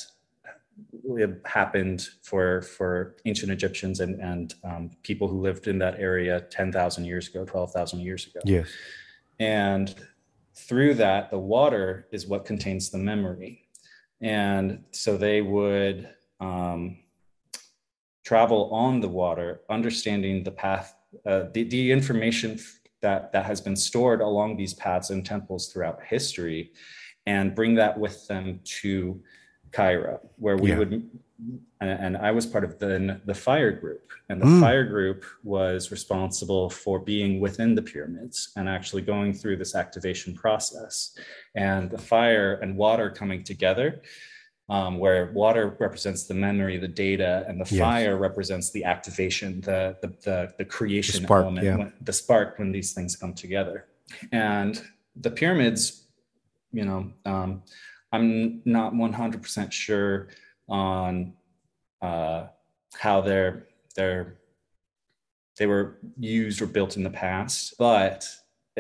happened 1.45 2.09
for 2.23 2.63
for 2.63 3.17
ancient 3.27 3.53
Egyptians 3.53 4.01
and 4.01 4.19
and 4.21 4.55
um, 4.65 4.91
people 5.03 5.29
who 5.29 5.41
lived 5.41 5.67
in 5.67 5.79
that 5.79 5.99
area 5.99 6.41
ten 6.51 6.73
thousand 6.73 7.05
years 7.05 7.29
ago, 7.29 7.45
twelve 7.45 7.71
thousand 7.73 8.01
years 8.01 8.27
ago. 8.27 8.41
Yes, 8.45 8.69
and 9.39 9.95
through 10.69 10.95
that, 10.95 11.31
the 11.31 11.39
water 11.39 12.07
is 12.13 12.27
what 12.27 12.45
contains 12.45 12.91
the 12.91 12.99
memory. 12.99 13.69
And 14.21 14.85
so 14.93 15.17
they 15.17 15.41
would 15.43 16.09
um, 16.41 16.99
travel 18.25 18.71
on 18.73 19.01
the 19.01 19.09
water, 19.09 19.61
understanding 19.69 20.45
the 20.45 20.51
path, 20.51 20.95
uh, 21.27 21.45
the, 21.53 21.65
the 21.65 21.91
information 21.91 22.59
that, 23.03 23.33
that 23.33 23.45
has 23.47 23.61
been 23.61 23.77
stored 23.77 24.21
along 24.21 24.57
these 24.57 24.75
paths 24.75 25.11
and 25.11 25.25
temples 25.25 25.73
throughout 25.73 26.03
history, 26.05 26.73
and 27.27 27.55
bring 27.55 27.75
that 27.75 27.99
with 27.99 28.27
them 28.29 28.61
to 28.65 29.21
Cairo, 29.73 30.21
where 30.37 30.57
we 30.57 30.71
Yeah. 30.71 30.79
would, 30.79 31.11
and, 31.81 32.17
I 32.17 32.31
was 32.33 32.45
part 32.47 32.65
of 32.65 32.79
the 32.79 33.21
the 33.25 33.35
fire 33.35 33.73
group, 33.73 34.11
and 34.29 34.41
the 34.41 34.47
Mm. 34.47 34.61
fire 34.61 34.85
group 34.85 35.25
was 35.43 35.91
responsible 35.91 36.69
for 36.69 36.99
being 36.99 37.41
within 37.41 37.75
the 37.75 37.83
pyramids 37.83 38.53
and 38.57 38.69
actually 38.69 39.03
going 39.03 39.33
through 39.33 39.57
this 39.57 39.75
activation 39.75 40.35
process, 40.35 41.17
and 41.55 41.91
the 41.91 41.99
fire 41.99 42.55
and 42.63 42.77
water 42.77 43.11
coming 43.11 43.43
together. 43.45 44.03
Um, 44.69 45.01
where 45.01 45.33
water 45.33 45.77
represents 45.81 46.29
the 46.29 46.35
memory, 46.35 46.77
the 46.79 46.87
data, 46.87 47.45
and 47.49 47.61
the 47.61 47.75
Yes. 47.75 47.81
fire 47.81 48.17
represents 48.17 48.71
the 48.71 48.85
activation, 48.85 49.61
the 49.63 49.97
the 50.01 50.09
the, 50.27 50.55
the 50.59 50.65
creation 50.65 51.25
spark, 51.25 51.43
element, 51.43 51.65
yeah. 51.67 51.77
when, 51.77 51.93
the 52.03 52.13
spark 52.13 52.57
when 52.61 52.71
these 52.71 52.93
things 52.93 53.17
come 53.17 53.35
together. 53.35 53.87
And 54.31 54.81
the 55.17 55.31
pyramids, 55.33 56.05
you 56.73 56.85
know, 56.85 57.13
um, 57.25 57.65
I'm 58.13 58.63
not 58.65 58.93
100% 58.93 59.73
sure 59.73 60.29
on 60.69 61.35
uh, 62.03 62.47
how 62.99 63.21
they're 63.21 63.67
they're 63.97 64.37
they 65.59 65.67
were 65.67 65.99
used 66.19 66.63
or 66.63 66.67
built 66.67 66.97
in 66.97 67.03
the 67.03 67.11
past, 67.11 67.75
but 67.79 68.27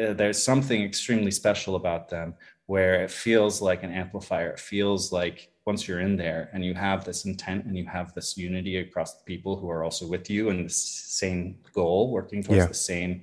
uh, 0.00 0.14
there's 0.14 0.42
something 0.42 0.82
extremely 0.82 1.30
special 1.30 1.76
about 1.76 2.08
them 2.08 2.34
where 2.66 3.02
it 3.02 3.10
feels 3.10 3.60
like 3.60 3.82
an 3.82 3.92
amplifier. 3.92 4.50
It 4.52 4.60
feels 4.60 5.12
like 5.12 5.50
once 5.66 5.86
you're 5.86 6.00
in 6.00 6.16
there 6.16 6.48
and 6.54 6.64
you 6.64 6.72
have 6.74 7.04
this 7.04 7.26
intent 7.26 7.66
and 7.66 7.76
you 7.76 7.84
have 7.86 8.14
this 8.14 8.36
unity 8.36 8.78
across 8.78 9.14
the 9.18 9.24
people 9.24 9.56
who 9.56 9.68
are 9.68 9.84
also 9.84 10.06
with 10.06 10.30
you 10.30 10.48
and 10.48 10.64
the 10.64 10.70
same 10.72 11.58
goal, 11.74 12.10
working 12.10 12.42
towards 12.42 12.62
Yeah. 12.62 12.66
the 12.66 12.74
same 12.74 13.22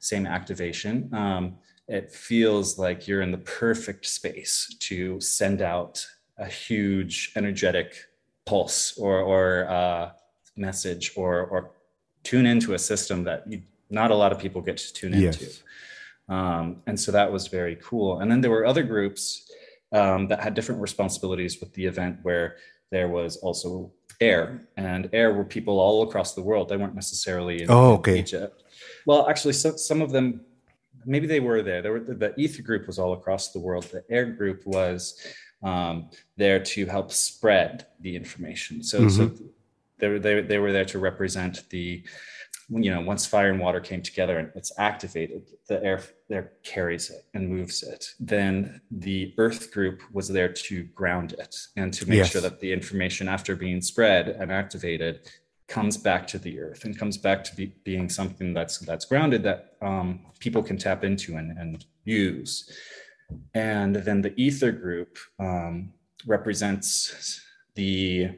same 0.00 0.26
activation. 0.26 1.12
Um, 1.12 1.58
it 1.88 2.12
feels 2.12 2.78
like 2.78 3.08
you're 3.08 3.22
in 3.22 3.30
the 3.30 3.38
perfect 3.38 4.06
space 4.06 4.76
to 4.80 5.20
send 5.20 5.62
out 5.62 6.06
a 6.36 6.46
huge 6.46 7.32
energetic 7.34 7.96
pulse 8.46 8.96
or 8.98 9.20
or 9.20 9.68
uh, 9.68 10.10
message 10.56 11.12
or 11.16 11.46
or 11.46 11.70
tune 12.24 12.46
into 12.46 12.74
a 12.74 12.78
system 12.78 13.24
that 13.24 13.50
you, 13.50 13.62
not 13.90 14.10
a 14.10 14.14
lot 14.14 14.32
of 14.32 14.38
people 14.38 14.60
get 14.60 14.76
to 14.76 14.92
tune 14.92 15.14
into. 15.14 15.50
Um, 16.28 16.82
and 16.86 17.00
so 17.00 17.10
that 17.12 17.32
was 17.32 17.48
very 17.48 17.76
cool. 17.82 18.20
And 18.20 18.30
then 18.30 18.42
there 18.42 18.50
were 18.50 18.66
other 18.66 18.82
groups 18.82 19.50
um, 19.92 20.28
that 20.28 20.40
had 20.40 20.52
different 20.54 20.80
responsibilities 20.80 21.58
with 21.60 21.72
the 21.72 21.86
event 21.86 22.18
where 22.22 22.56
there 22.90 23.08
was 23.08 23.38
also 23.38 23.90
air 24.20 24.68
and 24.76 25.08
air 25.12 25.32
were 25.32 25.44
people 25.44 25.80
all 25.80 26.02
across 26.02 26.34
the 26.34 26.42
world. 26.42 26.68
They 26.68 26.76
weren't 26.76 26.94
necessarily 26.94 27.62
in, 27.62 27.70
Oh, 27.70 27.94
okay. 27.94 28.18
Egypt. 28.18 28.62
Well, 29.06 29.28
actually, 29.28 29.54
so, 29.54 29.76
some 29.76 30.02
of 30.02 30.10
them, 30.10 30.42
maybe 31.04 31.26
they 31.26 31.40
were 31.40 31.62
there. 31.62 31.82
There 31.82 31.92
were 31.92 32.00
the 32.00 32.34
ether 32.38 32.62
group 32.62 32.86
was 32.86 32.98
all 32.98 33.12
across 33.12 33.52
the 33.52 33.60
world. 33.60 33.84
The 33.84 34.04
air 34.10 34.26
group 34.26 34.66
was 34.66 35.20
um, 35.62 36.10
there 36.36 36.60
to 36.62 36.86
help 36.86 37.12
spread 37.12 37.86
the 38.00 38.14
information. 38.16 38.82
So, 38.82 39.08
so 39.08 39.30
they 39.98 40.08
were 40.08 40.18
they, 40.18 40.40
they 40.42 40.58
were 40.58 40.72
there 40.72 40.84
to 40.86 40.98
represent 40.98 41.68
the 41.70 42.04
you 42.70 42.90
know 42.90 43.00
once 43.00 43.24
fire 43.24 43.50
and 43.50 43.58
water 43.60 43.80
came 43.80 44.02
together 44.02 44.38
and 44.38 44.50
it's 44.54 44.72
activated 44.78 45.42
the 45.68 45.82
air 45.82 46.02
there 46.28 46.52
carries 46.62 47.08
it 47.08 47.24
and 47.32 47.48
moves 47.48 47.82
it 47.82 48.04
then 48.20 48.78
the 48.90 49.32
earth 49.38 49.72
group 49.72 50.02
was 50.12 50.28
there 50.28 50.52
to 50.52 50.82
ground 50.94 51.32
it 51.38 51.56
and 51.76 51.94
to 51.94 52.06
make 52.06 52.18
Yes. 52.18 52.30
sure 52.30 52.42
that 52.42 52.60
the 52.60 52.70
information 52.70 53.26
after 53.26 53.56
being 53.56 53.80
spread 53.80 54.28
and 54.28 54.52
activated 54.52 55.20
comes 55.68 55.96
back 55.96 56.26
to 56.26 56.38
the 56.38 56.58
earth 56.58 56.84
and 56.84 56.98
comes 56.98 57.16
back 57.16 57.44
to 57.44 57.54
be, 57.54 57.66
being 57.84 58.08
something 58.08 58.54
that's 58.54 58.78
that's 58.78 59.04
grounded 59.04 59.42
that 59.42 59.74
um, 59.82 60.20
people 60.40 60.62
can 60.62 60.78
tap 60.78 61.04
into 61.04 61.36
and, 61.36 61.56
and 61.58 61.84
use 62.04 62.72
and 63.54 63.96
then 63.96 64.20
the 64.20 64.34
ether 64.40 64.72
group 64.72 65.18
um, 65.38 65.92
represents 66.26 67.40
the 67.74 68.30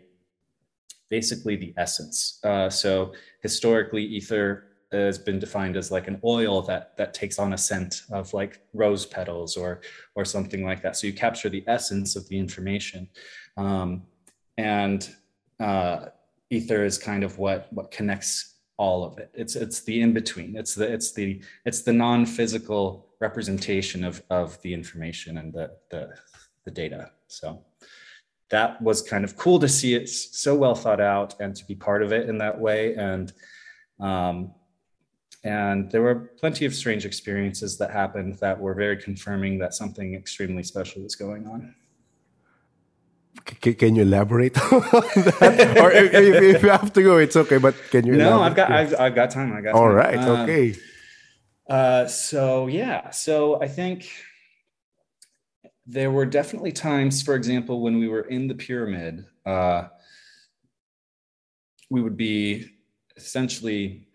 basically 1.09 1.57
the 1.57 1.75
essence. 1.77 2.41
Uh, 2.45 2.71
so 2.71 3.13
historically, 3.43 4.05
ether 4.05 4.65
has 4.93 5.19
been 5.19 5.39
defined 5.39 5.77
as 5.77 5.91
like 5.91 6.09
an 6.09 6.21
oil 6.25 6.63
that 6.63 6.97
that 6.97 7.15
takes 7.15 7.39
on 7.39 7.53
a 7.53 7.59
scent 7.59 8.03
of 8.11 8.33
like 8.35 8.61
rose 8.75 9.07
petals 9.07 9.57
or 9.57 9.81
or 10.15 10.25
something 10.25 10.65
like 10.65 10.83
that. 10.83 10.97
So 10.97 11.07
you 11.07 11.13
capture 11.13 11.49
the 11.49 11.65
essence 11.67 12.17
of 12.17 12.29
the 12.29 12.39
information, 12.39 13.09
um, 13.57 14.03
and 14.59 15.09
uh, 15.61 16.07
ether 16.51 16.85
is 16.85 16.99
kind 16.99 17.25
of 17.25 17.39
what 17.39 17.69
what 17.73 17.91
connects 17.91 18.57
all 18.77 19.05
of 19.05 19.19
it. 19.19 19.31
It's 19.35 19.57
it's 19.57 19.81
the 19.83 20.01
in 20.03 20.13
between. 20.13 20.57
It's 20.57 20.75
the 20.75 20.93
it's 20.93 21.13
the 21.13 21.43
it's 21.65 21.83
the 21.83 21.93
non 21.93 22.27
physical 22.27 23.09
representation 23.21 24.05
of 24.05 24.23
of 24.31 24.61
the 24.63 24.75
information 24.75 25.39
and 25.39 25.53
the 25.53 25.71
the 25.91 26.11
the 26.65 26.71
data. 26.71 27.11
So 27.29 27.63
that 28.51 28.83
was 28.83 29.01
kind 29.01 29.25
of 29.25 29.37
cool 29.37 29.59
to 29.61 29.69
see 29.69 29.95
it 29.95 30.09
so 30.09 30.55
well 30.57 30.75
thought 30.75 31.01
out 31.01 31.41
and 31.41 31.55
to 31.55 31.65
be 31.65 31.75
part 31.75 32.03
of 32.03 32.13
it 32.13 32.29
in 32.29 32.39
that 32.39 32.59
way 32.59 32.95
and 32.97 33.33
um, 34.01 34.53
and 35.45 35.91
there 35.91 36.03
were 36.03 36.33
plenty 36.39 36.67
of 36.67 36.75
strange 36.75 37.07
experiences 37.07 37.79
that 37.79 37.91
happened 37.91 38.35
that 38.41 38.59
were 38.59 38.75
very 38.75 38.97
confirming 38.97 39.59
that 39.59 39.73
something 39.73 40.15
extremely 40.15 40.63
special 40.63 41.03
was 41.03 41.15
going 41.15 41.47
on 41.47 41.75
C- 43.63 43.75
can 43.75 43.95
you 43.97 44.03
elaborate 44.03 44.57
on 44.73 44.81
that? 44.81 45.79
or 45.81 45.91
if, 45.93 46.15
if, 46.15 46.63
you 46.63 46.69
have 46.69 46.93
to 46.93 47.03
go, 47.03 47.17
it's 47.17 47.37
okay. 47.37 47.59
But 47.59 47.75
can 47.91 48.07
you? 48.07 48.17
no 48.17 48.43
i've 48.43 48.55
got 48.55 48.71
I've, 48.71 48.95
I've 48.99 49.15
got 49.15 49.31
time 49.31 49.53
i 49.53 49.61
got 49.61 49.75
All 49.75 49.87
time. 49.87 49.95
right. 49.95 50.19
Um, 50.19 50.41
okay. 50.41 50.75
Uh, 51.69 52.07
so 52.07 52.67
yeah, 52.67 53.11
so 53.11 53.63
I 53.63 53.69
think 53.69 54.11
there 55.87 56.11
were 56.11 56.27
definitely 56.27 56.73
times, 56.73 57.23
for 57.23 57.35
example, 57.35 57.81
when 57.81 57.99
we 57.99 58.09
were 58.09 58.23
in 58.23 58.49
the 58.49 58.55
pyramid, 58.55 59.25
uh, 59.47 59.89
we 61.91 62.03
would 62.03 62.17
be 62.17 62.67
essentially 63.17 64.07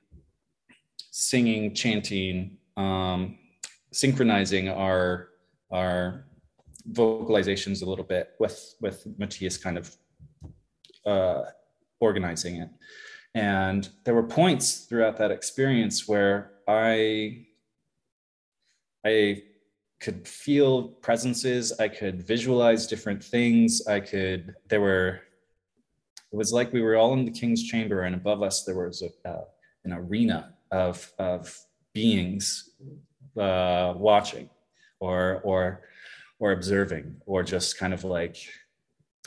singing, 1.12 1.74
chanting, 1.74 2.58
um, 2.78 3.38
synchronizing 3.92 4.70
our 4.70 5.30
our 5.72 6.25
vocalizations 6.92 7.82
a 7.82 7.86
little 7.86 8.06
bit 8.06 8.32
with 8.40 8.76
with 8.82 9.06
Matthias 9.18 9.58
kind 9.58 9.78
of 9.78 9.96
uh, 11.06 11.44
organizing 12.00 12.58
it. 12.58 12.70
And 13.34 13.90
there 14.04 14.14
were 14.14 14.24
points 14.24 14.86
throughout 14.86 15.18
that 15.18 15.32
experience 15.32 16.08
where 16.08 16.52
I 16.68 17.48
I 19.06 19.44
could 20.00 20.28
feel 20.28 20.84
presences, 20.84 21.74
I 21.80 21.88
could 21.88 22.24
visualize 22.24 22.88
different 22.88 23.24
things, 23.24 23.86
I 23.88 24.00
could 24.00 24.56
there 24.68 24.82
were 24.82 25.22
it 26.32 26.38
was 26.38 26.52
like 26.52 26.74
we 26.74 26.82
were 26.82 26.96
all 26.96 27.14
in 27.14 27.26
the 27.26 27.32
king's 27.32 27.64
chamber 27.64 28.02
and 28.02 28.16
above 28.16 28.44
us 28.44 28.64
there 28.64 28.76
was 28.76 29.02
a, 29.02 29.30
uh, 29.30 29.46
an 29.84 29.94
arena 29.94 30.54
of 30.72 31.12
of 31.18 31.58
beings 31.94 32.72
uh, 33.38 33.94
watching 33.96 34.50
or 35.00 35.42
or 35.44 35.82
or 36.40 36.52
observing 36.52 37.16
or 37.26 37.44
just 37.44 37.78
kind 37.78 37.94
of 37.94 38.04
like 38.04 38.38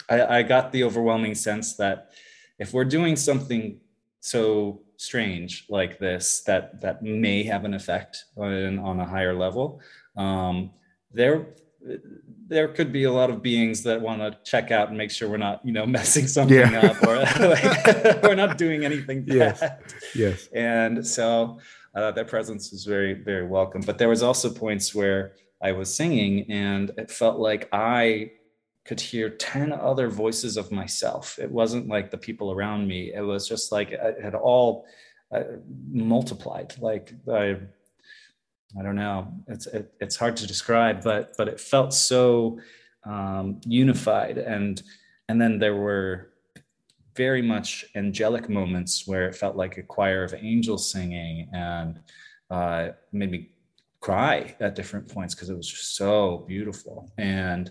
I, 0.09 0.39
I 0.39 0.43
got 0.43 0.73
the 0.73 0.85
overwhelming 0.85 1.35
sense 1.35 1.77
that 1.77 2.11
if 2.59 2.73
we're 2.73 2.85
doing 2.85 3.17
something 3.17 3.81
so 4.21 4.83
strange 4.97 5.65
like 5.69 5.99
this 5.99 6.43
that 6.43 6.81
that 6.81 7.03
may 7.03 7.43
have 7.45 7.65
an 7.65 7.73
effect 7.75 8.25
on, 8.37 8.79
on 8.81 9.01
a 9.01 9.07
higher 9.07 9.35
level 9.35 9.81
um, 10.17 10.71
there 11.13 11.47
there 12.49 12.69
could 12.69 12.93
be 12.93 13.05
a 13.05 13.13
lot 13.13 13.31
of 13.31 13.41
beings 13.43 13.83
that 13.85 14.01
want 14.01 14.21
to 14.21 14.37
check 14.51 14.71
out 14.73 14.89
and 14.89 14.99
make 14.99 15.11
sure 15.11 15.29
we're 15.29 15.37
not 15.37 15.65
you 15.65 15.73
know 15.73 15.87
messing 15.99 16.27
something 16.27 16.57
Yeah. 16.59 16.89
up 16.89 17.03
or 17.07 17.17
like, 17.49 18.23
we're 18.23 18.35
not 18.35 18.59
doing 18.59 18.85
anything 18.85 19.23
bad 19.25 19.37
Yes. 19.37 19.63
Yes. 20.15 20.49
and 20.53 21.07
so 21.07 21.59
uh, 21.95 22.11
their 22.11 22.25
presence 22.25 22.71
was 22.73 22.85
very 22.85 23.15
very 23.15 23.47
welcome 23.47 23.81
but 23.83 23.99
there 23.99 24.09
was 24.09 24.23
also 24.23 24.51
points 24.53 24.95
where 24.95 25.33
i 25.63 25.73
was 25.73 25.95
singing 25.95 26.51
and 26.51 26.91
it 26.97 27.11
felt 27.11 27.39
like 27.39 27.69
i 27.73 28.31
could 28.89 29.01
hear 29.03 29.29
10 29.29 29.71
other 29.71 30.09
voices 30.09 30.57
of 30.57 30.73
myself. 30.73 31.39
It 31.39 31.51
wasn't 31.51 31.89
like 31.89 32.11
the 32.11 32.17
people 32.17 32.51
around 32.51 32.89
me. 32.89 33.13
It 33.13 33.21
was 33.21 33.47
just 33.47 33.71
like 33.71 33.91
it 33.91 34.17
had 34.23 34.35
all 34.35 34.87
uh, 35.31 35.43
multiplied. 35.93 36.75
Like 36.81 37.13
i 37.31 37.59
i 38.79 38.83
don't 38.83 38.97
know. 38.97 39.31
It's 39.47 39.67
it, 39.67 39.93
it's 40.01 40.17
hard 40.17 40.37
to 40.39 40.47
describe 40.47 41.05
but 41.05 41.35
but 41.37 41.49
it 41.49 41.61
felt 41.61 41.93
so 41.93 42.61
um, 43.05 43.61
unified. 43.67 44.39
And 44.39 44.83
and 45.29 45.39
then 45.39 45.59
there 45.59 45.77
were 45.77 46.31
very 47.15 47.43
much 47.43 47.85
angelic 47.95 48.49
moments 48.49 49.07
where 49.07 49.29
it 49.29 49.37
felt 49.37 49.55
like 49.55 49.77
a 49.77 49.83
choir 49.83 50.25
of 50.25 50.33
angels 50.33 50.91
singing 50.91 51.51
and 51.53 52.01
uh, 52.51 52.89
made 53.13 53.31
me 53.31 53.51
cry 54.09 54.57
at 54.61 54.75
different 54.75 55.07
points 55.09 55.35
because 55.35 55.51
it 55.51 55.57
was 55.57 55.69
just 55.69 55.97
so 55.97 56.45
beautiful 56.47 57.11
and 57.19 57.71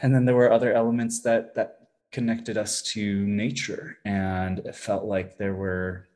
and 0.00 0.14
then 0.14 0.24
there 0.24 0.34
were 0.34 0.52
other 0.52 0.72
elements 0.72 1.22
that 1.22 1.54
that 1.54 1.88
connected 2.12 2.56
us 2.56 2.82
to 2.82 3.26
nature 3.26 3.98
and 4.04 4.60
it 4.60 4.76
felt 4.76 5.04
like 5.04 5.36
there 5.36 5.54
were 5.54 6.06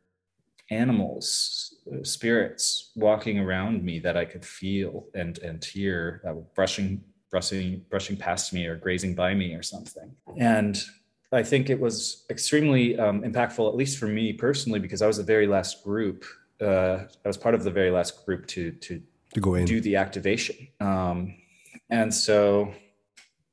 animals 0.71 1.77
uh, 1.93 2.05
spirits 2.05 2.93
walking 2.95 3.39
around 3.39 3.83
me 3.83 3.99
that 3.99 4.17
i 4.17 4.25
could 4.25 4.45
feel 4.45 5.07
and 5.15 5.39
and 5.39 5.65
hear 5.65 6.21
that 6.23 6.35
were 6.35 6.49
brushing 6.55 7.03
brushing 7.31 7.85
brushing 7.91 8.17
past 8.17 8.53
me 8.53 8.67
or 8.67 8.77
grazing 8.77 9.15
by 9.15 9.35
me 9.35 9.55
or 9.55 9.63
something. 9.63 10.15
And 10.37 10.81
I 11.33 11.43
think 11.43 11.69
it 11.69 11.79
was 11.79 12.25
extremely 12.31 12.99
um, 12.99 13.23
impactful, 13.23 13.69
at 13.69 13.77
least 13.77 13.99
for 13.99 14.07
me 14.07 14.33
personally, 14.33 14.79
because 14.79 15.03
I 15.03 15.07
was 15.07 15.19
the 15.19 15.23
very 15.23 15.47
last 15.47 15.85
group. 15.85 16.25
Uh, 16.61 17.05
I 17.25 17.29
was 17.29 17.37
part 17.37 17.55
of 17.55 17.65
the 17.65 17.71
very 17.71 17.91
last 17.91 18.25
group 18.27 18.47
to 18.49 18.73
to 18.73 19.03
to 19.35 19.41
go 19.41 19.55
in 19.55 19.65
do 19.65 19.81
the 19.81 19.97
activation. 19.97 20.57
Um, 20.81 21.35
and 21.91 22.13
so 22.13 22.73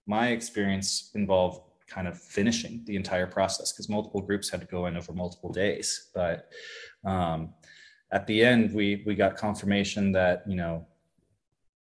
my 0.07 0.29
experience 0.29 1.11
involved 1.15 1.61
kind 1.87 2.07
of 2.07 2.19
finishing 2.19 2.83
the 2.85 2.95
entire 2.95 3.27
process 3.27 3.71
because 3.71 3.89
multiple 3.89 4.21
groups 4.21 4.49
had 4.49 4.61
to 4.61 4.67
go 4.67 4.87
in 4.87 4.97
over 4.97 5.13
multiple 5.13 5.51
days. 5.51 6.09
But 6.13 6.49
um, 7.05 7.53
at 8.11 8.25
the 8.27 8.43
end, 8.43 8.73
we 8.73 9.03
we 9.05 9.15
got 9.15 9.35
confirmation 9.37 10.11
that 10.13 10.43
you 10.47 10.55
know 10.55 10.87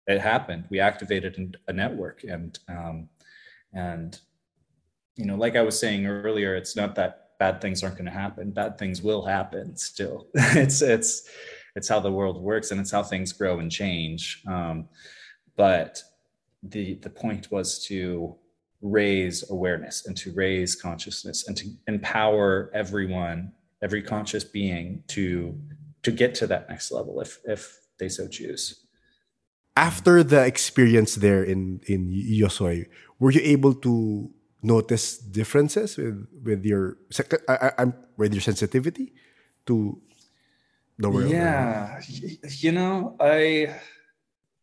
it 0.08 0.20
happened. 0.20 0.66
We 0.70 0.80
activated 0.80 1.58
a 1.68 1.74
network, 1.74 2.24
and 2.24 2.58
um, 2.68 3.10
and 3.74 4.20
you 5.16 5.26
know, 5.26 5.36
like 5.36 5.56
I 5.56 5.62
was 5.62 5.80
saying 5.80 6.06
earlier, 6.06 6.56
it's 6.56 6.76
not 6.76 6.96
that 6.96 7.25
bad 7.40 7.62
things 7.62 7.84
aren't 7.84 7.96
going 7.96 8.06
to 8.06 8.12
happen. 8.12 8.52
Bad 8.52 8.78
things 8.78 9.02
will 9.02 9.26
happen 9.26 9.76
still. 9.76 10.28
it's 10.34 10.82
it's 10.82 11.30
it's 11.76 11.90
how 11.90 12.00
the 12.00 12.12
world 12.12 12.42
works, 12.42 12.72
and 12.72 12.80
it's 12.80 12.92
how 12.92 13.04
things 13.04 13.34
grow 13.34 13.60
and 13.60 13.72
change. 13.72 14.42
Um, 14.48 14.88
but 15.56 16.02
the 16.64 16.96
the 16.96 17.10
point 17.10 17.52
was 17.52 17.84
to 17.86 18.36
raise 18.82 19.50
awareness 19.50 20.06
and 20.06 20.16
to 20.18 20.32
raise 20.34 20.76
consciousness 20.76 21.48
and 21.48 21.58
to 21.58 21.66
empower 21.88 22.70
everyone 22.74 23.52
every 23.82 24.02
conscious 24.02 24.44
being 24.44 25.04
to 25.08 25.58
to 26.04 26.12
get 26.12 26.36
to 26.36 26.48
that 26.48 26.70
next 26.70 26.92
level 26.92 27.20
if 27.20 27.40
if 27.46 27.80
they 27.98 28.10
so 28.10 28.28
choose 28.28 28.86
after 29.76 30.24
the 30.24 30.46
experience 30.46 31.16
there 31.16 31.44
in 31.44 31.82
in 31.88 32.12
Yosoy 32.12 32.86
were 33.20 33.32
you 33.32 33.42
able 33.44 33.74
to 33.74 34.30
notice 34.66 35.18
differences 35.18 35.98
with 35.98 36.28
with 36.44 36.66
your 36.66 36.98
I, 37.48 37.72
I, 37.78 37.84
with 38.18 38.34
your 38.34 38.42
sensitivity 38.42 39.14
to 39.66 40.02
the 40.98 41.10
world 41.10 41.30
yeah 41.30 42.02
you 42.62 42.72
know 42.72 43.16
i 43.20 43.76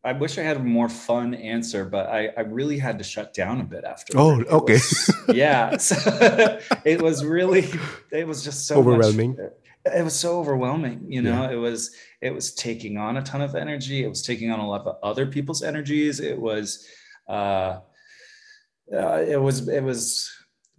I 0.05 0.13
wish 0.13 0.37
I 0.37 0.43
had 0.43 0.57
a 0.57 0.61
more 0.61 0.89
fun 0.89 1.35
answer, 1.35 1.85
but 1.85 2.09
I, 2.09 2.31
I 2.37 2.41
really 2.41 2.77
had 2.79 2.99
to 2.99 3.05
shut 3.05 3.35
down 3.35 3.61
a 3.61 3.65
bit 3.65 3.85
after. 3.85 4.19
Oh, 4.19 4.43
okay. 4.43 4.75
Was, 4.75 5.11
yeah. 5.33 5.77
So 5.79 6.59
it 6.85 7.01
was 7.01 7.25
really, 7.25 7.69
it 8.11 8.27
was 8.27 8.43
just 8.43 8.67
so 8.67 8.79
overwhelming. 8.79 9.37
Much, 9.37 9.95
it 9.95 10.03
was 10.03 10.15
so 10.15 10.41
overwhelming. 10.41 11.07
You 11.09 11.23
know, 11.23 11.43
yeah. 11.43 11.53
it 11.53 11.57
was, 11.57 11.95
it 12.21 12.35
was 12.35 12.53
taking 12.53 12.97
on 12.99 13.17
a 13.17 13.23
ton 13.23 13.43
of 13.43 13.55
energy. 13.55 14.03
It 14.03 14.09
was 14.09 14.23
taking 14.23 14.51
on 14.51 14.59
a 14.59 14.69
lot 14.69 14.87
of 14.87 14.97
other 15.05 15.27
people's 15.27 15.63
energies. 15.63 16.19
It 16.19 16.41
was, 16.41 16.85
uh, 17.29 17.79
uh 18.91 19.23
it 19.27 19.41
was, 19.41 19.69
it 19.69 19.83
was, 19.83 20.31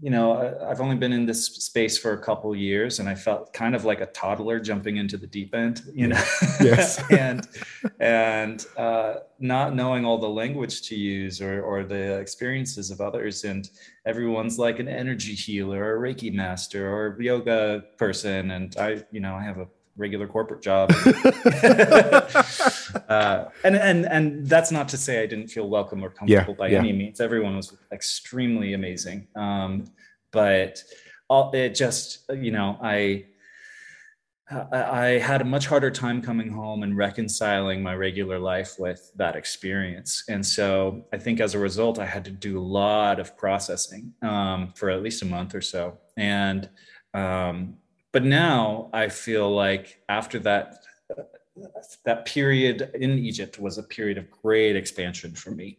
you 0.04 0.10
know, 0.10 0.58
I've 0.68 0.82
only 0.82 0.98
been 0.98 1.14
in 1.14 1.26
this 1.26 1.46
space 1.46 1.98
for 1.98 2.12
a 2.12 2.22
couple 2.22 2.54
years, 2.56 3.00
and 3.00 3.08
I 3.08 3.16
felt 3.16 3.54
kind 3.54 3.74
of 3.74 3.86
like 3.86 4.02
a 4.02 4.08
toddler 4.08 4.60
jumping 4.60 4.98
into 4.98 5.18
the 5.18 5.28
deep 5.28 5.56
end, 5.56 5.82
you 5.94 6.08
know. 6.08 6.22
Yes. 6.60 7.02
and 7.12 7.48
and 8.02 8.66
uh, 8.76 9.16
not 9.40 9.76
knowing 9.76 10.04
all 10.04 10.18
the 10.18 10.28
language 10.28 10.82
to 10.90 10.96
use 10.96 11.42
or 11.42 11.62
or 11.62 11.86
the 11.86 12.20
experiences 12.20 12.92
of 12.92 13.00
others, 13.00 13.46
and 13.46 13.70
everyone's 14.06 14.60
like 14.60 14.80
an 14.80 14.90
energy 14.90 15.36
healer, 15.36 15.82
or 15.82 16.06
a 16.06 16.14
Reiki 16.14 16.34
master, 16.34 16.92
or 16.92 17.16
a 17.18 17.24
yoga 17.24 17.86
person, 17.98 18.52
and 18.52 18.76
I, 18.78 19.06
you 19.12 19.22
know, 19.22 19.36
I 19.36 19.44
have 19.44 19.60
a 19.60 19.68
regular 19.96 20.28
corporate 20.28 20.62
job. 20.62 20.92
uh, 23.10 23.46
and 23.64 23.76
and 23.76 24.06
and 24.06 24.48
that's 24.48 24.72
not 24.72 24.88
to 24.90 24.98
say 24.98 25.22
I 25.22 25.26
didn't 25.26 25.48
feel 25.48 25.70
welcome 25.70 26.04
or 26.04 26.10
comfortable 26.10 26.54
yeah, 26.54 26.58
by 26.58 26.68
yeah. 26.70 26.80
any 26.80 26.94
means. 26.94 27.22
Everyone 27.22 27.56
was 27.56 27.76
extremely 27.92 28.74
amazing. 28.74 29.28
Um, 29.36 29.86
but 30.32 30.84
all, 31.30 31.52
it 31.54 31.76
just 31.76 32.30
you 32.34 32.52
know 32.52 32.78
I. 32.82 33.26
I 34.72 35.20
had 35.20 35.42
a 35.42 35.46
much 35.46 35.66
harder 35.68 35.90
time 35.90 36.22
coming 36.22 36.52
home 36.52 36.84
and 36.84 36.96
reconciling 36.96 37.82
my 37.82 37.96
regular 37.96 38.38
life 38.38 38.76
with 38.78 39.10
that 39.16 39.38
experience. 39.38 40.26
And 40.28 40.46
so 40.46 41.06
I 41.14 41.18
think 41.18 41.40
as 41.40 41.56
a 41.56 41.60
result, 41.60 41.98
I 41.98 42.06
had 42.06 42.26
to 42.26 42.30
do 42.30 42.60
a 42.60 42.62
lot 42.62 43.22
of 43.22 43.36
processing 43.38 44.14
um, 44.22 44.74
for 44.76 44.92
at 44.92 45.02
least 45.02 45.24
a 45.24 45.26
month 45.26 45.56
or 45.56 45.62
so. 45.62 45.98
And 46.18 46.70
um, 47.14 47.78
but 48.14 48.24
now 48.24 48.90
I 48.94 49.10
feel 49.10 49.54
like 49.54 50.02
after 50.08 50.40
that 50.40 50.86
that 52.06 52.26
period 52.26 52.90
in 52.96 53.20
Egypt 53.20 53.60
was 53.60 53.78
a 53.78 53.84
period 53.84 54.18
of 54.18 54.30
great 54.32 54.76
expansion 54.76 55.34
for 55.36 55.52
me. 55.52 55.78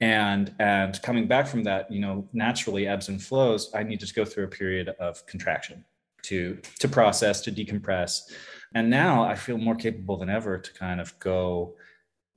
And 0.00 0.54
and 0.58 1.00
coming 1.02 1.26
back 1.26 1.46
from 1.46 1.64
that, 1.64 1.90
you 1.90 2.00
know, 2.00 2.28
naturally 2.32 2.86
ebbs 2.86 3.08
and 3.08 3.22
flows, 3.22 3.70
I 3.74 3.82
needed 3.82 4.08
to 4.08 4.14
go 4.14 4.24
through 4.24 4.44
a 4.44 4.48
period 4.48 4.88
of 5.00 5.24
contraction 5.26 5.84
to 6.22 6.58
to 6.80 6.88
process, 6.88 7.40
to 7.42 7.52
decompress. 7.52 8.32
And 8.74 8.90
now 8.90 9.24
I 9.24 9.34
feel 9.34 9.58
more 9.58 9.76
capable 9.76 10.16
than 10.16 10.28
ever 10.28 10.58
to 10.58 10.72
kind 10.74 11.00
of 11.00 11.18
go 11.18 11.76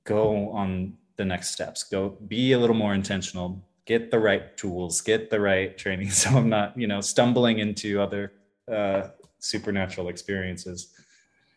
go 0.04 0.50
on 0.50 0.94
the 1.16 1.24
next 1.24 1.50
steps, 1.50 1.84
go 1.84 2.16
be 2.28 2.52
a 2.52 2.58
little 2.58 2.76
more 2.76 2.94
intentional, 2.94 3.62
get 3.84 4.10
the 4.10 4.18
right 4.18 4.56
tools, 4.56 5.00
get 5.00 5.28
the 5.28 5.40
right 5.40 5.76
training 5.76 6.10
so 6.22 6.30
I'm 6.30 6.48
not, 6.48 6.78
you 6.78 6.86
know, 6.86 7.00
stumbling 7.00 7.58
into 7.58 8.00
other 8.00 8.32
uh, 8.72 9.08
supernatural 9.40 10.08
experiences. 10.08 10.94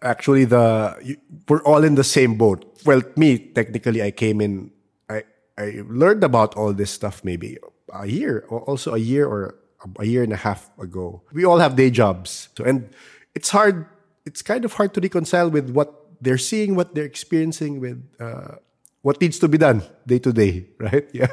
Actually 0.01 0.45
the 0.45 1.17
we're 1.47 1.63
all 1.63 1.83
in 1.83 1.95
the 1.95 2.03
same 2.03 2.35
boat. 2.35 2.65
Well 2.85 3.01
me 3.15 3.37
technically 3.37 4.01
i 4.01 4.11
came 4.11 4.41
in 4.41 4.71
i 5.09 5.23
i 5.57 5.81
learned 5.87 6.23
about 6.23 6.55
all 6.55 6.73
this 6.73 6.91
stuff 6.91 7.23
maybe 7.23 7.57
a 7.93 8.07
year 8.07 8.45
or 8.49 8.61
also 8.61 8.95
a 8.95 8.97
year 8.97 9.27
or 9.27 9.55
a 9.99 10.05
year 10.05 10.23
and 10.23 10.33
a 10.33 10.37
half 10.37 10.71
ago. 10.79 11.21
We 11.31 11.45
all 11.45 11.59
have 11.59 11.75
day 11.75 11.89
jobs. 11.89 12.49
So 12.57 12.63
and 12.63 12.89
it's 13.35 13.49
hard 13.49 13.85
it's 14.25 14.41
kind 14.41 14.65
of 14.65 14.73
hard 14.73 14.93
to 14.95 15.01
reconcile 15.01 15.49
with 15.49 15.69
what 15.69 16.07
they're 16.21 16.37
seeing 16.37 16.75
what 16.75 16.95
they're 16.95 17.05
experiencing 17.05 17.79
with 17.79 17.99
uh, 18.19 18.55
what 19.01 19.19
needs 19.19 19.37
to 19.39 19.47
be 19.47 19.57
done 19.57 19.83
day 20.07 20.19
to 20.19 20.31
day 20.31 20.67
right? 20.79 21.07
Yeah. 21.13 21.31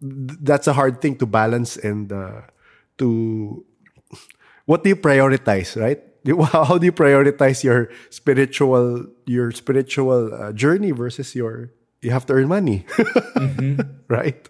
That's 0.00 0.66
a 0.66 0.72
hard 0.72 1.00
thing 1.00 1.16
to 1.18 1.26
balance 1.26 1.76
and 1.76 2.12
uh, 2.12 2.42
to 2.98 3.64
what 4.66 4.82
do 4.82 4.90
you 4.90 4.96
prioritize, 4.96 5.80
right? 5.80 6.02
How 6.52 6.76
do 6.76 6.84
you 6.84 6.92
prioritize 6.92 7.62
your 7.62 7.88
spiritual 8.10 9.06
your 9.26 9.52
spiritual 9.52 10.34
uh, 10.34 10.52
journey 10.52 10.90
versus 10.90 11.34
your 11.34 11.70
you 12.02 12.10
have 12.10 12.26
to 12.26 12.34
earn 12.34 12.48
money, 12.48 12.84
mm-hmm. 13.38 13.80
right? 14.08 14.48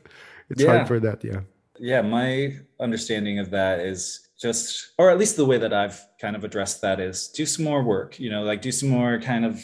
It's 0.50 0.62
yeah. 0.62 0.68
hard 0.68 0.88
for 0.88 1.00
that, 1.00 1.24
yeah. 1.24 1.40
Yeah, 1.78 2.02
my 2.02 2.56
understanding 2.80 3.38
of 3.38 3.50
that 3.50 3.80
is 3.80 4.28
just, 4.40 4.92
or 4.98 5.10
at 5.10 5.18
least 5.18 5.36
the 5.36 5.44
way 5.44 5.58
that 5.58 5.72
I've 5.72 6.00
kind 6.20 6.36
of 6.36 6.44
addressed 6.44 6.80
that 6.82 7.00
is 7.00 7.28
do 7.28 7.46
some 7.46 7.64
more 7.64 7.82
work. 7.82 8.18
You 8.18 8.30
know, 8.30 8.42
like 8.42 8.62
do 8.62 8.72
some 8.72 8.88
more 8.88 9.20
kind 9.20 9.44
of 9.44 9.62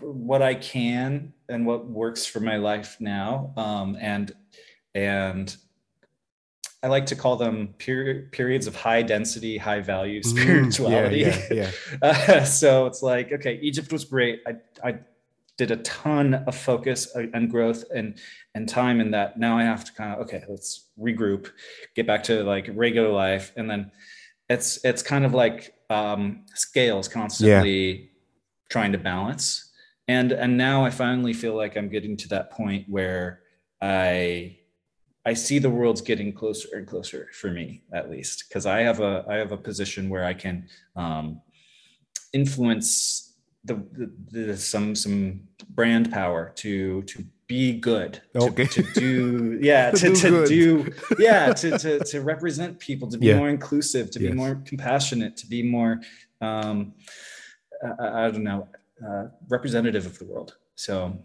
what 0.00 0.42
I 0.42 0.54
can 0.54 1.32
and 1.48 1.66
what 1.66 1.86
works 1.86 2.26
for 2.26 2.40
my 2.40 2.56
life 2.56 2.96
now, 3.00 3.52
um, 3.56 3.96
and 4.00 4.32
and 4.94 5.56
I 6.82 6.88
like 6.88 7.06
to 7.06 7.16
call 7.16 7.36
them 7.36 7.74
peri- 7.78 8.22
periods 8.32 8.66
of 8.66 8.74
high 8.74 9.02
density, 9.02 9.58
high 9.58 9.80
value 9.80 10.22
spirituality. 10.22 11.24
Mm, 11.24 11.50
yeah, 11.50 11.54
yeah, 11.54 11.70
yeah. 12.02 12.36
Uh, 12.38 12.44
so 12.44 12.86
it's 12.86 13.02
like, 13.02 13.32
okay, 13.32 13.58
Egypt 13.62 13.92
was 13.92 14.04
great. 14.04 14.40
I, 14.46 14.54
I 14.82 14.98
did 15.58 15.70
a 15.70 15.76
ton 15.78 16.32
of 16.32 16.56
focus 16.56 17.14
uh, 17.14 17.26
and 17.34 17.50
growth 17.50 17.84
and 17.94 18.18
and 18.54 18.66
time 18.66 18.98
in 18.98 19.10
that. 19.10 19.38
Now 19.38 19.58
I 19.58 19.64
have 19.64 19.84
to 19.84 19.92
kind 19.92 20.14
of 20.14 20.20
okay, 20.20 20.42
let's 20.48 20.88
regroup, 20.98 21.50
get 21.94 22.06
back 22.06 22.22
to 22.24 22.42
like 22.44 22.70
regular 22.72 23.10
life, 23.10 23.52
and 23.56 23.68
then 23.68 23.90
it's 24.48 24.82
it's 24.86 25.02
kind 25.02 25.26
of 25.26 25.34
like 25.34 25.74
um, 25.90 26.46
scales 26.54 27.08
constantly 27.08 27.90
yeah. 27.90 28.06
trying 28.70 28.92
to 28.92 28.98
balance. 28.98 29.70
And 30.08 30.32
and 30.32 30.56
now 30.56 30.84
I 30.86 30.90
finally 30.90 31.34
feel 31.34 31.54
like 31.54 31.76
I'm 31.76 31.90
getting 31.90 32.16
to 32.16 32.28
that 32.28 32.50
point 32.52 32.86
where 32.88 33.40
I 33.82 34.59
I 35.30 35.34
see 35.34 35.60
the 35.60 35.70
world's 35.70 36.00
getting 36.00 36.32
closer 36.32 36.66
and 36.76 36.84
closer 36.88 37.28
for 37.32 37.52
me, 37.52 37.84
at 37.92 38.10
least, 38.10 38.46
because 38.48 38.66
I 38.66 38.80
have 38.80 38.98
a 38.98 39.24
I 39.28 39.36
have 39.36 39.52
a 39.52 39.56
position 39.56 40.08
where 40.08 40.24
I 40.24 40.34
can 40.34 40.66
um, 40.96 41.40
influence 42.32 43.36
the, 43.62 43.74
the, 43.92 44.12
the, 44.32 44.56
some 44.56 44.96
some 44.96 45.42
brand 45.68 46.10
power 46.10 46.50
to 46.62 47.02
to 47.02 47.24
be 47.46 47.78
good, 47.78 48.20
okay. 48.34 48.64
to, 48.74 48.82
to 48.82 48.92
do 49.00 49.58
yeah, 49.62 49.92
to, 49.92 50.14
to, 50.16 50.46
do, 50.46 50.46
do 50.46 50.92
yeah, 51.20 51.52
to, 51.52 51.78
to 51.78 52.00
to 52.00 52.22
represent 52.22 52.80
people, 52.80 53.06
to 53.08 53.16
be 53.16 53.26
yeah. 53.26 53.38
more 53.38 53.50
inclusive, 53.50 54.10
to 54.10 54.20
yes. 54.20 54.30
be 54.32 54.36
more 54.36 54.60
compassionate, 54.64 55.36
to 55.36 55.46
be 55.46 55.62
more 55.62 56.00
um, 56.40 56.92
I, 58.00 58.24
I 58.24 58.30
don't 58.32 58.42
know 58.42 58.66
uh, 59.06 59.26
representative 59.48 60.06
of 60.06 60.18
the 60.18 60.24
world. 60.24 60.56
So, 60.74 61.20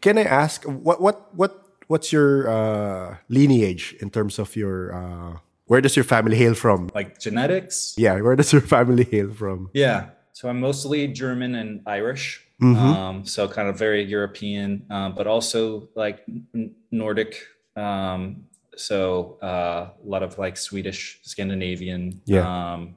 can 0.00 0.18
I 0.18 0.22
ask 0.44 0.62
what 0.64 1.00
what 1.02 1.34
what 1.34 1.65
what's 1.86 2.12
your 2.12 2.48
uh, 2.48 3.16
lineage 3.28 3.94
in 4.00 4.10
terms 4.10 4.38
of 4.38 4.56
your 4.56 4.94
uh, 4.94 5.38
where 5.66 5.80
does 5.80 5.96
your 5.96 6.04
family 6.04 6.36
hail 6.36 6.54
from? 6.54 6.90
Like 6.94 7.18
genetics? 7.18 7.94
Yeah, 7.96 8.20
where 8.20 8.36
does 8.36 8.52
your 8.52 8.62
family 8.74 9.04
hail 9.04 9.32
from? 9.32 9.70
Yeah. 9.74 10.10
So 10.32 10.48
I'm 10.48 10.60
mostly 10.60 11.08
German 11.08 11.54
and 11.54 11.80
Irish. 11.86 12.42
Mm-hmm. 12.62 12.86
Um, 12.86 13.24
so 13.24 13.48
kind 13.48 13.68
of 13.68 13.78
very 13.78 14.02
European, 14.04 14.86
um, 14.90 15.14
but 15.14 15.26
also 15.26 15.88
like 15.94 16.24
n- 16.28 16.74
Nordic. 16.90 17.42
Um, 17.74 18.44
so 18.76 19.38
uh, 19.42 19.90
a 20.02 20.06
lot 20.06 20.22
of 20.22 20.38
like 20.38 20.56
Swedish, 20.56 21.20
Scandinavian. 21.22 22.20
Yeah. 22.24 22.74
Um, 22.74 22.96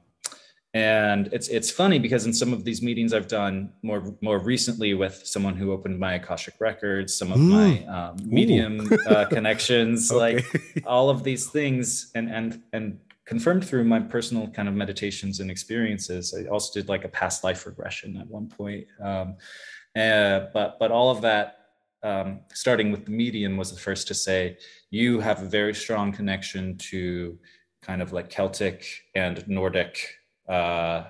and 0.74 1.30
it's 1.34 1.48
it's 1.48 1.72
funny 1.72 1.98
because 1.98 2.28
in 2.28 2.34
some 2.34 2.54
of 2.54 2.64
these 2.64 2.82
meetings 2.82 3.12
I've 3.12 3.28
done 3.28 3.74
more 3.82 4.16
more 4.22 4.38
recently 4.38 4.94
with 4.94 5.26
someone 5.26 5.56
who 5.56 5.72
opened 5.72 6.00
my 6.00 6.16
Akashic 6.16 6.56
records, 6.60 7.16
some 7.16 7.32
of 7.32 7.40
mm. 7.40 7.50
my 7.50 7.86
um, 7.86 8.18
medium 8.24 8.88
uh, 9.08 9.26
connections, 9.30 10.12
okay. 10.12 10.36
like 10.36 10.84
all 10.86 11.10
of 11.10 11.24
these 11.24 11.48
things, 11.48 12.12
and 12.14 12.30
and 12.30 12.62
and 12.72 13.00
confirmed 13.26 13.66
through 13.66 13.84
my 13.84 14.00
personal 14.00 14.48
kind 14.48 14.68
of 14.68 14.76
meditations 14.76 15.40
and 15.40 15.50
experiences. 15.50 16.36
I 16.38 16.48
also 16.50 16.80
did 16.80 16.88
like 16.88 17.04
a 17.04 17.10
past 17.10 17.44
life 17.44 17.66
regression 17.66 18.18
at 18.18 18.28
one 18.28 18.48
point, 18.48 18.86
um, 19.02 19.38
uh, 19.96 20.42
but 20.54 20.78
but 20.80 20.92
all 20.92 21.10
of 21.10 21.22
that. 21.22 21.56
Um, 22.02 22.40
starting 22.54 22.94
with 22.94 23.04
the 23.04 23.12
medium 23.12 23.58
was 23.58 23.74
the 23.74 23.80
first 23.80 24.08
to 24.08 24.14
say 24.14 24.58
you 24.90 25.20
have 25.20 25.44
a 25.44 25.46
very 25.46 25.76
strong 25.76 26.14
connection 26.14 26.78
to 26.78 27.38
kind 27.82 28.02
of 28.02 28.14
like 28.14 28.30
Celtic 28.30 28.86
and 29.16 29.46
Nordic 29.50 30.19
uh, 30.50 31.06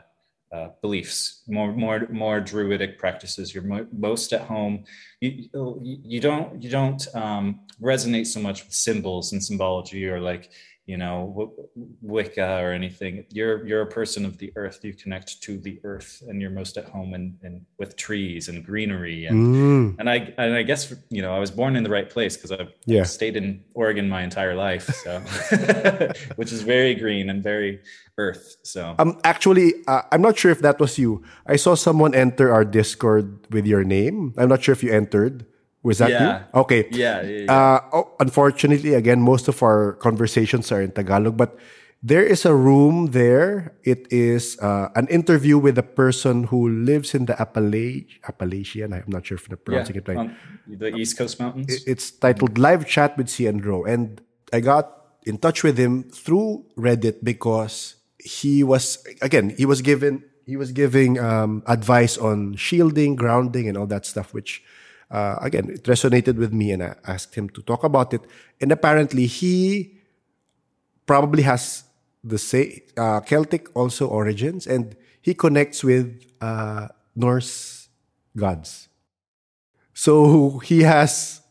uh, 0.52 0.70
beliefs, 0.82 1.44
more 1.48 1.72
more 1.74 2.08
more 2.10 2.40
druidic 2.40 2.98
practices. 2.98 3.54
You're 3.54 3.64
mo- 3.64 3.88
most 3.92 4.34
at 4.34 4.42
home. 4.42 4.84
You 5.22 5.50
you 5.84 6.20
don't 6.20 6.62
you 6.62 6.70
don't 6.70 7.08
um, 7.16 7.62
resonate 7.82 8.28
so 8.28 8.40
much 8.40 8.64
with 8.64 8.74
symbols 8.74 9.32
and 9.32 9.44
symbology 9.44 10.08
or 10.08 10.20
like 10.20 10.50
you 10.90 10.98
know 10.98 11.54
wicca 12.02 12.50
or 12.64 12.72
anything. 12.72 13.24
You're 13.32 13.66
you're 13.68 13.84
a 13.84 13.92
person 14.00 14.26
of 14.26 14.40
the 14.40 14.52
earth. 14.56 14.80
You 14.82 14.94
connect 14.94 15.40
to 15.44 15.52
the 15.60 15.80
earth 15.84 16.24
and 16.28 16.42
you're 16.42 16.50
most 16.50 16.78
at 16.78 16.86
home 16.90 17.14
and 17.14 17.38
and 17.44 17.64
with 17.78 17.96
trees 17.96 18.50
and 18.50 18.66
greenery 18.66 19.26
and 19.30 19.38
mm. 19.56 20.00
and 20.00 20.10
i 20.10 20.34
and 20.38 20.56
i 20.56 20.64
guess 20.64 20.82
you 21.10 21.22
know 21.22 21.32
i 21.32 21.40
was 21.40 21.52
born 21.52 21.76
in 21.76 21.84
the 21.84 21.94
right 21.98 22.10
place 22.10 22.36
because 22.36 22.52
i've 22.52 22.74
yeah. 22.86 23.04
stayed 23.04 23.36
in 23.38 23.64
oregon 23.74 24.10
my 24.10 24.24
entire 24.24 24.56
life 24.56 24.86
so. 25.04 25.20
Which 26.40 26.52
is 26.52 26.62
very 26.64 26.96
green 26.96 27.30
and 27.30 27.44
very 27.44 27.82
earth 28.18 28.58
so. 28.64 28.96
Um 28.98 29.20
actually 29.24 29.74
uh, 29.88 30.02
i'm 30.12 30.22
not 30.22 30.38
sure 30.38 30.52
if 30.52 30.62
that 30.66 30.80
was 30.80 30.98
you. 30.98 31.22
I 31.46 31.56
saw 31.56 31.76
someone 31.76 32.16
enter 32.16 32.52
our 32.52 32.66
discord 32.66 33.46
with 33.54 33.66
your 33.68 33.84
name. 33.84 34.34
I'm 34.38 34.50
not 34.50 34.64
sure 34.64 34.74
if 34.74 34.82
you 34.82 34.92
entered 34.92 35.46
was 35.84 36.00
that 36.00 36.10
yeah. 36.10 36.40
you? 36.54 36.60
Okay. 36.62 36.88
Yeah. 36.92 37.22
yeah, 37.22 37.44
yeah. 37.44 37.52
Uh, 37.52 37.80
oh, 37.94 38.12
unfortunately, 38.20 38.94
again, 38.94 39.22
most 39.22 39.48
of 39.48 39.62
our 39.64 39.94
conversations 39.94 40.72
are 40.72 40.82
in 40.82 40.92
Tagalog, 40.92 41.38
but 41.38 41.58
there 42.02 42.24
is 42.24 42.46
a 42.46 42.56
room 42.56 43.08
there. 43.12 43.76
It 43.84 44.08
is 44.12 44.58
uh, 44.60 44.90
an 44.96 45.08
interview 45.08 45.58
with 45.58 45.78
a 45.78 45.84
person 45.84 46.46
who 46.46 46.70
lives 46.70 47.14
in 47.14 47.26
the 47.26 47.34
Appalach- 47.34 48.24
Appalachian. 48.28 48.94
I'm 48.94 49.04
not 49.08 49.26
sure 49.26 49.36
if 49.36 49.50
I'm 49.50 49.58
pronouncing 49.58 49.96
yeah, 49.96 50.02
it 50.02 50.08
right. 50.08 50.32
the 50.68 50.96
East 50.96 51.18
Coast 51.18 51.40
Mountains. 51.40 51.84
It's 51.86 52.12
titled 52.12 52.58
Live 52.58 52.88
Chat 52.88 53.18
with 53.18 53.30
Cian 53.30 53.60
Ro. 53.60 53.84
And 53.84 54.22
I 54.54 54.62
got 54.62 54.96
in 55.26 55.38
touch 55.38 55.64
with 55.64 55.78
him 55.78 56.04
through 56.04 56.66
Reddit 56.78 57.24
because 57.24 57.96
he 58.18 58.64
was, 58.64 59.04
again, 59.22 59.54
he 59.58 59.66
was 59.66 59.82
given, 59.82 60.24
he 60.46 60.56
was 60.56 60.72
giving 60.72 61.20
um, 61.20 61.64
advice 61.68 62.18
on 62.18 62.56
shielding, 62.56 63.16
grounding, 63.16 63.68
and 63.68 63.78
all 63.78 63.88
that 63.88 64.06
stuff, 64.06 64.34
which 64.34 64.64
uh, 65.12 65.38
again, 65.42 65.70
it 65.70 65.84
resonated 65.84 66.36
with 66.38 66.54
me 66.54 66.72
and 66.72 66.84
I 66.84 66.96
asked 67.08 67.36
him 67.36 67.50
to 67.50 67.62
talk 67.62 67.84
about 67.84 68.14
it. 68.14 68.22
And 68.62 68.72
apparently, 68.72 69.26
he 69.26 69.98
probably 71.06 71.44
has 71.44 71.84
the 72.24 72.38
same 72.38 72.82
uh, 72.98 73.22
Celtic 73.22 73.76
also 73.76 74.08
origins 74.08 74.68
and 74.68 74.96
he 75.22 75.34
connects 75.34 75.84
with 75.84 76.22
uh, 76.42 76.90
Norse 77.16 77.90
gods. 78.38 78.90
So 79.94 80.60
he 80.60 80.84
has, 80.84 81.42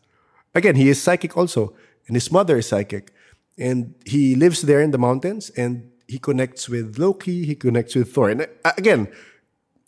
again, 0.55 0.77
he 0.77 0.89
is 0.89 1.03
psychic 1.03 1.37
also, 1.37 1.75
and 2.07 2.17
his 2.17 2.31
mother 2.33 2.59
is 2.59 2.69
psychic. 2.69 3.13
And 3.59 3.95
he 4.07 4.37
lives 4.37 4.63
there 4.63 4.81
in 4.81 4.93
the 4.93 4.99
mountains 4.99 5.51
and 5.51 5.91
he 6.07 6.19
connects 6.19 6.69
with 6.69 6.99
Loki, 6.99 7.45
he 7.45 7.55
connects 7.57 7.95
with 7.95 8.15
Thor. 8.15 8.31
And 8.31 8.47
uh, 8.65 8.73
again, 8.79 9.09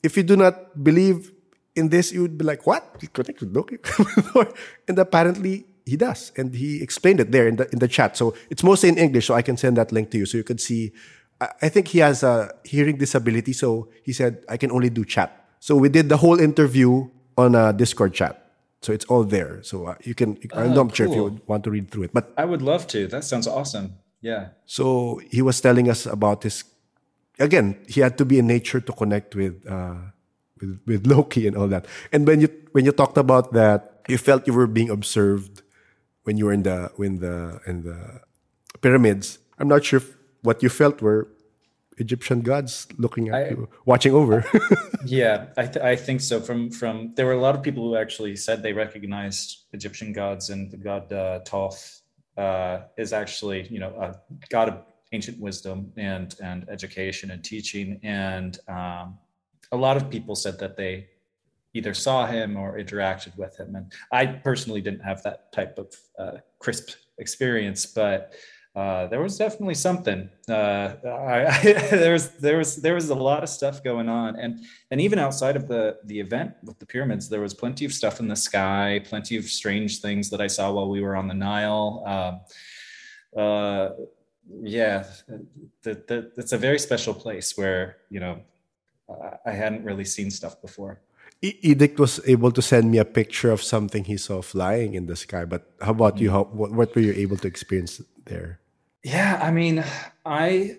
if 0.02 0.16
you 0.16 0.22
do 0.24 0.36
not 0.36 0.82
believe 0.82 1.32
in 1.80 1.88
this, 1.88 2.12
you 2.12 2.22
would 2.22 2.38
be 2.38 2.44
like, 2.44 2.66
what? 2.66 2.96
He 3.00 3.08
connected 3.08 3.54
Loki? 3.56 3.78
and 4.88 4.98
apparently 4.98 5.66
he 5.86 5.96
does. 5.96 6.30
And 6.36 6.54
he 6.54 6.82
explained 6.82 7.20
it 7.20 7.32
there 7.32 7.48
in 7.48 7.56
the, 7.56 7.68
in 7.72 7.78
the 7.78 7.88
chat. 7.88 8.16
So 8.16 8.34
it's 8.50 8.62
mostly 8.62 8.90
in 8.90 8.98
English, 8.98 9.26
so 9.26 9.34
I 9.34 9.42
can 9.42 9.56
send 9.56 9.76
that 9.76 9.90
link 9.90 10.10
to 10.12 10.18
you. 10.18 10.26
So 10.26 10.38
you 10.38 10.44
can 10.44 10.58
see, 10.58 10.92
I 11.40 11.68
think 11.68 11.88
he 11.88 11.98
has 11.98 12.22
a 12.22 12.54
hearing 12.64 12.96
disability. 12.96 13.52
So 13.52 13.88
he 14.04 14.12
said, 14.12 14.44
I 14.48 14.56
can 14.56 14.70
only 14.70 14.90
do 14.90 15.04
chat. 15.04 15.48
So 15.58 15.76
we 15.76 15.88
did 15.88 16.08
the 16.08 16.18
whole 16.18 16.38
interview 16.38 17.08
on 17.36 17.54
a 17.54 17.72
Discord 17.72 18.14
chat. 18.14 18.36
So 18.82 18.92
it's 18.92 19.04
all 19.06 19.24
there. 19.24 19.62
So 19.62 19.86
uh, 19.86 19.94
you 20.04 20.14
can, 20.14 20.38
I'm 20.54 20.74
not 20.74 20.88
cool. 20.88 20.94
sure 20.94 21.06
if 21.06 21.14
you 21.14 21.24
would 21.24 21.48
want 21.48 21.64
to 21.64 21.70
read 21.70 21.90
through 21.90 22.04
it, 22.04 22.14
but 22.14 22.32
I 22.36 22.44
would 22.44 22.62
love 22.62 22.86
to. 22.88 23.06
That 23.08 23.24
sounds 23.24 23.46
awesome. 23.46 23.96
Yeah. 24.22 24.48
So 24.66 25.20
he 25.30 25.42
was 25.42 25.60
telling 25.60 25.90
us 25.90 26.06
about 26.06 26.44
his, 26.44 26.64
again, 27.38 27.78
he 27.88 28.00
had 28.00 28.16
to 28.18 28.24
be 28.24 28.38
in 28.38 28.46
nature 28.46 28.80
to 28.80 28.92
connect 28.92 29.34
with, 29.34 29.66
uh, 29.68 29.96
with, 30.60 30.80
with 30.86 31.06
Loki 31.12 31.46
and 31.46 31.56
all 31.56 31.68
that. 31.68 31.86
And 32.12 32.26
when 32.26 32.40
you 32.40 32.48
when 32.72 32.84
you 32.84 32.92
talked 32.92 33.18
about 33.18 33.52
that, 33.52 34.02
you 34.08 34.18
felt 34.18 34.46
you 34.46 34.52
were 34.52 34.66
being 34.66 34.90
observed 34.90 35.62
when 36.24 36.36
you 36.36 36.46
were 36.46 36.52
in 36.52 36.62
the 36.62 36.90
when 36.96 37.18
the 37.18 37.60
in 37.66 37.82
the 37.82 38.20
pyramids. 38.80 39.38
I'm 39.58 39.68
not 39.68 39.84
sure 39.84 40.02
what 40.42 40.62
you 40.62 40.68
felt 40.68 41.02
were 41.02 41.28
Egyptian 42.00 42.40
gods 42.40 42.88
looking 42.96 43.28
at 43.28 43.34
I, 43.34 43.48
you, 43.50 43.68
watching 43.84 44.14
over. 44.14 44.44
yeah, 45.04 45.46
I, 45.56 45.66
th- 45.66 45.84
I 45.84 45.96
think 45.96 46.20
so. 46.22 46.40
From 46.40 46.70
from 46.70 47.12
there 47.14 47.26
were 47.26 47.34
a 47.34 47.40
lot 47.40 47.54
of 47.54 47.62
people 47.62 47.84
who 47.84 47.96
actually 47.96 48.36
said 48.36 48.62
they 48.62 48.72
recognized 48.72 49.64
Egyptian 49.72 50.12
gods, 50.12 50.50
and 50.50 50.70
the 50.70 50.78
god 50.78 51.12
uh, 51.12 51.40
Thoth 51.40 52.00
uh, 52.36 52.80
is 52.96 53.12
actually 53.12 53.68
you 53.68 53.78
know 53.78 53.92
a 54.00 54.16
god 54.48 54.68
of 54.68 54.82
ancient 55.12 55.38
wisdom 55.38 55.92
and 55.96 56.34
and 56.42 56.68
education 56.70 57.30
and 57.30 57.44
teaching, 57.44 58.00
and 58.02 58.58
um, 58.66 59.18
a 59.72 59.76
lot 59.76 59.96
of 59.96 60.10
people 60.10 60.34
said 60.34 60.58
that 60.58 60.76
they 60.76 61.08
either 61.74 61.94
saw 61.94 62.26
him 62.26 62.56
or 62.56 62.78
interacted 62.78 63.36
with 63.36 63.58
him. 63.58 63.76
And 63.76 63.92
I 64.12 64.26
personally 64.26 64.80
didn't 64.80 65.00
have 65.00 65.22
that 65.22 65.52
type 65.52 65.78
of 65.78 65.94
uh, 66.18 66.38
crisp 66.58 66.90
experience, 67.18 67.86
but 67.86 68.34
uh, 68.74 69.06
there 69.08 69.20
was 69.20 69.36
definitely 69.36 69.74
something. 69.74 70.28
Uh, 70.48 70.94
I, 71.04 71.46
I, 71.46 71.62
there 71.90 72.12
was 72.12 72.30
there 72.38 72.58
was 72.58 72.76
there 72.76 72.94
was 72.94 73.10
a 73.10 73.14
lot 73.14 73.42
of 73.42 73.48
stuff 73.48 73.82
going 73.82 74.08
on, 74.08 74.36
and 74.36 74.60
and 74.92 75.00
even 75.00 75.18
outside 75.18 75.56
of 75.56 75.66
the 75.66 75.98
the 76.04 76.20
event 76.20 76.52
with 76.62 76.78
the 76.78 76.86
pyramids, 76.86 77.28
there 77.28 77.40
was 77.40 77.52
plenty 77.52 77.84
of 77.84 77.92
stuff 77.92 78.20
in 78.20 78.28
the 78.28 78.36
sky, 78.36 79.00
plenty 79.04 79.36
of 79.36 79.44
strange 79.44 80.00
things 80.00 80.30
that 80.30 80.40
I 80.40 80.46
saw 80.46 80.70
while 80.72 80.88
we 80.88 81.00
were 81.00 81.16
on 81.16 81.26
the 81.26 81.34
Nile. 81.34 82.04
Um, 82.06 83.42
uh, 83.42 83.90
yeah, 84.62 85.04
it's 85.84 86.52
a 86.52 86.58
very 86.58 86.78
special 86.78 87.14
place 87.14 87.56
where 87.56 87.98
you 88.08 88.20
know 88.20 88.40
I 89.44 89.52
hadn't 89.52 89.84
really 89.84 90.04
seen 90.04 90.30
stuff 90.30 90.60
before. 90.60 91.00
Edict 91.42 91.98
was 91.98 92.20
able 92.26 92.52
to 92.52 92.60
send 92.60 92.90
me 92.90 92.98
a 92.98 93.04
picture 93.04 93.50
of 93.50 93.62
something 93.62 94.04
he 94.04 94.18
saw 94.18 94.42
flying 94.42 94.92
in 94.94 95.06
the 95.06 95.16
sky. 95.16 95.46
But 95.46 95.72
how 95.80 95.92
about 95.92 96.18
you? 96.18 96.30
How 96.30 96.44
what, 96.44 96.72
what 96.72 96.94
were 96.94 97.00
you 97.00 97.14
able 97.14 97.38
to 97.38 97.48
experience 97.48 98.02
there? 98.26 98.60
Yeah, 99.02 99.40
I 99.40 99.50
mean, 99.50 99.82
I 100.26 100.76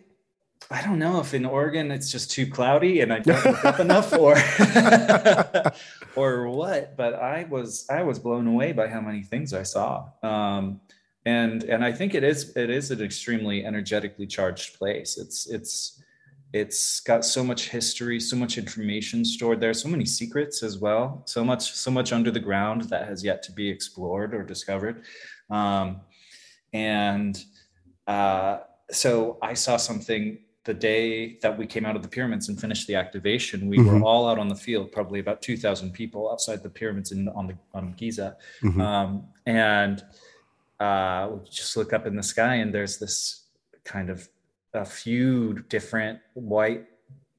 I 0.70 0.84
don't 0.84 1.00
know 1.00 1.20
if 1.20 1.34
in 1.34 1.46
Oregon 1.46 1.90
it's 1.90 2.12
just 2.12 2.30
too 2.30 2.46
cloudy 2.46 3.02
and 3.02 3.12
I 3.12 3.20
don't 3.20 3.44
look 3.44 3.66
up 3.66 3.80
enough, 3.80 4.14
or 4.18 4.38
or 6.16 6.48
what. 6.50 6.96
But 6.96 7.16
I 7.16 7.46
was 7.50 7.88
I 7.90 8.04
was 8.04 8.20
blown 8.20 8.46
away 8.46 8.72
by 8.72 8.88
how 8.88 9.02
many 9.02 9.24
things 9.24 9.54
I 9.54 9.64
saw. 9.64 10.10
Um, 10.22 10.80
and 11.26 11.64
and 11.64 11.84
I 11.84 11.92
think 11.92 12.14
it 12.14 12.24
is 12.24 12.56
it 12.56 12.70
is 12.70 12.92
an 12.92 13.02
extremely 13.02 13.66
energetically 13.66 14.28
charged 14.28 14.78
place. 14.78 15.18
It's 15.18 15.50
it's 15.50 16.02
it's 16.54 17.00
got 17.00 17.24
so 17.24 17.44
much 17.44 17.70
history 17.70 18.20
so 18.20 18.36
much 18.36 18.58
information 18.58 19.24
stored 19.24 19.60
there 19.60 19.74
so 19.74 19.88
many 19.88 20.06
secrets 20.06 20.64
as 20.64 20.78
well 20.78 21.24
so 21.26 21.44
much 21.44 21.74
so 21.74 21.90
much 21.90 22.12
under 22.12 22.32
the 22.32 22.40
ground 22.40 22.84
that 22.84 23.08
has 23.08 23.24
yet 23.24 23.42
to 23.44 23.52
be 23.52 23.70
explored 23.70 24.34
or 24.34 24.44
discovered 24.44 25.04
um, 25.50 26.02
and 26.74 27.46
uh, 28.08 28.60
so 28.92 29.38
i 29.42 29.54
saw 29.54 29.78
something 29.78 30.38
the 30.64 30.74
day 30.74 31.40
that 31.42 31.58
we 31.58 31.66
came 31.66 31.86
out 31.86 31.96
of 31.96 32.04
the 32.04 32.08
pyramids 32.08 32.50
and 32.50 32.60
finished 32.60 32.86
the 32.88 32.96
activation 32.96 33.68
we 33.68 33.78
mm-hmm. 33.78 34.00
were 34.00 34.06
all 34.06 34.28
out 34.28 34.38
on 34.38 34.48
the 34.48 34.56
field 34.56 34.92
probably 34.92 35.20
about 35.20 35.42
2000 35.42 35.92
people 35.92 36.30
outside 36.32 36.62
the 36.62 36.70
pyramids 36.70 37.12
in 37.12 37.28
on 37.30 37.48
the 37.48 37.58
on 37.74 37.94
giza 37.98 38.36
mm-hmm. 38.62 38.82
um, 38.82 39.24
and 39.46 40.04
uh, 40.80 41.30
we 41.32 41.48
just 41.48 41.78
look 41.78 41.94
up 41.94 42.08
in 42.08 42.16
the 42.16 42.24
sky 42.24 42.56
and 42.56 42.74
there's 42.74 42.98
this 42.98 43.46
kind 43.84 44.10
of 44.10 44.28
a 44.74 44.86
few 44.86 45.64
different 45.70 46.20
white 46.34 46.86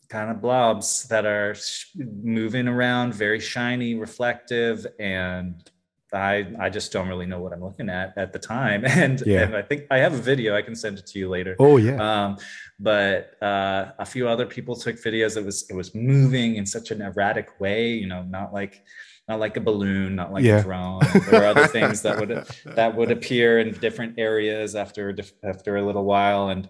kind 0.09 0.31
of 0.31 0.43
blobs 0.43 1.05
that 1.09 1.25
are 1.25 1.55
moving 1.97 2.69
around, 2.69 3.15
very 3.15 3.41
shiny, 3.41 3.95
reflective, 3.95 4.87
and 4.99 5.71
I 6.13 6.47
I 6.61 6.69
just 6.69 6.93
don't 6.93 7.09
really 7.09 7.25
know 7.25 7.41
what 7.41 7.55
I'm 7.55 7.63
looking 7.65 7.89
at 7.89 8.13
at 8.19 8.33
the 8.35 8.39
time, 8.39 8.85
and 8.87 9.23
Yeah. 9.25 9.43
and 9.45 9.57
I 9.57 9.63
think 9.63 9.87
I 9.91 9.99
have 9.99 10.13
a 10.13 10.19
video. 10.19 10.55
I 10.55 10.61
can 10.63 10.75
send 10.75 10.99
it 10.99 11.07
to 11.07 11.19
you 11.19 11.29
later. 11.31 11.57
Oh 11.59 11.79
yeah. 11.79 11.97
Um, 12.27 12.37
but 12.79 13.43
uh, 13.43 13.93
a 13.99 14.05
few 14.05 14.29
other 14.29 14.45
people 14.45 14.77
took 14.77 14.97
videos. 14.97 15.37
It 15.39 15.45
was 15.45 15.65
it 15.71 15.75
was 15.75 15.95
moving 15.95 16.57
in 16.57 16.67
such 16.67 16.91
an 16.91 17.01
erratic 17.01 17.59
way. 17.61 17.93
You 17.95 18.09
know, 18.09 18.23
not 18.25 18.53
like 18.53 18.83
not 19.29 19.41
like 19.41 19.57
a 19.57 19.61
balloon, 19.61 20.15
not 20.17 20.33
like 20.35 20.45
Yeah. 20.45 20.59
a 20.59 20.63
drone. 20.63 21.01
There 21.31 21.41
were 21.41 21.47
other 21.47 21.67
things 21.67 22.03
that 22.03 22.19
would 22.21 22.45
that 22.67 22.95
would 22.95 23.11
appear 23.11 23.61
in 23.61 23.73
different 23.81 24.19
areas 24.19 24.75
after 24.77 25.17
after 25.43 25.77
a 25.77 25.83
little 25.87 26.05
while, 26.05 26.51
and 26.51 26.69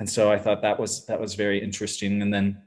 and 0.00 0.08
so 0.08 0.30
I 0.32 0.38
thought 0.38 0.62
that 0.62 0.78
was 0.78 1.06
that 1.06 1.20
was 1.20 1.34
very 1.34 1.62
interesting. 1.62 2.22
And 2.22 2.32
then 2.32 2.62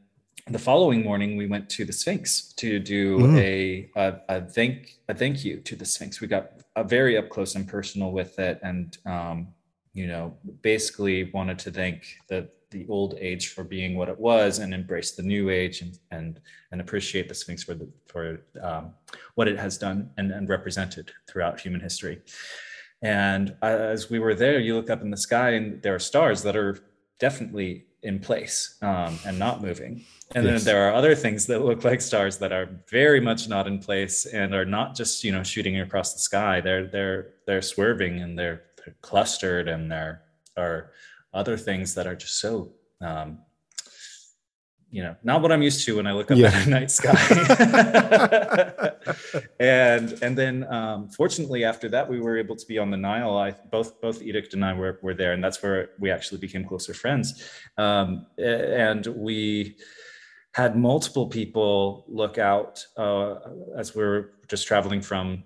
the 0.47 0.59
following 0.59 1.03
morning, 1.03 1.37
we 1.37 1.47
went 1.47 1.69
to 1.71 1.85
the 1.85 1.93
Sphinx 1.93 2.53
to 2.53 2.79
do 2.79 3.17
Mhm. 3.17 3.37
a, 3.39 3.89
a 3.95 4.21
a 4.29 4.41
thank 4.41 4.97
a 5.09 5.13
thank 5.13 5.43
you 5.45 5.59
to 5.61 5.75
the 5.75 5.85
Sphinx. 5.85 6.21
We 6.21 6.27
got 6.27 6.51
a 6.75 6.83
very 6.83 7.17
up 7.17 7.29
close 7.29 7.55
and 7.55 7.67
personal 7.67 8.11
with 8.11 8.37
it, 8.39 8.59
and 8.63 8.97
um, 9.05 9.47
you 9.93 10.07
know, 10.07 10.37
basically 10.61 11.31
wanted 11.31 11.57
to 11.59 11.71
thank 11.71 12.17
the 12.27 12.49
the 12.71 12.85
old 12.89 13.15
age 13.19 13.53
for 13.53 13.63
being 13.63 13.95
what 13.95 14.09
it 14.09 14.19
was, 14.19 14.59
and 14.59 14.73
embrace 14.73 15.11
the 15.11 15.23
new 15.23 15.49
age, 15.49 15.81
and 15.81 15.97
and 16.11 16.39
and 16.71 16.81
appreciate 16.81 17.27
the 17.29 17.35
Sphinx 17.35 17.63
for 17.63 17.73
the 17.73 17.87
for 18.05 18.41
um, 18.61 18.93
what 19.35 19.47
it 19.47 19.57
has 19.57 19.77
done 19.77 20.09
and, 20.17 20.31
and 20.31 20.47
represented 20.49 21.11
throughout 21.27 21.59
human 21.59 21.81
history. 21.81 22.21
And 23.01 23.55
as 23.61 24.09
we 24.09 24.19
were 24.19 24.35
there, 24.35 24.59
you 24.59 24.75
look 24.75 24.89
up 24.89 25.01
in 25.01 25.09
the 25.11 25.17
sky, 25.17 25.51
and 25.51 25.81
there 25.81 25.95
are 25.95 25.99
stars 25.99 26.41
that 26.43 26.55
are 26.55 26.77
definitely 27.19 27.85
in 28.03 28.19
place 28.19 28.75
um, 28.81 29.17
and 29.25 29.37
not 29.39 29.61
moving. 29.61 30.03
And 30.35 30.45
Yes. 30.45 30.63
then 30.63 30.73
there 30.73 30.87
are 30.87 30.93
other 30.93 31.15
things 31.15 31.45
that 31.47 31.63
look 31.63 31.83
like 31.83 32.01
stars 32.01 32.37
that 32.39 32.51
are 32.51 32.69
very 32.89 33.19
much 33.19 33.47
not 33.47 33.67
in 33.67 33.79
place 33.79 34.25
and 34.25 34.53
are 34.53 34.65
not 34.65 34.95
just 34.95 35.23
you 35.23 35.31
know 35.31 35.43
shooting 35.43 35.79
across 35.79 36.13
the 36.13 36.19
sky. 36.19 36.61
They're 36.61 36.87
they're 36.87 37.33
they're 37.45 37.61
swerving 37.61 38.19
and 38.21 38.37
they're, 38.37 38.63
they're 38.77 38.95
clustered 39.01 39.67
and 39.67 39.91
there 39.91 40.23
are 40.57 40.91
other 41.33 41.57
things 41.57 41.93
that 41.95 42.07
are 42.07 42.15
just 42.15 42.39
so 42.39 42.71
um, 43.01 43.39
you 44.95 45.03
know 45.03 45.13
not 45.23 45.41
what 45.41 45.51
I'm 45.51 45.61
used 45.61 45.85
to 45.85 45.97
when 45.97 46.07
I 46.07 46.13
look 46.13 46.31
up 46.31 46.37
Yeah. 46.37 46.51
at 46.53 46.63
the 46.63 46.69
night 46.71 46.89
sky. 46.89 47.19
and 49.59 50.07
and 50.23 50.37
then 50.37 50.55
um, 50.77 51.09
fortunately 51.09 51.65
after 51.65 51.89
that 51.89 52.09
we 52.09 52.17
were 52.21 52.37
able 52.37 52.55
to 52.55 52.65
be 52.65 52.77
on 52.79 52.89
the 52.91 52.97
Nile. 52.97 53.35
I 53.37 53.51
both 53.75 53.99
both 53.99 54.21
Edict 54.21 54.53
and 54.53 54.63
I 54.63 54.73
were 54.73 54.97
were 55.01 55.13
there, 55.13 55.33
and 55.33 55.43
that's 55.43 55.61
where 55.61 55.89
we 55.99 56.09
actually 56.11 56.39
became 56.39 56.63
closer 56.63 56.93
friends. 56.93 57.27
Um, 57.77 58.25
and 58.37 59.05
we 59.07 59.75
had 60.53 60.77
multiple 60.77 61.27
people 61.27 62.05
look 62.07 62.37
out 62.37 62.73
uh, 62.95 63.35
as 63.77 63.93
we 63.95 64.01
were 64.01 64.31
just 64.47 64.65
traveling 64.65 65.01
from 65.01 65.43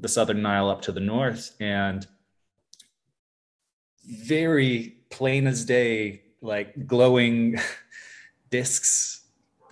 the 0.00 0.08
southern 0.08 0.40
Nile 0.40 0.70
up 0.70 0.80
to 0.82 0.92
the 0.92 1.00
north, 1.00 1.54
and 1.60 2.06
very 4.04 4.96
plain 5.10 5.46
as 5.46 5.66
day, 5.66 6.22
like 6.40 6.86
glowing 6.86 7.58
discs 8.58 9.16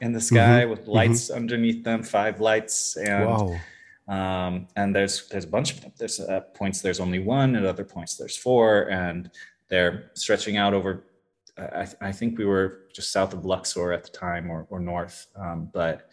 in 0.01 0.13
the 0.13 0.21
sky 0.21 0.65
with 0.73 0.87
lights 0.87 1.31
underneath 1.31 1.83
them, 1.85 2.03
five 2.03 2.37
lights, 2.41 2.97
and 2.97 3.27
wow. 3.27 3.57
um, 4.17 4.53
and 4.77 4.95
there's 4.95 5.29
there's 5.29 5.49
a 5.51 5.55
bunch 5.57 5.73
of 5.73 5.81
them. 5.81 5.93
There's 5.99 6.21
uh, 6.21 6.41
points 6.61 6.81
there's 6.81 7.01
only 7.01 7.21
one, 7.21 7.57
at 7.57 7.65
other 7.65 7.85
points 7.85 8.17
there's 8.17 8.37
four, 8.37 8.91
and 8.91 9.31
they're 9.69 10.11
stretching 10.15 10.57
out 10.57 10.75
over. 10.75 10.91
I, 11.57 11.87
I 12.09 12.13
think 12.13 12.37
we 12.37 12.45
were 12.45 12.69
just 12.97 13.13
south 13.13 13.33
of 13.33 13.45
Luxor 13.45 13.93
at 13.93 14.05
the 14.05 14.11
time, 14.11 14.51
or 14.51 14.67
or 14.71 14.81
north, 14.81 15.27
um, 15.37 15.71
but 15.73 16.11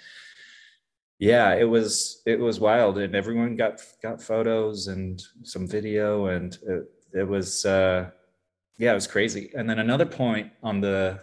yeah, 1.19 1.53
it 1.63 1.69
was 1.75 2.21
it 2.25 2.39
was 2.39 2.59
wild, 2.59 2.97
and 2.97 3.15
everyone 3.15 3.55
got 3.55 3.81
got 4.01 4.21
photos 4.21 4.87
and 4.87 5.21
some 5.43 5.67
video, 5.67 6.27
and 6.27 6.57
it, 6.73 6.83
it 7.21 7.27
was 7.27 7.65
uh, 7.65 8.09
yeah, 8.77 8.91
it 8.91 8.95
was 8.95 9.07
crazy. 9.07 9.51
And 9.55 9.69
then 9.69 9.79
another 9.79 10.05
point 10.05 10.51
on 10.63 10.81
the 10.81 11.19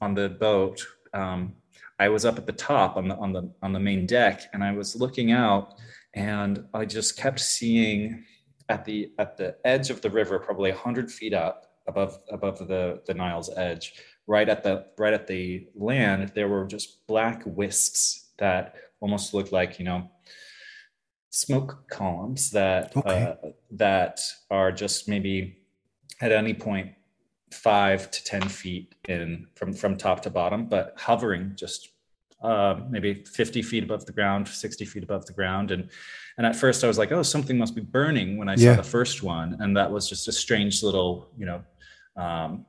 on 0.00 0.14
the 0.14 0.28
boat. 0.28 0.86
Um, 1.14 1.54
I 1.98 2.08
was 2.08 2.24
up 2.24 2.38
at 2.38 2.46
the 2.46 2.52
top 2.52 2.96
on 2.96 3.08
the 3.08 3.16
on 3.16 3.32
the 3.32 3.50
on 3.62 3.72
the 3.72 3.80
main 3.80 4.06
deck, 4.06 4.42
and 4.52 4.62
I 4.62 4.72
was 4.72 4.94
looking 4.96 5.32
out, 5.32 5.74
and 6.14 6.64
I 6.74 6.84
just 6.84 7.16
kept 7.16 7.40
seeing 7.40 8.24
at 8.68 8.84
the 8.84 9.12
at 9.18 9.36
the 9.36 9.56
edge 9.64 9.90
of 9.90 10.00
the 10.00 10.10
river, 10.10 10.38
probably 10.38 10.70
hundred 10.70 11.10
feet 11.10 11.34
up 11.34 11.66
above 11.88 12.18
above 12.30 12.58
the 12.68 13.02
the 13.06 13.14
Nile's 13.14 13.50
edge, 13.56 13.94
right 14.26 14.48
at 14.48 14.62
the 14.62 14.86
right 14.96 15.12
at 15.12 15.26
the 15.26 15.66
land, 15.74 16.32
there 16.34 16.48
were 16.48 16.66
just 16.66 17.06
black 17.06 17.42
wisps 17.46 18.30
that 18.38 18.76
almost 19.00 19.34
looked 19.34 19.50
like 19.52 19.78
you 19.80 19.84
know 19.84 20.08
smoke 21.30 21.84
columns 21.90 22.50
that 22.50 22.96
Okay. 22.96 23.22
uh, 23.42 23.48
that 23.72 24.20
are 24.50 24.72
just 24.72 25.08
maybe 25.08 25.58
at 26.20 26.32
any 26.32 26.54
point 26.54 26.92
five 27.52 28.10
to 28.10 28.24
ten 28.24 28.42
feet 28.48 28.94
in 29.08 29.46
from 29.54 29.72
from 29.72 29.96
top 29.96 30.22
to 30.22 30.30
bottom, 30.30 30.66
but 30.66 30.94
hovering 30.96 31.52
just 31.56 31.90
uh, 32.40 32.80
maybe 32.88 33.24
50 33.24 33.62
feet 33.62 33.82
above 33.82 34.06
the 34.06 34.12
ground, 34.12 34.46
60 34.46 34.84
feet 34.84 35.02
above 35.02 35.26
the 35.26 35.32
ground. 35.32 35.70
And 35.72 35.88
and 36.36 36.46
at 36.46 36.54
first 36.54 36.84
I 36.84 36.86
was 36.86 36.96
like, 36.98 37.10
oh, 37.10 37.22
something 37.22 37.58
must 37.58 37.74
be 37.74 37.80
burning 37.80 38.36
when 38.38 38.48
I 38.48 38.54
Yeah. 38.54 38.76
saw 38.76 38.82
the 38.82 38.88
first 38.88 39.22
one. 39.24 39.56
And 39.60 39.76
that 39.76 39.90
was 39.90 40.08
just 40.08 40.28
a 40.28 40.32
strange 40.32 40.82
little, 40.84 41.30
you 41.36 41.46
know, 41.46 41.64
um, 42.16 42.64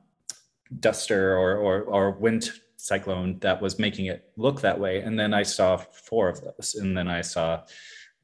duster 0.80 1.36
or, 1.36 1.56
or 1.56 1.82
or 1.82 2.10
wind 2.12 2.50
cyclone 2.76 3.38
that 3.40 3.60
was 3.60 3.78
making 3.78 4.06
it 4.06 4.30
look 4.36 4.60
that 4.62 4.78
way. 4.80 5.00
And 5.02 5.18
then 5.18 5.34
I 5.34 5.42
saw 5.44 5.76
four 5.76 6.28
of 6.28 6.40
those, 6.40 6.74
and 6.74 6.96
then 6.96 7.08
I 7.08 7.20
saw 7.20 7.62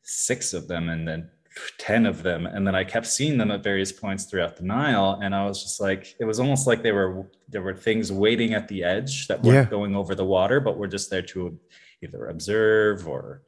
six 0.02 0.52
of 0.54 0.66
them, 0.66 0.88
and 0.88 1.06
then 1.06 1.30
10 1.78 2.06
of 2.06 2.22
them 2.22 2.46
and 2.46 2.66
then 2.66 2.74
i 2.74 2.84
kept 2.84 3.06
seeing 3.06 3.38
them 3.38 3.50
at 3.50 3.62
various 3.62 3.90
points 3.92 4.24
throughout 4.24 4.56
the 4.56 4.62
nile 4.62 5.18
and 5.22 5.34
i 5.34 5.44
was 5.46 5.62
just 5.62 5.80
like 5.80 6.14
it 6.20 6.24
was 6.24 6.38
almost 6.38 6.66
like 6.66 6.82
they 6.82 6.92
were 6.92 7.26
there 7.48 7.62
were 7.62 7.74
things 7.74 8.12
waiting 8.12 8.52
at 8.54 8.68
the 8.68 8.84
edge 8.84 9.26
that 9.28 9.42
weren't 9.42 9.54
Yeah. 9.66 9.70
going 9.70 9.96
over 9.96 10.14
the 10.14 10.24
water 10.24 10.60
but 10.60 10.76
were 10.76 10.86
just 10.88 11.10
there 11.10 11.22
to 11.22 11.58
either 12.02 12.26
observe 12.26 13.08
or 13.08 13.42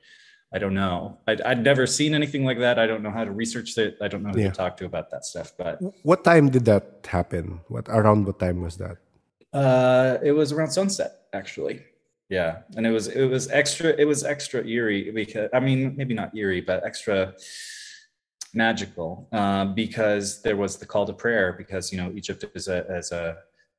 i 0.55 0.59
don't 0.59 0.73
know 0.75 1.19
I'd, 1.27 1.43
I'd 1.43 1.63
never 1.63 1.87
seen 1.87 2.15
anything 2.15 2.45
like 2.45 2.59
that 2.61 2.79
i 2.79 2.87
don't 2.87 3.03
know 3.03 3.11
how 3.11 3.25
to 3.25 3.31
research 3.33 3.77
it 3.77 3.99
i 4.01 4.09
don't 4.09 4.23
know 4.23 4.31
who 4.31 4.41
Yeah. 4.41 4.51
to 4.51 4.57
talk 4.57 4.77
to 4.79 4.87
about 4.87 5.11
that 5.11 5.25
stuff 5.27 5.53
but 5.59 5.79
What 6.03 6.25
time 6.25 6.49
did 6.49 6.65
that 6.65 7.07
happen? 7.07 7.61
What 7.69 7.89
around 7.89 8.27
what 8.27 8.39
time 8.39 8.63
was 8.63 8.77
that? 8.79 8.97
Uh, 9.53 10.19
it 10.23 10.33
was 10.33 10.53
around 10.53 10.71
sunset, 10.71 11.13
actually. 11.33 11.81
Yeah, 12.29 12.59
and 12.77 12.87
it 12.87 12.91
was 12.91 13.09
it 13.09 13.25
was 13.25 13.49
extra 13.49 13.89
it 14.03 14.05
was 14.05 14.21
extra 14.25 14.61
eerie 14.67 15.11
because 15.11 15.49
I 15.55 15.61
mean 15.61 15.97
maybe 15.97 16.13
not 16.13 16.37
eerie 16.37 16.61
but 16.61 16.85
extra 16.85 17.33
magical 18.67 19.29
uh, 19.33 19.65
because 19.65 20.43
there 20.43 20.57
was 20.65 20.77
the 20.77 20.85
call 20.93 21.07
to 21.07 21.13
prayer 21.25 21.49
because 21.63 21.85
you 21.93 21.99
know 22.01 22.09
Egypt 22.21 22.45
is 22.55 22.67
a 22.69 22.79
as 23.01 23.13
a 23.13 23.25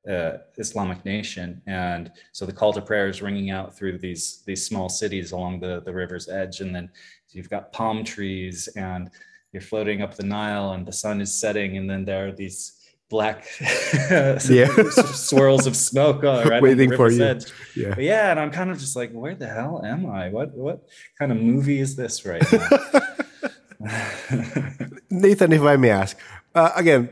uh, 0.10 0.38
Islamic 0.57 0.99
nation 1.03 1.61
and 1.68 2.03
so 2.31 2.45
the 2.45 2.57
call 2.60 2.72
to 2.73 2.81
prayer 2.81 3.07
is 3.14 3.22
ringing 3.22 3.49
out 3.57 3.76
through 3.76 3.97
these 4.06 4.23
these 4.47 4.65
small 4.65 4.88
cities 5.01 5.27
along 5.34 5.60
the 5.60 5.73
the 5.88 5.93
river's 6.01 6.27
edge 6.41 6.61
and 6.64 6.73
then 6.76 6.89
you've 7.34 7.49
got 7.56 7.73
palm 7.73 8.03
trees 8.03 8.57
and 8.76 9.11
you're 9.51 9.69
floating 9.72 10.01
up 10.01 10.15
the 10.15 10.23
Nile 10.38 10.72
and 10.76 10.85
the 10.89 10.97
sun 11.03 11.19
is 11.26 11.31
setting 11.45 11.77
and 11.77 11.89
then 11.89 12.06
there 12.06 12.27
are 12.27 12.31
these 12.31 12.80
black 13.10 13.43
swirls 15.30 15.68
of 15.68 15.76
smoke 15.76 16.23
uh, 16.23 16.43
right 16.47 16.61
Waiting 16.61 16.95
for 16.95 17.10
you. 17.11 17.23
edge. 17.23 17.45
Yeah. 17.76 17.95
But 17.95 18.03
yeah, 18.03 18.31
and 18.31 18.39
I'm 18.39 18.51
kind 18.51 18.69
of 18.69 18.77
just 18.77 18.95
like, 18.95 19.11
where 19.11 19.35
the 19.35 19.47
hell 19.47 19.81
am 19.84 20.06
I? 20.06 20.30
What 20.30 20.49
what 20.56 20.88
kind 21.18 21.31
of 21.31 21.38
movie 21.39 21.80
is 21.80 21.95
this 21.95 22.26
right 22.26 22.45
now? 22.51 22.69
Nathan, 25.10 25.53
if 25.53 25.61
I 25.61 25.77
may 25.77 25.89
ask, 25.89 26.18
uh, 26.53 26.72
again, 26.76 27.10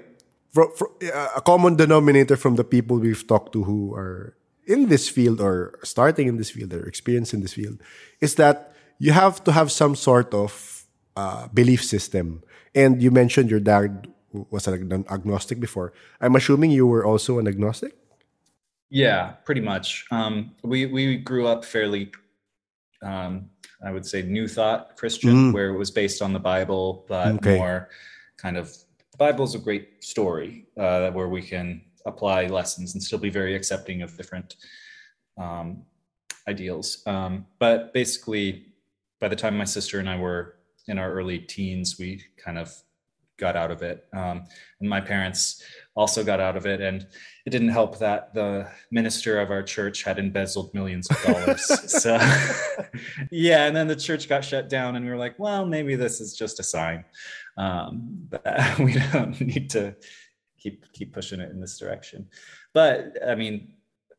for, 0.52 0.70
for, 0.76 0.92
uh, 1.14 1.30
a 1.38 1.42
common 1.42 1.76
denominator 1.76 2.36
from 2.36 2.56
the 2.56 2.64
people 2.64 3.00
we've 3.00 3.26
talked 3.28 3.54
to 3.54 3.64
who 3.64 3.94
are 3.94 4.36
in 4.66 4.90
this 4.90 5.08
field 5.08 5.40
or 5.40 5.80
starting 5.84 6.28
in 6.28 6.38
this 6.38 6.52
field 6.52 6.74
or 6.74 6.86
experienced 6.86 7.34
in 7.34 7.42
this 7.42 7.54
field 7.54 7.80
is 8.20 8.36
that 8.36 8.74
you 9.00 9.12
have 9.14 9.44
to 9.46 9.52
have 9.52 9.72
some 9.72 9.96
sort 9.96 10.34
of 10.34 10.86
uh, 11.16 11.48
belief 11.54 11.84
system. 11.84 12.44
And 12.76 13.02
you 13.02 13.12
mentioned 13.12 13.50
your 13.50 13.60
dad 13.60 14.08
was 14.32 14.68
an 14.68 15.06
agnostic 15.10 15.60
before. 15.60 15.94
I'm 16.20 16.36
assuming 16.36 16.72
you 16.72 16.86
were 16.86 17.06
also 17.06 17.40
an 17.40 17.48
agnostic. 17.48 17.96
yeah, 18.90 19.32
pretty 19.46 19.62
much. 19.62 20.06
Um, 20.12 20.56
we 20.64 20.86
we 20.86 21.18
grew 21.18 21.48
up 21.48 21.66
fairly, 21.66 22.12
um, 23.02 23.50
I 23.86 23.92
would 23.92 24.06
say, 24.06 24.22
New 24.24 24.48
Thought 24.48 24.98
Christian, 24.98 25.34
Mm. 25.52 25.54
where 25.54 25.70
it 25.70 25.78
was 25.78 25.92
based 25.92 26.22
on 26.22 26.34
the 26.34 26.40
Bible, 26.40 27.06
but 27.08 27.36
Okay. 27.36 27.58
more 27.58 27.90
kind 28.38 28.58
of 28.58 28.72
the 29.12 29.18
Bible's 29.18 29.56
a 29.56 29.60
great 29.60 30.04
story 30.04 30.66
uh, 30.78 31.12
where 31.12 31.28
we 31.28 31.42
can 31.42 31.82
apply 32.06 32.48
lessons 32.48 32.94
and 32.94 33.04
still 33.04 33.20
be 33.20 33.30
very 33.30 33.56
accepting 33.56 34.02
of 34.02 34.16
different 34.18 34.56
um, 35.38 35.84
ideals. 36.48 37.04
Um, 37.06 37.46
but 37.60 37.94
basically, 37.94 38.66
by 39.20 39.28
the 39.28 39.36
time 39.36 39.58
my 39.58 39.66
sister 39.66 40.00
and 40.00 40.10
I 40.10 40.18
were 40.18 40.56
in 40.88 40.98
our 40.98 41.12
early 41.12 41.40
teens, 41.40 41.98
we 42.00 42.24
kind 42.38 42.58
of 42.58 42.74
got 43.38 43.56
out 43.56 43.72
of 43.72 43.82
it. 43.82 44.08
Um, 44.14 44.44
and 44.80 44.90
my 44.90 45.02
parents 45.02 45.64
also 45.96 46.24
got 46.24 46.40
out 46.40 46.58
of 46.58 46.66
it. 46.66 46.82
And 46.82 47.08
it 47.46 47.50
didn't 47.50 47.70
help 47.70 47.98
that 48.00 48.34
the 48.34 48.68
minister 48.92 49.40
of 49.40 49.52
our 49.52 49.64
church 49.64 50.04
had 50.04 50.20
embezzled 50.20 50.74
millions 50.74 51.10
of 51.10 51.22
dollars. 51.24 51.66
so, 52.02 52.16
yeah. 53.32 53.66
And 53.66 53.76
then 53.76 53.88
the 53.88 53.96
church 53.96 54.28
got 54.28 54.44
shut 54.44 54.70
down, 54.70 54.96
and 54.96 55.06
we 55.06 55.12
were 55.12 55.18
like, 55.18 55.38
well, 55.40 55.66
maybe 55.66 55.96
this 55.96 56.20
is 56.20 56.36
just 56.36 56.60
a 56.60 56.64
sign. 56.64 57.06
Um, 57.58 58.28
but 58.30 58.44
we 58.80 58.94
don't 59.12 59.40
need 59.42 59.70
to 59.72 59.96
keep 60.58 60.92
keep 60.94 61.14
pushing 61.14 61.40
it 61.40 61.52
in 61.52 61.60
this 61.60 61.80
direction. 61.80 62.28
But 62.74 63.18
I 63.28 63.36
mean, 63.36 63.74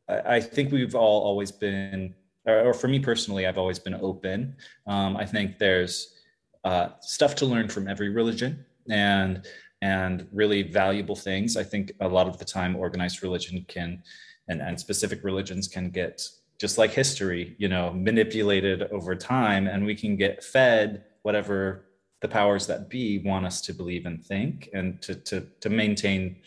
I, 0.09 0.35
I 0.35 0.41
think 0.41 0.71
we've 0.71 0.95
all 0.95 1.21
always 1.21 1.51
been, 1.51 2.15
or, 2.45 2.69
or, 2.69 2.73
for 2.73 2.87
me 2.87 2.99
personally, 2.99 3.47
I've 3.47 3.57
always 3.57 3.79
been 3.79 3.95
open. 3.95 4.55
Um, 4.87 5.15
I 5.15 5.25
think 5.25 5.59
there's 5.59 6.19
uh, 6.63 6.89
stuff 7.01 7.35
to 7.35 7.45
learn 7.45 7.69
from 7.69 7.87
every 7.87 8.09
religion, 8.09 8.65
and 8.89 9.45
and 9.81 10.27
really 10.33 10.63
valuable 10.63 11.15
things. 11.15 11.55
I 11.55 11.63
think 11.63 11.93
a 12.01 12.07
lot 12.07 12.27
of 12.27 12.37
the 12.37 12.45
time 12.45 12.75
organized 12.75 13.23
religion 13.23 13.65
can 13.67 14.03
and, 14.49 14.61
and 14.61 14.79
specific 14.79 15.23
religions 15.23 15.67
can 15.67 15.89
get 15.89 16.27
just 16.59 16.77
like 16.77 16.91
history, 16.91 17.55
you 17.57 17.69
know, 17.69 17.93
manipulated 17.93 18.83
over 18.91 19.15
time 19.15 19.67
and 19.67 19.85
we 19.85 19.95
can 19.95 20.17
get 20.17 20.43
fed 20.43 21.05
whatever 21.21 21.85
the 22.21 22.27
powers 22.27 22.67
that 22.67 22.89
be 22.89 23.19
want 23.19 23.45
us 23.45 23.61
to 23.61 23.73
believe 23.73 24.05
and 24.05 24.25
think 24.25 24.69
and 24.73 25.01
to 25.01 25.15
to 25.15 25.47
to 25.61 25.69
maintain 25.69 26.37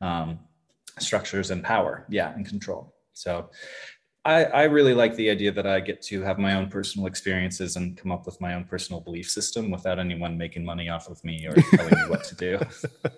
um, 0.00 0.40
structures 0.98 1.50
and 1.50 1.62
power, 1.62 2.06
yeah, 2.08 2.34
and 2.34 2.46
control. 2.46 2.94
So 3.12 3.50
I, 4.24 4.44
I 4.44 4.62
really 4.64 4.94
like 4.94 5.16
the 5.16 5.30
idea 5.30 5.50
that 5.52 5.66
I 5.66 5.80
get 5.80 6.00
to 6.02 6.22
have 6.22 6.38
my 6.38 6.54
own 6.54 6.68
personal 6.68 7.06
experiences 7.08 7.74
and 7.76 7.96
come 7.96 8.12
up 8.12 8.24
with 8.24 8.40
my 8.40 8.54
own 8.54 8.64
personal 8.64 9.00
belief 9.00 9.28
system 9.28 9.70
without 9.70 9.98
anyone 9.98 10.38
making 10.38 10.64
money 10.64 10.88
off 10.88 11.08
of 11.08 11.22
me 11.24 11.44
or 11.46 11.54
telling 11.54 11.94
me 11.94 12.08
what 12.08 12.24
to 12.24 12.34
do. 12.36 12.60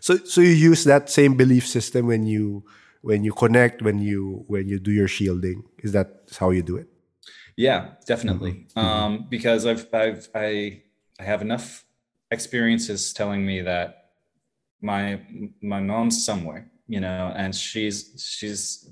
So, 0.00 0.16
so 0.16 0.40
you 0.40 0.50
use 0.50 0.84
that 0.84 1.08
same 1.08 1.36
belief 1.36 1.66
system 1.66 2.06
when 2.06 2.26
you 2.26 2.64
when 3.02 3.22
you 3.22 3.32
connect, 3.32 3.82
when 3.82 3.98
you 4.00 4.44
when 4.48 4.68
you 4.68 4.78
do 4.80 4.90
your 4.90 5.06
shielding. 5.06 5.62
Is 5.78 5.92
that 5.92 6.32
how 6.38 6.50
you 6.50 6.62
do 6.62 6.76
it? 6.76 6.88
Yeah, 7.56 7.90
definitely. 8.06 8.66
Mm-hmm. 8.76 8.78
Um, 8.78 9.26
because 9.28 9.64
I've 9.64 9.86
I've 9.94 10.28
I 10.34 10.82
I 11.20 11.22
have 11.22 11.42
enough 11.42 11.84
experiences 12.30 13.12
telling 13.12 13.46
me 13.46 13.62
that 13.62 14.10
my 14.80 15.20
my 15.62 15.80
mom's 15.80 16.24
somewhere, 16.24 16.70
you 16.88 17.00
know, 17.00 17.32
and 17.36 17.54
she's 17.54 18.34
she's 18.38 18.90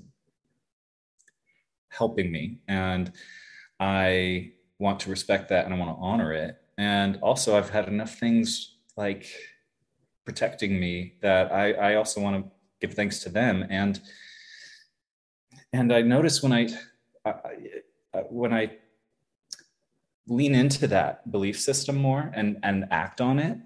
helping 1.97 2.31
me 2.31 2.59
and 2.67 3.11
i 3.79 4.51
want 4.79 4.99
to 4.99 5.09
respect 5.09 5.49
that 5.49 5.65
and 5.65 5.73
i 5.73 5.77
want 5.77 5.95
to 5.95 6.01
honor 6.01 6.33
it. 6.33 6.57
And 6.77 7.17
also 7.21 7.57
i've 7.57 7.69
had 7.69 7.87
enough 7.87 8.15
things 8.15 8.75
like 8.97 9.25
protecting 10.25 10.79
me 10.79 11.13
that 11.21 11.51
i 11.51 11.71
i 11.73 11.95
also 11.95 12.21
want 12.21 12.43
to 12.43 12.51
give 12.81 12.95
thanks 12.95 13.19
to 13.19 13.29
them. 13.29 13.65
And 13.69 14.01
and 15.73 15.93
i 15.93 16.01
notice 16.01 16.43
when 16.43 16.53
i, 16.53 16.67
I 17.25 17.33
when 18.29 18.53
i 18.53 18.77
lean 20.27 20.55
into 20.55 20.87
that 20.87 21.29
belief 21.31 21.59
system 21.59 21.95
more 21.95 22.31
and 22.33 22.57
and 22.63 22.85
act 22.91 23.21
on 23.21 23.39
it 23.39 23.57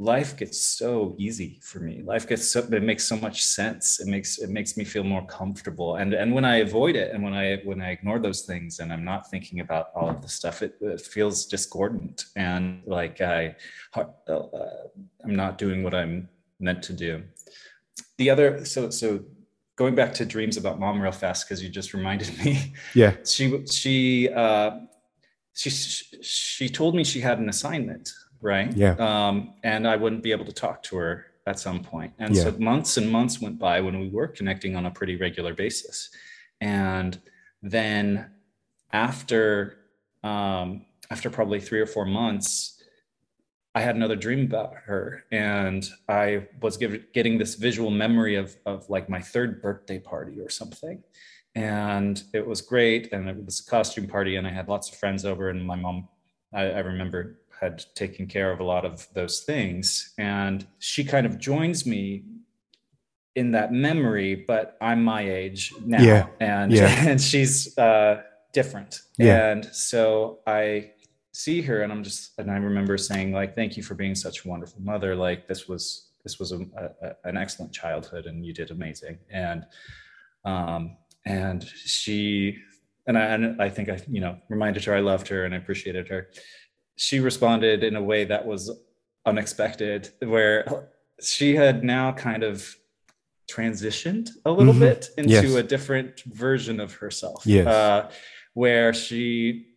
life 0.00 0.34
gets 0.34 0.58
so 0.58 1.14
easy 1.18 1.60
for 1.62 1.78
me. 1.78 2.00
Life 2.02 2.26
gets 2.26 2.50
so 2.50 2.60
it 2.60 2.82
makes 2.82 3.04
so 3.04 3.16
much 3.16 3.44
sense. 3.44 4.00
It 4.00 4.06
makes 4.08 4.38
it 4.38 4.48
makes 4.48 4.78
me 4.78 4.84
feel 4.84 5.04
more 5.04 5.26
comfortable. 5.26 5.96
And 5.96 6.14
and 6.14 6.34
when 6.34 6.44
i 6.44 6.56
avoid 6.56 6.96
it 6.96 7.12
and 7.12 7.22
when 7.22 7.34
i 7.34 7.56
when 7.64 7.82
i 7.82 7.90
ignore 7.90 8.18
those 8.18 8.40
things 8.42 8.80
and 8.80 8.92
i'm 8.92 9.04
not 9.04 9.30
thinking 9.30 9.60
about 9.60 9.90
all 9.94 10.08
of 10.08 10.22
the 10.22 10.28
stuff 10.28 10.62
it, 10.62 10.76
it 10.80 11.02
feels 11.02 11.44
discordant. 11.44 12.24
And 12.34 12.82
like 12.86 13.20
i 13.20 13.54
uh, 13.94 14.44
i'm 15.22 15.36
not 15.36 15.58
doing 15.58 15.82
what 15.82 15.94
i'm 15.94 16.30
meant 16.58 16.82
to 16.84 16.94
do. 16.94 17.22
The 18.16 18.30
other 18.30 18.64
so 18.64 18.88
so 18.88 19.20
going 19.76 19.94
back 19.94 20.14
to 20.14 20.24
dreams 20.24 20.56
about 20.56 20.80
mom 20.80 20.98
real 20.98 21.12
fast 21.12 21.46
because 21.46 21.62
you 21.62 21.68
just 21.68 21.92
reminded 21.92 22.30
me. 22.42 22.72
Yeah. 22.94 23.16
She 23.26 23.66
she 23.66 24.30
uh 24.30 24.70
she 25.52 25.68
she 26.22 26.70
told 26.70 26.94
me 26.94 27.04
she 27.04 27.20
had 27.20 27.38
an 27.38 27.50
assignment 27.50 28.10
right? 28.40 28.74
Yeah. 28.76 28.94
Um, 28.98 29.54
and 29.62 29.86
I 29.86 29.96
wouldn't 29.96 30.22
be 30.22 30.32
able 30.32 30.44
to 30.46 30.52
talk 30.52 30.82
to 30.84 30.96
her 30.96 31.26
at 31.46 31.58
some 31.58 31.82
point. 31.82 32.12
And 32.18 32.34
yeah. 32.34 32.44
so 32.44 32.52
months 32.58 32.96
and 32.96 33.10
months 33.10 33.40
went 33.40 33.58
by 33.58 33.80
when 33.80 33.98
we 34.00 34.08
were 34.08 34.28
connecting 34.28 34.76
on 34.76 34.86
a 34.86 34.90
pretty 34.90 35.16
regular 35.16 35.54
basis. 35.54 36.10
And 36.60 37.18
then 37.62 38.30
after 38.92 39.76
um, 40.22 40.86
after 41.10 41.30
probably 41.30 41.60
three 41.60 41.80
or 41.80 41.86
four 41.86 42.04
months, 42.04 42.82
I 43.74 43.80
had 43.80 43.96
another 43.96 44.16
dream 44.16 44.44
about 44.44 44.74
her, 44.84 45.24
and 45.30 45.88
I 46.08 46.48
was 46.60 46.76
give, 46.76 47.12
getting 47.12 47.38
this 47.38 47.54
visual 47.54 47.90
memory 47.90 48.34
of 48.36 48.56
of 48.66 48.88
like 48.90 49.08
my 49.08 49.20
third 49.20 49.62
birthday 49.62 49.98
party 49.98 50.40
or 50.40 50.50
something, 50.50 51.02
and 51.54 52.22
it 52.34 52.46
was 52.46 52.60
great, 52.60 53.12
and 53.12 53.28
it 53.28 53.44
was 53.44 53.60
a 53.60 53.70
costume 53.70 54.06
party, 54.06 54.36
and 54.36 54.46
I 54.46 54.50
had 54.50 54.68
lots 54.68 54.90
of 54.90 54.98
friends 54.98 55.24
over, 55.24 55.50
and 55.50 55.64
my 55.64 55.76
mom, 55.76 56.08
I, 56.52 56.64
I 56.64 56.78
remember 56.80 57.39
had 57.60 57.84
taken 57.94 58.26
care 58.26 58.50
of 58.50 58.60
a 58.60 58.64
lot 58.64 58.86
of 58.86 59.06
those 59.12 59.40
things. 59.40 60.14
And 60.16 60.66
she 60.78 61.04
kind 61.04 61.26
of 61.26 61.38
joins 61.38 61.84
me 61.84 62.24
in 63.36 63.52
that 63.52 63.72
memory, 63.72 64.34
but 64.34 64.78
I'm 64.80 65.04
my 65.04 65.28
age 65.28 65.72
now. 65.84 66.02
Yeah. 66.02 66.26
And, 66.40 66.72
yeah. 66.72 66.88
and 67.08 67.20
she's 67.20 67.76
uh, 67.76 68.22
different. 68.52 69.02
Yeah. 69.18 69.50
And 69.50 69.66
so 69.66 70.38
I 70.46 70.92
see 71.32 71.60
her 71.62 71.82
and 71.82 71.92
I'm 71.92 72.02
just, 72.02 72.32
and 72.38 72.50
I 72.50 72.56
remember 72.56 72.96
saying 72.96 73.32
like, 73.32 73.54
thank 73.54 73.76
you 73.76 73.82
for 73.82 73.94
being 73.94 74.14
such 74.14 74.44
a 74.44 74.48
wonderful 74.48 74.80
mother. 74.80 75.14
Like 75.14 75.46
this 75.46 75.68
was, 75.68 76.08
this 76.24 76.38
was 76.38 76.52
a, 76.52 76.60
a, 77.02 77.28
an 77.28 77.36
excellent 77.36 77.72
childhood 77.72 78.24
and 78.24 78.44
you 78.44 78.54
did 78.54 78.70
amazing. 78.70 79.18
And, 79.30 79.66
um, 80.46 80.96
and 81.26 81.62
she, 81.64 82.56
and 83.06 83.18
I, 83.18 83.22
and 83.26 83.60
I 83.60 83.68
think 83.68 83.90
I, 83.90 84.00
you 84.08 84.20
know, 84.20 84.38
reminded 84.48 84.84
her 84.84 84.94
I 84.94 85.00
loved 85.00 85.28
her 85.28 85.44
and 85.44 85.54
I 85.54 85.58
appreciated 85.58 86.08
her 86.08 86.28
she 87.00 87.18
responded 87.18 87.82
in 87.82 87.96
a 87.96 88.02
way 88.02 88.26
that 88.26 88.44
was 88.44 88.70
unexpected, 89.24 90.10
where 90.20 90.86
she 91.18 91.56
had 91.56 91.82
now 91.82 92.12
kind 92.12 92.42
of 92.42 92.76
transitioned 93.50 94.28
a 94.44 94.50
little 94.50 94.74
mm-hmm. 94.74 94.82
bit 94.82 95.08
into 95.16 95.30
yes. 95.30 95.54
a 95.54 95.62
different 95.62 96.20
version 96.24 96.78
of 96.78 96.92
herself. 96.92 97.42
Yes. 97.46 97.66
Uh, 97.66 98.10
where 98.52 98.92
she 98.92 99.68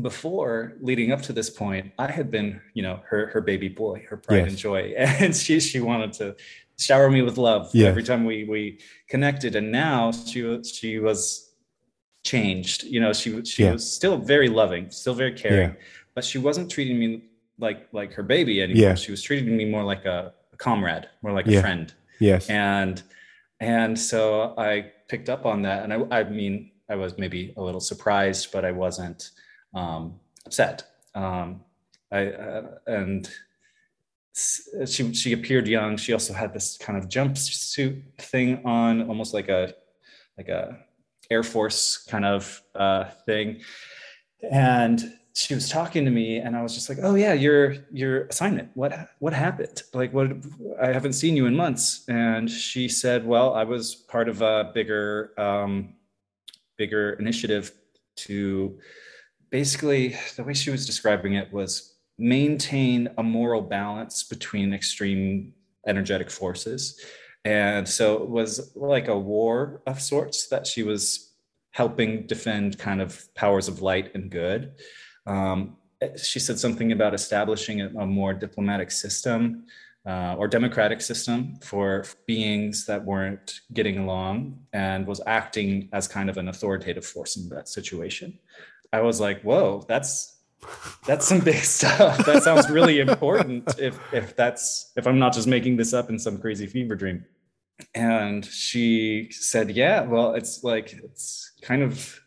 before 0.00 0.74
leading 0.80 1.10
up 1.10 1.22
to 1.22 1.32
this 1.32 1.50
point, 1.50 1.90
I 1.98 2.08
had 2.08 2.30
been, 2.30 2.60
you 2.74 2.84
know, 2.84 3.00
her 3.08 3.26
her 3.32 3.40
baby 3.40 3.68
boy, 3.68 4.06
her 4.08 4.16
pride 4.16 4.42
yes. 4.42 4.48
and 4.50 4.56
joy, 4.56 4.94
and 4.96 5.34
she 5.34 5.58
she 5.58 5.80
wanted 5.80 6.12
to 6.14 6.36
shower 6.78 7.10
me 7.10 7.22
with 7.22 7.36
love 7.36 7.70
yeah. 7.74 7.88
every 7.88 8.04
time 8.04 8.24
we 8.24 8.44
we 8.44 8.78
connected. 9.08 9.56
And 9.56 9.72
now 9.72 10.12
she 10.12 10.42
was 10.42 10.70
she 10.70 11.00
was 11.00 11.50
changed. 12.22 12.84
You 12.84 13.00
know, 13.00 13.12
she 13.12 13.44
she 13.44 13.64
yeah. 13.64 13.72
was 13.72 13.90
still 13.90 14.18
very 14.18 14.48
loving, 14.48 14.88
still 14.92 15.14
very 15.14 15.32
caring, 15.32 15.70
yeah 15.70 15.76
but 16.20 16.24
she 16.26 16.36
wasn't 16.36 16.70
treating 16.70 16.98
me 16.98 17.22
like 17.58 17.88
like 17.92 18.12
her 18.12 18.22
baby 18.22 18.60
anymore. 18.60 18.90
Yeah. 18.90 18.94
She 18.94 19.10
was 19.10 19.22
treating 19.22 19.56
me 19.56 19.64
more 19.64 19.84
like 19.84 20.04
a, 20.04 20.34
a 20.52 20.56
comrade, 20.58 21.08
more 21.22 21.32
like 21.32 21.46
yeah. 21.46 21.60
a 21.60 21.62
friend. 21.62 21.94
Yes. 22.18 22.50
And 22.50 23.02
and 23.58 23.98
so 23.98 24.52
I 24.58 24.92
picked 25.08 25.30
up 25.30 25.46
on 25.46 25.62
that, 25.62 25.82
and 25.82 25.94
I 25.94 26.18
I 26.18 26.24
mean 26.24 26.72
I 26.90 26.96
was 26.96 27.16
maybe 27.16 27.54
a 27.56 27.62
little 27.62 27.80
surprised, 27.80 28.52
but 28.52 28.66
I 28.66 28.72
wasn't 28.72 29.30
um, 29.74 30.20
upset. 30.44 30.82
Um, 31.14 31.62
I 32.12 32.26
uh, 32.26 32.66
and 32.86 33.30
she 34.34 35.14
she 35.14 35.32
appeared 35.32 35.66
young. 35.68 35.96
She 35.96 36.12
also 36.12 36.34
had 36.34 36.52
this 36.52 36.76
kind 36.76 36.98
of 36.98 37.08
jumpsuit 37.08 38.02
thing 38.18 38.60
on, 38.66 39.08
almost 39.08 39.32
like 39.32 39.48
a 39.48 39.72
like 40.36 40.48
a 40.48 40.80
Air 41.30 41.44
Force 41.44 41.96
kind 41.96 42.26
of 42.26 42.62
uh, 42.74 43.04
thing, 43.24 43.62
and 44.50 45.00
she 45.34 45.54
was 45.54 45.68
talking 45.68 46.04
to 46.04 46.10
me 46.10 46.38
and 46.38 46.56
I 46.56 46.62
was 46.62 46.74
just 46.74 46.88
like, 46.88 46.98
"Oh 47.02 47.14
yeah, 47.14 47.32
your 47.32 47.76
your 47.92 48.24
assignment. 48.26 48.70
What 48.74 49.10
what 49.18 49.32
happened? 49.32 49.82
Like 49.94 50.12
what 50.12 50.32
I 50.80 50.88
haven't 50.88 51.14
seen 51.14 51.36
you 51.36 51.46
in 51.46 51.54
months." 51.54 52.04
And 52.08 52.50
she 52.50 52.88
said, 52.88 53.26
"Well, 53.26 53.54
I 53.54 53.64
was 53.64 53.94
part 53.94 54.28
of 54.28 54.42
a 54.42 54.70
bigger 54.74 55.32
um 55.38 55.94
bigger 56.76 57.12
initiative 57.14 57.72
to 58.16 58.78
basically 59.50 60.16
the 60.36 60.44
way 60.44 60.54
she 60.54 60.70
was 60.70 60.86
describing 60.86 61.34
it 61.34 61.52
was 61.52 61.96
maintain 62.18 63.08
a 63.18 63.22
moral 63.22 63.62
balance 63.62 64.22
between 64.22 64.74
extreme 64.74 65.52
energetic 65.86 66.30
forces. 66.30 67.00
And 67.44 67.88
so 67.88 68.22
it 68.22 68.28
was 68.28 68.72
like 68.76 69.08
a 69.08 69.18
war 69.18 69.82
of 69.86 70.00
sorts 70.00 70.48
that 70.48 70.66
she 70.66 70.82
was 70.82 71.32
helping 71.70 72.26
defend 72.26 72.78
kind 72.78 73.00
of 73.00 73.32
powers 73.34 73.68
of 73.68 73.80
light 73.80 74.14
and 74.14 74.30
good. 74.30 74.74
Um, 75.26 75.76
she 76.16 76.38
said 76.38 76.58
something 76.58 76.92
about 76.92 77.14
establishing 77.14 77.82
a, 77.82 77.88
a 77.88 78.06
more 78.06 78.32
diplomatic 78.32 78.90
system 78.90 79.64
uh, 80.06 80.34
or 80.38 80.48
democratic 80.48 81.00
system 81.00 81.56
for 81.62 82.04
beings 82.26 82.86
that 82.86 83.04
weren't 83.04 83.60
getting 83.72 83.98
along 83.98 84.58
and 84.72 85.06
was 85.06 85.20
acting 85.26 85.88
as 85.92 86.08
kind 86.08 86.30
of 86.30 86.38
an 86.38 86.48
authoritative 86.48 87.04
force 87.04 87.36
in 87.36 87.48
that 87.50 87.68
situation. 87.68 88.38
I 88.92 89.02
was 89.02 89.20
like, 89.20 89.42
whoa, 89.42 89.84
that's 89.88 90.38
that's 91.06 91.26
some 91.26 91.40
big 91.40 91.56
stuff. 91.64 92.24
That 92.26 92.42
sounds 92.42 92.70
really 92.70 93.00
important. 93.00 93.78
If 93.78 93.98
if 94.12 94.36
that's 94.36 94.92
if 94.96 95.06
I'm 95.06 95.18
not 95.18 95.32
just 95.32 95.46
making 95.46 95.76
this 95.76 95.92
up 95.92 96.10
in 96.10 96.18
some 96.18 96.38
crazy 96.38 96.66
fever 96.66 96.94
dream. 96.94 97.24
And 97.94 98.44
she 98.44 99.28
said, 99.30 99.70
"Yeah, 99.70 100.02
well, 100.02 100.34
it's 100.34 100.62
like 100.62 100.92
it's 100.92 101.52
kind 101.62 101.82
of 101.82 102.20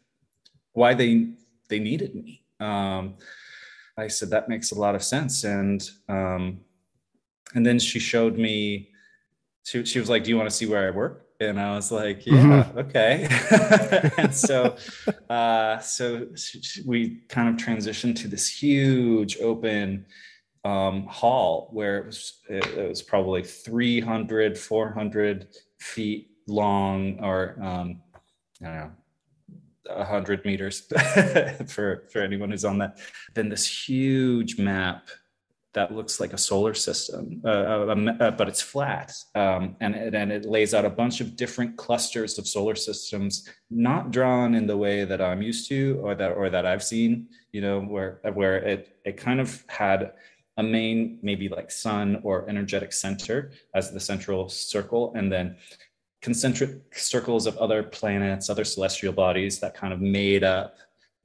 why 0.72 0.96
they 0.96 1.34
they 1.70 1.78
needed 1.78 2.16
me." 2.16 2.43
Um, 2.64 3.16
I 3.98 4.08
said 4.08 4.30
that 4.32 4.50
makes 4.50 4.72
a 4.72 4.80
lot 4.80 4.96
of 4.96 5.04
sense, 5.04 5.44
and 5.44 5.88
um, 6.10 6.62
and 7.54 7.66
then 7.66 7.80
she 7.80 8.00
showed 8.00 8.38
me. 8.38 8.90
She 9.66 9.86
she 9.86 10.00
was 10.00 10.10
like, 10.10 10.24
"Do 10.24 10.30
you 10.30 10.38
want 10.38 10.50
to 10.50 10.56
see 10.56 10.66
where 10.66 10.88
I 10.88 10.92
work?" 10.92 11.24
and 11.50 11.60
I 11.60 11.76
was 11.76 11.92
like, 11.92 12.26
yeah, 12.26 12.64
mm-hmm. 12.64 12.78
okay. 12.80 13.28
and 14.18 14.34
so, 14.34 14.76
uh, 15.30 15.80
so 15.80 16.28
we 16.86 17.22
kind 17.30 17.50
of 17.50 17.66
transitioned 17.66 18.16
to 18.18 18.28
this 18.28 18.48
huge 18.48 19.38
open 19.40 20.06
um, 20.66 21.06
hall 21.08 21.70
where 21.72 22.00
it 22.00 22.06
was, 22.08 22.42
it, 22.50 22.66
it, 22.66 22.90
was 22.90 23.02
probably 23.02 23.44
300, 23.44 24.58
400 24.58 25.48
feet 25.80 26.30
long 26.48 27.20
or, 27.20 27.58
um, 27.62 28.02
I 28.62 28.66
don't 28.66 28.76
know, 28.76 28.92
100 29.98 30.46
meters 30.46 30.82
for, 31.68 32.04
for 32.12 32.22
anyone 32.22 32.52
who's 32.52 32.66
on 32.66 32.78
that. 32.80 33.00
Then 33.34 33.50
this 33.50 33.88
huge 33.88 34.60
map 34.60 35.10
that 35.74 35.94
looks 35.94 36.20
like 36.20 36.34
a 36.34 36.38
solar 36.38 36.74
system, 36.74 37.42
uh, 37.44 37.48
uh, 37.48 38.14
uh, 38.20 38.32
but 38.32 38.48
it's 38.48 38.62
flat. 38.62 39.12
Um, 39.34 39.76
and, 39.82 39.96
and 39.96 40.32
it 40.32 40.46
lays 40.46 40.74
out 40.74 40.86
a 40.86 40.90
bunch 40.90 41.20
of 41.20 41.36
different 41.36 41.78
clusters 41.78 42.38
of 42.38 42.48
solar 42.48 42.76
systems, 42.76 43.50
not 43.72 44.12
drawn 44.12 44.54
in 44.54 44.68
the 44.68 44.78
way 44.78 45.04
that 45.04 45.22
I'm 45.22 45.42
used 45.42 45.68
to 45.70 46.00
or 46.04 46.14
that, 46.16 46.32
or 46.32 46.50
that 46.52 46.66
I've 46.66 46.84
seen, 46.84 47.28
you 47.52 47.62
know, 47.62 47.82
where, 47.82 48.20
where 48.34 48.58
it, 48.58 48.98
it 49.04 49.18
kind 49.18 49.40
of 49.40 49.64
had 49.68 50.14
a 50.58 50.64
main, 50.64 51.18
maybe 51.24 51.50
like 51.50 51.72
sun 51.72 52.22
or 52.24 52.48
energetic 52.48 52.94
center 52.94 53.52
as 53.74 53.92
the 53.92 54.00
central 54.00 54.50
circle. 54.50 55.14
And 55.16 55.32
then 55.32 55.58
concentric 56.24 56.98
circles 56.98 57.46
of 57.46 57.58
other 57.58 57.84
planets, 57.84 58.50
other 58.50 58.64
celestial 58.64 59.12
bodies 59.12 59.60
that 59.60 59.76
kind 59.76 59.94
of 59.94 60.00
made 60.00 60.44
up 60.44 60.78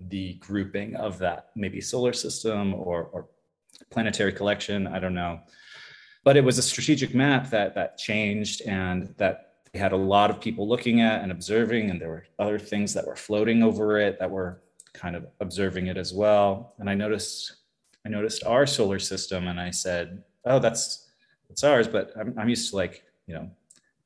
the 0.08 0.34
grouping 0.34 0.96
of 0.96 1.18
that 1.18 1.50
maybe 1.54 1.80
solar 1.80 2.12
system 2.12 2.74
or, 2.74 3.04
or 3.12 3.28
planetary 3.90 4.32
collection. 4.32 4.88
I 4.88 4.98
don't 4.98 5.14
know. 5.14 5.40
But 6.24 6.36
it 6.36 6.42
was 6.42 6.58
a 6.58 6.62
strategic 6.62 7.14
map 7.14 7.48
that 7.50 7.76
that 7.76 7.96
changed 7.96 8.62
and 8.62 9.14
that 9.18 9.54
they 9.72 9.78
had 9.78 9.92
a 9.92 9.96
lot 9.96 10.30
of 10.30 10.40
people 10.40 10.68
looking 10.68 11.00
at 11.00 11.22
and 11.22 11.30
observing, 11.30 11.90
and 11.90 12.00
there 12.00 12.08
were 12.08 12.26
other 12.38 12.58
things 12.58 12.92
that 12.94 13.06
were 13.06 13.16
floating 13.16 13.62
over 13.62 14.00
it 14.00 14.18
that 14.18 14.30
were 14.30 14.62
kind 14.94 15.14
of 15.14 15.26
observing 15.40 15.86
it 15.86 15.96
as 15.96 16.12
well. 16.12 16.74
And 16.78 16.90
I 16.90 16.94
noticed 16.94 17.54
I 18.04 18.08
noticed 18.08 18.42
our 18.44 18.66
solar 18.66 18.98
system 18.98 19.46
and 19.46 19.60
I 19.60 19.70
said, 19.70 20.24
Oh, 20.44 20.58
that's 20.58 21.08
that's 21.48 21.62
ours, 21.62 21.86
but 21.86 22.12
I'm, 22.18 22.34
I'm 22.36 22.48
used 22.48 22.70
to 22.70 22.76
like, 22.76 23.04
you 23.26 23.34
know, 23.34 23.50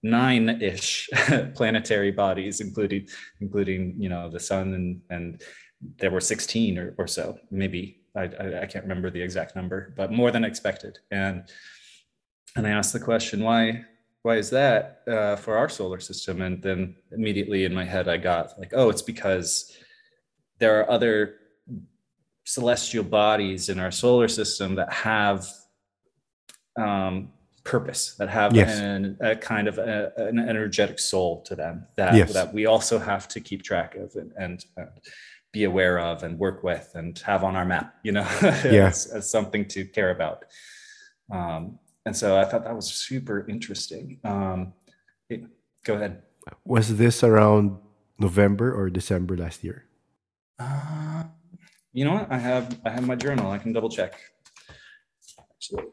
nine-ish 0.02 1.08
planetary 1.54 2.10
bodies, 2.10 2.60
including 2.60 3.08
including, 3.40 3.94
you 3.98 4.08
know, 4.08 4.28
the 4.28 4.40
sun 4.40 4.74
and 4.74 5.00
and 5.10 5.42
there 5.98 6.10
were 6.10 6.20
16 6.20 6.78
or, 6.78 6.94
or 6.98 7.06
so, 7.06 7.38
maybe 7.50 8.02
I, 8.16 8.22
I, 8.22 8.62
I 8.62 8.66
can't 8.66 8.84
remember 8.84 9.10
the 9.10 9.22
exact 9.22 9.56
number, 9.56 9.92
but 9.96 10.12
more 10.12 10.30
than 10.30 10.44
expected. 10.44 10.98
And 11.10 11.48
and 12.56 12.66
I 12.66 12.70
asked 12.70 12.92
the 12.92 13.00
question, 13.00 13.42
why 13.42 13.84
why 14.22 14.36
is 14.36 14.50
that 14.50 15.02
uh, 15.08 15.36
for 15.36 15.56
our 15.56 15.68
solar 15.68 15.98
system? 15.98 16.42
And 16.42 16.62
then 16.62 16.96
immediately 17.10 17.64
in 17.64 17.74
my 17.74 17.84
head, 17.84 18.08
I 18.08 18.18
got 18.18 18.58
like, 18.58 18.72
oh, 18.74 18.88
it's 18.88 19.02
because 19.02 19.76
there 20.58 20.78
are 20.80 20.88
other 20.88 21.36
celestial 22.44 23.04
bodies 23.04 23.68
in 23.68 23.80
our 23.80 23.90
solar 23.90 24.28
system 24.28 24.76
that 24.76 24.92
have 24.92 25.46
um, 26.78 27.32
purpose, 27.64 28.14
that 28.18 28.28
have 28.28 28.54
yes. 28.54 28.78
an, 28.78 29.16
a 29.20 29.36
kind 29.36 29.68
of 29.68 29.78
a, 29.78 30.12
an 30.16 30.38
energetic 30.38 30.98
soul 30.98 31.42
to 31.42 31.54
them 31.54 31.86
that 31.96 32.14
yes. 32.14 32.32
that 32.32 32.52
we 32.52 32.66
also 32.66 32.98
have 32.98 33.28
to 33.28 33.40
keep 33.40 33.62
track 33.62 33.94
of 33.94 34.14
and, 34.16 34.32
and, 34.36 34.64
and 34.76 34.88
be 35.52 35.64
aware 35.64 35.98
of 35.98 36.22
and 36.22 36.38
work 36.38 36.64
with 36.64 36.90
and 36.94 37.18
have 37.20 37.44
on 37.44 37.56
our 37.56 37.64
map, 37.64 37.94
you 38.02 38.12
know, 38.12 38.26
yeah. 38.42 38.88
as, 38.88 39.06
as, 39.06 39.30
something 39.30 39.66
to 39.68 39.84
care 39.84 40.10
about. 40.10 40.44
Um, 41.30 41.78
and 42.04 42.16
so 42.16 42.38
I 42.38 42.44
thought 42.44 42.64
that 42.64 42.74
was 42.74 42.92
super 42.92 43.46
interesting. 43.48 44.18
Um, 44.24 44.72
it, 45.28 45.44
go 45.84 45.94
ahead. 45.94 46.22
Was 46.64 46.96
this 46.96 47.22
around 47.22 47.76
November 48.18 48.74
or 48.74 48.90
December 48.90 49.36
last 49.36 49.62
year? 49.62 49.84
Uh, 50.58 51.24
you 51.92 52.04
know 52.04 52.14
what? 52.14 52.32
I 52.32 52.38
have 52.38 52.80
I 52.84 52.90
have 52.90 53.06
my 53.06 53.14
journal. 53.14 53.50
I 53.50 53.58
can 53.58 53.72
double 53.72 53.88
check. 53.88 54.18
Actually. 55.38 55.84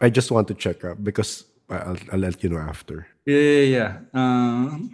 I 0.00 0.10
just 0.10 0.30
want 0.30 0.48
to 0.48 0.54
check 0.54 0.84
up 0.84 1.02
because 1.02 1.44
I'll, 1.68 1.96
I'll 2.12 2.18
let 2.18 2.42
you 2.42 2.50
know 2.50 2.58
after. 2.58 3.06
Yeah, 3.26 3.38
yeah, 3.38 3.62
yeah. 3.62 3.90
Um, 4.12 4.90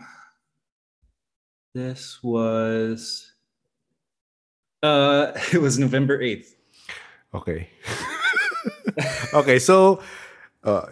this 1.75 2.19
was 2.23 3.33
uh 4.83 5.33
it 5.53 5.61
was 5.61 5.79
November 5.79 6.19
8th. 6.19 6.55
Okay. 7.35 7.71
okay, 9.35 9.59
so 9.59 10.03
uh, 10.65 10.87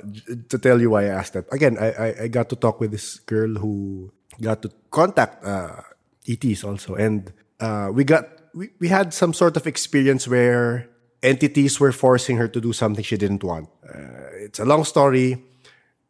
to 0.49 0.59
tell 0.59 0.81
you 0.81 0.91
why 0.91 1.05
I 1.05 1.09
asked 1.09 1.35
that. 1.35 1.47
Again, 1.53 1.77
I, 1.79 1.91
I, 1.93 2.23
I 2.23 2.29
got 2.29 2.49
to 2.51 2.57
talk 2.57 2.81
with 2.81 2.91
this 2.91 3.19
girl 3.21 3.55
who 3.55 4.13
got 4.41 4.63
to 4.63 4.71
contact 4.91 5.45
uh, 5.45 5.83
ETs 6.29 6.65
also. 6.65 6.95
And 6.95 7.33
uh, 7.61 7.91
we 7.93 8.05
got 8.05 8.29
we, 8.55 8.71
we 8.79 8.89
had 8.89 9.13
some 9.13 9.35
sort 9.35 9.57
of 9.57 9.67
experience 9.67 10.27
where 10.27 10.89
entities 11.23 11.81
were 11.81 11.93
forcing 11.93 12.37
her 12.37 12.49
to 12.49 12.61
do 12.61 12.73
something 12.73 13.05
she 13.05 13.17
didn't 13.17 13.43
want. 13.43 13.69
Uh, 13.83 14.45
it's 14.45 14.59
a 14.59 14.65
long 14.65 14.85
story. 14.85 15.43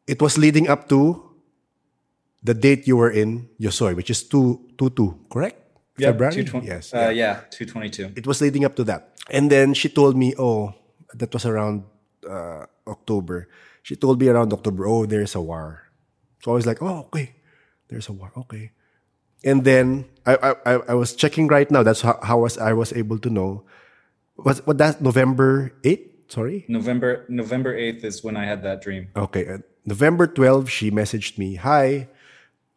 It 0.06 0.20
was 0.20 0.38
leading 0.38 0.68
up 0.68 0.88
to 0.88 1.28
the 2.42 2.54
date 2.54 2.86
you 2.86 2.96
were 2.96 3.10
in 3.10 3.48
Yosoy, 3.60 3.94
which 3.94 4.10
is 4.10 4.22
2 4.22 4.74
2 4.78 4.90
2, 4.90 5.26
correct? 5.30 5.56
Yep, 5.98 6.18
February? 6.18 6.66
Yes. 6.66 6.94
Uh, 6.94 7.10
yeah, 7.12 7.42
222. 7.50 8.12
It 8.16 8.26
was 8.26 8.40
leading 8.40 8.64
up 8.64 8.76
to 8.76 8.84
that. 8.84 9.18
And 9.30 9.50
then 9.50 9.74
she 9.74 9.88
told 9.88 10.16
me, 10.16 10.34
oh, 10.38 10.74
that 11.14 11.32
was 11.32 11.44
around 11.44 11.84
uh, 12.28 12.66
October. 12.86 13.48
She 13.82 13.96
told 13.96 14.20
me 14.20 14.28
around 14.28 14.52
October, 14.52 14.86
oh, 14.86 15.06
there's 15.06 15.34
a 15.34 15.40
war. 15.40 15.82
So 16.42 16.52
I 16.52 16.54
was 16.54 16.66
like, 16.66 16.80
oh, 16.80 17.10
okay, 17.10 17.34
there's 17.88 18.08
a 18.08 18.12
war, 18.12 18.30
okay. 18.36 18.72
And 19.44 19.64
then 19.64 20.06
I 20.26 20.54
I, 20.66 20.72
I 20.88 20.94
was 20.94 21.14
checking 21.14 21.46
right 21.48 21.70
now. 21.70 21.82
That's 21.82 22.02
how, 22.02 22.18
how 22.22 22.38
was 22.42 22.58
I 22.58 22.72
was 22.72 22.92
able 22.92 23.18
to 23.18 23.30
know. 23.30 23.64
Was 24.38 24.64
what 24.66 24.78
that 24.78 25.02
November 25.02 25.72
8th? 25.82 26.06
Sorry? 26.28 26.64
November 26.68 27.24
November 27.28 27.74
8th 27.74 28.04
is 28.04 28.22
when 28.22 28.36
I 28.36 28.44
had 28.44 28.62
that 28.62 28.82
dream. 28.82 29.08
Okay. 29.16 29.48
Uh, 29.48 29.58
November 29.84 30.26
12th, 30.26 30.68
she 30.68 30.90
messaged 30.90 31.38
me, 31.38 31.56
Hi, 31.56 32.08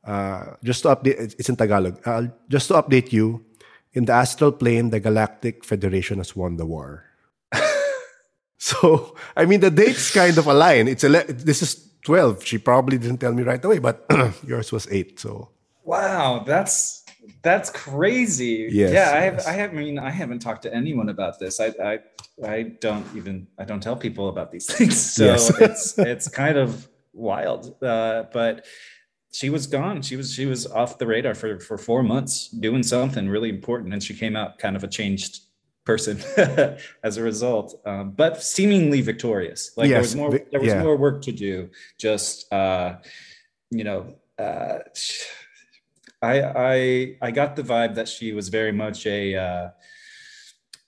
uh, 0.04 0.56
just 0.64 0.84
to 0.84 0.96
update, 0.96 1.36
it's 1.38 1.50
in 1.50 1.56
Tagalog. 1.56 2.00
Uh, 2.06 2.28
just 2.50 2.70
to 2.70 2.76
update 2.76 3.12
you, 3.12 3.44
in 3.94 4.06
the 4.06 4.14
astral 4.14 4.52
plane, 4.52 4.90
the 4.90 5.00
Galactic 5.00 5.66
Federation 5.66 6.18
has 6.18 6.36
won 6.36 6.58
the 6.58 6.66
war. 6.66 7.06
so, 8.58 9.16
I 9.36 9.46
mean, 9.46 9.60
the 9.60 9.70
dates 9.70 10.12
kind 10.12 10.38
of 10.38 10.48
align. 10.48 10.88
It's 10.88 11.04
ele- 11.04 11.28
this 11.28 11.62
is 11.62 11.92
twelve. 12.02 12.44
She 12.46 12.58
probably 12.58 12.98
didn't 12.98 13.20
tell 13.20 13.34
me 13.34 13.44
right 13.44 13.64
away, 13.64 13.80
but 13.80 14.06
yours 14.48 14.72
was 14.72 14.88
eight. 14.90 15.20
So, 15.20 15.50
wow, 15.84 16.44
that's 16.48 17.01
that's 17.44 17.70
crazy. 17.70 18.68
Yes, 18.72 18.92
yeah, 18.94 19.18
I 19.18 19.22
have. 19.22 19.34
Yes. 19.36 19.48
I 19.48 19.52
have. 19.54 19.72
I 19.72 19.74
mean, 19.74 20.00
I 20.00 20.10
haven't 20.10 20.40
talked 20.40 20.64
to 20.64 20.74
anyone 20.74 21.10
about 21.10 21.40
this. 21.40 21.60
I, 21.60 21.68
I, 21.84 22.00
I 22.46 22.64
don't 22.82 23.06
even. 23.16 23.48
I 23.60 23.66
don't 23.66 23.82
tell 23.82 23.96
people 23.96 24.30
about 24.30 24.52
these 24.52 24.66
things. 24.74 25.00
So 25.00 25.26
yes. 25.26 25.50
it's 25.62 25.98
it's 26.00 26.28
kind 26.28 26.58
of 26.58 26.88
wild. 27.14 27.82
Uh, 27.84 28.24
but 28.34 28.66
she 29.32 29.50
was 29.50 29.68
gone. 29.68 30.02
She 30.02 30.16
was 30.16 30.34
she 30.34 30.46
was 30.46 30.68
off 30.68 30.98
the 30.98 31.08
radar 31.08 31.36
for 31.36 31.60
for 31.60 31.78
four 31.78 32.04
months, 32.04 32.48
doing 32.50 32.84
something 32.84 33.30
really 33.30 33.50
important, 33.50 33.94
and 33.94 34.04
she 34.04 34.14
came 34.14 34.36
out 34.36 34.60
kind 34.60 34.76
of 34.76 34.84
a 34.84 34.88
changed 34.88 35.42
person 35.86 36.22
as 37.04 37.18
a 37.18 37.24
result, 37.24 37.82
um, 37.86 38.12
but 38.12 38.42
seemingly 38.44 39.02
victorious. 39.02 39.72
Like 39.76 39.90
yes, 39.90 39.94
there 39.94 40.02
was 40.02 40.16
more 40.16 40.48
there 40.52 40.60
was 40.60 40.70
yeah. 40.70 40.84
more 40.84 40.98
work 40.98 41.22
to 41.24 41.32
do. 41.32 41.70
Just 41.98 42.52
uh, 42.52 42.98
you 43.70 43.84
know, 43.84 44.16
uh, 44.38 44.80
I 46.22 46.42
I 46.42 47.16
I 47.22 47.32
got 47.32 47.56
the 47.56 47.64
vibe 47.64 47.96
that 47.96 48.08
she 48.08 48.34
was 48.34 48.50
very 48.50 48.72
much 48.72 49.06
a 49.06 49.36
uh, 49.36 49.70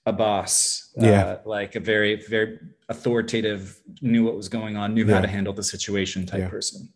a 0.05 0.13
boss, 0.13 0.91
uh, 1.01 1.05
yeah, 1.05 1.37
like 1.45 1.75
a 1.75 1.79
very 1.79 2.23
very 2.27 2.59
authoritative, 2.89 3.79
knew 4.01 4.23
what 4.25 4.35
was 4.35 4.49
going 4.49 4.77
on, 4.77 4.93
knew 4.93 5.05
yeah. 5.05 5.15
how 5.15 5.21
to 5.21 5.27
handle 5.27 5.53
the 5.53 5.63
situation 5.63 6.25
type 6.25 6.39
yeah. 6.39 6.49
person 6.49 6.89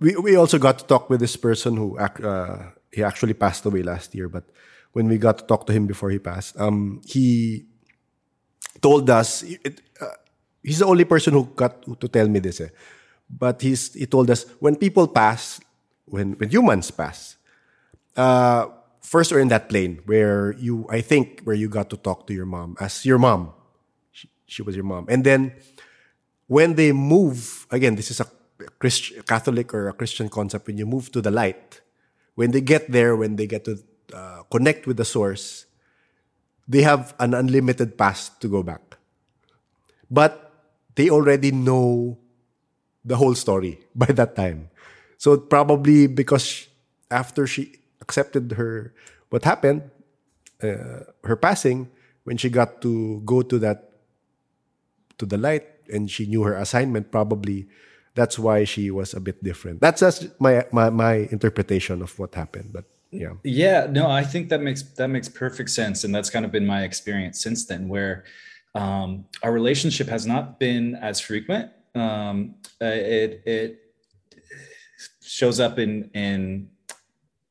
we 0.00 0.16
we 0.16 0.36
also 0.36 0.58
got 0.58 0.78
to 0.78 0.84
talk 0.84 1.10
with 1.10 1.20
this 1.20 1.36
person 1.36 1.76
who 1.76 1.98
uh, 1.98 2.70
he 2.92 3.02
actually 3.02 3.34
passed 3.34 3.66
away 3.66 3.82
last 3.82 4.14
year. 4.14 4.28
But 4.28 4.44
when 4.92 5.08
we 5.08 5.18
got 5.18 5.38
to 5.38 5.44
talk 5.44 5.66
to 5.66 5.72
him 5.72 5.86
before 5.86 6.10
he 6.10 6.18
passed, 6.18 6.58
um, 6.58 7.00
he 7.04 7.66
told 8.80 9.10
us 9.10 9.42
it, 9.42 9.80
uh, 10.00 10.16
he's 10.62 10.78
the 10.78 10.86
only 10.86 11.04
person 11.04 11.34
who 11.34 11.44
got 11.56 11.82
to 12.00 12.08
tell 12.08 12.28
me 12.28 12.38
this. 12.40 12.60
Eh. 12.60 12.68
But 13.28 13.60
he's 13.60 13.92
he 13.94 14.06
told 14.06 14.30
us 14.30 14.46
when 14.60 14.76
people 14.76 15.08
pass, 15.08 15.60
when 16.06 16.32
when 16.32 16.48
humans 16.48 16.90
pass, 16.90 17.36
uh, 18.18 18.66
first 19.00 19.32
are 19.32 19.38
in 19.38 19.48
that 19.48 19.68
plane 19.68 20.02
where 20.04 20.52
you, 20.58 20.86
I 20.90 21.00
think, 21.00 21.40
where 21.44 21.54
you 21.56 21.68
got 21.68 21.88
to 21.90 21.96
talk 21.96 22.26
to 22.26 22.34
your 22.34 22.46
mom 22.46 22.76
as 22.80 23.06
your 23.06 23.18
mom. 23.18 23.52
She, 24.10 24.28
she 24.46 24.62
was 24.62 24.74
your 24.74 24.84
mom. 24.84 25.06
And 25.08 25.24
then 25.24 25.54
when 26.48 26.74
they 26.74 26.92
move, 26.92 27.66
again, 27.70 27.94
this 27.94 28.10
is 28.10 28.20
a 28.20 28.26
Christ, 28.80 29.24
Catholic 29.26 29.72
or 29.72 29.88
a 29.88 29.92
Christian 29.92 30.28
concept, 30.28 30.66
when 30.66 30.76
you 30.76 30.84
move 30.84 31.12
to 31.12 31.22
the 31.22 31.30
light, 31.30 31.80
when 32.34 32.50
they 32.50 32.60
get 32.60 32.90
there, 32.90 33.14
when 33.14 33.36
they 33.36 33.46
get 33.46 33.64
to 33.64 33.78
uh, 34.12 34.42
connect 34.50 34.86
with 34.86 34.96
the 34.96 35.04
source, 35.04 35.66
they 36.66 36.82
have 36.82 37.14
an 37.20 37.34
unlimited 37.34 37.96
past 37.96 38.40
to 38.40 38.48
go 38.48 38.62
back. 38.62 38.98
But 40.10 40.52
they 40.96 41.08
already 41.08 41.52
know 41.52 42.18
the 43.04 43.16
whole 43.16 43.34
story 43.34 43.78
by 43.94 44.06
that 44.06 44.34
time. 44.34 44.70
So 45.18 45.36
probably 45.36 46.08
because 46.08 46.66
after 47.10 47.46
she 47.46 47.78
accepted 48.08 48.56
her 48.56 48.96
what 49.28 49.44
happened, 49.44 49.84
uh, 50.64 51.04
her 51.24 51.36
passing, 51.36 51.92
when 52.24 52.40
she 52.40 52.48
got 52.48 52.80
to 52.80 53.20
go 53.28 53.42
to 53.44 53.58
that 53.60 53.92
to 55.18 55.26
the 55.26 55.36
light 55.36 55.68
and 55.92 56.10
she 56.10 56.24
knew 56.24 56.42
her 56.42 56.56
assignment, 56.56 57.12
probably 57.12 57.68
that's 58.14 58.38
why 58.38 58.64
she 58.64 58.90
was 58.90 59.12
a 59.12 59.20
bit 59.20 59.44
different. 59.44 59.80
That's 59.80 60.00
just 60.00 60.28
my 60.40 60.64
my, 60.72 60.90
my 60.90 61.28
interpretation 61.30 62.00
of 62.00 62.18
what 62.18 62.34
happened. 62.34 62.72
But 62.72 62.84
yeah, 63.10 63.36
yeah, 63.44 63.86
no, 63.90 64.10
I 64.10 64.24
think 64.24 64.48
that 64.48 64.60
makes 64.60 64.82
that 64.96 65.08
makes 65.08 65.28
perfect 65.28 65.70
sense, 65.70 66.04
and 66.04 66.14
that's 66.14 66.30
kind 66.30 66.44
of 66.44 66.50
been 66.50 66.66
my 66.66 66.82
experience 66.82 67.40
since 67.40 67.66
then, 67.66 67.88
where 67.88 68.24
um, 68.74 69.24
our 69.42 69.52
relationship 69.52 70.08
has 70.08 70.26
not 70.26 70.58
been 70.58 70.96
as 70.96 71.20
frequent. 71.20 71.70
Um, 71.94 72.56
it 72.80 73.42
it 73.44 73.70
shows 75.22 75.60
up 75.60 75.78
in 75.78 76.10
in 76.12 76.68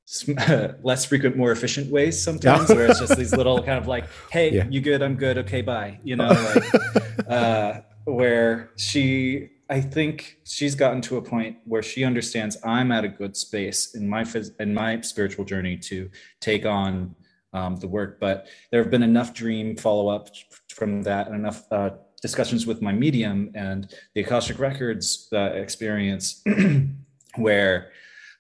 less 0.84 1.06
frequent, 1.06 1.36
more 1.36 1.52
efficient 1.52 1.92
ways 1.92 2.22
sometimes, 2.22 2.70
where 2.70 2.86
it's 2.86 3.00
just 3.00 3.18
these 3.18 3.36
little 3.36 3.62
kind 3.62 3.78
of 3.78 3.88
like, 3.88 4.06
"Hey, 4.32 4.54
yeah. 4.54 4.66
you 4.70 4.80
good? 4.80 5.02
I'm 5.02 5.16
good. 5.16 5.38
Okay, 5.40 5.62
bye." 5.62 6.00
You 6.04 6.16
know, 6.16 6.30
like 6.56 7.28
uh, 7.28 7.82
where 8.06 8.72
she, 8.78 9.50
I 9.70 9.82
think 9.82 10.38
she's 10.46 10.76
gotten 10.76 11.02
to 11.02 11.18
a 11.18 11.22
point 11.22 11.58
where 11.66 11.84
she 11.84 12.06
understands 12.06 12.56
I'm 12.64 12.94
at 12.94 13.04
a 13.04 13.10
good 13.10 13.36
space 13.36 13.96
in 13.96 14.08
my 14.08 14.24
phys- 14.24 14.58
in 14.62 14.74
my 14.74 15.02
spiritual 15.02 15.44
journey 15.44 15.76
to 15.80 16.10
take 16.40 16.66
on 16.66 17.14
um, 17.52 17.76
the 17.76 17.90
work. 17.90 18.18
But 18.22 18.48
there 18.72 18.82
have 18.82 18.90
been 18.90 19.04
enough 19.04 19.34
dream 19.34 19.76
follow 19.76 20.08
up 20.08 20.30
from 20.70 21.02
that 21.02 21.28
and 21.28 21.36
enough 21.36 21.70
uh, 21.70 21.90
discussions 22.22 22.66
with 22.66 22.82
my 22.82 22.94
medium 22.94 23.52
and 23.56 23.94
the 24.16 24.22
Akashic 24.22 24.58
Records 24.58 25.28
uh, 25.34 25.52
experience 25.54 26.44
where. 27.36 27.92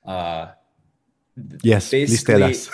Uh, 0.05 0.51
yes 1.63 1.89
please 1.89 2.23
tell 2.23 2.43
us 2.43 2.69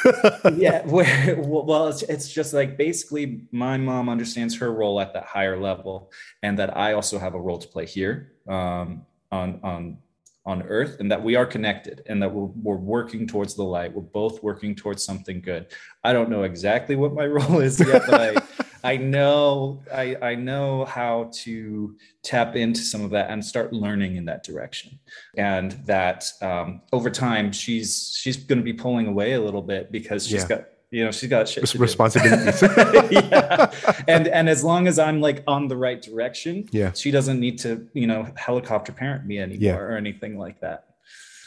yeah 0.56 0.82
well 0.86 1.88
it's, 1.88 2.04
it's 2.04 2.32
just 2.32 2.54
like 2.54 2.78
basically 2.78 3.42
my 3.52 3.78
mom 3.78 4.10
understands 4.10 4.56
her 4.56 4.72
role 4.72 5.00
at 5.00 5.14
that 5.14 5.26
higher 5.26 5.60
level 5.60 6.12
and 6.44 6.58
that 6.58 6.76
i 6.78 6.94
also 6.94 7.20
have 7.20 7.34
a 7.34 7.40
role 7.40 7.58
to 7.58 7.68
play 7.68 7.86
here 7.86 8.34
um, 8.48 9.06
on 9.32 9.60
on 9.64 9.98
on 10.46 10.62
earth 10.64 10.98
and 11.00 11.10
that 11.12 11.24
we 11.24 11.36
are 11.36 11.46
connected 11.46 12.04
and 12.08 12.22
that 12.22 12.30
we're, 12.34 12.50
we're 12.62 12.76
working 12.76 13.26
towards 13.26 13.56
the 13.56 13.64
light. 13.64 13.94
We're 13.94 14.02
both 14.02 14.44
working 14.44 14.76
towards 14.76 15.02
something 15.02 15.40
good. 15.40 15.68
I 16.04 16.12
don't 16.12 16.30
know 16.30 16.44
exactly 16.44 16.98
what 16.98 17.14
my 17.14 17.26
role 17.38 17.62
is 17.62 17.80
yet 17.80 18.04
but 18.06 18.38
i 18.38 18.42
i 18.84 18.98
know 18.98 19.82
i 19.92 20.16
i 20.22 20.36
know 20.36 20.86
how 20.86 21.30
to 21.34 21.96
tap 22.24 22.56
into 22.56 22.80
some 22.80 23.04
of 23.04 23.12
that 23.12 23.30
and 23.30 23.44
start 23.44 23.74
learning 23.74 24.16
in 24.16 24.26
that 24.26 24.44
direction. 24.44 24.98
And 25.38 25.74
that 25.86 26.32
um, 26.42 26.82
over 26.94 27.10
time 27.10 27.52
she's 27.52 28.18
she's 28.20 28.38
going 28.38 28.60
to 28.60 28.64
be 28.64 28.74
pulling 28.74 29.08
away 29.08 29.34
a 29.34 29.42
little 29.42 29.62
bit 29.62 29.92
because 29.92 30.26
she's 30.26 30.44
yeah. 30.44 30.48
got 30.48 30.64
you 30.90 31.04
know 31.04 31.12
she's 31.12 31.30
got 31.30 31.50
shit 31.50 31.74
responsibilities. 31.76 32.62
Yeah. 33.12 33.72
And 34.08 34.28
and 34.28 34.48
as 34.48 34.64
long 34.64 34.88
as 34.88 34.98
i'm 34.98 35.20
like 35.20 35.44
on 35.48 35.68
the 35.68 35.76
right 35.76 36.02
direction 36.02 36.68
yeah. 36.72 36.94
she 36.94 37.12
doesn't 37.12 37.40
need 37.40 37.60
to 37.60 37.88
you 37.94 38.08
know 38.08 38.28
helicopter 38.36 38.94
parent 38.94 39.26
me 39.26 39.40
anymore 39.40 39.60
yeah. 39.62 39.76
or 39.76 39.98
anything 39.98 40.38
like 40.38 40.62
that. 40.62 40.96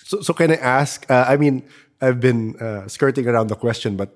So 0.04 0.20
so 0.20 0.34
can 0.34 0.50
i 0.50 0.56
ask 0.56 1.10
uh, 1.10 1.24
i 1.26 1.36
mean 1.36 1.64
i've 2.02 2.20
been 2.20 2.56
uh, 2.60 2.86
skirting 2.86 3.26
around 3.26 3.48
the 3.48 3.56
question 3.56 3.96
but 3.96 4.10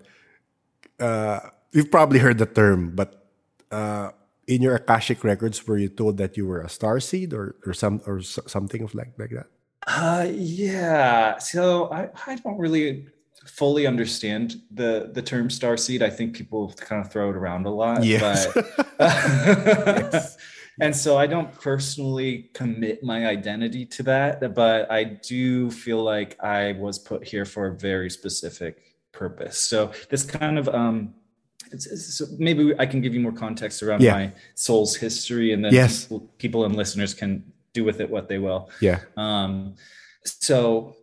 uh, 1.00 1.40
you've 1.72 1.90
probably 1.90 2.18
heard 2.18 2.38
the 2.38 2.46
term 2.46 2.94
but 2.94 3.26
uh, 3.70 4.10
in 4.46 4.62
your 4.62 4.74
akashic 4.74 5.22
records 5.22 5.66
were 5.66 5.78
you 5.78 5.88
told 5.88 6.16
that 6.16 6.36
you 6.36 6.46
were 6.46 6.60
a 6.60 6.68
star 6.68 7.00
seed 7.00 7.32
or 7.32 7.56
or 7.66 7.72
some 7.72 8.00
or 8.06 8.20
something 8.22 8.82
of 8.82 8.94
like 8.94 9.12
like 9.18 9.30
that 9.30 9.46
uh 9.86 10.26
yeah 10.30 11.38
so 11.38 11.90
i 11.92 12.08
i 12.26 12.34
don't 12.36 12.58
really 12.58 13.06
fully 13.46 13.86
understand 13.86 14.60
the 14.70 15.10
the 15.12 15.22
term 15.22 15.50
star 15.50 15.76
seed. 15.76 16.02
I 16.02 16.10
think 16.10 16.36
people 16.36 16.72
kind 16.76 17.04
of 17.04 17.10
throw 17.10 17.30
it 17.30 17.36
around 17.36 17.66
a 17.66 17.70
lot. 17.70 18.04
Yes. 18.04 18.46
But, 18.54 18.66
yes. 19.00 20.36
and 20.80 20.94
so 20.94 21.16
I 21.16 21.26
don't 21.26 21.52
personally 21.52 22.50
commit 22.54 23.02
my 23.02 23.26
identity 23.26 23.86
to 23.86 24.02
that, 24.04 24.54
but 24.54 24.90
I 24.90 25.04
do 25.04 25.70
feel 25.70 26.02
like 26.02 26.42
I 26.42 26.72
was 26.72 26.98
put 26.98 27.26
here 27.26 27.44
for 27.44 27.68
a 27.68 27.76
very 27.76 28.10
specific 28.10 28.96
purpose. 29.12 29.58
So 29.58 29.92
this 30.10 30.24
kind 30.24 30.58
of 30.58 30.68
um 30.68 31.14
it's, 31.70 31.86
it's, 31.86 32.14
so 32.14 32.26
maybe 32.38 32.74
I 32.78 32.86
can 32.86 33.00
give 33.00 33.14
you 33.14 33.20
more 33.20 33.32
context 33.32 33.82
around 33.82 34.02
yeah. 34.02 34.12
my 34.12 34.32
soul's 34.54 34.96
history, 34.96 35.52
and 35.52 35.64
then 35.64 35.72
yes. 35.72 36.04
people, 36.04 36.20
people 36.38 36.64
and 36.64 36.76
listeners 36.76 37.14
can 37.14 37.44
do 37.72 37.84
with 37.84 38.00
it 38.00 38.10
what 38.10 38.28
they 38.28 38.38
will. 38.38 38.70
Yeah. 38.80 39.00
Um, 39.16 39.76
so 40.24 40.96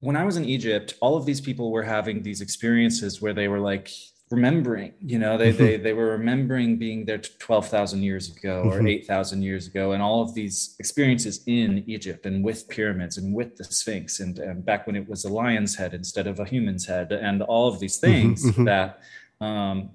when 0.00 0.16
I 0.16 0.24
was 0.24 0.36
in 0.36 0.44
Egypt, 0.44 0.94
all 1.00 1.16
of 1.16 1.26
these 1.26 1.40
people 1.40 1.70
were 1.70 1.82
having 1.82 2.22
these 2.22 2.40
experiences 2.40 3.20
where 3.22 3.32
they 3.32 3.48
were 3.48 3.60
like 3.60 3.90
remembering, 4.30 4.92
you 5.00 5.18
know, 5.18 5.38
they 5.38 5.52
mm-hmm. 5.52 5.64
they 5.64 5.76
they 5.76 5.92
were 5.92 6.10
remembering 6.10 6.78
being 6.78 7.04
there 7.04 7.18
12,000 7.18 8.02
years 8.02 8.36
ago 8.36 8.62
or 8.64 8.78
mm-hmm. 8.78 8.88
8,000 8.88 9.42
years 9.42 9.66
ago 9.68 9.92
and 9.92 10.02
all 10.02 10.22
of 10.22 10.34
these 10.34 10.74
experiences 10.78 11.42
in 11.46 11.84
Egypt 11.86 12.26
and 12.26 12.44
with 12.44 12.68
pyramids 12.68 13.18
and 13.18 13.34
with 13.34 13.56
the 13.56 13.64
Sphinx 13.64 14.20
and, 14.20 14.38
and 14.38 14.64
back 14.64 14.86
when 14.86 14.96
it 14.96 15.08
was 15.08 15.24
a 15.24 15.28
lion's 15.28 15.76
head 15.76 15.94
instead 15.94 16.26
of 16.26 16.40
a 16.40 16.44
human's 16.44 16.86
head 16.86 17.12
and 17.12 17.42
all 17.42 17.68
of 17.68 17.78
these 17.78 17.98
mm-hmm. 18.00 18.12
things 18.12 18.44
mm-hmm. 18.44 18.64
that 18.64 19.00
um 19.40 19.90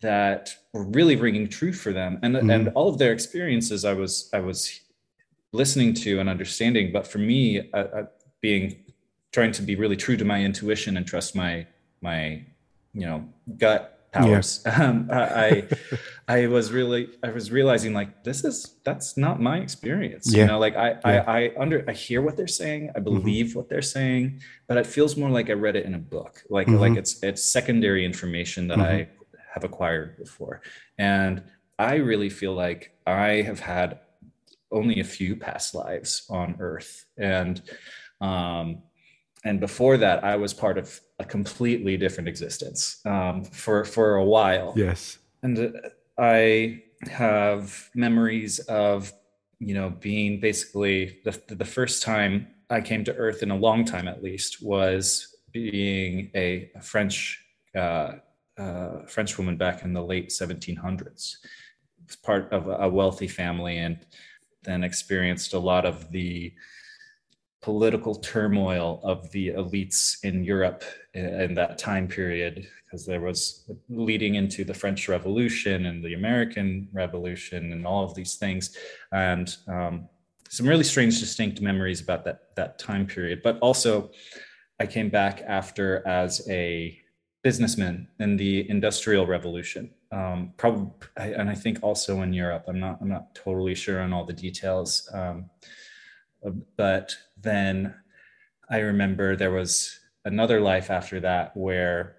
that 0.00 0.54
were 0.72 0.84
really 0.84 1.16
ringing 1.16 1.48
true 1.48 1.72
for 1.72 1.92
them 1.92 2.18
and 2.22 2.34
mm-hmm. 2.34 2.50
and 2.50 2.68
all 2.68 2.88
of 2.88 2.98
their 2.98 3.12
experiences 3.12 3.84
I 3.84 3.92
was 3.92 4.28
I 4.32 4.40
was 4.40 4.80
listening 5.52 5.94
to 5.94 6.20
and 6.20 6.28
understanding 6.28 6.92
but 6.92 7.06
for 7.06 7.18
me 7.18 7.70
uh, 7.72 7.76
uh, 7.76 8.06
being 8.40 8.84
trying 9.32 9.52
to 9.52 9.62
be 9.62 9.76
really 9.76 9.96
true 9.96 10.16
to 10.16 10.24
my 10.24 10.42
intuition 10.42 10.96
and 10.96 11.06
trust 11.06 11.34
my 11.34 11.66
my 12.00 12.44
you 12.92 13.06
know 13.06 13.24
gut 13.58 13.95
powers 14.16 14.62
yeah. 14.64 14.84
um, 14.88 15.08
i 15.12 15.64
i 16.28 16.46
was 16.46 16.72
really 16.72 17.08
i 17.22 17.30
was 17.30 17.50
realizing 17.50 17.92
like 17.92 18.24
this 18.24 18.44
is 18.44 18.76
that's 18.84 19.16
not 19.16 19.40
my 19.40 19.58
experience 19.58 20.32
yeah. 20.32 20.42
you 20.42 20.46
know 20.48 20.58
like 20.58 20.76
I, 20.76 20.90
yeah. 21.04 21.24
I 21.26 21.38
i 21.38 21.52
under 21.58 21.84
i 21.88 21.92
hear 21.92 22.22
what 22.22 22.36
they're 22.36 22.46
saying 22.46 22.90
i 22.90 22.98
mm-hmm. 22.98 23.04
believe 23.04 23.46
mm-hmm. 23.46 23.58
what 23.58 23.68
they're 23.68 23.82
saying 23.82 24.40
but 24.66 24.76
it 24.76 24.86
feels 24.86 25.16
more 25.16 25.30
like 25.30 25.50
i 25.50 25.52
read 25.52 25.76
it 25.76 25.84
in 25.84 25.94
a 25.94 25.98
book 25.98 26.42
like 26.50 26.66
mm-hmm. 26.66 26.78
like 26.78 26.96
it's 26.96 27.22
it's 27.22 27.42
secondary 27.44 28.04
information 28.04 28.68
that 28.68 28.78
mm-hmm. 28.78 28.96
i 28.96 29.08
have 29.52 29.64
acquired 29.64 30.16
before 30.16 30.62
and 30.98 31.42
i 31.78 31.94
really 31.96 32.28
feel 32.30 32.54
like 32.54 32.96
i 33.06 33.42
have 33.42 33.60
had 33.60 34.00
only 34.72 35.00
a 35.00 35.04
few 35.04 35.36
past 35.36 35.74
lives 35.74 36.26
on 36.28 36.56
earth 36.58 37.06
and 37.16 37.62
um 38.20 38.82
and 39.44 39.60
before 39.60 39.96
that 39.96 40.24
i 40.24 40.36
was 40.36 40.52
part 40.52 40.76
of 40.76 41.00
a 41.18 41.24
completely 41.24 41.96
different 41.96 42.28
existence 42.28 43.00
um, 43.04 43.44
for 43.44 43.84
for 43.84 44.16
a 44.16 44.24
while. 44.24 44.72
Yes. 44.76 45.18
And 45.42 45.80
i 46.18 46.82
have 47.10 47.90
memories 47.94 48.58
of 48.60 49.12
you 49.58 49.74
know 49.74 49.90
being 49.90 50.40
basically 50.40 51.18
the, 51.24 51.40
the 51.48 51.64
first 51.64 52.02
time 52.02 52.46
i 52.70 52.80
came 52.80 53.04
to 53.04 53.14
earth 53.16 53.42
in 53.42 53.50
a 53.50 53.56
long 53.56 53.84
time 53.84 54.08
at 54.08 54.22
least 54.22 54.62
was 54.62 55.36
being 55.52 56.30
a, 56.34 56.70
a 56.74 56.80
french 56.80 57.42
uh, 57.74 58.12
uh, 58.58 59.02
french 59.06 59.36
woman 59.36 59.56
back 59.56 59.84
in 59.84 59.92
the 59.92 60.02
late 60.02 60.30
1700s 60.30 61.36
was 62.06 62.16
part 62.22 62.50
of 62.52 62.68
a 62.68 62.88
wealthy 62.88 63.28
family 63.28 63.78
and 63.78 63.98
then 64.62 64.82
experienced 64.82 65.52
a 65.52 65.58
lot 65.58 65.84
of 65.84 66.10
the 66.10 66.52
political 67.66 68.14
turmoil 68.14 69.00
of 69.02 69.28
the 69.32 69.48
elites 69.48 70.22
in 70.22 70.44
Europe 70.44 70.84
in 71.14 71.52
that 71.52 71.76
time 71.78 72.06
period, 72.06 72.54
because 72.84 73.04
there 73.04 73.20
was 73.20 73.68
leading 73.88 74.36
into 74.36 74.62
the 74.62 74.72
French 74.82 75.08
Revolution 75.08 75.86
and 75.86 75.98
the 76.04 76.14
American 76.14 76.88
Revolution 76.92 77.72
and 77.72 77.84
all 77.84 78.04
of 78.04 78.14
these 78.14 78.36
things, 78.36 78.76
and 79.10 79.56
um, 79.66 80.08
some 80.48 80.68
really 80.68 80.84
strange, 80.84 81.18
distinct 81.18 81.60
memories 81.60 82.00
about 82.00 82.22
that 82.24 82.54
that 82.54 82.78
time 82.78 83.04
period. 83.04 83.38
But 83.42 83.58
also, 83.58 84.12
I 84.78 84.86
came 84.86 85.10
back 85.10 85.42
after 85.58 86.06
as 86.06 86.32
a 86.48 86.96
businessman 87.42 88.06
in 88.20 88.36
the 88.36 88.70
Industrial 88.70 89.26
Revolution, 89.26 89.90
um, 90.12 90.52
probably, 90.56 90.92
and 91.16 91.50
I 91.50 91.56
think 91.62 91.76
also 91.82 92.22
in 92.22 92.32
Europe. 92.32 92.64
I'm 92.68 92.78
not 92.78 92.98
I'm 93.00 93.12
not 93.16 93.34
totally 93.34 93.74
sure 93.74 93.98
on 94.04 94.12
all 94.12 94.24
the 94.24 94.40
details. 94.46 95.10
Um, 95.12 95.50
but 96.76 97.16
then 97.36 97.94
I 98.70 98.78
remember 98.78 99.36
there 99.36 99.50
was 99.50 99.98
another 100.24 100.60
life 100.60 100.90
after 100.90 101.20
that 101.20 101.56
where 101.56 102.16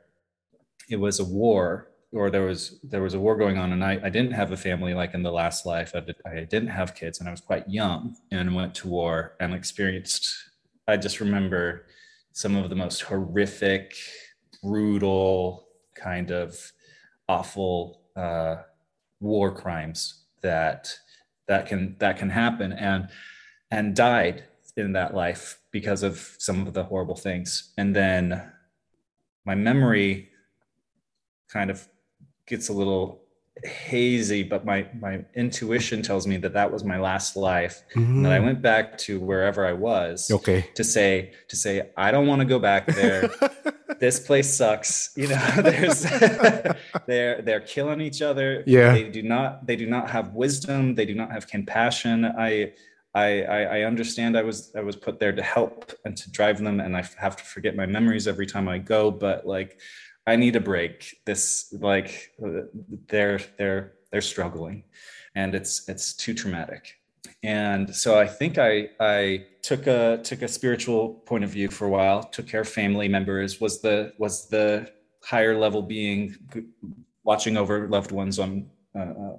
it 0.89 0.97
was 0.97 1.19
a 1.19 1.25
war 1.25 1.89
or 2.13 2.29
there 2.29 2.43
was 2.43 2.79
there 2.83 3.01
was 3.01 3.13
a 3.13 3.19
war 3.19 3.35
going 3.35 3.57
on 3.57 3.73
and 3.73 3.83
I, 3.83 3.99
I 4.03 4.09
didn't 4.09 4.31
have 4.31 4.51
a 4.51 4.57
family 4.57 4.93
like 4.93 5.13
in 5.13 5.23
the 5.23 5.31
last 5.31 5.65
life. 5.65 5.91
I, 5.93 5.99
did, 5.99 6.15
I 6.25 6.45
didn't 6.45 6.69
have 6.69 6.95
kids 6.95 7.19
and 7.19 7.27
I 7.27 7.31
was 7.31 7.41
quite 7.41 7.69
young 7.69 8.15
and 8.31 8.55
went 8.55 8.75
to 8.75 8.87
war 8.87 9.35
and 9.39 9.53
experienced 9.53 10.47
I 10.87 10.95
just 10.95 11.19
remember 11.19 11.85
some 12.31 12.55
of 12.55 12.69
the 12.69 12.75
most 12.75 13.01
horrific 13.01 13.93
brutal 14.63 15.67
kind 15.95 16.31
of 16.31 16.71
awful 17.27 18.03
uh, 18.15 18.57
war 19.19 19.53
crimes 19.53 20.23
that 20.41 20.93
that 21.47 21.65
can 21.67 21.97
that 21.99 22.17
can 22.17 22.29
happen. 22.29 22.71
And 22.71 23.09
and 23.71 23.95
died 23.95 24.43
in 24.75 24.93
that 24.93 25.13
life 25.13 25.59
because 25.71 26.03
of 26.03 26.35
some 26.37 26.67
of 26.67 26.73
the 26.73 26.83
horrible 26.83 27.15
things. 27.15 27.73
And 27.77 27.95
then 27.95 28.43
my 29.45 29.55
memory 29.55 30.29
kind 31.49 31.71
of 31.71 31.87
gets 32.45 32.69
a 32.69 32.73
little 32.73 33.21
hazy 33.63 34.43
but 34.43 34.63
my 34.63 34.87
my 34.99 35.25
intuition 35.33 36.03
tells 36.03 36.27
me 36.27 36.37
that 36.37 36.53
that 36.53 36.71
was 36.71 36.83
my 36.83 36.99
last 36.99 37.35
life. 37.35 37.83
Mm-hmm. 37.95 38.17
and 38.17 38.25
that 38.25 38.31
i 38.31 38.39
went 38.39 38.61
back 38.61 38.99
to 38.99 39.19
wherever 39.19 39.65
i 39.65 39.73
was 39.73 40.29
okay. 40.29 40.69
to 40.75 40.83
say 40.83 41.33
to 41.47 41.55
say 41.55 41.89
i 41.97 42.11
don't 42.11 42.27
want 42.27 42.39
to 42.39 42.45
go 42.45 42.59
back 42.59 42.85
there. 42.85 43.31
This 43.99 44.19
place 44.19 44.53
sucks. 44.53 45.11
You 45.15 45.29
know 45.29 45.43
there's 45.57 46.01
they're 47.07 47.41
they're 47.41 47.61
killing 47.61 48.01
each 48.01 48.21
other. 48.21 48.63
Yeah. 48.67 48.93
They 48.93 49.09
do 49.09 49.23
not 49.23 49.65
they 49.65 49.75
do 49.75 49.87
not 49.87 50.09
have 50.09 50.33
wisdom. 50.33 50.95
They 50.95 51.05
do 51.05 51.15
not 51.15 51.31
have 51.31 51.47
compassion. 51.47 52.25
I 52.25 52.73
I, 53.17 53.41
I, 53.41 53.61
I 53.77 53.81
understand 53.81 54.37
I 54.37 54.43
was 54.43 54.71
I 54.75 54.81
was 54.81 54.95
put 54.95 55.19
there 55.19 55.31
to 55.31 55.41
help 55.41 55.91
and 56.05 56.15
to 56.15 56.29
drive 56.29 56.59
them, 56.59 56.79
and 56.79 56.95
I 56.95 57.03
have 57.17 57.35
to 57.37 57.43
forget 57.43 57.75
my 57.75 57.87
memories 57.87 58.27
every 58.27 58.45
time 58.45 58.67
I 58.67 58.77
go. 58.77 59.09
But 59.09 59.47
like, 59.47 59.79
I 60.27 60.35
need 60.35 60.55
a 60.55 60.59
break. 60.59 61.17
This 61.25 61.73
like 61.79 62.31
they're 63.07 63.39
they're 63.57 63.93
they're 64.11 64.21
struggling, 64.21 64.83
and 65.33 65.55
it's 65.55 65.89
it's 65.89 66.13
too 66.13 66.35
traumatic. 66.35 66.83
And 67.41 67.95
so 67.95 68.19
I 68.19 68.27
think 68.27 68.59
I 68.59 68.89
I 68.99 69.45
took 69.63 69.87
a 69.87 70.19
took 70.23 70.43
a 70.43 70.47
spiritual 70.47 71.15
point 71.25 71.43
of 71.43 71.49
view 71.49 71.69
for 71.69 71.85
a 71.85 71.89
while. 71.89 72.21
Took 72.21 72.47
care 72.47 72.61
of 72.61 72.69
family 72.69 73.07
members. 73.07 73.59
Was 73.59 73.81
the 73.81 74.13
was 74.19 74.47
the 74.47 74.91
higher 75.23 75.57
level 75.57 75.81
being 75.81 76.35
watching 77.23 77.57
over 77.57 77.87
loved 77.87 78.11
ones 78.11 78.37
on 78.37 78.69
uh, 78.95 78.99
uh 78.99 79.37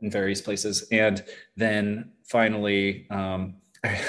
in 0.00 0.10
various 0.10 0.40
places, 0.40 0.88
and 0.90 1.24
then 1.56 2.12
finally. 2.32 3.06
Um, 3.10 3.54
I, 3.84 4.00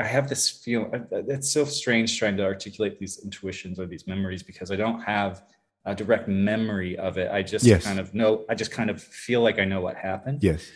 I 0.00 0.06
have 0.06 0.28
this 0.28 0.50
feel 0.50 0.90
it's 1.12 1.50
so 1.50 1.64
strange 1.64 2.18
trying 2.18 2.36
to 2.38 2.44
articulate 2.44 2.98
these 2.98 3.20
intuitions 3.24 3.78
or 3.78 3.86
these 3.86 4.06
memories 4.06 4.42
because 4.42 4.70
I 4.70 4.76
don't 4.76 5.00
have 5.02 5.42
a 5.84 5.94
direct 5.94 6.28
memory 6.28 6.98
of 6.98 7.18
it. 7.18 7.30
I 7.30 7.42
just 7.42 7.64
yes. 7.64 7.84
kind 7.84 7.98
of 7.98 8.14
know, 8.14 8.44
I 8.48 8.54
just 8.54 8.72
kind 8.72 8.90
of 8.90 9.02
feel 9.02 9.40
like 9.42 9.58
I 9.58 9.64
know 9.64 9.80
what 9.80 9.96
happened. 9.96 10.42
Yes. 10.42 10.70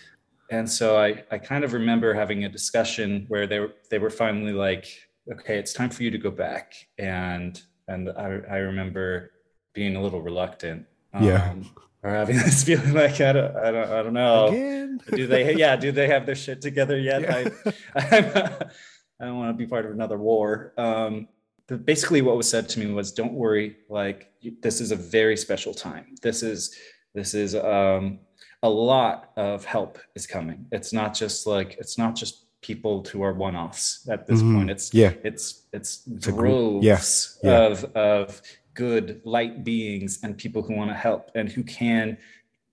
And 0.51 0.71
so 0.71 0.99
I, 0.99 1.25
I 1.31 1.39
kind 1.39 1.65
of 1.65 1.73
remember 1.73 2.15
having 2.15 2.45
a 2.45 2.49
discussion 2.49 3.25
where 3.29 3.47
they 3.47 3.61
were, 3.61 3.73
they 3.91 3.99
were 3.99 4.11
finally 4.11 4.53
like, 4.53 4.87
okay, 5.31 5.59
it's 5.59 5.73
time 5.73 5.91
for 5.91 6.03
you 6.03 6.11
to 6.11 6.19
go 6.19 6.31
back. 6.31 6.75
And, 6.99 7.61
and 7.89 8.11
I, 8.11 8.41
I 8.51 8.57
remember 8.59 9.33
being 9.75 9.97
a 9.97 10.03
little 10.03 10.21
reluctant. 10.21 10.87
Um, 11.13 11.25
yeah. 11.25 11.55
Or 12.03 12.11
having 12.11 12.37
this 12.37 12.65
feeling 12.65 12.95
like 12.95 13.21
I 13.21 13.33
don't, 13.33 13.57
I 13.57 13.71
don't, 13.71 13.91
I 13.91 14.03
don't 14.03 14.15
know. 14.15 14.49
Again? 14.49 15.01
Do 15.15 15.27
they? 15.27 15.55
Yeah. 15.55 15.77
Do 15.77 15.93
they 15.93 16.09
have 16.09 16.27
their 16.27 16.35
shit 16.35 16.61
together 16.61 16.99
yet? 16.99 17.23
Yeah. 17.23 17.49
I, 17.95 18.01
I 19.21 19.27
don't 19.27 19.39
want 19.39 19.51
to 19.51 19.55
be 19.55 19.67
part 19.67 19.87
of 19.87 19.93
another 19.93 20.19
war. 20.19 20.73
Um, 20.77 21.29
basically 21.77 22.23
what 22.23 22.37
was 22.37 22.49
said 22.49 22.69
to 22.69 22.81
me 22.81 22.93
was 22.93 23.13
don't 23.13 23.33
worry 23.33 23.77
like 23.89 24.33
this 24.61 24.81
is 24.81 24.91
a 24.93 24.97
very 24.97 25.37
special 25.37 25.73
time 25.73 26.15
this 26.23 26.43
is 26.43 26.77
this 27.15 27.35
is 27.35 27.55
um, 27.55 28.19
a 28.63 28.69
lot 28.69 29.31
of 29.37 29.65
help 29.65 29.99
is 30.15 30.27
coming 30.27 30.67
it's 30.73 30.93
not 30.93 31.15
just 31.15 31.47
like 31.47 31.77
it's 31.79 31.99
not 31.99 32.15
just 32.15 32.47
people 32.61 33.05
who 33.11 33.23
are 33.23 33.33
one-offs 33.33 34.09
at 34.09 34.27
this 34.27 34.41
mm-hmm. 34.41 34.57
point 34.57 34.71
it's 34.71 34.95
yeah 34.95 35.13
it's 35.25 35.63
it's, 35.73 36.03
it's 36.07 36.27
droves 36.27 37.39
yeah. 37.43 37.51
Yeah. 37.51 37.67
of 37.67 37.85
of 37.97 38.43
good 38.75 39.21
light 39.25 39.65
beings 39.65 40.21
and 40.23 40.37
people 40.37 40.63
who 40.63 40.75
want 40.75 40.91
to 40.91 40.95
help 40.95 41.31
and 41.35 41.51
who 41.51 41.63
can 41.63 42.17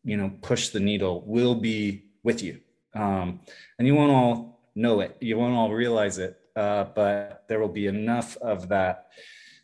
you 0.04 0.16
know 0.16 0.32
push 0.42 0.70
the 0.70 0.80
needle 0.80 1.24
will 1.26 1.56
be 1.56 2.04
with 2.24 2.42
you 2.42 2.60
um, 2.96 3.40
and 3.78 3.88
you 3.88 3.96
won't 3.96 4.12
all 4.12 4.62
know 4.76 5.02
it 5.02 5.18
you 5.20 5.38
won't 5.38 5.56
all 5.56 5.72
realize 5.72 6.18
it 6.18 6.40
uh, 6.56 6.86
but 6.96 7.44
there 7.48 7.60
will 7.60 7.68
be 7.68 7.88
enough 7.88 8.38
of 8.38 8.70
that 8.70 9.10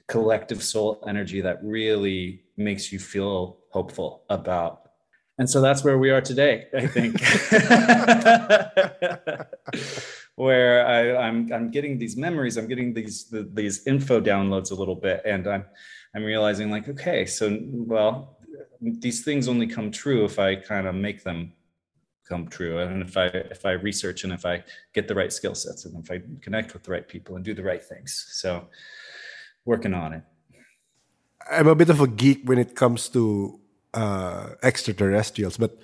collective 0.07 0.64
soul 0.64 1.03
energy 1.07 1.41
that 1.41 1.60
really 1.64 2.44
makes 2.57 2.91
you 2.91 2.99
feel 2.99 3.57
hopeful 3.72 4.24
about. 4.30 4.82
And 5.38 5.49
so 5.49 5.60
that's 5.60 5.84
where 5.84 5.98
we 5.98 6.12
are 6.12 6.22
today, 6.22 6.68
I 6.74 6.88
think. 6.88 7.20
where 10.36 10.88
I, 10.88 11.28
am 11.28 11.48
I'm, 11.48 11.53
I'm 11.53 11.72
getting 11.72 11.98
these 11.98 12.16
memories, 12.16 12.56
I'm 12.56 12.68
getting 12.68 12.94
these 12.94 13.26
the, 13.26 13.49
these 13.53 13.86
info 13.86 14.22
downloads 14.22 14.72
a 14.72 14.76
little 14.76 14.95
bit, 14.95 15.24
and 15.26 15.45
I'm 15.48 15.66
I'm 16.15 16.23
realizing 16.23 16.71
like, 16.71 16.87
okay, 16.87 17.25
so 17.25 17.59
well, 17.61 18.37
these 18.81 19.23
things 19.23 19.47
only 19.47 19.67
come 19.67 19.91
true 19.91 20.23
if 20.23 20.39
I 20.39 20.55
kind 20.55 20.87
of 20.87 20.95
make 20.95 21.23
them 21.23 21.53
come 22.27 22.47
true 22.47 22.79
and 22.79 23.03
if 23.03 23.15
i 23.17 23.25
if 23.27 23.65
i 23.65 23.71
research 23.71 24.23
and 24.23 24.33
if 24.33 24.45
i 24.45 24.63
get 24.93 25.07
the 25.07 25.15
right 25.15 25.31
skill 25.31 25.53
sets 25.53 25.85
and 25.85 26.03
if 26.03 26.09
i 26.09 26.19
connect 26.41 26.73
with 26.73 26.83
the 26.83 26.91
right 26.91 27.07
people 27.07 27.35
and 27.35 27.45
do 27.45 27.53
the 27.53 27.63
right 27.63 27.83
things. 27.83 28.25
So 28.31 28.67
working 29.63 29.93
on 29.93 30.13
it. 30.13 30.23
I'm 31.49 31.67
a 31.67 31.75
bit 31.75 31.89
of 31.89 32.01
a 32.01 32.07
geek 32.07 32.41
when 32.45 32.57
it 32.57 32.75
comes 32.75 33.09
to 33.09 33.59
uh, 33.93 34.49
extraterrestrials 34.63 35.57
but 35.57 35.77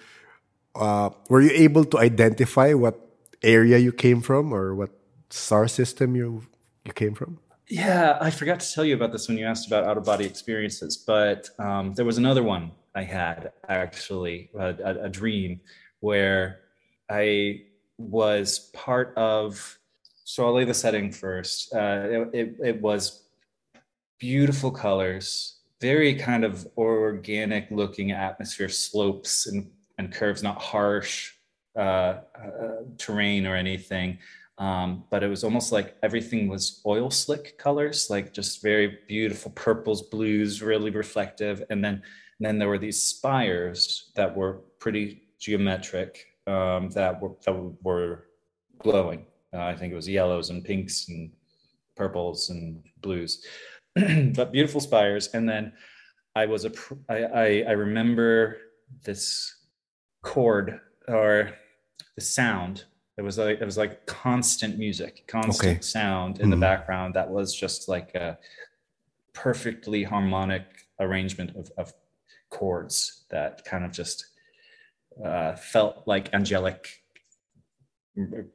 uh, 0.75 1.11
were 1.29 1.41
you 1.41 1.51
able 1.51 1.85
to 1.85 1.99
identify 1.99 2.73
what 2.73 2.99
area 3.43 3.77
you 3.77 3.91
came 3.91 4.21
from 4.21 4.51
or 4.51 4.75
what 4.75 4.89
star 5.29 5.67
system 5.67 6.15
you 6.15 6.43
you 6.85 6.93
came 6.93 7.13
from 7.13 7.39
yeah 7.72 8.18
i 8.22 8.30
forgot 8.30 8.60
to 8.60 8.73
tell 8.73 8.85
you 8.85 8.93
about 8.93 9.11
this 9.11 9.27
when 9.27 9.38
you 9.38 9.45
asked 9.45 9.65
about 9.65 9.84
out 9.84 9.98
of 9.98 10.03
body 10.03 10.26
experiences 10.26 10.98
but 10.98 11.49
um, 11.57 11.93
there 11.95 12.06
was 12.06 12.18
another 12.18 12.43
one 12.43 12.72
i 12.95 13.03
had 13.03 13.52
actually 13.69 14.52
a, 14.60 14.76
a, 14.84 15.03
a 15.06 15.10
dream 15.10 15.60
where 16.02 16.60
I 17.11 17.64
was 17.98 18.72
part 18.73 19.14
of. 19.18 19.80
So 20.23 20.45
I'll 20.45 20.53
lay 20.53 20.65
the 20.65 20.73
setting 20.73 21.11
first. 21.11 21.73
Uh, 21.73 22.07
it, 22.10 22.30
it, 22.34 22.56
it 22.64 22.81
was 22.81 23.23
beautiful 24.18 24.72
colors, 24.72 25.60
very 25.81 26.15
kind 26.15 26.45
of 26.45 26.68
organic 26.77 27.69
looking 27.69 28.11
atmosphere, 28.11 28.69
slopes 28.69 29.48
and, 29.48 29.69
and 29.98 30.11
curves, 30.11 30.41
not 30.41 30.61
harsh 30.61 31.34
uh, 31.76 31.80
uh, 31.80 32.22
terrain 32.98 33.45
or 33.45 33.56
anything. 33.56 34.19
Um, 34.61 35.05
but 35.09 35.23
it 35.23 35.27
was 35.27 35.43
almost 35.43 35.71
like 35.71 35.97
everything 36.03 36.47
was 36.47 36.83
oil 36.85 37.09
slick 37.09 37.57
colors, 37.57 38.11
like 38.11 38.31
just 38.31 38.61
very 38.61 38.99
beautiful 39.07 39.49
purples, 39.53 40.03
blues, 40.03 40.61
really 40.61 40.91
reflective. 40.91 41.63
And 41.71 41.83
then, 41.83 41.95
and 41.95 42.45
then 42.45 42.59
there 42.59 42.67
were 42.67 42.77
these 42.77 43.01
spires 43.01 44.11
that 44.15 44.35
were 44.35 44.61
pretty 44.77 45.23
geometric 45.39 46.27
um, 46.45 46.91
that 46.91 47.19
were 47.19 47.31
that 47.43 47.55
were 47.81 48.27
glowing. 48.77 49.25
Uh, 49.51 49.63
I 49.63 49.75
think 49.75 49.93
it 49.93 49.95
was 49.95 50.07
yellows 50.07 50.51
and 50.51 50.63
pinks 50.63 51.09
and 51.09 51.31
purples 51.95 52.51
and 52.51 52.83
blues, 53.01 53.43
but 53.95 54.51
beautiful 54.51 54.79
spires. 54.79 55.29
And 55.33 55.49
then 55.49 55.73
I 56.35 56.45
was 56.45 56.65
a 56.65 56.71
I, 57.09 57.23
I 57.23 57.45
I 57.69 57.71
remember 57.71 58.57
this 59.03 59.55
chord 60.21 60.79
or 61.07 61.51
the 62.15 62.21
sound. 62.21 62.85
It 63.17 63.21
was 63.23 63.38
like 63.38 63.61
it 63.61 63.65
was 63.65 63.77
like 63.77 64.05
constant 64.05 64.77
music, 64.77 65.25
constant 65.27 65.77
okay. 65.77 65.81
sound 65.81 66.38
in 66.38 66.43
mm-hmm. 66.43 66.51
the 66.51 66.57
background 66.57 67.13
that 67.15 67.29
was 67.29 67.53
just 67.53 67.89
like 67.89 68.15
a 68.15 68.38
perfectly 69.33 70.03
harmonic 70.03 70.65
arrangement 70.99 71.55
of, 71.55 71.71
of 71.77 71.93
chords 72.49 73.23
that 73.29 73.63
kind 73.65 73.83
of 73.83 73.91
just 73.91 74.27
uh, 75.23 75.55
felt 75.55 76.03
like 76.05 76.33
angelic 76.33 77.03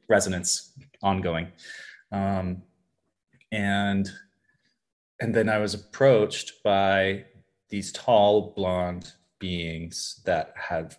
resonance 0.07 0.73
ongoing. 1.01 1.47
Um, 2.11 2.63
and 3.51 4.09
and 5.19 5.33
then 5.33 5.49
I 5.49 5.57
was 5.57 5.73
approached 5.73 6.63
by 6.63 7.25
these 7.69 7.91
tall 7.91 8.53
blonde 8.55 9.11
beings 9.39 10.21
that 10.25 10.53
had 10.55 10.95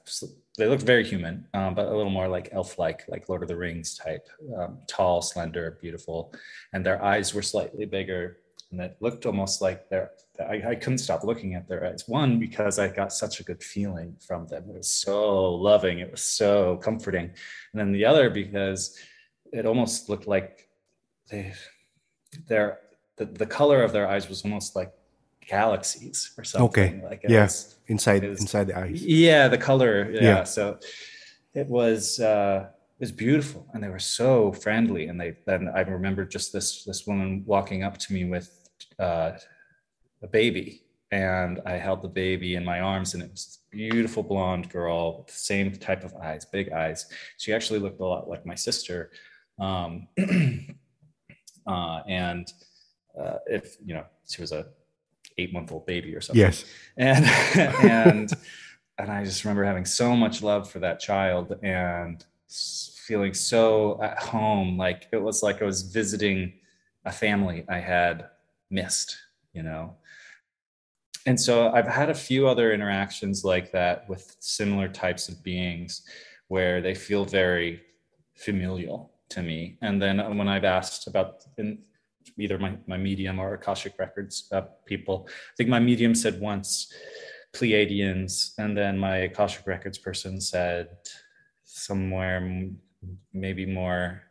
they 0.59 0.69
looked 0.69 0.83
very 0.83 1.05
human, 1.05 1.47
um, 1.55 1.75
but 1.75 1.87
a 1.87 1.97
little 1.97 2.11
more 2.11 2.29
like 2.29 2.51
elf-like, 2.53 3.05
like 3.09 3.29
Lord 3.29 3.43
of 3.43 3.49
the 3.49 3.57
Rings 3.57 3.97
type, 3.97 4.29
um, 4.59 4.79
tall, 4.87 5.23
slender, 5.23 5.79
beautiful, 5.81 6.35
and 6.73 6.85
their 6.85 7.03
eyes 7.03 7.33
were 7.33 7.43
slightly 7.43 7.87
bigger 7.87 8.39
and 8.71 8.81
it 8.81 8.97
looked 9.01 9.27
almost 9.27 9.63
like 9.63 9.89
they're 9.89 10.11
I, 10.41 10.63
I, 10.69 10.75
couldn't 10.77 10.99
stop 10.99 11.25
looking 11.25 11.55
at 11.55 11.67
their 11.67 11.85
eyes. 11.85 12.05
One 12.07 12.39
because 12.39 12.79
i 12.79 12.87
got 12.87 13.13
such 13.13 13.41
a 13.41 13.43
good 13.43 13.63
feeling 13.63 14.15
from 14.25 14.47
them. 14.47 14.65
It 14.69 14.77
was 14.77 14.89
so 14.89 15.55
loving 15.55 15.99
it 15.99 16.11
was 16.11 16.23
so 16.23 16.77
comforting. 16.77 17.25
And 17.25 17.81
then 17.81 17.93
the 17.93 18.05
other 18.05 18.31
because 18.31 18.97
it 19.53 19.67
almost 19.67 20.09
looked 20.09 20.27
like 20.27 20.69
they 21.31 21.53
their 22.47 22.81
the, 23.17 23.25
the 23.25 23.47
color 23.47 23.83
of 23.83 23.93
their 23.93 24.09
eyes 24.09 24.29
was 24.29 24.45
almost 24.45 24.77
like 24.77 24.93
galaxies 25.49 26.33
or 26.39 26.45
something. 26.45 26.69
Okay. 26.69 27.01
Like 27.03 27.25
yes, 27.29 27.77
yeah. 27.87 27.93
inside 27.93 28.29
was, 28.29 28.41
inside 28.41 28.69
the 28.69 28.79
eyes. 28.79 29.03
Yeah, 29.03 29.49
the 29.49 29.59
color. 29.59 30.11
Yeah. 30.13 30.23
Yeah. 30.23 30.45
So 30.45 30.79
it 31.55 31.67
was 31.67 32.21
uh, 32.21 32.69
it 32.69 33.01
was 33.01 33.13
beautiful, 33.13 33.67
and 33.73 33.83
they 33.83 33.89
were 33.89 33.99
so 33.99 34.53
friendly. 34.53 35.09
And 35.09 35.21
they 35.21 35.37
then 35.47 35.69
I 35.75 35.81
remember 35.81 36.25
just 36.25 36.53
this 36.53 36.85
this 36.85 37.07
woman 37.07 37.43
walking 37.47 37.83
up 37.83 37.99
to 37.99 38.13
me 38.13 38.25
with 38.25 38.69
uh, 38.99 39.33
a 40.23 40.29
baby, 40.29 40.83
and 41.11 41.61
I 41.65 41.73
held 41.73 42.03
the 42.03 42.09
baby 42.09 42.55
in 42.55 42.65
my 42.65 42.81
arms, 42.81 43.15
and 43.15 43.23
it 43.23 43.31
was 43.31 43.47
this 43.47 43.59
beautiful 43.71 44.23
blonde 44.23 44.69
girl 44.71 45.19
with 45.19 45.29
the 45.29 45.33
same 45.33 45.73
type 45.73 46.05
of 46.05 46.15
eyes, 46.17 46.45
big 46.45 46.71
eyes. 46.73 47.07
She 47.39 47.53
actually 47.53 47.81
looked 47.81 48.01
a 48.01 48.05
lot 48.05 48.29
like 48.29 48.45
my 48.47 48.55
sister. 48.55 49.11
Um, 49.59 50.09
uh, 51.67 52.01
and 52.07 52.53
uh, 53.19 53.39
if 53.47 53.77
you 53.85 53.95
know, 53.95 54.05
she 54.29 54.41
was 54.41 54.53
a 54.53 54.67
eight 55.39 55.53
month 55.53 55.73
old 55.73 55.87
baby 55.87 56.15
or 56.15 56.21
something. 56.21 56.41
Yes. 56.41 56.65
And 56.97 57.25
and 57.83 58.33
and 58.99 59.11
I 59.11 59.25
just 59.25 59.45
remember 59.45 59.65
having 59.65 59.85
so 59.85 60.17
much 60.17 60.43
love 60.43 60.71
for 60.71 60.81
that 60.81 61.01
child 61.01 61.57
and 61.63 62.25
feeling 63.07 63.33
so 63.33 64.01
at 64.03 64.19
home. 64.19 64.77
Like 64.77 65.09
it 65.13 65.23
was 65.23 65.43
like 65.43 65.63
I 65.63 65.65
was 65.65 65.83
visiting 65.83 66.53
a 67.05 67.13
family 67.13 67.65
I 67.69 67.79
had 67.79 68.29
missed, 68.71 69.17
you 69.53 69.63
know. 69.63 69.97
And 71.27 71.41
so 71.41 71.71
I've 71.73 71.87
had 71.87 72.11
a 72.11 72.15
few 72.15 72.49
other 72.49 72.73
interactions 72.73 73.45
like 73.45 73.71
that 73.73 74.09
with 74.09 74.37
similar 74.41 74.89
types 74.89 75.29
of 75.29 75.43
beings 75.43 76.03
where 76.49 76.81
they 76.81 76.95
feel 76.95 77.25
very 77.25 77.83
familial 78.35 79.13
to 79.31 79.43
me. 79.43 79.77
And 79.83 80.01
then 80.01 80.39
when 80.39 80.49
I've 80.49 80.65
asked 80.65 81.07
about 81.07 81.45
in 81.59 81.79
either 82.39 82.59
my, 82.59 82.77
my 82.87 82.97
medium 82.97 83.39
or 83.39 83.55
Akashic 83.55 83.95
Records 83.99 84.49
uh, 84.53 84.63
people, 84.87 85.29
I 85.29 85.55
think 85.57 85.69
my 85.69 85.81
medium 85.81 86.15
said 86.15 86.41
once 86.41 86.93
Pleiadians, 87.53 88.53
and 88.59 88.77
then 88.77 88.99
my 88.99 89.17
Akashic 89.19 89.67
Records 89.67 89.99
person 89.99 90.41
said 90.41 90.89
somewhere 91.65 92.69
maybe 93.33 93.67
more 93.67 94.23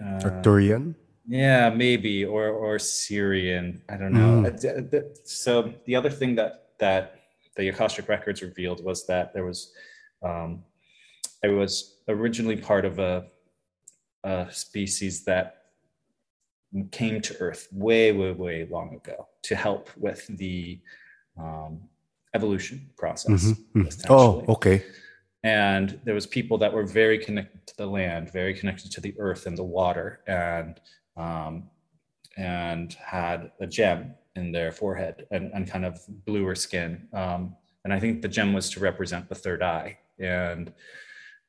uh, 0.00 0.20
Arcturian. 0.20 0.94
Yeah, 1.28 1.70
maybe 1.70 2.24
or 2.24 2.48
or 2.48 2.78
Sirian. 2.78 3.80
I 3.88 3.96
don't 3.96 4.12
know. 4.12 4.50
Mm. 4.50 5.04
So 5.24 5.72
the 5.84 5.94
other 5.94 6.10
thing 6.10 6.34
that 6.36 6.70
that 6.78 7.20
the 7.56 7.68
Akashic 7.68 8.08
Records 8.08 8.42
revealed 8.42 8.84
was 8.84 9.06
that 9.06 9.32
there 9.34 9.44
was 9.44 9.72
um, 10.22 10.64
I 11.44 11.48
was 11.48 11.96
originally 12.08 12.56
part 12.56 12.84
of 12.84 12.98
a, 12.98 13.26
a 14.24 14.46
species 14.50 15.24
that 15.24 15.59
came 16.90 17.20
to 17.20 17.36
Earth 17.40 17.68
way, 17.72 18.12
way, 18.12 18.32
way 18.32 18.68
long 18.70 18.94
ago 18.94 19.28
to 19.42 19.56
help 19.56 19.90
with 19.96 20.26
the 20.38 20.78
um, 21.38 21.80
evolution 22.34 22.88
process. 22.96 23.44
Mm-hmm. 23.44 23.80
mm-hmm. 23.80 24.12
Oh, 24.12 24.44
okay. 24.48 24.84
And 25.42 25.98
there 26.04 26.14
was 26.14 26.26
people 26.26 26.58
that 26.58 26.72
were 26.72 26.84
very 26.84 27.18
connected 27.18 27.66
to 27.68 27.76
the 27.76 27.86
land, 27.86 28.30
very 28.30 28.54
connected 28.54 28.92
to 28.92 29.00
the 29.00 29.14
earth 29.18 29.46
and 29.46 29.56
the 29.56 29.64
water, 29.64 30.20
and 30.26 30.78
um, 31.16 31.70
and 32.36 32.92
had 32.94 33.52
a 33.60 33.66
gem 33.66 34.14
in 34.36 34.52
their 34.52 34.70
forehead 34.70 35.26
and, 35.30 35.50
and 35.52 35.68
kind 35.68 35.84
of 35.84 36.00
bluer 36.24 36.54
skin. 36.54 37.08
Um, 37.12 37.56
and 37.84 37.92
I 37.92 37.98
think 37.98 38.22
the 38.22 38.28
gem 38.28 38.52
was 38.52 38.70
to 38.70 38.80
represent 38.80 39.28
the 39.28 39.34
third 39.34 39.62
eye 39.62 39.98
and 40.18 40.72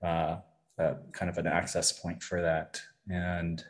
uh, 0.02 0.38
uh, 0.80 0.95
kind 1.11 1.30
of 1.30 1.38
an 1.38 1.48
access 1.48 1.91
point 1.91 2.23
for 2.23 2.41
that. 2.41 2.81
And 3.10 3.64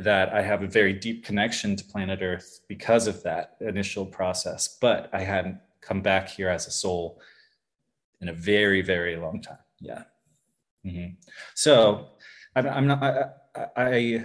that 0.00 0.32
I 0.32 0.40
have 0.40 0.62
a 0.62 0.66
very 0.66 0.94
deep 0.94 1.24
connection 1.24 1.76
to 1.76 1.84
planet 1.84 2.20
Earth 2.22 2.60
because 2.68 3.06
of 3.06 3.22
that 3.22 3.56
initial 3.60 4.06
process. 4.06 4.78
But 4.80 5.10
I 5.12 5.20
hadn't 5.20 5.58
come 5.82 6.00
back 6.00 6.30
here 6.30 6.48
as 6.48 6.66
a 6.66 6.70
soul 6.70 7.20
in 8.22 8.28
a 8.28 8.32
very, 8.32 8.80
very 8.80 9.16
long 9.16 9.42
time. 9.42 9.58
Yeah. 9.78 10.04
Mm-hmm. 10.86 11.14
So 11.54 12.08
I'm, 12.56 12.66
I'm 12.66 12.86
not, 12.86 13.02
I, 13.54 13.66
I, 13.76 14.24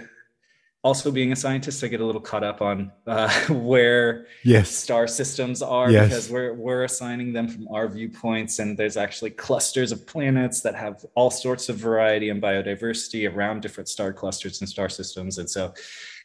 also 0.86 1.10
being 1.10 1.32
a 1.32 1.36
scientist, 1.36 1.82
I 1.82 1.88
get 1.88 2.00
a 2.00 2.04
little 2.04 2.20
caught 2.20 2.44
up 2.44 2.62
on 2.62 2.92
uh, 3.08 3.28
where 3.50 4.28
yes. 4.44 4.70
star 4.70 5.08
systems 5.08 5.60
are 5.60 5.90
yes. 5.90 6.08
because 6.08 6.30
we're 6.30 6.54
we're 6.54 6.84
assigning 6.84 7.32
them 7.32 7.48
from 7.48 7.66
our 7.68 7.88
viewpoints, 7.88 8.60
and 8.60 8.78
there's 8.78 8.96
actually 8.96 9.30
clusters 9.30 9.90
of 9.90 10.06
planets 10.06 10.60
that 10.60 10.76
have 10.76 11.04
all 11.16 11.32
sorts 11.32 11.68
of 11.68 11.76
variety 11.76 12.28
and 12.30 12.40
biodiversity 12.40 13.28
around 13.28 13.62
different 13.62 13.88
star 13.88 14.12
clusters 14.12 14.60
and 14.60 14.70
star 14.70 14.88
systems. 14.88 15.38
And 15.38 15.50
so, 15.50 15.74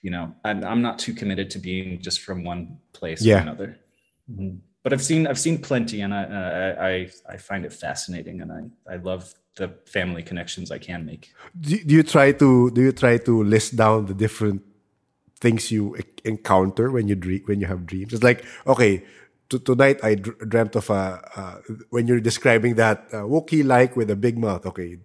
you 0.04 0.12
know, 0.12 0.32
I'm, 0.46 0.64
I'm 0.64 0.82
not 0.84 1.00
too 1.00 1.16
committed 1.16 1.50
to 1.52 1.60
being 1.60 2.00
just 2.00 2.22
from 2.22 2.44
one 2.44 2.78
place 2.94 3.24
yeah. 3.26 3.40
or 3.40 3.42
another. 3.42 3.80
Mm-hmm. 4.32 4.58
But 4.84 4.94
I've 4.94 5.04
seen 5.04 5.28
I've 5.28 5.40
seen 5.40 5.60
plenty, 5.60 6.02
and 6.02 6.14
I, 6.14 6.74
I 6.90 7.34
I 7.34 7.38
find 7.38 7.66
it 7.66 7.74
fascinating, 7.74 8.42
and 8.42 8.52
I 8.52 8.94
I 8.94 8.96
love 8.98 9.34
the 9.56 9.70
family 9.86 10.24
connections 10.24 10.72
I 10.72 10.80
can 10.80 11.06
make. 11.06 11.34
Do, 11.60 11.78
do 11.78 11.96
you 11.96 12.04
try 12.04 12.32
to 12.32 12.72
do 12.72 12.82
you 12.82 12.92
try 12.92 13.18
to 13.18 13.44
list 13.44 13.76
down 13.76 14.08
the 14.08 14.14
different 14.14 14.64
things 15.40 15.72
you 15.72 15.98
encounter 16.26 16.92
when 16.92 17.08
you 17.08 17.16
dream 17.16 17.44
when 17.46 17.60
you 17.62 17.68
have 17.68 17.86
dreams? 17.86 18.14
It's 18.14 18.24
like 18.24 18.44
okay, 18.66 19.04
tonight 19.50 20.00
I 20.04 20.16
dreamt 20.16 20.76
of 20.76 20.90
a 20.90 21.22
uh, 21.36 21.56
when 21.90 22.08
you're 22.08 22.22
describing 22.22 22.76
that 22.76 23.06
uh, 23.12 23.24
Wookiee 23.24 23.66
like 23.66 23.96
with 23.96 24.10
a 24.10 24.16
big 24.16 24.38
mouth. 24.38 24.66
Okay, 24.66 24.98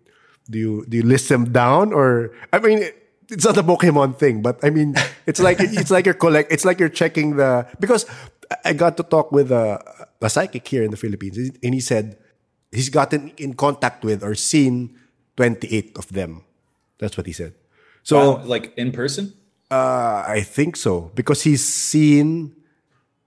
do 0.48 0.58
you 0.58 0.86
do 0.88 0.96
you 0.98 1.02
list 1.02 1.28
them 1.28 1.52
down 1.52 1.92
or 1.92 2.32
I 2.52 2.58
mean? 2.60 2.84
It's 3.28 3.44
not 3.44 3.58
a 3.58 3.62
Pokemon 3.64 4.20
thing, 4.20 4.40
but 4.40 4.62
I 4.62 4.70
mean, 4.70 4.94
it's 5.26 5.40
like 5.40 5.58
it's 5.58 5.90
like 5.90 6.06
you're 6.06 6.14
collect. 6.14 6.52
It's 6.52 6.64
like 6.64 6.78
you're 6.78 6.88
checking 6.88 7.34
the 7.34 7.66
because 7.80 8.06
I 8.64 8.72
got 8.72 8.96
to 8.96 9.02
talk 9.02 9.32
with 9.32 9.50
a, 9.50 9.82
a 10.20 10.30
psychic 10.30 10.66
here 10.66 10.82
in 10.82 10.90
the 10.90 10.96
Philippines, 10.96 11.38
and 11.62 11.74
he 11.74 11.80
said 11.80 12.18
he's 12.72 12.88
gotten 12.88 13.32
in 13.36 13.54
contact 13.54 14.04
with 14.04 14.22
or 14.22 14.34
seen 14.34 14.98
28 15.36 15.96
of 15.98 16.08
them. 16.12 16.44
That's 16.98 17.16
what 17.16 17.26
he 17.26 17.32
said. 17.32 17.54
So, 18.02 18.16
wow, 18.16 18.44
like 18.44 18.72
in 18.76 18.92
person? 18.92 19.34
Uh, 19.70 20.22
I 20.26 20.42
think 20.42 20.76
so 20.76 21.10
because 21.14 21.42
he's 21.42 21.64
seen 21.64 22.54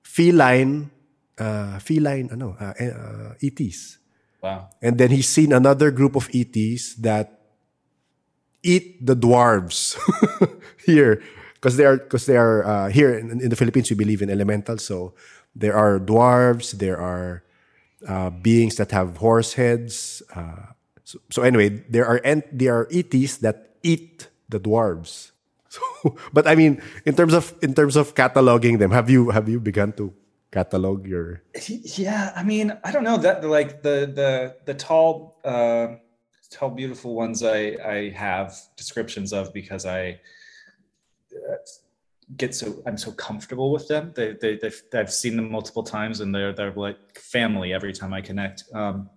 feline, 0.01 0.89
uh, 1.37 1.79
feline, 1.79 2.29
ano, 2.31 2.55
uh, 2.59 2.73
uh, 2.79 3.33
ETs. 3.43 3.97
Wow. 4.41 4.69
And 4.81 4.97
then 4.97 5.11
he's 5.11 5.27
seen 5.27 5.51
another 5.51 5.91
group 5.91 6.15
of 6.15 6.29
ETs 6.33 6.95
that 6.95 7.39
eat 8.63 9.05
the 9.05 9.15
dwarves 9.15 9.99
here 10.85 11.21
because 11.60 11.76
they 11.76 11.86
are 11.86 11.98
because 11.98 12.26
they 12.26 12.38
are 12.38 12.64
uh, 12.65 12.90
here 12.90 13.14
in, 13.14 13.41
in, 13.41 13.49
the 13.49 13.56
Philippines. 13.56 13.90
We 13.90 13.95
believe 13.95 14.22
in 14.22 14.30
elementals, 14.30 14.86
so 14.86 15.14
there 15.56 15.76
are 15.76 15.99
dwarves, 15.99 16.72
there 16.72 16.99
are 16.99 17.44
uh, 18.07 18.30
beings 18.30 18.76
that 18.76 18.91
have 18.91 19.18
horse 19.18 19.53
heads. 19.53 20.23
Uh, 20.34 20.72
so, 21.03 21.19
so, 21.30 21.41
anyway, 21.41 21.84
there 21.90 22.06
are 22.06 22.22
ent- 22.23 22.48
there 22.57 22.76
are 22.77 22.88
ETs 22.91 23.38
that 23.38 23.76
eat 23.84 24.27
the 24.48 24.60
dwarves. 24.60 25.31
So, 25.69 26.18
but 26.34 26.48
I 26.48 26.56
mean, 26.56 26.81
in 27.06 27.14
terms 27.14 27.36
of 27.36 27.53
in 27.61 27.76
terms 27.76 27.95
of 27.95 28.15
cataloging 28.15 28.80
them, 28.80 28.90
have 28.90 29.07
you 29.07 29.30
have 29.30 29.48
you 29.48 29.60
begun 29.60 29.94
to 30.02 30.11
catalog 30.49 31.06
your? 31.06 31.44
Yeah, 31.68 32.34
I 32.36 32.41
mean, 32.41 32.73
I 32.84 32.91
don't 32.91 33.03
know 33.03 33.18
that 33.18 33.45
like 33.45 33.84
the 33.84 34.10
the 34.10 34.56
the 34.65 34.73
tall 34.73 35.38
uh, 35.45 36.02
tall 36.49 36.72
beautiful 36.72 37.14
ones 37.14 37.44
I 37.44 37.77
I 37.86 38.10
have 38.18 38.57
descriptions 38.77 39.31
of 39.31 39.53
because 39.53 39.86
I. 39.86 40.22
Uh, 41.34 41.56
get 42.38 42.53
so 42.53 42.81
I'm 42.85 42.97
so 42.97 43.11
comfortable 43.11 43.72
with 43.72 43.88
them. 43.88 44.14
They 44.15 44.34
they 44.34 44.57
they've, 44.57 44.81
I've 44.93 45.11
seen 45.11 45.35
them 45.35 45.51
multiple 45.51 45.84
times 45.84 46.19
and 46.19 46.34
they're 46.34 46.53
they're 46.53 46.73
like 46.73 47.18
family 47.18 47.73
every 47.73 47.93
time 47.93 48.14
I 48.14 48.22
connect. 48.22 48.64
Um, 48.73 49.10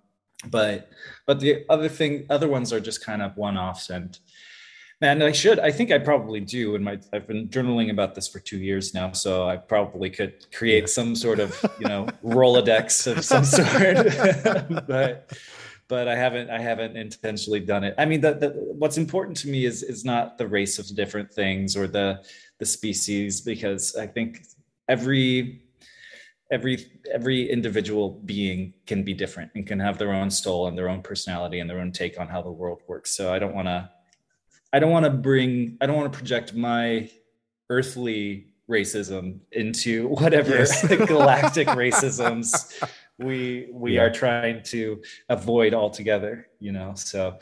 but 0.50 0.90
but 1.26 1.40
the 1.40 1.64
other 1.68 1.88
thing, 1.88 2.26
other 2.30 2.48
ones 2.48 2.72
are 2.72 2.80
just 2.80 3.04
kind 3.04 3.22
of 3.22 3.36
one 3.36 3.56
offs 3.56 3.90
and. 3.90 4.18
Man, 5.00 5.20
I 5.20 5.32
should. 5.32 5.58
I 5.58 5.72
think 5.72 5.90
I 5.90 5.98
probably 5.98 6.38
do. 6.38 6.76
And 6.76 6.84
my 6.84 6.96
I've 7.12 7.26
been 7.26 7.48
journaling 7.48 7.90
about 7.90 8.14
this 8.14 8.28
for 8.28 8.38
two 8.38 8.58
years 8.58 8.94
now, 8.94 9.10
so 9.10 9.48
I 9.48 9.56
probably 9.56 10.10
could 10.10 10.46
create 10.52 10.88
some 10.88 11.16
sort 11.16 11.40
of 11.40 11.60
you 11.80 11.88
know 11.88 12.06
Rolodex 12.22 13.10
of 13.10 13.24
some 13.24 13.44
sort. 13.44 13.66
but 14.86 15.36
but 15.92 16.08
I 16.08 16.16
haven't 16.16 16.48
I 16.48 16.58
haven't 16.58 16.96
intentionally 16.96 17.60
done 17.60 17.84
it. 17.84 17.94
I 17.98 18.06
mean, 18.06 18.22
the, 18.22 18.32
the, 18.32 18.48
what's 18.82 18.96
important 18.96 19.36
to 19.42 19.48
me 19.50 19.66
is 19.66 19.82
is 19.82 20.06
not 20.06 20.38
the 20.38 20.46
race 20.46 20.78
of 20.78 20.86
different 20.96 21.30
things 21.30 21.76
or 21.76 21.86
the 21.86 22.24
the 22.60 22.64
species 22.64 23.42
because 23.42 23.94
I 23.94 24.06
think 24.06 24.40
every 24.88 25.60
every 26.50 26.78
every 27.12 27.50
individual 27.50 28.22
being 28.24 28.72
can 28.86 29.02
be 29.02 29.12
different 29.12 29.50
and 29.54 29.66
can 29.66 29.78
have 29.80 29.98
their 29.98 30.14
own 30.14 30.30
soul 30.30 30.66
and 30.68 30.78
their 30.78 30.88
own 30.88 31.02
personality 31.02 31.60
and 31.60 31.68
their 31.68 31.78
own 31.78 31.92
take 31.92 32.18
on 32.18 32.26
how 32.26 32.40
the 32.40 32.50
world 32.50 32.80
works. 32.88 33.14
So 33.14 33.30
I 33.30 33.38
don't 33.38 33.54
want 33.54 33.68
to 33.68 33.90
I 34.72 34.78
don't 34.78 34.92
want 34.92 35.04
to 35.04 35.10
bring 35.10 35.76
I 35.82 35.84
don't 35.84 35.98
want 35.98 36.10
to 36.10 36.18
project 36.18 36.54
my 36.54 37.10
earthly 37.68 38.46
racism 38.66 39.40
into 39.52 40.08
whatever 40.08 40.56
yes. 40.56 40.86
galactic 41.06 41.68
racisms 41.68 42.82
we 43.22 43.68
we 43.72 43.94
yeah. 43.94 44.02
are 44.02 44.10
trying 44.10 44.62
to 44.62 45.00
avoid 45.28 45.74
altogether 45.74 46.48
you 46.60 46.72
know 46.72 46.92
so 46.94 47.38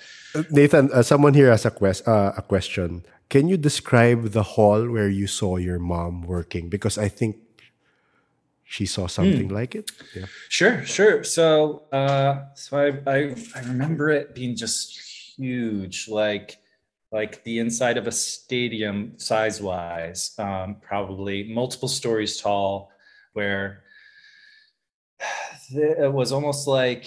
nathan 0.50 0.90
uh, 0.92 1.02
someone 1.02 1.34
here 1.34 1.50
has 1.50 1.64
a 1.64 1.70
quest 1.70 2.06
uh, 2.06 2.32
a 2.36 2.42
question 2.42 3.04
can 3.30 3.46
you 3.48 3.56
describe 3.56 4.32
the 4.32 4.42
hall 4.42 4.90
where 4.90 5.08
you 5.08 5.28
saw 5.28 5.56
your 5.56 5.78
mom 5.78 6.22
working? 6.22 6.68
Because 6.68 6.98
I 6.98 7.08
think 7.08 7.36
she 8.64 8.86
saw 8.86 9.06
something 9.06 9.48
mm. 9.48 9.52
like 9.52 9.76
it. 9.76 9.90
Yeah. 10.14 10.26
Sure, 10.48 10.84
sure. 10.84 11.22
So, 11.22 11.84
uh, 11.92 12.46
so 12.54 12.76
I, 12.76 13.10
I, 13.10 13.36
I 13.54 13.60
remember 13.66 14.10
it 14.10 14.34
being 14.34 14.56
just 14.56 14.98
huge, 15.38 16.08
like, 16.08 16.58
like 17.12 17.42
the 17.44 17.60
inside 17.60 17.96
of 17.96 18.08
a 18.08 18.12
stadium 18.12 19.14
size 19.16 19.62
wise, 19.62 20.34
um, 20.38 20.76
probably 20.80 21.44
multiple 21.44 21.88
stories 21.88 22.36
tall, 22.36 22.90
where 23.32 23.84
it 25.70 26.12
was 26.12 26.32
almost 26.32 26.66
like 26.66 27.06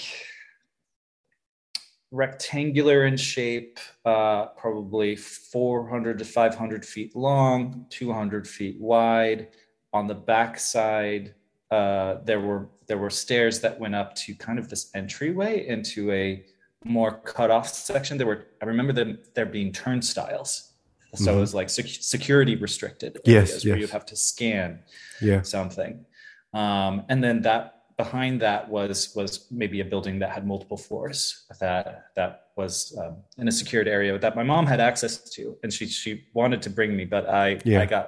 rectangular 2.12 3.06
in 3.06 3.18
shape, 3.18 3.80
uh, 4.06 4.46
probably 4.46 5.16
400 5.16 6.20
to 6.20 6.26
500 6.26 6.86
feet 6.86 7.16
long, 7.16 7.86
200 7.90 8.48
feet 8.48 8.80
wide. 8.80 9.50
On 9.92 10.08
the 10.08 10.16
back 10.16 10.60
side, 10.60 11.34
uh, 11.72 12.18
there 12.24 12.40
were 12.40 12.70
there 12.88 12.98
were 12.98 13.10
stairs 13.10 13.60
that 13.62 13.80
went 13.80 13.96
up 13.96 14.14
to 14.16 14.36
kind 14.36 14.60
of 14.60 14.70
this 14.70 14.92
entryway 14.94 15.68
into 15.68 16.12
a 16.12 16.46
more 16.84 17.20
cut 17.20 17.50
off 17.50 17.68
section. 17.68 18.18
There 18.18 18.28
were 18.28 18.46
I 18.62 18.66
remember 18.66 18.94
them 18.94 19.20
there 19.34 19.46
being 19.46 19.72
turnstiles, 19.72 20.74
so 21.16 21.26
mm-hmm. 21.26 21.38
it 21.38 21.40
was 21.40 21.54
like 21.54 21.70
sec- 21.70 21.88
security 21.88 22.56
restricted 22.56 23.20
areas 23.26 23.50
yes, 23.50 23.66
yes. 23.66 23.66
where 23.66 23.78
you'd 23.78 23.90
have 23.90 24.06
to 24.08 24.16
scan 24.16 24.80
yeah. 25.22 25.42
something. 25.42 26.06
Um, 26.54 27.04
and 27.10 27.24
then 27.24 27.42
that 27.42 27.83
behind 28.04 28.42
that 28.42 28.62
was 28.70 28.98
was 29.16 29.32
maybe 29.62 29.80
a 29.86 29.88
building 29.94 30.16
that 30.20 30.32
had 30.38 30.44
multiple 30.54 30.78
floors 30.88 31.20
that 31.60 31.86
that 32.18 32.32
was 32.60 32.74
um, 33.02 33.16
in 33.38 33.48
a 33.48 33.56
secured 33.62 33.88
area 33.88 34.12
that 34.26 34.36
my 34.36 34.46
mom 34.52 34.66
had 34.74 34.80
access 34.90 35.14
to, 35.36 35.58
and 35.64 35.70
she 35.76 35.86
she 35.88 36.12
wanted 36.34 36.62
to 36.66 36.70
bring 36.78 36.92
me, 37.00 37.06
but 37.16 37.24
I 37.30 37.46
yeah. 37.64 37.82
I 37.82 37.86
got 37.96 38.08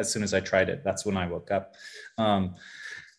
as 0.00 0.06
soon 0.12 0.22
as 0.22 0.32
I 0.38 0.40
tried 0.40 0.68
it, 0.68 0.78
that's 0.86 1.02
when 1.06 1.16
I 1.16 1.26
woke 1.34 1.50
up, 1.58 1.74
um, 2.18 2.42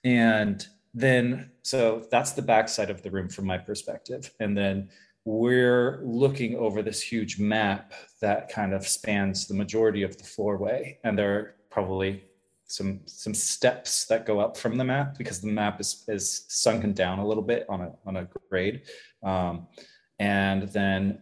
and 0.04 0.58
then 1.06 1.52
so 1.62 1.80
that's 2.14 2.32
the 2.40 2.46
backside 2.54 2.90
of 2.90 3.00
the 3.04 3.12
room 3.16 3.30
from 3.36 3.46
my 3.46 3.60
perspective, 3.70 4.24
and 4.40 4.52
then 4.62 4.90
we're 5.26 6.02
looking 6.04 6.52
over 6.66 6.80
this 6.84 7.02
huge 7.02 7.34
map 7.40 7.94
that 8.22 8.42
kind 8.58 8.74
of 8.74 8.88
spans 8.88 9.48
the 9.48 9.58
majority 9.64 10.04
of 10.04 10.18
the 10.18 10.28
floorway, 10.34 10.98
and 11.04 11.18
there 11.18 11.32
are 11.36 11.56
probably 11.70 12.24
some 12.68 13.02
some 13.06 13.34
steps 13.34 14.06
that 14.06 14.26
go 14.26 14.40
up 14.40 14.58
from 14.58 14.78
the 14.78 14.84
map 14.84 15.18
because 15.18 15.40
the 15.40 15.48
map 15.48 15.80
is 15.80 16.04
is 16.08 16.46
sunken 16.48 16.94
down 16.94 17.20
a 17.20 17.28
little 17.28 17.44
bit 17.44 17.66
on 17.70 17.82
a 17.82 17.92
on 18.06 18.18
a 18.18 18.28
grade, 18.50 18.84
um, 19.24 19.68
and 20.20 20.64
then 20.70 21.22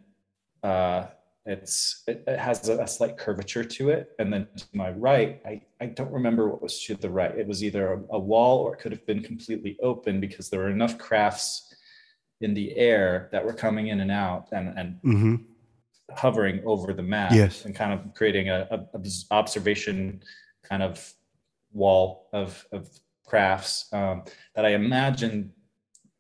uh, 0.64 1.06
it's 1.46 2.04
it, 2.08 2.24
it 2.26 2.40
has 2.40 2.70
a, 2.70 2.82
a, 2.82 2.88
slight 2.88 3.18
curvature 3.18 3.64
to 3.64 3.90
it. 3.90 4.12
And 4.20 4.32
then 4.32 4.48
to 4.56 4.66
my 4.74 4.92
right, 4.92 5.42
I 5.46 5.62
I 5.82 5.88
don't 5.88 6.12
remember 6.12 6.48
what 6.48 6.62
was 6.62 6.82
to 6.86 6.96
the 6.96 7.10
right. 7.10 7.38
It 7.38 7.48
was 7.48 7.64
either 7.64 7.94
a, 7.94 8.04
a 8.12 8.20
wall 8.20 8.60
or 8.60 8.74
it 8.74 8.80
could 8.80 8.94
have 8.94 9.06
been 9.06 9.22
completely 9.22 9.78
open 9.84 10.22
because 10.22 10.50
there 10.50 10.62
were 10.62 10.70
enough 10.70 10.98
crafts 10.98 11.76
in 12.40 12.54
the 12.54 12.76
air 12.78 13.30
that 13.32 13.46
were 13.46 13.54
coming 13.54 13.88
in 13.88 14.00
and 14.00 14.12
out 14.12 14.48
and 14.52 14.78
and. 14.78 14.96
Mm-hmm. 15.04 15.36
hovering 16.16 16.62
over 16.66 16.94
the 16.94 17.02
map 17.02 17.32
yes. 17.32 17.66
and 17.66 17.74
kind 17.74 17.92
of 17.92 18.14
creating 18.14 18.48
a, 18.50 18.68
a, 18.76 18.78
a 18.98 19.02
observation 19.32 20.22
kind 20.62 20.84
of 20.84 21.14
wall 21.74 22.30
of, 22.34 22.66
of 22.72 22.88
crafts 23.26 23.88
um, 23.94 24.24
that 24.56 24.66
I 24.66 24.70
imagine 24.70 25.52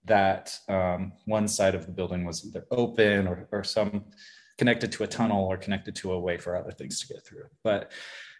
that 0.05 0.57
um, 0.67 1.13
one 1.25 1.47
side 1.47 1.75
of 1.75 1.85
the 1.85 1.91
building 1.91 2.25
was 2.25 2.45
either 2.45 2.65
open 2.71 3.27
or, 3.27 3.47
or 3.51 3.63
some 3.63 4.05
connected 4.57 4.91
to 4.91 5.03
a 5.03 5.07
tunnel 5.07 5.45
or 5.45 5.57
connected 5.57 5.95
to 5.95 6.11
a 6.11 6.19
way 6.19 6.37
for 6.37 6.55
other 6.55 6.71
things 6.71 6.99
to 6.99 7.13
get 7.13 7.25
through. 7.25 7.45
But 7.63 7.91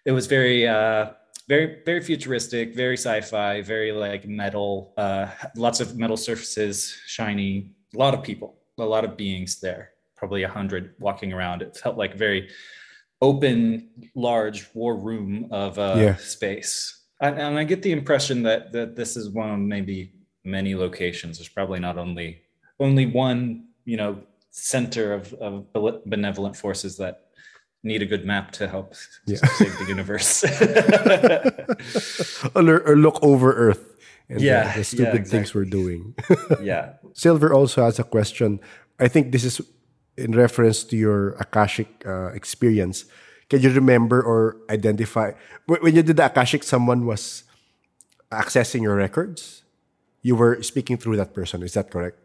it 0.05 0.11
was 0.11 0.27
very, 0.27 0.67
uh, 0.67 1.11
very, 1.47 1.81
very 1.85 2.01
futuristic, 2.01 2.75
very 2.75 2.97
sci-fi, 2.97 3.61
very 3.61 3.91
like 3.91 4.27
metal, 4.27 4.93
uh, 4.97 5.27
lots 5.55 5.79
of 5.79 5.97
metal 5.97 6.17
surfaces, 6.17 6.95
shiny, 7.07 7.71
a 7.95 7.97
lot 7.97 8.13
of 8.13 8.23
people, 8.23 8.57
a 8.77 8.83
lot 8.83 9.05
of 9.05 9.17
beings 9.17 9.59
there, 9.59 9.91
probably 10.15 10.43
a 10.43 10.47
hundred 10.47 10.95
walking 10.99 11.33
around. 11.33 11.61
It 11.61 11.77
felt 11.77 11.97
like 11.97 12.15
very 12.15 12.49
open, 13.21 13.89
large 14.15 14.67
war 14.73 14.97
room 14.97 15.47
of 15.51 15.79
uh, 15.79 15.95
yeah. 15.97 16.15
space 16.15 17.02
and 17.29 17.59
I 17.59 17.63
get 17.63 17.81
the 17.81 17.91
impression 17.91 18.43
that 18.43 18.71
that 18.73 18.95
this 18.95 19.17
is 19.17 19.29
one 19.29 19.49
of 19.49 19.59
maybe 19.59 20.13
many 20.43 20.75
locations. 20.75 21.37
There's 21.37 21.49
probably 21.49 21.79
not 21.79 21.97
only 21.97 22.41
only 22.79 23.05
one, 23.05 23.67
you 23.85 23.97
know, 23.97 24.21
center 24.51 25.13
of, 25.13 25.33
of 25.33 25.65
benevolent 26.05 26.55
forces 26.55 26.97
that 26.97 27.27
need 27.83 28.01
a 28.01 28.05
good 28.05 28.25
map 28.25 28.51
to 28.51 28.67
help 28.67 28.93
yeah. 29.25 29.37
save 29.57 29.77
the 29.79 29.85
universe. 29.85 30.43
or, 32.55 32.79
or, 32.87 32.95
look 32.95 33.19
over 33.21 33.53
Earth 33.53 33.95
and 34.29 34.41
yeah, 34.41 34.71
the, 34.71 34.79
the 34.79 34.83
stupid 34.83 35.03
yeah, 35.03 35.19
exactly. 35.19 35.39
things 35.39 35.53
we're 35.53 35.65
doing. 35.65 36.15
yeah. 36.61 36.93
Silver 37.13 37.53
also 37.53 37.83
has 37.83 37.99
a 37.99 38.03
question. 38.03 38.59
I 38.99 39.07
think 39.07 39.31
this 39.31 39.43
is 39.43 39.61
in 40.17 40.31
reference 40.31 40.83
to 40.85 40.95
your 40.95 41.33
Akashic 41.33 41.87
uh, 42.05 42.27
experience. 42.27 43.05
Can 43.53 43.61
you 43.61 43.69
remember 43.69 44.17
or 44.17 44.57
identify 44.65 45.37
when 45.67 45.93
you 45.93 46.01
did 46.01 46.17
the 46.17 46.25
Akashic, 46.25 46.63
someone 46.63 47.05
was 47.05 47.43
accessing 48.31 48.81
your 48.81 48.95
records? 48.95 49.61
You 50.23 50.35
were 50.35 50.63
speaking 50.63 50.97
through 50.97 51.17
that 51.17 51.35
person. 51.35 51.61
Is 51.61 51.77
that 51.77 51.91
correct? 51.91 52.17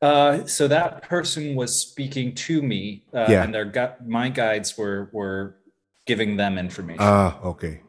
Uh, 0.00 0.46
so 0.46 0.66
that 0.66 1.02
person 1.02 1.54
was 1.54 1.76
speaking 1.76 2.34
to 2.48 2.62
me, 2.62 3.04
uh, 3.12 3.26
yeah. 3.28 3.44
and 3.44 3.52
their 3.52 3.66
gu- 3.66 4.00
my 4.06 4.30
guides 4.30 4.72
were 4.78 5.10
were 5.12 5.60
giving 6.06 6.40
them 6.40 6.56
information. 6.56 7.04
Ah, 7.04 7.36
okay. 7.44 7.82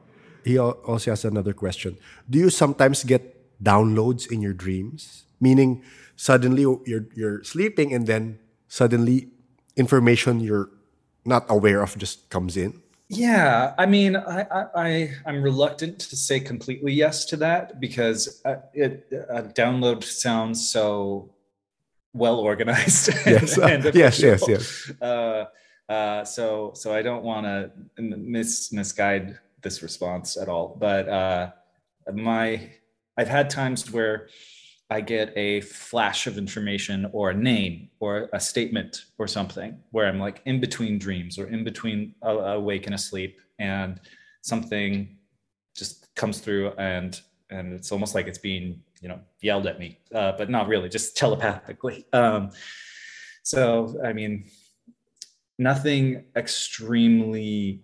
He 0.44 0.60
also 0.60 1.16
has 1.16 1.24
another 1.24 1.54
question. 1.54 1.96
Do 2.30 2.40
you 2.40 2.50
sometimes 2.50 3.06
get 3.08 3.40
downloads 3.64 4.30
in 4.30 4.42
your 4.44 4.52
dreams? 4.52 5.24
Meaning, 5.40 5.80
suddenly 6.20 6.68
you're 6.84 7.08
you're 7.16 7.40
sleeping, 7.48 7.96
and 7.96 8.04
then 8.04 8.36
suddenly 8.68 9.32
information 9.78 10.44
you're 10.44 10.68
not 11.30 11.46
aware 11.50 11.82
of 11.82 11.98
just 11.98 12.30
comes 12.30 12.58
in? 12.58 12.82
Yeah, 13.08 13.74
I 13.78 13.88
mean, 13.88 14.16
I, 14.16 14.42
I, 14.42 14.66
I 14.76 15.12
am 15.26 15.42
reluctant 15.42 16.00
to 16.00 16.16
say 16.16 16.40
completely 16.40 16.94
yes 16.94 17.26
to 17.26 17.38
that 17.38 17.80
because 17.80 18.42
uh, 18.46 18.58
it 18.74 19.08
a 19.30 19.42
download 19.42 20.04
sounds 20.04 20.70
so 20.70 21.32
well 22.14 22.40
organized. 22.40 23.10
Yes, 23.26 23.58
and, 23.72 23.86
and 23.86 23.96
yes, 23.96 24.22
yes, 24.22 24.44
yes. 24.48 24.92
Uh, 25.02 25.46
uh, 25.90 26.24
so 26.24 26.74
so 26.76 26.94
I 26.94 27.02
don't 27.02 27.24
want 27.24 27.48
to 27.48 27.72
mis 27.98 28.72
misguide 28.72 29.40
this 29.64 29.82
response 29.82 30.38
at 30.38 30.48
all, 30.48 30.78
but 30.80 31.10
uh, 31.10 31.52
my 32.14 32.70
I've 33.18 33.28
had 33.28 33.50
times 33.50 33.92
where 33.92 34.30
I 34.92 35.02
get 35.02 35.32
a 35.36 35.62
flash 35.62 36.26
of 36.26 36.38
information 36.38 37.08
or 37.12 37.30
a 37.30 37.34
name 37.34 37.90
or 38.00 38.30
a 38.34 38.40
statement 38.40 39.06
or 39.20 39.28
something 39.28 39.78
where 39.92 40.08
I'm 40.08 40.20
like 40.20 40.42
in 40.46 40.60
between 40.60 40.98
dreams 40.98 41.38
or 41.38 41.48
in 41.48 41.64
between 41.64 42.16
awake 42.24 42.88
and 42.88 42.96
asleep, 42.96 43.40
and 43.60 44.00
something 44.42 45.18
just 45.76 46.14
comes 46.16 46.40
through 46.40 46.72
and 46.78 47.22
and 47.52 47.74
it's 47.74 47.92
almost 47.92 48.16
like 48.16 48.28
it's 48.28 48.38
being 48.38 48.82
you 49.02 49.10
know 49.10 49.20
yelled 49.42 49.68
at 49.68 49.80
me, 49.80 50.00
uh, 50.14 50.34
but 50.38 50.50
not 50.50 50.68
really, 50.68 50.90
just 50.90 51.16
telepathically. 51.18 52.06
Um, 52.14 52.50
so 53.44 53.96
I 54.04 54.14
mean, 54.14 54.50
nothing 55.58 56.26
extremely 56.36 57.84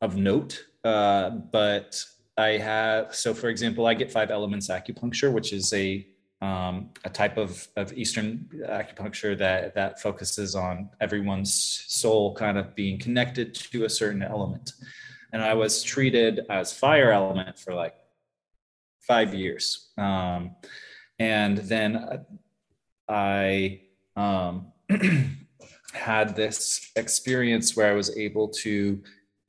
of 0.00 0.16
note, 0.16 0.64
uh, 0.84 1.30
but 1.30 2.00
I 2.36 2.50
have 2.50 3.14
so 3.14 3.34
for 3.34 3.48
example, 3.48 3.86
I 3.86 3.94
get 3.94 4.12
five 4.12 4.30
elements 4.30 4.68
acupuncture, 4.68 5.32
which 5.32 5.52
is 5.52 5.72
a 5.72 6.06
um, 6.40 6.90
a 7.04 7.10
type 7.10 7.36
of, 7.36 7.66
of 7.76 7.92
Eastern 7.92 8.48
acupuncture 8.68 9.36
that 9.38 9.74
that 9.74 10.00
focuses 10.00 10.54
on 10.54 10.90
everyone's 11.00 11.84
soul 11.88 12.34
kind 12.34 12.56
of 12.56 12.74
being 12.74 12.98
connected 12.98 13.54
to 13.54 13.84
a 13.84 13.90
certain 13.90 14.22
element. 14.22 14.72
And 15.32 15.42
I 15.42 15.54
was 15.54 15.82
treated 15.82 16.40
as 16.48 16.72
fire 16.72 17.10
element 17.10 17.58
for 17.58 17.74
like 17.74 17.94
five 19.00 19.34
years. 19.34 19.90
Um, 19.98 20.54
and 21.18 21.58
then 21.58 22.24
I 23.08 23.80
um, 24.16 24.72
had 25.92 26.36
this 26.36 26.90
experience 26.94 27.76
where 27.76 27.90
I 27.90 27.94
was 27.94 28.16
able 28.16 28.48
to 28.48 29.02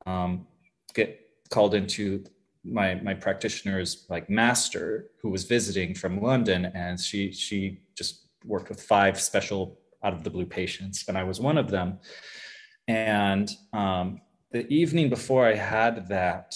um, 0.06 0.46
get 0.94 1.20
called 1.50 1.74
into 1.74 2.24
my 2.64 2.94
my 2.96 3.14
practitioner's 3.14 4.06
like 4.08 4.28
master 4.28 5.10
who 5.22 5.30
was 5.30 5.44
visiting 5.44 5.94
from 5.94 6.20
London, 6.20 6.66
and 6.74 7.00
she 7.00 7.32
she 7.32 7.80
just 7.96 8.26
worked 8.44 8.68
with 8.68 8.82
five 8.82 9.20
special 9.20 9.78
out 10.02 10.12
of 10.12 10.24
the 10.24 10.30
blue 10.30 10.46
patients, 10.46 11.04
and 11.08 11.16
I 11.16 11.24
was 11.24 11.40
one 11.40 11.58
of 11.58 11.70
them. 11.70 11.98
And 12.88 13.50
um, 13.72 14.20
the 14.50 14.66
evening 14.68 15.08
before 15.08 15.46
I 15.46 15.54
had 15.54 16.08
that, 16.08 16.54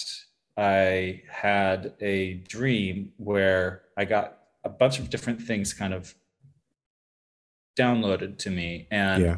I 0.57 1.23
had 1.31 1.95
a 2.01 2.35
dream 2.49 3.13
where 3.17 3.83
I 3.97 4.05
got 4.05 4.39
a 4.65 4.69
bunch 4.69 4.99
of 4.99 5.11
different 5.11 5.41
things 5.41 5.73
kind 5.73 5.95
of 5.95 6.15
downloaded 7.79 8.39
to 8.39 8.51
me, 8.51 8.89
and. 8.91 9.23
Yeah 9.23 9.37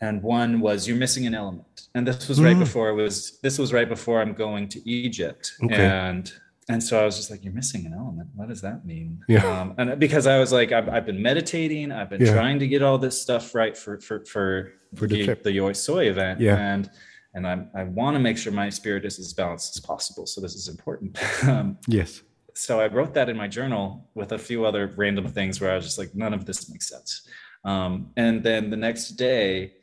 and 0.00 0.22
one 0.22 0.60
was 0.60 0.86
you're 0.86 0.96
missing 0.96 1.26
an 1.26 1.34
element 1.34 1.88
and 1.94 2.06
this 2.06 2.28
was 2.28 2.40
right 2.40 2.56
mm. 2.56 2.60
before 2.60 2.90
it 2.90 2.94
was 2.94 3.38
this 3.42 3.58
was 3.58 3.72
right 3.72 3.88
before 3.88 4.20
i'm 4.20 4.34
going 4.34 4.68
to 4.68 4.86
egypt 4.88 5.52
okay. 5.64 5.86
and 5.86 6.32
and 6.68 6.82
so 6.82 7.00
I 7.00 7.04
was 7.04 7.16
just 7.16 7.30
like, 7.30 7.44
"You're 7.44 7.52
missing 7.52 7.86
an 7.86 7.94
element. 7.94 8.28
What 8.34 8.48
does 8.48 8.60
that 8.62 8.84
mean?" 8.84 9.22
Yeah. 9.28 9.46
Um, 9.46 9.74
and 9.78 10.00
because 10.00 10.26
I 10.26 10.38
was 10.38 10.52
like, 10.52 10.72
I've, 10.72 10.88
I've 10.88 11.06
been 11.06 11.22
meditating, 11.22 11.92
I've 11.92 12.10
been 12.10 12.20
Yeah. 12.20 12.32
trying 12.34 12.58
to 12.58 12.66
get 12.66 12.82
all 12.82 12.98
this 12.98 13.20
stuff 13.20 13.54
right 13.54 13.76
for 13.76 14.00
for 14.00 14.24
for, 14.24 14.72
For 14.96 15.06
the 15.06 15.18
the, 15.18 15.24
trip. 15.24 15.42
the 15.44 15.50
Yosoy 15.50 16.06
event, 16.08 16.40
Yeah. 16.40 16.56
and 16.56 16.90
and 17.34 17.46
I 17.46 17.66
I 17.74 17.84
want 17.84 18.16
to 18.16 18.18
make 18.18 18.36
sure 18.36 18.52
my 18.52 18.68
spirit 18.68 19.04
is 19.04 19.18
as 19.20 19.32
balanced 19.32 19.76
as 19.76 19.80
possible. 19.80 20.26
So 20.26 20.40
this 20.40 20.54
is 20.56 20.68
important. 20.68 21.16
um, 21.44 21.78
Yes. 21.86 22.22
so 22.54 22.80
I 22.80 22.88
wrote 22.88 23.14
that 23.14 23.28
in 23.28 23.36
my 23.36 23.46
journal 23.46 24.08
with 24.14 24.32
a 24.32 24.38
few 24.38 24.64
other 24.64 24.92
random 24.96 25.28
things 25.28 25.60
where 25.60 25.70
I 25.70 25.76
was 25.76 25.84
just 25.84 25.98
like, 25.98 26.14
none 26.16 26.34
of 26.34 26.46
this 26.46 26.68
makes 26.68 26.88
sense. 26.88 27.28
Um, 27.64 28.10
and 28.16 28.42
then 28.42 28.70
the 28.70 28.76
next 28.76 29.10
day, 29.10 29.74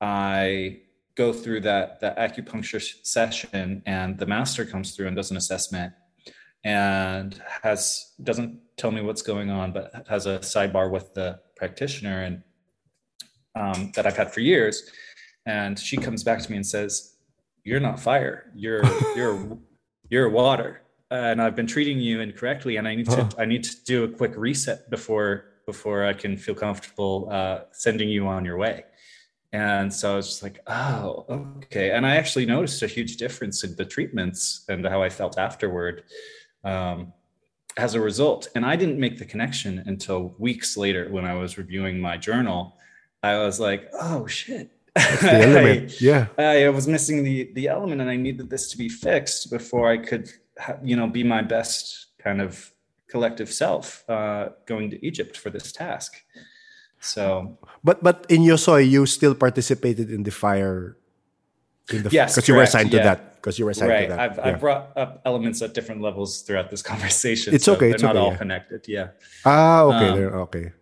I 0.00 0.80
go 1.14 1.32
through 1.32 1.62
that 1.62 2.00
that 2.00 2.16
acupuncture 2.18 2.80
session, 3.04 3.82
and 3.86 4.18
the 4.18 4.26
master 4.26 4.64
comes 4.64 4.94
through 4.94 5.08
and 5.08 5.16
does 5.16 5.30
an 5.30 5.36
assessment, 5.36 5.92
and 6.64 7.40
has 7.62 8.12
doesn't 8.22 8.60
tell 8.76 8.90
me 8.90 9.02
what's 9.02 9.22
going 9.22 9.50
on, 9.50 9.72
but 9.72 10.06
has 10.08 10.26
a 10.26 10.38
sidebar 10.38 10.90
with 10.90 11.14
the 11.14 11.40
practitioner 11.56 12.22
and 12.22 12.42
um, 13.54 13.92
that 13.96 14.06
I've 14.06 14.16
had 14.16 14.32
for 14.32 14.40
years, 14.40 14.90
and 15.46 15.78
she 15.78 15.96
comes 15.96 16.22
back 16.22 16.40
to 16.40 16.50
me 16.50 16.56
and 16.56 16.66
says, 16.66 17.16
"You're 17.64 17.80
not 17.80 17.98
fire. 17.98 18.52
You're 18.54 18.84
you're 19.16 19.58
you're 20.10 20.28
water." 20.28 20.82
and 21.10 21.40
I've 21.40 21.56
been 21.56 21.66
treating 21.66 21.98
you 21.98 22.20
incorrectly, 22.20 22.76
and 22.76 22.86
I 22.86 22.94
need 22.94 23.06
to. 23.06 23.28
I 23.38 23.44
need 23.44 23.64
to 23.64 23.84
do 23.84 24.04
a 24.04 24.08
quick 24.08 24.32
reset 24.36 24.90
before 24.90 25.46
before 25.66 26.04
I 26.04 26.12
can 26.12 26.36
feel 26.36 26.54
comfortable 26.54 27.28
uh, 27.30 27.60
sending 27.72 28.08
you 28.08 28.26
on 28.26 28.44
your 28.44 28.56
way. 28.56 28.84
And 29.52 29.92
so 29.92 30.12
I 30.12 30.16
was 30.16 30.26
just 30.26 30.42
like, 30.42 30.60
oh, 30.66 31.24
okay. 31.64 31.92
And 31.92 32.06
I 32.06 32.16
actually 32.16 32.44
noticed 32.44 32.82
a 32.82 32.86
huge 32.86 33.16
difference 33.16 33.64
in 33.64 33.74
the 33.76 33.84
treatments 33.84 34.64
and 34.68 34.84
how 34.84 35.02
I 35.02 35.08
felt 35.08 35.38
afterward 35.38 36.04
um, 36.64 37.12
as 37.78 37.94
a 37.94 38.00
result. 38.00 38.48
And 38.54 38.66
I 38.66 38.76
didn't 38.76 39.00
make 39.00 39.18
the 39.18 39.24
connection 39.24 39.82
until 39.86 40.34
weeks 40.38 40.76
later 40.76 41.08
when 41.10 41.24
I 41.24 41.34
was 41.34 41.56
reviewing 41.56 41.98
my 41.98 42.18
journal. 42.18 42.76
I 43.22 43.38
was 43.38 43.58
like, 43.58 43.88
oh 43.94 44.26
shit. 44.26 44.70
The 44.94 45.30
element. 45.32 46.00
Yeah. 46.00 46.26
I 46.36 46.68
was 46.68 46.88
missing 46.88 47.22
the 47.22 47.50
the 47.54 47.68
element, 47.68 48.00
and 48.00 48.10
I 48.10 48.16
needed 48.16 48.50
this 48.50 48.70
to 48.72 48.76
be 48.76 48.88
fixed 48.88 49.50
before 49.50 49.90
I 49.90 49.96
could, 49.96 50.28
you 50.82 50.96
know, 50.96 51.06
be 51.06 51.22
my 51.22 51.40
best 51.40 52.06
kind 52.18 52.40
of 52.40 52.72
collective 53.08 53.52
self 53.52 54.08
uh, 54.10 54.50
going 54.66 54.90
to 54.90 55.06
Egypt 55.06 55.36
for 55.36 55.50
this 55.50 55.72
task. 55.72 56.22
So 57.00 57.58
But 57.84 58.02
but 58.02 58.26
in 58.28 58.42
Yosoy, 58.42 58.88
you 58.88 59.06
still 59.06 59.34
participated 59.34 60.10
in 60.10 60.22
the 60.22 60.30
fire. 60.30 60.96
In 61.90 62.02
the, 62.02 62.10
Yes, 62.10 62.34
because 62.34 62.48
you 62.48 62.54
were 62.54 62.62
assigned 62.62 62.90
to 62.90 62.98
that. 62.98 63.36
Because 63.36 63.58
you 63.58 63.64
were 63.64 63.70
assigned 63.70 63.90
right, 63.90 64.08
to 64.08 64.16
that. 64.16 64.20
I've, 64.20 64.36
yeah. 64.36 64.46
I've 64.46 64.60
brought 64.60 64.90
up 64.96 65.22
elements 65.24 65.62
at 65.62 65.72
different 65.72 66.02
levels 66.02 66.42
throughout 66.42 66.70
this 66.70 66.82
conversation. 66.92 67.54
It's 67.54 67.64
so 67.64 67.74
okay, 67.74 67.86
They're 67.86 67.94
it's 67.94 68.02
not 68.02 68.16
okay, 68.16 68.24
all 68.24 68.32
yeah. 68.32 68.36
connected. 68.36 68.84
Yeah. 68.88 69.08
ah, 69.46 69.82
okay. 69.82 70.24
um, 70.24 70.34
okay. 70.48 70.72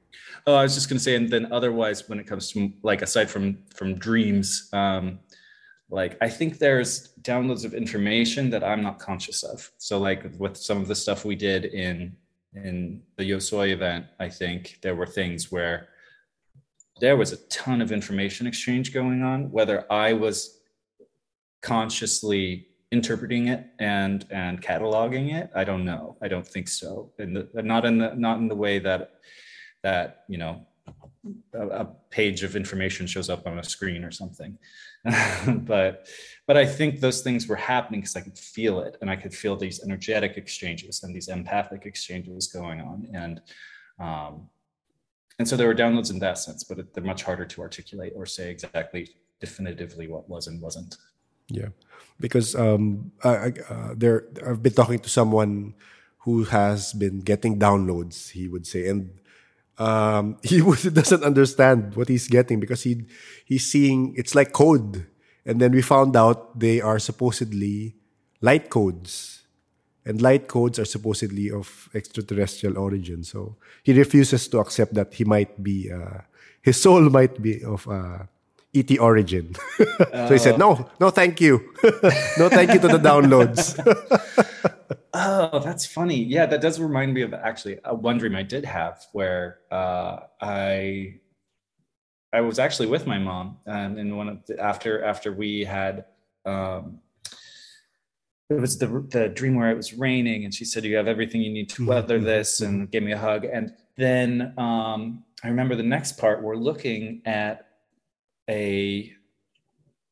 Oh, 0.46 0.54
I 0.54 0.62
was 0.62 0.74
just 0.74 0.88
going 0.88 0.98
to 0.98 1.02
say, 1.02 1.16
and 1.16 1.28
then 1.28 1.52
otherwise, 1.52 2.08
when 2.08 2.18
it 2.18 2.26
comes 2.26 2.50
to 2.52 2.72
like 2.82 3.02
aside 3.02 3.28
from 3.28 3.58
from 3.74 3.96
dreams, 3.96 4.68
um, 4.72 5.18
like 5.90 6.16
I 6.20 6.28
think 6.28 6.58
there's 6.58 7.12
downloads 7.22 7.64
of 7.64 7.74
information 7.74 8.50
that 8.50 8.64
I'm 8.64 8.82
not 8.82 8.98
conscious 8.98 9.42
of. 9.42 9.70
So 9.78 9.98
like 9.98 10.24
with 10.38 10.56
some 10.56 10.80
of 10.80 10.88
the 10.88 10.94
stuff 10.94 11.24
we 11.24 11.36
did 11.36 11.66
in 11.66 12.16
in 12.54 13.02
the 13.16 13.30
Yosoy 13.30 13.70
event, 13.70 14.06
I 14.18 14.28
think 14.28 14.78
there 14.82 14.94
were 14.94 15.06
things 15.06 15.52
where 15.52 15.88
there 17.00 17.16
was 17.16 17.32
a 17.32 17.36
ton 17.48 17.80
of 17.80 17.92
information 17.92 18.46
exchange 18.46 18.92
going 18.92 19.22
on, 19.22 19.50
whether 19.50 19.90
I 19.90 20.12
was 20.14 20.60
consciously 21.62 22.68
interpreting 22.92 23.48
it 23.48 23.66
and 23.80 24.26
and 24.30 24.62
cataloging 24.62 25.34
it 25.34 25.50
i 25.56 25.64
don't 25.64 25.84
know. 25.84 26.16
I 26.22 26.28
don't 26.28 26.46
think 26.46 26.68
so. 26.68 27.10
And 27.18 27.48
not 27.54 27.84
in 27.84 27.98
the 27.98 28.14
not 28.14 28.38
in 28.38 28.46
the 28.48 28.54
way 28.54 28.78
that 28.78 29.14
that 29.82 30.24
you 30.28 30.38
know 30.38 30.66
a, 31.52 31.66
a 31.66 31.84
page 32.10 32.44
of 32.44 32.54
information 32.54 33.06
shows 33.08 33.28
up 33.28 33.46
on 33.46 33.58
a 33.58 33.64
screen 33.64 34.04
or 34.04 34.12
something. 34.12 34.58
But 35.46 36.08
but 36.46 36.56
i 36.56 36.66
think 36.66 37.00
those 37.00 37.22
things 37.22 37.46
were 37.48 37.56
happening 37.72 38.00
because 38.00 38.16
i 38.16 38.20
could 38.20 38.38
feel 38.38 38.80
it 38.80 38.96
and 39.00 39.10
i 39.10 39.16
could 39.16 39.34
feel 39.34 39.56
these 39.56 39.82
energetic 39.82 40.36
exchanges 40.36 41.02
and 41.02 41.14
these 41.14 41.28
empathic 41.28 41.86
exchanges 41.86 42.46
going 42.46 42.80
on. 42.80 43.08
And 43.12 43.40
um 43.98 44.48
and 45.38 45.48
so 45.48 45.56
there 45.56 45.66
were 45.66 45.74
downloads 45.74 46.10
in 46.10 46.18
that 46.18 46.38
sense 46.38 46.64
but 46.64 46.92
they're 46.94 47.04
much 47.04 47.22
harder 47.22 47.44
to 47.44 47.60
articulate 47.60 48.12
or 48.16 48.26
say 48.26 48.50
exactly 48.50 49.10
definitively 49.40 50.08
what 50.08 50.28
was 50.28 50.46
and 50.46 50.60
wasn't. 50.60 50.96
Yeah, 51.48 51.68
because 52.18 52.54
um, 52.54 53.12
I, 53.22 53.52
uh, 53.70 53.94
there 53.96 54.26
I've 54.44 54.62
been 54.62 54.72
talking 54.72 54.98
to 54.98 55.08
someone 55.08 55.74
who 56.26 56.44
has 56.44 56.92
been 56.92 57.20
getting 57.20 57.58
downloads. 57.58 58.30
He 58.30 58.48
would 58.48 58.66
say, 58.66 58.88
and 58.88 59.14
um, 59.78 60.38
he 60.42 60.62
would, 60.62 60.82
doesn't 60.94 61.22
understand 61.22 61.94
what 61.94 62.08
he's 62.08 62.28
getting 62.28 62.58
because 62.58 62.82
he 62.82 63.06
he's 63.44 63.70
seeing 63.70 64.14
it's 64.16 64.34
like 64.34 64.52
code, 64.52 65.06
and 65.44 65.60
then 65.60 65.72
we 65.72 65.82
found 65.82 66.16
out 66.16 66.58
they 66.58 66.80
are 66.80 66.98
supposedly 66.98 67.94
light 68.40 68.70
codes, 68.70 69.45
and 70.06 70.22
light 70.22 70.48
codes 70.48 70.78
are 70.78 70.86
supposedly 70.86 71.50
of 71.50 71.90
extraterrestrial 71.94 72.78
origin. 72.78 73.24
So 73.24 73.56
he 73.82 73.92
refuses 73.92 74.48
to 74.48 74.58
accept 74.60 74.94
that 74.94 75.12
he 75.12 75.24
might 75.24 75.62
be 75.62 75.92
uh, 75.92 76.22
his 76.62 76.80
soul 76.80 77.02
might 77.10 77.42
be 77.42 77.62
of. 77.64 77.86
Uh, 77.88 78.18
ET 78.74 78.98
origin. 78.98 79.56
so 80.12 80.28
he 80.28 80.38
said, 80.38 80.58
"No, 80.58 80.90
no, 81.00 81.08
thank 81.08 81.40
you, 81.40 81.72
no, 82.38 82.50
thank 82.50 82.74
you 82.74 82.80
to 82.80 82.88
the 82.88 83.00
downloads." 83.00 83.72
Oh, 85.18 85.60
that's 85.60 85.86
funny. 85.86 86.22
Yeah, 86.22 86.44
that 86.44 86.60
does 86.60 86.78
remind 86.78 87.14
me 87.14 87.22
of 87.22 87.32
actually 87.32 87.78
a 87.84 87.94
one 87.94 88.18
dream 88.18 88.36
I 88.36 88.42
did 88.42 88.66
have 88.66 89.02
where 89.12 89.60
uh, 89.70 90.18
I 90.42 91.14
I 92.34 92.42
was 92.42 92.58
actually 92.58 92.88
with 92.88 93.06
my 93.06 93.18
mom, 93.18 93.56
and 93.64 94.14
one 94.14 94.28
of 94.28 94.44
the, 94.44 94.60
after 94.60 95.02
after 95.02 95.32
we 95.32 95.64
had 95.64 96.04
um, 96.44 97.00
it 98.48 98.60
was 98.60 98.78
the 98.78 98.86
the 99.10 99.28
dream 99.28 99.56
where 99.56 99.70
it 99.70 99.76
was 99.76 99.94
raining, 99.94 100.44
and 100.44 100.54
she 100.54 100.64
said, 100.64 100.84
"You 100.84 100.96
have 100.96 101.08
everything 101.08 101.40
you 101.40 101.52
need 101.52 101.68
to 101.70 101.86
weather 101.86 102.20
this," 102.20 102.60
and 102.60 102.90
gave 102.90 103.02
me 103.02 103.12
a 103.12 103.18
hug. 103.18 103.44
And 103.44 103.72
then 103.96 104.54
um, 104.56 105.24
I 105.42 105.48
remember 105.48 105.74
the 105.74 105.82
next 105.82 106.18
part. 106.18 106.42
We're 106.42 106.56
looking 106.56 107.22
at 107.24 107.66
a 108.48 109.12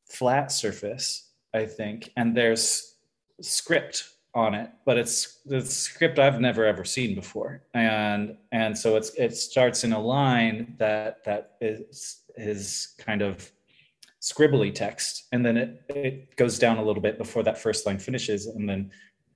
flat 0.05 0.51
surface, 0.51 1.29
I 1.53 1.65
think, 1.65 2.11
and 2.17 2.35
there's 2.35 2.95
script 3.41 4.09
on 4.33 4.53
it, 4.53 4.69
but 4.85 4.97
it's 4.97 5.39
the 5.45 5.61
script 5.61 6.19
I've 6.19 6.41
never 6.41 6.65
ever 6.65 6.83
seen 6.83 7.15
before, 7.15 7.63
and 7.73 8.35
and 8.51 8.77
so 8.77 8.97
it's 8.97 9.11
it 9.15 9.35
starts 9.37 9.85
in 9.85 9.93
a 9.93 9.99
line 9.99 10.75
that 10.77 11.23
that 11.23 11.53
is 11.61 12.23
is 12.35 12.95
kind 12.97 13.21
of 13.21 13.49
scribbly 14.25 14.73
text, 14.73 15.27
and 15.31 15.45
then 15.45 15.55
it 15.63 15.69
it 15.89 16.35
goes 16.35 16.57
down 16.57 16.77
a 16.77 16.83
little 16.87 17.01
bit 17.07 17.17
before 17.17 17.43
that 17.43 17.57
first 17.65 17.85
line 17.85 17.99
finishes, 17.99 18.47
and 18.47 18.67
then 18.69 18.81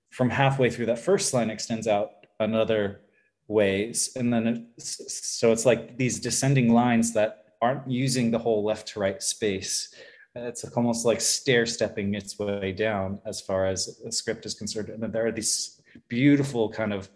from 0.09 0.29
halfway 0.29 0.69
through 0.71 0.87
that 0.87 0.99
first 1.09 1.33
line 1.33 1.49
extends 1.51 1.87
out 1.87 2.09
another 2.39 3.01
ways, 3.47 3.97
and 4.15 4.33
then 4.33 4.67
so 4.77 5.51
it's 5.51 5.65
like 5.71 5.97
these 5.97 6.19
descending 6.19 6.73
lines 6.73 7.13
that 7.13 7.31
aren't 7.61 7.85
using 8.05 8.31
the 8.31 8.39
whole 8.39 8.63
left 8.63 8.87
to 8.87 8.99
right 8.99 9.21
space. 9.21 9.93
It's 10.35 10.63
almost 10.77 11.05
like 11.05 11.21
stair 11.21 11.65
stepping 11.65 12.15
its 12.15 12.39
way 12.39 12.71
down 12.71 13.19
as 13.25 13.41
far 13.41 13.65
as 13.65 13.99
the 14.03 14.11
script 14.11 14.45
is 14.45 14.53
concerned. 14.53 14.89
And 14.89 15.01
then 15.03 15.11
there 15.11 15.25
are 15.25 15.31
these 15.31 15.81
beautiful 16.07 16.69
kind 16.69 16.93
of 16.93 17.09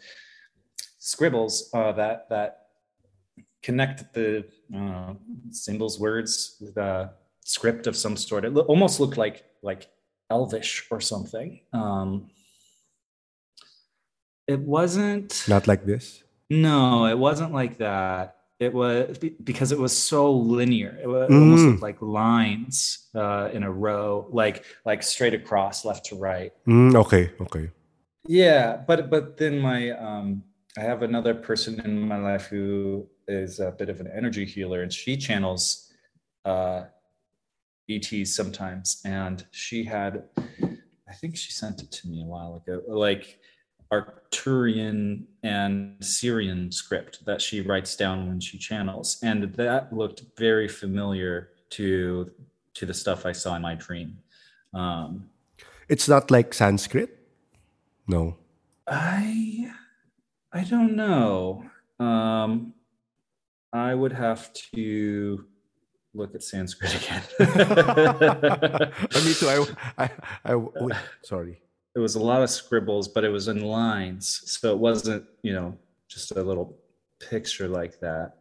scribbles 0.99 1.69
uh, 1.73 1.93
that 1.93 2.29
that 2.29 2.51
connect 3.61 4.13
the 4.13 4.45
uh, 4.75 5.13
symbols 5.51 5.99
words 5.99 6.61
the 6.75 7.11
script 7.45 7.87
of 7.87 7.95
some 7.95 8.15
sort 8.17 8.45
it 8.45 8.55
almost 8.55 8.99
looked 8.99 9.17
like 9.17 9.43
like 9.61 9.89
elvish 10.29 10.87
or 10.91 10.99
something 11.01 11.59
um 11.73 12.29
it 14.47 14.59
wasn't 14.59 15.43
Not 15.47 15.67
like 15.67 15.85
this. 15.85 16.23
no, 16.49 17.05
it 17.05 17.17
wasn't 17.17 17.53
like 17.53 17.77
that. 17.77 18.35
It 18.59 18.73
was 18.73 19.17
be- 19.17 19.35
because 19.43 19.71
it 19.71 19.79
was 19.79 19.97
so 19.97 20.31
linear. 20.31 20.97
It, 21.01 21.07
was, 21.07 21.29
it 21.29 21.33
almost 21.33 21.63
Mm. 21.63 21.67
looked 21.71 21.81
like 21.81 22.01
lines 22.01 23.09
uh, 23.15 23.49
in 23.53 23.63
a 23.63 23.71
row, 23.71 24.27
like 24.31 24.63
like 24.85 25.01
straight 25.03 25.33
across, 25.33 25.85
left 25.85 26.05
to 26.07 26.15
right. 26.15 26.51
Mm, 26.67 26.95
okay, 26.95 27.31
okay. 27.41 27.71
Yeah, 28.27 28.77
but 28.87 29.09
but 29.09 29.37
then 29.37 29.59
my 29.59 29.91
um, 29.91 30.43
I 30.77 30.81
have 30.81 31.01
another 31.03 31.33
person 31.33 31.79
in 31.81 32.01
my 32.07 32.17
life 32.17 32.45
who 32.47 33.07
is 33.27 33.59
a 33.59 33.71
bit 33.71 33.89
of 33.89 33.99
an 33.99 34.07
energy 34.15 34.45
healer, 34.45 34.81
and 34.83 34.91
she 34.93 35.17
channels 35.17 35.91
uh, 36.45 36.83
ETs 37.89 38.35
sometimes, 38.35 39.01
and 39.05 39.45
she 39.51 39.83
had, 39.83 40.23
I 41.07 41.13
think 41.13 41.35
she 41.35 41.51
sent 41.51 41.81
it 41.81 41.91
to 41.91 42.07
me 42.07 42.21
a 42.21 42.25
while 42.25 42.55
ago, 42.65 42.81
like 42.87 43.39
Arcturian 43.91 45.25
and 45.43 45.99
Sirian 45.99 46.73
script 46.73 47.25
that 47.25 47.41
she 47.41 47.61
writes 47.61 47.95
down 47.95 48.27
when 48.27 48.39
she 48.39 48.57
channels, 48.57 49.19
and 49.21 49.53
that 49.53 49.93
looked 49.93 50.23
very 50.37 50.67
familiar 50.67 51.49
to 51.71 52.31
to 52.75 52.85
the 52.87 52.93
stuff 52.93 53.25
I 53.25 53.33
saw 53.33 53.55
in 53.55 53.61
my 53.61 53.75
dream. 53.75 54.17
Um, 54.73 55.29
It's 55.89 56.07
not 56.09 56.31
like 56.31 56.53
Sanskrit. 56.53 57.09
No. 58.07 58.37
I 58.87 59.71
I 60.51 60.63
don't 60.63 60.95
know. 60.95 61.63
Um, 61.99 62.73
I 63.71 63.93
would 63.93 64.13
have 64.13 64.51
to 64.73 65.45
look 66.13 66.35
at 66.35 66.43
Sanskrit 66.43 66.95
again. 67.03 67.21
Me 69.25 69.33
too. 69.33 69.47
I, 69.47 69.65
I, 69.97 70.09
I 70.45 70.55
wait, 70.55 70.97
sorry. 71.23 71.61
It 71.95 71.99
was 71.99 72.15
a 72.15 72.19
lot 72.21 72.41
of 72.41 72.49
scribbles, 72.49 73.07
but 73.07 73.23
it 73.23 73.29
was 73.29 73.47
in 73.47 73.61
lines, 73.61 74.41
so 74.45 74.71
it 74.71 74.79
wasn't, 74.79 75.25
you 75.43 75.53
know, 75.53 75.77
just 76.07 76.31
a 76.31 76.41
little 76.41 76.77
picture 77.29 77.67
like 77.67 77.99
that. 77.99 78.33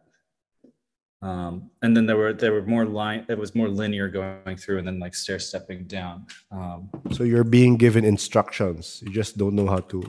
Um, 1.21 1.69
and 1.81 1.95
then 1.95 2.05
there 2.05 2.17
were 2.17 2.33
there 2.33 2.51
were 2.51 2.63
more 2.63 2.85
line. 2.85 3.25
It 3.29 3.37
was 3.37 3.55
more 3.55 3.69
linear 3.69 4.09
going 4.09 4.57
through, 4.57 4.79
and 4.79 4.87
then 4.87 4.99
like 4.99 5.15
stair 5.15 5.39
stepping 5.39 5.85
down. 5.85 6.25
Um, 6.51 6.89
so 7.11 7.23
you're 7.23 7.45
being 7.45 7.77
given 7.77 8.03
instructions. 8.03 9.01
You 9.05 9.11
just 9.13 9.37
don't 9.37 9.55
know 9.55 9.67
how 9.67 9.79
to. 9.79 10.01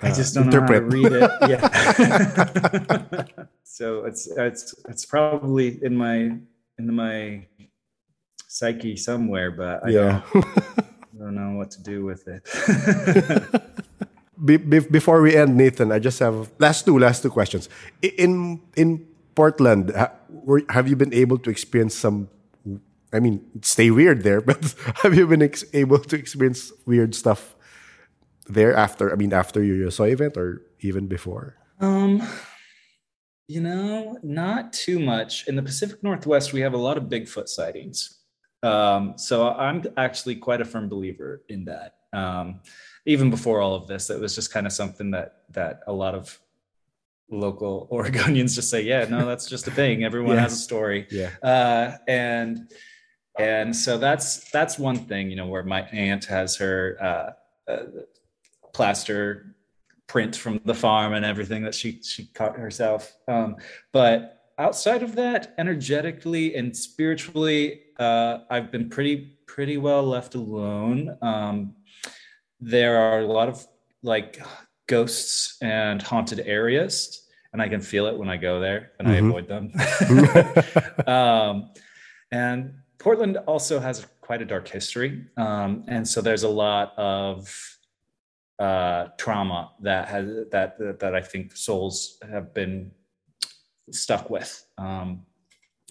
Uh, 0.00 0.06
I 0.06 0.12
just 0.12 0.34
don't 0.34 0.44
interpret. 0.44 0.86
know 0.86 1.02
how 1.02 1.08
to 1.08 1.08
read 1.08 1.12
it. 1.12 1.30
Yeah. 1.50 3.46
so 3.64 4.04
it's 4.04 4.28
it's 4.28 4.74
it's 4.88 5.04
probably 5.04 5.82
in 5.82 5.96
my 5.96 6.38
in 6.78 6.94
my 6.94 7.46
psyche 8.48 8.96
somewhere, 8.96 9.50
but 9.50 9.84
I 9.84 9.90
yeah. 9.90 10.22
don't, 10.32 10.46
I 10.56 11.18
don't 11.18 11.34
know 11.34 11.56
what 11.56 11.70
to 11.72 11.82
do 11.82 12.04
with 12.04 12.26
it. 12.28 12.42
be, 14.44 14.56
be, 14.56 14.80
before 14.80 15.20
we 15.22 15.36
end, 15.36 15.56
Nathan, 15.56 15.92
I 15.92 15.98
just 15.98 16.18
have 16.20 16.50
last 16.58 16.84
two 16.84 16.98
last 16.98 17.22
two 17.22 17.30
questions. 17.30 17.68
In 18.02 18.60
in 18.76 19.06
Portland, 19.34 19.92
have 20.68 20.88
you 20.88 20.96
been 20.96 21.14
able 21.14 21.38
to 21.38 21.50
experience 21.50 21.94
some? 21.94 22.28
I 23.12 23.20
mean, 23.20 23.40
stay 23.62 23.90
weird 23.90 24.22
there, 24.22 24.40
but 24.50 24.74
have 25.02 25.14
you 25.14 25.26
been 25.26 25.42
ex- 25.42 25.64
able 25.72 25.98
to 25.98 26.16
experience 26.16 26.72
weird 26.86 27.14
stuff 27.14 27.54
there 28.48 28.74
after? 28.74 29.12
I 29.12 29.16
mean, 29.16 29.32
after 29.32 29.62
your 29.62 29.88
Yosoy 29.88 30.12
event 30.12 30.36
or 30.36 30.62
even 30.80 31.06
before? 31.06 31.56
Um, 31.80 32.22
you 33.48 33.60
know, 33.60 34.18
not 34.22 34.72
too 34.72 34.98
much. 34.98 35.46
In 35.46 35.56
the 35.56 35.62
Pacific 35.62 36.02
Northwest, 36.02 36.52
we 36.52 36.60
have 36.60 36.74
a 36.74 36.78
lot 36.78 36.96
of 36.96 37.04
Bigfoot 37.04 37.48
sightings. 37.48 38.18
Um, 38.62 39.14
so 39.16 39.50
I'm 39.50 39.84
actually 39.96 40.36
quite 40.36 40.60
a 40.60 40.64
firm 40.64 40.88
believer 40.88 41.42
in 41.48 41.66
that. 41.66 41.94
Um, 42.12 42.60
even 43.04 43.30
before 43.30 43.60
all 43.60 43.74
of 43.74 43.86
this, 43.86 44.10
it 44.10 44.20
was 44.20 44.34
just 44.34 44.52
kind 44.52 44.66
of 44.66 44.72
something 44.72 45.12
that 45.12 45.42
that 45.50 45.80
a 45.86 45.92
lot 45.92 46.14
of 46.14 46.38
local 47.30 47.88
Oregonians 47.92 48.54
just 48.54 48.70
say, 48.70 48.82
yeah, 48.82 49.04
no, 49.04 49.26
that's 49.26 49.48
just 49.48 49.68
a 49.68 49.70
thing. 49.70 50.02
Everyone 50.02 50.34
yeah. 50.34 50.42
has 50.42 50.52
a 50.54 50.56
story. 50.56 51.06
Yeah. 51.10 51.30
Uh, 51.42 51.96
and 52.08 52.72
and 53.38 53.76
so 53.76 53.98
that's 53.98 54.50
that's 54.50 54.78
one 54.78 54.96
thing, 55.06 55.30
you 55.30 55.36
know, 55.36 55.46
where 55.46 55.62
my 55.62 55.82
aunt 55.82 56.24
has 56.24 56.56
her 56.56 56.96
uh, 57.00 57.70
uh, 57.70 57.84
plaster 58.72 59.55
print 60.06 60.36
from 60.36 60.60
the 60.64 60.74
farm 60.74 61.14
and 61.14 61.24
everything 61.24 61.62
that 61.64 61.74
she 61.74 62.00
she 62.02 62.26
caught 62.26 62.56
herself. 62.56 63.14
Um, 63.28 63.56
but 63.92 64.50
outside 64.58 65.02
of 65.02 65.14
that, 65.16 65.54
energetically 65.58 66.54
and 66.54 66.76
spiritually, 66.76 67.82
uh, 67.98 68.38
I've 68.50 68.70
been 68.70 68.88
pretty 68.88 69.38
pretty 69.46 69.76
well 69.76 70.04
left 70.04 70.34
alone. 70.34 71.16
Um, 71.22 71.74
there 72.60 72.96
are 72.98 73.20
a 73.20 73.26
lot 73.26 73.48
of 73.48 73.66
like 74.02 74.40
ghosts 74.86 75.58
and 75.60 76.00
haunted 76.00 76.40
areas 76.40 77.26
and 77.52 77.60
i 77.60 77.68
can 77.68 77.80
feel 77.80 78.06
it 78.06 78.16
when 78.16 78.28
i 78.28 78.36
go 78.36 78.60
there 78.60 78.92
and 78.98 79.08
mm-hmm. 79.08 79.24
i 79.24 79.28
avoid 79.28 79.48
them 79.48 79.72
um, 81.06 81.70
and 82.30 82.74
portland 82.98 83.36
also 83.46 83.78
has 83.80 84.06
quite 84.20 84.40
a 84.40 84.44
dark 84.44 84.68
history 84.68 85.24
um, 85.36 85.84
and 85.88 86.06
so 86.06 86.20
there's 86.20 86.44
a 86.44 86.48
lot 86.48 86.96
of 86.96 87.75
uh, 88.58 89.08
trauma 89.18 89.72
that 89.80 90.08
has 90.08 90.26
that, 90.50 90.78
that, 90.78 90.98
that 90.98 91.14
i 91.14 91.20
think 91.20 91.54
souls 91.56 92.18
have 92.30 92.54
been 92.54 92.90
stuck 93.90 94.30
with 94.30 94.66
um, 94.78 95.22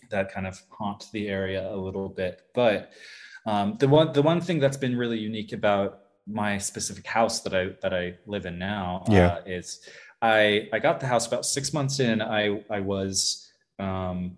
that 0.09 0.31
kind 0.31 0.47
of 0.47 0.61
haunt 0.69 1.05
the 1.13 1.27
area 1.27 1.71
a 1.73 1.75
little 1.75 2.09
bit 2.09 2.41
but 2.53 2.91
um, 3.45 3.77
the 3.79 3.87
one 3.87 4.11
the 4.13 4.21
one 4.21 4.41
thing 4.41 4.59
that's 4.59 4.77
been 4.77 4.97
really 4.97 5.19
unique 5.19 5.53
about 5.53 5.99
my 6.27 6.57
specific 6.57 7.05
house 7.05 7.41
that 7.41 7.53
I 7.53 7.69
that 7.81 7.93
I 7.93 8.15
live 8.25 8.45
in 8.45 8.57
now 8.57 9.03
yeah. 9.07 9.27
Uh, 9.27 9.41
is 9.45 9.81
I 10.21 10.67
I 10.73 10.79
got 10.79 10.99
the 10.99 11.07
house 11.07 11.27
about 11.27 11.45
six 11.45 11.73
months 11.73 11.99
in. 11.99 12.21
I 12.21 12.63
I 12.69 12.79
was 12.79 13.51
um, 13.79 14.37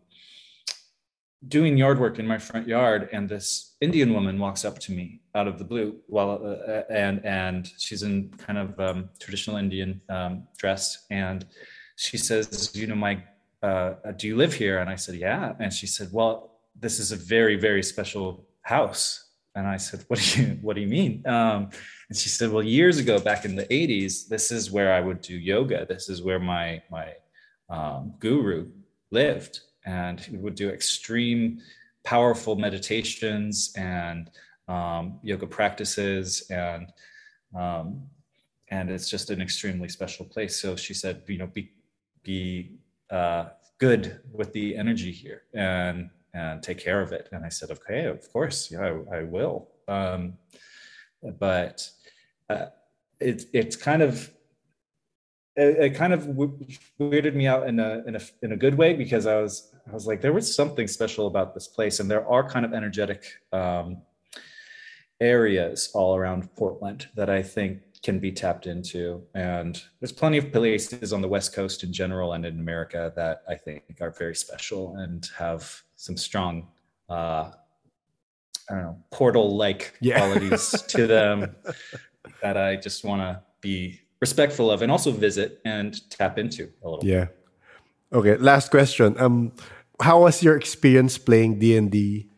doing 1.47 1.77
yard 1.77 1.99
work 1.99 2.19
in 2.19 2.27
my 2.27 2.38
front 2.38 2.68
yard, 2.68 3.09
and 3.11 3.30
this 3.30 3.76
Indian 3.81 4.14
woman 4.14 4.39
walks 4.39 4.65
up 4.65 4.80
to 4.80 4.91
me 4.91 5.22
out 5.35 5.47
of 5.47 5.57
the 5.59 5.64
blue 5.64 5.95
while 6.07 6.31
uh, 6.43 6.81
and 6.91 7.23
and 7.26 7.72
she's 7.77 8.03
in 8.03 8.30
kind 8.38 8.57
of 8.57 8.80
um, 8.80 9.09
traditional 9.19 9.57
Indian 9.57 10.01
um, 10.09 10.47
dress, 10.57 11.05
and 11.11 11.45
she 11.95 12.18
says, 12.18 12.72
you 12.76 12.88
know, 12.88 12.95
my 12.95 13.23
uh, 13.64 13.93
do 14.18 14.27
you 14.27 14.35
live 14.35 14.53
here? 14.53 14.80
And 14.80 14.89
I 14.89 14.95
said, 14.95 15.15
yeah. 15.15 15.53
And 15.59 15.73
she 15.73 15.88
said, 15.88 16.09
well, 16.11 16.59
this 16.80 16.99
is 16.99 17.11
a 17.11 17.15
very 17.15 17.55
very 17.55 17.84
special 17.84 18.45
house 18.61 19.27
and 19.57 19.68
I 19.68 19.77
said, 19.77 20.05
"What 20.07 20.19
do 20.19 20.41
you 20.41 20.47
What 20.61 20.76
do 20.76 20.81
you 20.81 20.88
mean?" 20.88 21.26
Um, 21.26 21.69
and 22.09 22.18
she 22.18 22.30
said, 22.30 22.51
"Well, 22.51 22.64
years 22.64 22.99
ago, 22.99 23.19
back 23.19 23.43
in 23.43 23.55
the 23.55 23.65
'80s, 23.65 24.27
this 24.27 24.51
is 24.51 24.72
where 24.72 24.93
I 24.93 25.01
would 25.01 25.22
do 25.22 25.35
yoga. 25.35 25.85
This 25.89 26.09
is 26.09 26.22
where 26.22 26.39
my 26.39 26.81
my 26.91 27.14
um, 27.69 28.14
guru 28.19 28.69
lived, 29.11 29.61
and 29.88 30.19
he 30.19 30.38
would 30.38 30.53
do 30.53 30.69
extreme, 30.69 31.59
powerful 32.03 32.55
meditations 32.55 33.73
and 33.76 34.30
um, 34.68 35.19
yoga 35.23 35.47
practices, 35.47 36.45
and 36.51 36.93
um, 37.55 38.03
and 38.69 38.91
it's 38.91 39.09
just 39.09 39.31
an 39.31 39.41
extremely 39.41 39.89
special 39.89 40.26
place." 40.26 40.61
So 40.61 40.76
she 40.76 40.93
said, 40.93 41.23
"You 41.26 41.39
know, 41.39 41.47
be 41.47 41.72
be 42.22 42.73
uh, 43.09 43.45
good 43.80 44.19
with 44.31 44.53
the 44.53 44.76
energy 44.76 45.11
here, 45.11 45.43
and 45.55 46.11
and 46.38 46.61
take 46.61 46.77
care 46.77 47.01
of 47.01 47.11
it. 47.11 47.30
And 47.31 47.43
I 47.43 47.49
said, 47.49 47.72
okay, 47.72 48.05
of 48.05 48.31
course, 48.31 48.69
yeah, 48.72 48.81
I, 49.11 49.18
I 49.18 49.23
will. 49.23 49.69
Um, 49.88 50.38
but 51.39 51.89
uh, 52.49 52.68
it, 53.19 53.45
it's 53.53 53.76
kind 53.76 54.03
of 54.03 54.30
it, 55.55 55.77
it, 55.85 55.95
kind 55.95 56.14
of 56.14 56.23
weirded 56.99 57.34
me 57.34 57.47
out 57.47 57.68
in 57.68 57.80
a, 57.80 58.03
in 58.05 58.15
a 58.15 58.22
in 58.43 58.51
a 58.51 58.57
good 58.57 58.76
way 58.76 58.93
because 58.93 59.26
I 59.26 59.41
was 59.41 59.73
I 59.89 59.93
was 59.93 60.07
like 60.07 60.22
there 60.22 60.34
was 60.34 60.53
something 60.53 60.88
special 60.88 61.27
about 61.27 61.53
this 61.53 61.68
place, 61.68 61.99
and 61.99 62.09
there 62.09 62.27
are 62.27 62.47
kind 62.47 62.65
of 62.65 62.73
energetic 62.73 63.26
um, 63.53 64.01
areas 65.19 65.89
all 65.93 66.15
around 66.15 66.53
Portland 66.55 67.07
that 67.15 67.30
I 67.30 67.41
think 67.41 67.80
can 68.03 68.19
be 68.19 68.31
tapped 68.31 68.68
into. 68.68 69.23
And 69.34 69.81
there's 69.99 70.11
plenty 70.11 70.38
of 70.38 70.51
places 70.51 71.14
on 71.14 71.22
the 71.22 71.27
West 71.27 71.53
Coast 71.53 71.84
in 71.84 71.91
general 71.91 72.34
and 72.34 72.45
in 72.45 72.59
America 72.59 73.11
that 73.15 73.41
I 73.49 73.55
think 73.55 73.84
are 74.01 74.11
very 74.11 74.35
special 74.35 74.95
and 74.97 75.27
have 75.38 75.81
some 75.95 76.15
strong 76.15 76.68
uh, 77.09 77.51
I 78.69 78.73
don't 78.73 78.84
know, 78.84 78.97
portal 79.11 79.55
like 79.55 79.93
yeah. 80.01 80.18
qualities 80.18 80.72
to 80.89 81.07
them 81.07 81.55
that 82.41 82.57
I 82.57 82.76
just 82.76 83.03
want 83.03 83.22
to 83.22 83.41
be 83.61 83.99
respectful 84.19 84.69
of 84.69 84.81
and 84.81 84.91
also 84.91 85.11
visit 85.11 85.61
and 85.65 86.09
tap 86.09 86.38
into 86.38 86.69
a 86.84 86.89
little. 86.89 87.01
Bit. 87.01 87.09
Yeah. 87.09 87.27
Okay. 88.11 88.38
Last 88.38 88.72
question. 88.72 89.15
Um, 89.19 89.53
how 90.01 90.21
was 90.21 90.43
your 90.43 90.55
experience 90.55 91.17
playing 91.17 91.59
D 91.59 91.77
and 91.77 91.91
D 91.91 92.29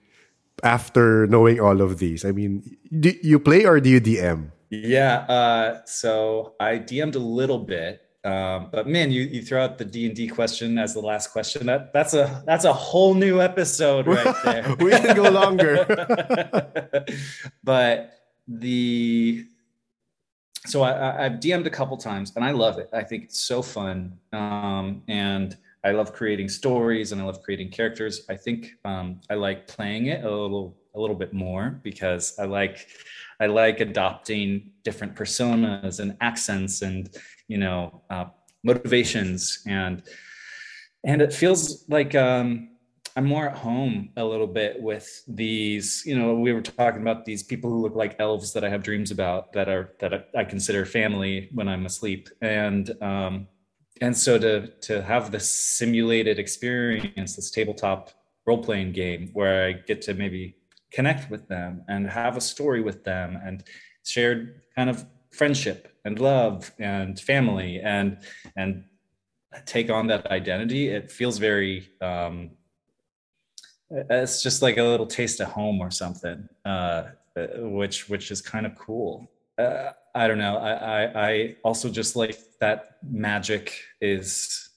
after 0.63 1.27
knowing 1.27 1.59
all 1.59 1.81
of 1.81 1.99
these? 1.99 2.25
I 2.25 2.31
mean, 2.31 2.77
do 2.99 3.13
you 3.21 3.39
play 3.39 3.65
or 3.65 3.79
do 3.79 3.89
you 3.89 4.01
DM? 4.01 4.51
Yeah. 4.69 5.19
Uh, 5.27 5.81
so 5.85 6.53
I 6.59 6.79
DM'd 6.79 7.15
a 7.15 7.19
little 7.19 7.59
bit. 7.59 8.01
Um, 8.23 8.67
but 8.71 8.85
man, 8.85 9.11
you, 9.11 9.21
you 9.21 9.41
throw 9.41 9.63
out 9.63 9.77
the 9.77 9.85
D 9.85 10.05
and 10.05 10.15
D 10.15 10.27
question 10.27 10.77
as 10.77 10.93
the 10.93 10.99
last 10.99 11.31
question. 11.31 11.65
That 11.65 11.93
that's 11.93 12.13
a 12.13 12.43
that's 12.45 12.65
a 12.65 12.73
whole 12.73 13.13
new 13.13 13.41
episode 13.41 14.07
right 14.07 14.35
there. 14.43 14.75
we 14.79 14.91
can 14.91 15.15
go 15.15 15.29
longer. 15.29 15.85
but 17.63 18.11
the 18.47 19.45
so 20.65 20.81
I, 20.81 21.25
I've 21.25 21.33
DM'd 21.33 21.65
a 21.65 21.69
couple 21.69 21.95
times 21.95 22.33
and 22.35 22.43
I 22.43 22.51
love 22.51 22.77
it. 22.77 22.89
I 22.91 23.03
think 23.03 23.23
it's 23.23 23.39
so 23.39 23.61
fun, 23.61 24.19
um, 24.33 25.01
and 25.07 25.55
I 25.83 25.91
love 25.91 26.13
creating 26.13 26.49
stories 26.49 27.11
and 27.11 27.21
I 27.21 27.25
love 27.25 27.41
creating 27.41 27.69
characters. 27.69 28.25
I 28.29 28.35
think 28.35 28.71
um, 28.85 29.21
I 29.29 29.35
like 29.35 29.67
playing 29.67 30.07
it 30.07 30.23
a 30.23 30.29
little 30.29 30.77
a 30.95 30.99
little 30.99 31.15
bit 31.15 31.33
more 31.33 31.79
because 31.83 32.37
I 32.39 32.45
like 32.45 32.87
I 33.39 33.45
like 33.45 33.79
adopting 33.79 34.71
different 34.83 35.15
personas 35.15 35.99
and 35.99 36.17
accents 36.19 36.81
and 36.81 37.09
you 37.47 37.57
know 37.57 38.01
uh, 38.09 38.25
motivations 38.63 39.63
and 39.67 40.03
and 41.05 41.21
it 41.21 41.31
feels 41.31 41.85
like 41.87 42.13
um, 42.15 42.69
I'm 43.15 43.25
more 43.25 43.49
at 43.49 43.57
home 43.57 44.09
a 44.17 44.23
little 44.23 44.47
bit 44.47 44.81
with 44.81 45.23
these. 45.27 46.03
You 46.05 46.17
know, 46.17 46.35
we 46.35 46.53
were 46.53 46.61
talking 46.61 47.01
about 47.01 47.25
these 47.25 47.43
people 47.43 47.69
who 47.69 47.81
look 47.81 47.95
like 47.95 48.15
elves 48.19 48.53
that 48.53 48.63
I 48.63 48.69
have 48.69 48.83
dreams 48.83 49.11
about 49.11 49.53
that 49.53 49.69
are 49.69 49.93
that 49.99 50.29
I 50.35 50.43
consider 50.43 50.85
family 50.85 51.49
when 51.53 51.67
I'm 51.67 51.85
asleep, 51.85 52.29
and 52.41 52.89
um, 53.01 53.47
and 54.01 54.15
so 54.15 54.37
to 54.39 54.67
to 54.67 55.01
have 55.01 55.31
this 55.31 55.49
simulated 55.51 56.39
experience, 56.39 57.35
this 57.35 57.51
tabletop 57.51 58.11
role 58.45 58.63
playing 58.63 58.91
game 58.93 59.29
where 59.33 59.67
I 59.67 59.73
get 59.73 60.01
to 60.03 60.13
maybe 60.13 60.55
connect 60.91 61.29
with 61.29 61.47
them 61.47 61.83
and 61.87 62.09
have 62.09 62.37
a 62.37 62.41
story 62.41 62.81
with 62.81 63.03
them 63.03 63.39
and 63.43 63.63
shared 64.03 64.61
kind 64.75 64.89
of 64.89 65.05
friendship 65.31 65.93
and 66.05 66.19
love 66.19 66.71
and 66.79 67.19
family 67.19 67.79
and 67.79 68.17
and 68.55 68.85
take 69.65 69.89
on 69.89 70.07
that 70.07 70.25
identity 70.27 70.87
it 70.89 71.11
feels 71.11 71.37
very 71.37 71.87
um 72.01 72.51
it's 73.91 74.41
just 74.41 74.61
like 74.61 74.77
a 74.77 74.83
little 74.83 75.05
taste 75.05 75.39
of 75.39 75.49
home 75.49 75.79
or 75.79 75.91
something 75.91 76.47
uh 76.65 77.03
which 77.57 78.09
which 78.09 78.31
is 78.31 78.41
kind 78.41 78.65
of 78.65 78.75
cool. 78.75 79.29
Uh, 79.57 79.91
i 80.15 80.27
don't 80.27 80.37
know 80.37 80.57
I, 80.57 80.71
I 80.71 81.29
i 81.29 81.55
also 81.63 81.89
just 81.89 82.15
like 82.15 82.37
that 82.59 82.97
magic 83.03 83.79
is 84.01 84.69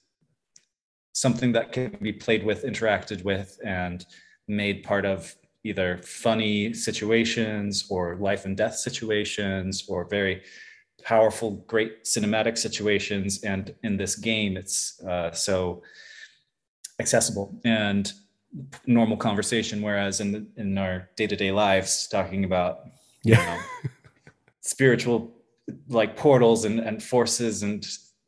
something 1.13 1.51
that 1.53 1.71
can 1.71 1.97
be 2.01 2.13
played 2.13 2.43
with 2.43 2.63
interacted 2.63 3.23
with 3.23 3.59
and 3.63 4.05
made 4.47 4.83
part 4.83 5.05
of 5.05 5.35
either 5.63 5.99
funny 6.03 6.73
situations 6.73 7.85
or 7.89 8.17
life 8.17 8.45
and 8.45 8.57
death 8.57 8.75
situations 8.75 9.85
or 9.87 10.05
very 10.09 10.41
powerful, 11.03 11.51
great 11.67 12.03
cinematic 12.03 12.57
situations. 12.57 13.43
And 13.43 13.73
in 13.83 13.97
this 13.97 14.15
game, 14.15 14.57
it's 14.57 15.01
uh, 15.03 15.31
so 15.31 15.83
accessible 16.99 17.59
and 17.63 18.11
normal 18.85 19.17
conversation. 19.17 19.81
Whereas 19.81 20.19
in 20.19 20.47
in 20.57 20.77
our 20.77 21.09
day 21.15 21.27
to 21.27 21.35
day 21.35 21.51
lives, 21.51 22.07
talking 22.07 22.43
about 22.43 22.79
yeah. 23.23 23.39
You 23.39 23.45
know, 23.45 23.89
spiritual 24.63 25.31
like 25.87 26.17
portals 26.17 26.65
and, 26.65 26.79
and 26.79 27.01
forces 27.03 27.63
and 27.63 27.85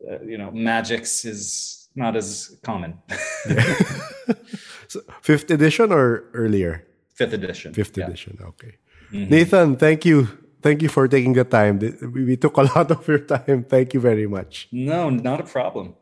uh, 0.09 0.21
you 0.21 0.37
know 0.37 0.51
magics 0.51 1.25
is 1.25 1.89
not 1.95 2.15
as 2.15 2.57
common. 2.63 2.99
so, 4.87 4.99
fifth 5.21 5.49
edition 5.49 5.91
or 5.91 6.25
earlier? 6.33 6.85
Fifth 7.13 7.33
edition. 7.33 7.73
Fifth 7.73 7.97
yeah. 7.97 8.05
edition. 8.05 8.37
Okay. 8.41 8.75
Mm-hmm. 9.11 9.29
Nathan, 9.29 9.75
thank 9.77 10.05
you. 10.05 10.27
Thank 10.61 10.81
you 10.81 10.89
for 10.89 11.07
taking 11.07 11.33
the 11.33 11.45
time. 11.45 11.79
We 12.13 12.35
took 12.35 12.57
a 12.57 12.63
lot 12.75 12.91
of 12.91 13.07
your 13.07 13.19
time. 13.19 13.63
Thank 13.63 13.93
you 13.93 13.99
very 13.99 14.27
much. 14.27 14.67
No, 14.71 15.09
not 15.09 15.39
a 15.39 15.43
problem. 15.43 15.95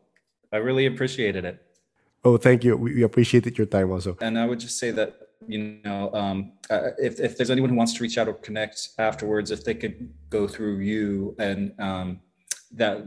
I 0.51 0.57
really 0.57 0.85
appreciated 0.85 1.45
it. 1.45 1.61
Oh, 2.23 2.38
thank 2.38 2.64
you. 2.64 2.77
We 2.77 3.03
appreciated 3.03 3.57
your 3.57 3.68
time 3.68 3.91
also. 3.91 4.18
And 4.22 4.39
I 4.39 4.45
would 4.45 4.60
just 4.60 4.80
say 4.80 4.91
that 4.91 5.23
you 5.48 5.80
know, 5.84 6.14
um, 6.14 6.53
uh, 6.70 6.90
if 6.98 7.20
if 7.20 7.38
there's 7.38 7.49
anyone 7.49 7.70
who 7.70 7.76
wants 7.76 7.94
to 7.94 8.03
reach 8.03 8.18
out 8.18 8.28
or 8.28 8.34
connect 8.34 8.90
afterwards, 8.98 9.52
if 9.52 9.64
they 9.64 9.74
could 9.74 10.11
go 10.30 10.48
through 10.48 10.80
you 10.80 11.36
and 11.40 11.74
um, 11.80 12.20
that 12.74 13.06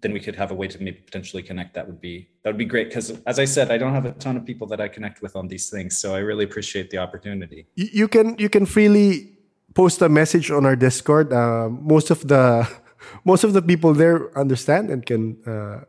then 0.00 0.12
we 0.12 0.20
could 0.20 0.34
have 0.34 0.50
a 0.50 0.54
way 0.54 0.66
to 0.66 0.82
maybe 0.82 0.98
potentially 0.98 1.42
connect 1.42 1.74
that 1.74 1.86
would 1.86 2.00
be 2.00 2.28
that 2.42 2.50
would 2.50 2.58
be 2.58 2.64
great. 2.64 2.88
Because 2.88 3.10
as 3.26 3.38
i 3.38 3.44
said 3.44 3.70
i 3.70 3.78
don't 3.78 3.94
have 3.94 4.06
a 4.06 4.12
ton 4.12 4.36
of 4.36 4.44
people 4.44 4.66
that 4.68 4.80
i 4.80 4.88
connect 4.88 5.22
with 5.22 5.36
on 5.36 5.48
these 5.48 5.70
things 5.70 5.98
so 5.98 6.14
i 6.14 6.18
really 6.18 6.44
appreciate 6.44 6.90
the 6.90 6.98
opportunity. 6.98 7.66
You 7.74 8.08
can 8.08 8.36
you 8.38 8.48
can 8.48 8.66
freely 8.66 9.36
post 9.74 10.02
a 10.02 10.08
message 10.08 10.50
on 10.50 10.66
our 10.66 10.76
discord. 10.76 11.32
Uh, 11.32 11.68
most 11.68 12.10
of 12.10 12.26
the 12.26 12.68
most 13.24 13.44
of 13.44 13.52
the 13.52 13.62
people 13.62 13.94
there 13.94 14.36
understand 14.36 14.90
and 14.90 15.06
can 15.06 15.36
uh, 15.46 15.84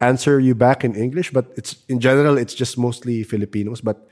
answer 0.00 0.38
you 0.38 0.54
back 0.54 0.84
in 0.84 0.94
english 0.94 1.30
but 1.32 1.46
it's 1.56 1.76
in 1.88 1.98
general 2.00 2.36
it's 2.36 2.52
just 2.52 2.76
mostly 2.76 3.22
filipinos 3.22 3.80
but 3.80 4.06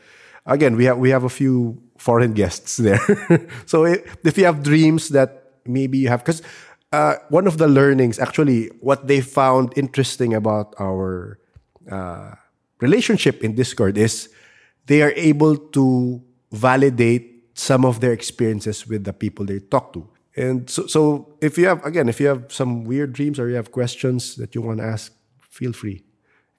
again 0.46 0.76
we 0.76 0.84
have 0.84 0.98
we 0.98 1.10
have 1.10 1.24
a 1.24 1.28
few 1.28 1.80
foreign 1.98 2.32
guests 2.32 2.76
there 2.76 3.00
so 3.66 3.84
if, 3.84 4.36
you 4.36 4.44
have 4.44 4.62
dreams 4.62 5.08
that 5.10 5.52
maybe 5.64 5.98
you 5.98 6.08
have 6.08 6.20
because 6.20 6.42
uh, 6.94 7.16
one 7.28 7.48
of 7.48 7.58
the 7.58 7.66
learnings, 7.66 8.20
actually, 8.20 8.70
what 8.80 9.08
they 9.08 9.20
found 9.20 9.72
interesting 9.76 10.32
about 10.32 10.74
our 10.78 11.40
uh, 11.90 12.30
relationship 12.80 13.42
in 13.42 13.56
Discord 13.56 13.98
is 13.98 14.28
they 14.86 15.02
are 15.02 15.12
able 15.16 15.56
to 15.56 16.22
validate 16.52 17.50
some 17.54 17.84
of 17.84 17.98
their 17.98 18.12
experiences 18.12 18.86
with 18.86 19.02
the 19.02 19.12
people 19.12 19.44
they 19.44 19.58
talk 19.58 19.92
to. 19.92 20.08
And 20.36 20.70
so, 20.70 20.86
so 20.86 21.36
if 21.40 21.58
you 21.58 21.66
have, 21.66 21.84
again, 21.84 22.08
if 22.08 22.20
you 22.20 22.28
have 22.28 22.52
some 22.52 22.84
weird 22.84 23.12
dreams 23.12 23.40
or 23.40 23.48
you 23.48 23.56
have 23.56 23.72
questions 23.72 24.36
that 24.36 24.54
you 24.54 24.62
want 24.62 24.78
to 24.78 24.84
ask, 24.84 25.12
feel 25.40 25.72
free. 25.72 26.04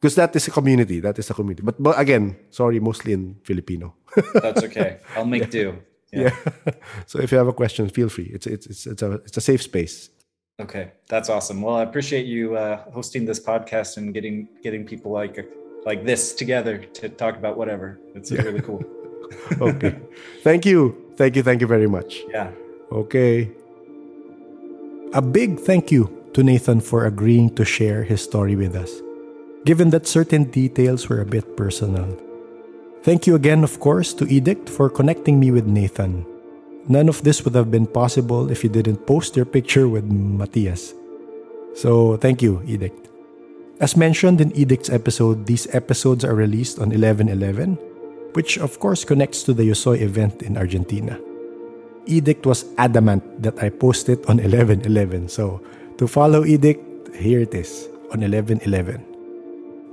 Because 0.05 0.15
that 0.15 0.35
is 0.35 0.47
a 0.47 0.51
community. 0.51 0.99
That 0.99 1.17
is 1.17 1.29
a 1.31 1.33
community. 1.33 1.63
But, 1.63 1.81
but 1.81 1.97
again, 1.99 2.37
sorry, 2.51 2.79
mostly 2.79 3.13
in 3.13 3.37
Filipino. 3.41 3.95
That's 4.35 4.61
okay. 4.63 4.99
I'll 5.15 5.25
make 5.25 5.49
do. 5.49 5.79
Yeah. 6.13 6.29
yeah. 6.29 6.73
so 7.07 7.19
if 7.19 7.31
you 7.31 7.39
have 7.39 7.47
a 7.47 7.53
question, 7.53 7.89
feel 7.89 8.09
free. 8.09 8.29
It's, 8.31 8.45
it's, 8.45 8.67
it's, 8.67 8.85
it's, 8.85 9.01
a, 9.01 9.13
it's 9.13 9.37
a 9.37 9.41
safe 9.41 9.63
space. 9.63 10.11
Okay, 10.59 10.91
that's 11.09 11.27
awesome. 11.29 11.61
Well, 11.61 11.75
I 11.75 11.83
appreciate 11.83 12.25
you 12.25 12.55
uh, 12.55 12.89
hosting 12.91 13.25
this 13.25 13.41
podcast 13.41 13.97
and 13.97 14.13
getting 14.13 14.47
getting 14.63 14.85
people 14.85 15.11
like 15.11 15.51
like 15.85 16.05
this 16.05 16.33
together 16.33 16.77
to 16.77 17.09
talk 17.09 17.35
about 17.35 17.57
whatever. 17.57 17.99
It's 18.13 18.31
yeah. 18.31 18.41
really 18.41 18.61
cool. 18.61 18.81
okay, 19.59 19.99
thank 20.43 20.65
you, 20.65 20.95
thank 21.17 21.35
you, 21.35 21.43
thank 21.43 21.59
you 21.59 21.67
very 21.67 21.87
much. 21.87 22.21
Yeah. 22.29 22.51
Okay. 22.89 23.51
A 25.13 25.21
big 25.21 25.59
thank 25.59 25.91
you 25.91 26.07
to 26.33 26.41
Nathan 26.41 26.79
for 26.79 27.05
agreeing 27.05 27.53
to 27.55 27.65
share 27.65 28.03
his 28.03 28.21
story 28.21 28.55
with 28.55 28.75
us, 28.75 29.01
given 29.65 29.89
that 29.89 30.07
certain 30.07 30.45
details 30.45 31.09
were 31.09 31.21
a 31.21 31.25
bit 31.25 31.57
personal. 31.57 32.07
Thank 33.03 33.27
you 33.27 33.35
again, 33.35 33.63
of 33.63 33.79
course, 33.79 34.13
to 34.15 34.25
Edict 34.25 34.69
for 34.69 34.89
connecting 34.89 35.39
me 35.39 35.51
with 35.51 35.65
Nathan 35.65 36.25
None 36.87 37.09
of 37.09 37.23
this 37.23 37.43
would 37.43 37.55
have 37.55 37.71
been 37.71 37.87
possible 37.87 38.51
if 38.51 38.63
you 38.63 38.69
didn't 38.69 39.07
post 39.07 39.35
your 39.35 39.45
picture 39.45 39.89
with 39.89 40.05
Matthias. 40.05 40.93
So, 41.73 42.15
thank 42.17 42.43
you, 42.43 42.61
Edict. 42.67 43.09
As 43.81 43.97
mentioned 43.97 44.39
in 44.39 44.53
Edict's 44.53 44.89
episode, 44.89 45.47
these 45.47 45.65
episodes 45.73 46.23
are 46.23 46.35
released 46.35 46.77
on 46.77 46.91
11-11, 46.91 47.81
which 48.35 48.57
of 48.57 48.79
course 48.79 49.03
connects 49.03 49.41
to 49.43 49.53
the 49.53 49.63
Yosoy 49.63 49.99
event 50.01 50.43
in 50.43 50.57
Argentina. 50.57 51.19
Edict 52.05 52.45
was 52.45 52.65
adamant 52.77 53.25
that 53.41 53.57
I 53.57 53.69
post 53.69 54.07
it 54.07 54.21
on 54.29 54.37
11-11, 54.37 55.31
so 55.31 55.59
to 55.97 56.07
follow 56.07 56.45
Edict, 56.45 57.15
here 57.15 57.41
it 57.41 57.53
is, 57.55 57.89
on 58.13 58.21
11-11. 58.21 59.14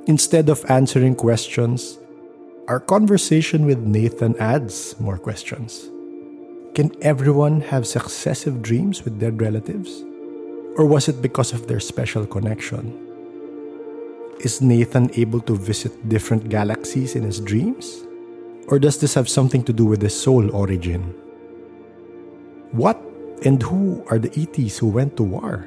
Instead 0.06 0.48
of 0.48 0.68
answering 0.68 1.14
questions, 1.14 1.98
our 2.66 2.80
conversation 2.80 3.64
with 3.64 3.78
Nathan 3.78 4.34
adds 4.38 4.98
more 4.98 5.16
questions. 5.16 5.88
Can 6.74 6.90
everyone 7.02 7.60
have 7.60 7.86
successive 7.86 8.62
dreams 8.62 9.04
with 9.04 9.20
dead 9.20 9.40
relatives? 9.40 10.02
Or 10.76 10.86
was 10.86 11.06
it 11.06 11.22
because 11.22 11.52
of 11.52 11.68
their 11.68 11.78
special 11.78 12.26
connection? 12.26 12.98
Is 14.40 14.60
Nathan 14.60 15.08
able 15.14 15.40
to 15.42 15.54
visit 15.54 15.94
different 16.08 16.48
galaxies 16.48 17.14
in 17.14 17.22
his 17.22 17.38
dreams? 17.38 18.02
Or 18.66 18.80
does 18.80 18.98
this 18.98 19.14
have 19.14 19.28
something 19.28 19.62
to 19.64 19.72
do 19.72 19.84
with 19.84 20.02
his 20.02 20.18
soul 20.18 20.50
origin? 20.50 21.14
What 22.72 22.98
and 23.44 23.62
who 23.62 24.02
are 24.08 24.18
the 24.18 24.34
ETs 24.34 24.78
who 24.78 24.88
went 24.88 25.16
to 25.18 25.22
war? 25.22 25.64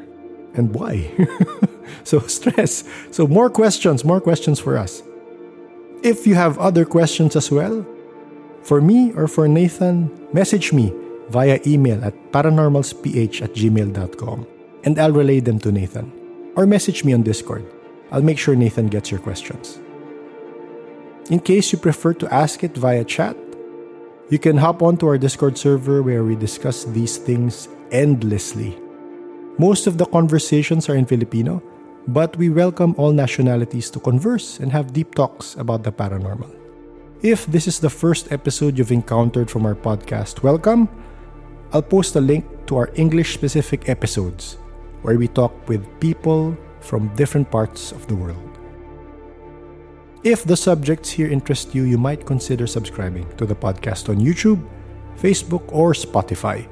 And 0.55 0.75
why? 0.75 1.07
so, 2.03 2.19
stress. 2.27 2.83
So, 3.11 3.27
more 3.27 3.49
questions, 3.49 4.03
more 4.03 4.21
questions 4.21 4.59
for 4.59 4.77
us. 4.77 5.03
If 6.03 6.27
you 6.27 6.35
have 6.35 6.57
other 6.59 6.85
questions 6.85 7.35
as 7.35 7.49
well, 7.49 7.85
for 8.61 8.81
me 8.81 9.13
or 9.13 9.27
for 9.27 9.47
Nathan, 9.47 10.09
message 10.33 10.73
me 10.73 10.93
via 11.29 11.59
email 11.65 12.03
at 12.03 12.13
paranormalsph 12.31 13.41
at 13.41 13.53
gmail.com 13.53 14.47
and 14.85 14.99
I'll 14.99 15.11
relay 15.11 15.39
them 15.39 15.59
to 15.59 15.71
Nathan. 15.71 16.11
Or 16.55 16.65
message 16.65 17.03
me 17.03 17.11
on 17.13 17.23
Discord. 17.23 17.65
I'll 18.11 18.21
make 18.21 18.37
sure 18.37 18.55
Nathan 18.55 18.87
gets 18.87 19.11
your 19.11 19.19
questions. 19.19 19.79
In 21.29 21.39
case 21.39 21.71
you 21.73 21.79
prefer 21.79 22.13
to 22.13 22.33
ask 22.33 22.63
it 22.63 22.77
via 22.77 23.03
chat, 23.03 23.35
you 24.29 24.39
can 24.39 24.57
hop 24.57 24.81
onto 24.81 25.07
our 25.07 25.17
Discord 25.17 25.57
server 25.57 26.01
where 26.01 26.23
we 26.23 26.35
discuss 26.35 26.85
these 26.85 27.17
things 27.17 27.67
endlessly. 27.91 28.77
Most 29.57 29.87
of 29.87 29.97
the 29.97 30.05
conversations 30.05 30.87
are 30.87 30.95
in 30.95 31.05
Filipino, 31.05 31.61
but 32.07 32.37
we 32.37 32.49
welcome 32.49 32.93
all 32.97 33.11
nationalities 33.11 33.89
to 33.89 33.99
converse 33.99 34.59
and 34.59 34.71
have 34.71 34.93
deep 34.93 35.15
talks 35.15 35.55
about 35.55 35.81
the 35.81 35.91
paranormal. 35.91 36.53
If 37.23 37.47
this 37.47 37.67
is 37.67 37.79
the 37.79 37.89
first 37.89 38.31
episode 38.31 38.77
you've 38.77 38.91
encountered 38.91 39.49
from 39.49 39.65
our 39.65 39.73
podcast, 39.73 40.43
welcome. 40.43 40.87
I'll 41.73 41.81
post 41.81 42.15
a 42.15 42.21
link 42.21 42.45
to 42.67 42.77
our 42.77 42.91
English 42.93 43.33
specific 43.33 43.89
episodes 43.89 44.57
where 45.01 45.17
we 45.17 45.27
talk 45.27 45.67
with 45.67 45.87
people 45.99 46.55
from 46.79 47.09
different 47.15 47.49
parts 47.49 47.91
of 47.91 48.05
the 48.05 48.15
world. 48.15 48.59
If 50.23 50.43
the 50.43 50.57
subjects 50.57 51.09
here 51.09 51.27
interest 51.27 51.73
you, 51.73 51.83
you 51.83 51.97
might 51.97 52.25
consider 52.25 52.67
subscribing 52.67 53.25
to 53.37 53.47
the 53.47 53.55
podcast 53.55 54.09
on 54.09 54.17
YouTube, 54.17 54.61
Facebook, 55.17 55.63
or 55.73 55.93
Spotify. 55.93 56.67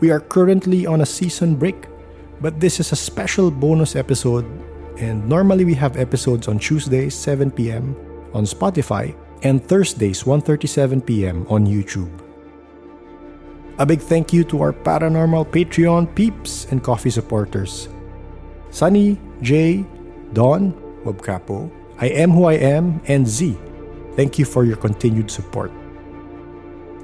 We 0.00 0.10
are 0.10 0.20
currently 0.20 0.84
on 0.84 1.00
a 1.00 1.06
season 1.06 1.56
break, 1.56 1.86
but 2.42 2.58
this 2.58 2.80
is 2.80 2.90
a 2.90 2.96
special 2.96 3.50
bonus 3.50 3.94
episode, 3.94 4.44
and 4.98 5.22
normally 5.28 5.64
we 5.64 5.74
have 5.74 5.96
episodes 5.96 6.48
on 6.48 6.58
Tuesdays, 6.58 7.14
7 7.14 7.50
p.m. 7.52 7.94
on 8.34 8.42
Spotify 8.42 9.14
and 9.46 9.62
Thursdays 9.62 10.24
1:37 10.24 11.06
p.m. 11.06 11.46
on 11.48 11.64
YouTube. 11.64 12.10
A 13.78 13.86
big 13.86 14.02
thank 14.02 14.34
you 14.34 14.42
to 14.44 14.60
our 14.60 14.72
paranormal 14.74 15.46
Patreon 15.54 16.12
peeps 16.14 16.66
and 16.70 16.82
coffee 16.82 17.10
supporters. 17.10 17.88
Sunny, 18.70 19.18
Jay, 19.40 19.86
Don, 20.34 20.74
Capo, 21.22 21.70
I 21.98 22.10
am 22.10 22.30
who 22.30 22.44
I 22.44 22.58
am, 22.58 23.00
and 23.06 23.26
Z. 23.26 23.56
Thank 24.18 24.38
you 24.38 24.44
for 24.44 24.64
your 24.64 24.76
continued 24.76 25.30
support. 25.30 25.70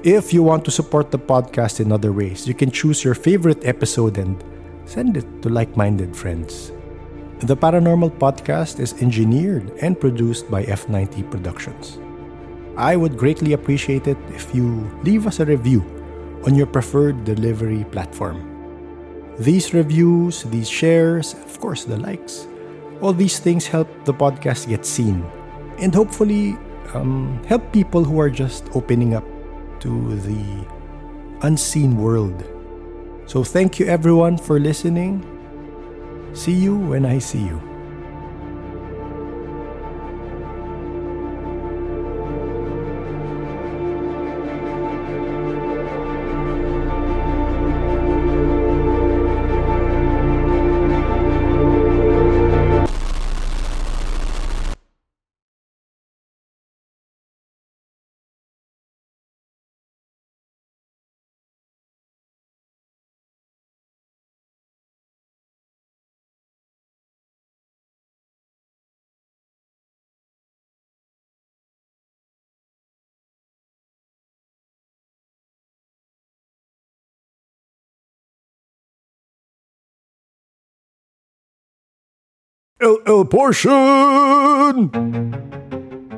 If 0.03 0.31
you 0.33 0.43
want 0.43 0.63
to 0.65 0.71
support 0.71 1.11
the 1.11 1.19
podcast 1.19 1.79
in 1.79 1.91
other 1.91 2.11
ways, 2.11 2.47
you 2.47 2.53
can 2.53 2.71
choose 2.71 3.03
your 3.03 3.15
favorite 3.15 3.65
episode 3.65 4.17
and 4.17 4.39
send 4.89 5.15
it 5.15 5.27
to 5.43 5.49
like 5.49 5.77
minded 5.77 6.17
friends. 6.17 6.73
The 7.45 7.55
Paranormal 7.55 8.17
Podcast 8.17 8.79
is 8.81 8.97
engineered 9.05 9.69
and 9.85 9.93
produced 9.93 10.49
by 10.49 10.65
F90 10.65 11.29
Productions. 11.29 11.99
I 12.75 12.95
would 12.97 13.15
greatly 13.15 13.53
appreciate 13.53 14.07
it 14.07 14.17
if 14.33 14.49
you 14.53 14.89
leave 15.03 15.27
us 15.27 15.39
a 15.39 15.45
review 15.45 15.85
on 16.47 16.55
your 16.55 16.65
preferred 16.65 17.23
delivery 17.23 17.85
platform. 17.91 18.41
These 19.37 19.75
reviews, 19.75 20.43
these 20.49 20.67
shares, 20.67 21.33
of 21.45 21.59
course, 21.59 21.85
the 21.85 21.97
likes, 21.97 22.47
all 22.99 23.13
these 23.13 23.37
things 23.37 23.67
help 23.67 23.87
the 24.05 24.13
podcast 24.13 24.67
get 24.67 24.85
seen 24.85 25.23
and 25.77 25.93
hopefully 25.93 26.57
um, 26.95 27.39
help 27.45 27.61
people 27.71 28.03
who 28.03 28.19
are 28.19 28.29
just 28.29 28.65
opening 28.73 29.13
up 29.13 29.23
to 29.81 30.17
the 30.25 30.65
unseen 31.43 31.95
world. 31.95 32.43
So, 33.29 33.43
thank 33.43 33.77
you 33.77 33.85
everyone 33.85 34.39
for 34.39 34.59
listening. 34.59 35.21
See 36.33 36.51
you 36.51 36.75
when 36.75 37.05
I 37.05 37.19
see 37.19 37.45
you. 37.45 37.68
LL 82.79 83.27
portion! 83.27 84.87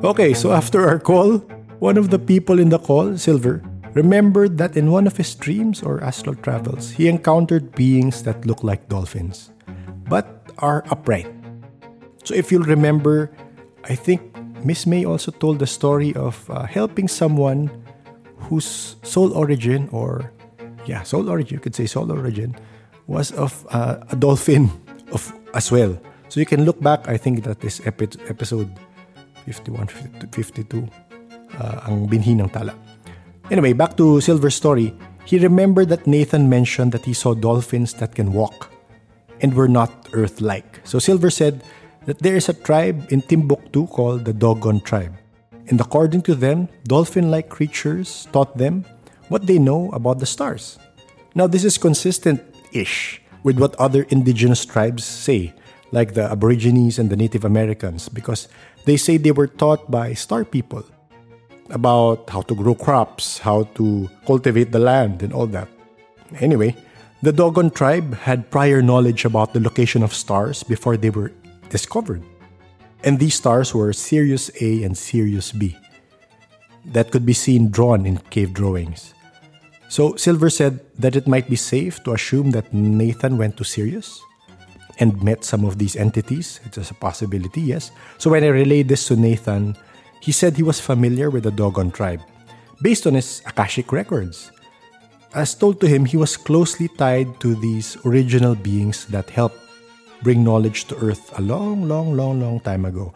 Okay, 0.04 0.32
so 0.32 0.52
after 0.52 0.86
our 0.86 1.00
call, 1.00 1.38
one 1.82 1.98
of 1.98 2.10
the 2.10 2.18
people 2.20 2.60
in 2.60 2.68
the 2.68 2.78
call, 2.78 3.18
Silver, 3.18 3.62
remembered 3.94 4.58
that 4.58 4.76
in 4.76 4.92
one 4.92 5.08
of 5.08 5.16
his 5.16 5.34
dreams 5.34 5.82
or 5.82 6.02
astral 6.04 6.36
travels, 6.36 6.92
he 6.92 7.08
encountered 7.08 7.74
beings 7.74 8.22
that 8.22 8.46
look 8.46 8.62
like 8.62 8.88
dolphins, 8.88 9.50
but 10.08 10.54
are 10.58 10.84
upright. 10.90 11.26
So 12.22 12.32
if 12.34 12.52
you'll 12.52 12.62
remember, 12.62 13.32
I 13.90 13.96
think 13.96 14.22
Miss 14.64 14.86
May 14.86 15.04
also 15.04 15.32
told 15.32 15.58
the 15.58 15.66
story 15.66 16.14
of 16.14 16.48
uh, 16.48 16.62
helping 16.66 17.08
someone 17.08 17.70
whose 18.36 18.94
soul 19.02 19.32
origin, 19.34 19.88
or 19.90 20.30
yeah, 20.86 21.02
soul 21.02 21.28
origin, 21.28 21.56
you 21.56 21.60
could 21.60 21.74
say 21.74 21.86
soul 21.86 22.12
origin, 22.12 22.54
was 23.08 23.32
of 23.32 23.66
uh, 23.70 23.98
a 24.10 24.14
dolphin 24.14 24.70
of 25.10 25.32
as 25.54 25.72
well. 25.72 25.98
So 26.32 26.40
you 26.40 26.46
can 26.46 26.64
look 26.64 26.80
back, 26.80 27.12
I 27.12 27.18
think 27.18 27.44
that 27.44 27.62
is 27.62 27.84
epi- 27.84 28.16
episode 28.24 28.72
51, 29.44 29.84
52, 30.32 30.88
uh, 31.60 31.84
ang 31.84 32.08
binhi 32.08 32.32
ng 32.40 32.48
tala. 32.48 32.72
Anyway, 33.52 33.76
back 33.76 34.00
to 34.00 34.16
Silver's 34.24 34.56
story. 34.56 34.96
He 35.28 35.36
remembered 35.36 35.92
that 35.92 36.08
Nathan 36.08 36.48
mentioned 36.48 36.96
that 36.96 37.04
he 37.04 37.12
saw 37.12 37.36
dolphins 37.36 37.92
that 38.00 38.16
can 38.16 38.32
walk 38.32 38.72
and 39.44 39.52
were 39.52 39.68
not 39.68 40.08
Earth-like. 40.16 40.80
So 40.88 40.96
Silver 40.96 41.28
said 41.28 41.60
that 42.08 42.24
there 42.24 42.40
is 42.40 42.48
a 42.48 42.56
tribe 42.56 43.12
in 43.12 43.20
Timbuktu 43.20 43.86
called 43.92 44.24
the 44.24 44.32
Dogon 44.32 44.80
tribe. 44.80 45.12
And 45.68 45.78
according 45.84 46.24
to 46.32 46.34
them, 46.34 46.72
dolphin-like 46.88 47.52
creatures 47.52 48.24
taught 48.32 48.56
them 48.56 48.88
what 49.28 49.44
they 49.44 49.60
know 49.60 49.92
about 49.92 50.16
the 50.16 50.24
stars. 50.24 50.80
Now, 51.36 51.44
this 51.44 51.62
is 51.62 51.76
consistent-ish 51.76 53.20
with 53.44 53.60
what 53.60 53.76
other 53.76 54.08
indigenous 54.08 54.64
tribes 54.64 55.04
say 55.04 55.52
like 55.92 56.14
the 56.14 56.30
Aborigines 56.30 56.98
and 56.98 57.10
the 57.10 57.16
Native 57.16 57.44
Americans, 57.44 58.08
because 58.08 58.48
they 58.84 58.96
say 58.96 59.16
they 59.16 59.30
were 59.30 59.46
taught 59.46 59.90
by 59.90 60.14
star 60.14 60.44
people 60.44 60.84
about 61.70 62.28
how 62.28 62.42
to 62.42 62.54
grow 62.54 62.74
crops, 62.74 63.38
how 63.38 63.64
to 63.76 64.10
cultivate 64.26 64.72
the 64.72 64.78
land, 64.78 65.22
and 65.22 65.32
all 65.32 65.46
that. 65.46 65.68
Anyway, 66.40 66.74
the 67.22 67.32
Dogon 67.32 67.70
tribe 67.70 68.14
had 68.14 68.50
prior 68.50 68.82
knowledge 68.82 69.24
about 69.24 69.52
the 69.52 69.60
location 69.60 70.02
of 70.02 70.12
stars 70.12 70.62
before 70.64 70.96
they 70.96 71.10
were 71.10 71.30
discovered. 71.68 72.22
And 73.04 73.18
these 73.18 73.36
stars 73.36 73.74
were 73.74 73.92
Sirius 73.92 74.50
A 74.60 74.82
and 74.82 74.96
Sirius 74.96 75.52
B 75.52 75.76
that 76.84 77.10
could 77.10 77.24
be 77.24 77.32
seen 77.32 77.70
drawn 77.70 78.06
in 78.06 78.18
cave 78.30 78.52
drawings. 78.52 79.14
So 79.88 80.16
Silver 80.16 80.50
said 80.50 80.80
that 80.98 81.14
it 81.14 81.28
might 81.28 81.48
be 81.48 81.56
safe 81.56 82.02
to 82.04 82.12
assume 82.12 82.50
that 82.52 82.72
Nathan 82.72 83.38
went 83.38 83.56
to 83.58 83.64
Sirius 83.64 84.20
and 84.98 85.22
met 85.22 85.44
some 85.44 85.64
of 85.64 85.78
these 85.78 85.96
entities. 85.96 86.60
It's 86.64 86.76
just 86.76 86.90
a 86.90 86.94
possibility, 86.94 87.60
yes. 87.60 87.90
So 88.18 88.30
when 88.30 88.44
I 88.44 88.48
relayed 88.48 88.88
this 88.88 89.06
to 89.08 89.16
Nathan, 89.16 89.76
he 90.20 90.32
said 90.32 90.56
he 90.56 90.62
was 90.62 90.80
familiar 90.80 91.30
with 91.30 91.44
the 91.44 91.50
Dogon 91.50 91.90
tribe 91.90 92.20
based 92.82 93.06
on 93.06 93.14
his 93.14 93.42
Akashic 93.46 93.92
records. 93.92 94.50
As 95.34 95.54
told 95.54 95.80
to 95.80 95.88
him, 95.88 96.04
he 96.04 96.16
was 96.16 96.36
closely 96.36 96.88
tied 96.88 97.40
to 97.40 97.54
these 97.54 97.96
original 98.04 98.54
beings 98.54 99.06
that 99.06 99.30
helped 99.30 99.56
bring 100.22 100.44
knowledge 100.44 100.84
to 100.86 100.96
Earth 100.98 101.32
a 101.38 101.42
long, 101.42 101.88
long, 101.88 102.14
long, 102.14 102.40
long 102.40 102.60
time 102.60 102.84
ago. 102.84 103.14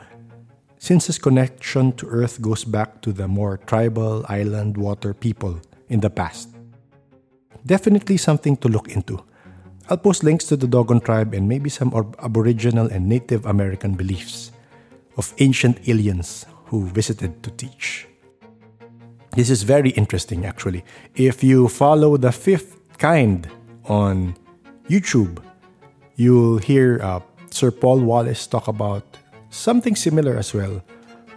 Since 0.78 1.06
his 1.06 1.18
connection 1.18 1.92
to 1.98 2.06
Earth 2.06 2.40
goes 2.40 2.64
back 2.64 3.02
to 3.02 3.12
the 3.12 3.28
more 3.28 3.58
tribal 3.58 4.24
island 4.28 4.76
water 4.76 5.12
people 5.12 5.60
in 5.88 6.00
the 6.00 6.10
past. 6.10 6.48
Definitely 7.66 8.16
something 8.16 8.56
to 8.58 8.68
look 8.68 8.88
into. 8.88 9.22
I'll 9.88 9.96
post 9.96 10.24
links 10.24 10.44
to 10.46 10.56
the 10.56 10.66
Dogon 10.66 11.00
tribe 11.00 11.32
and 11.32 11.48
maybe 11.48 11.70
some 11.70 11.94
Aboriginal 12.18 12.88
and 12.88 13.08
Native 13.08 13.46
American 13.46 13.94
beliefs 13.94 14.50
of 15.16 15.32
ancient 15.38 15.88
aliens 15.88 16.44
who 16.66 16.86
visited 16.86 17.40
to 17.44 17.50
teach. 17.52 18.08
This 19.36 19.48
is 19.48 19.62
very 19.62 19.90
interesting, 19.90 20.44
actually. 20.44 20.84
If 21.14 21.44
you 21.44 21.68
follow 21.68 22.16
the 22.16 22.32
fifth 22.32 22.80
kind 22.98 23.48
on 23.84 24.34
YouTube, 24.88 25.38
you'll 26.16 26.58
hear 26.58 26.98
uh, 27.00 27.20
Sir 27.50 27.70
Paul 27.70 28.00
Wallis 28.00 28.48
talk 28.48 28.66
about 28.66 29.04
something 29.50 29.94
similar 29.94 30.36
as 30.36 30.52
well 30.52 30.82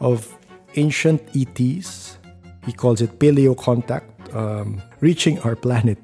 of 0.01 0.35
ancient 0.75 1.21
ETs. 1.35 2.17
He 2.65 2.73
calls 2.73 3.01
it 3.01 3.19
paleo 3.19 3.55
contact, 3.55 4.33
um, 4.33 4.81
reaching 5.01 5.37
our 5.41 5.55
planet 5.55 5.99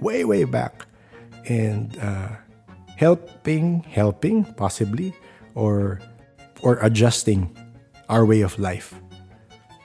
way, 0.00 0.24
way 0.24 0.44
back 0.44 0.86
and 1.48 1.98
uh, 1.98 2.28
helping, 2.96 3.82
helping 3.84 4.44
possibly, 4.54 5.14
or 5.54 6.00
or 6.62 6.78
adjusting 6.80 7.50
our 8.08 8.24
way 8.24 8.40
of 8.40 8.58
life 8.58 8.94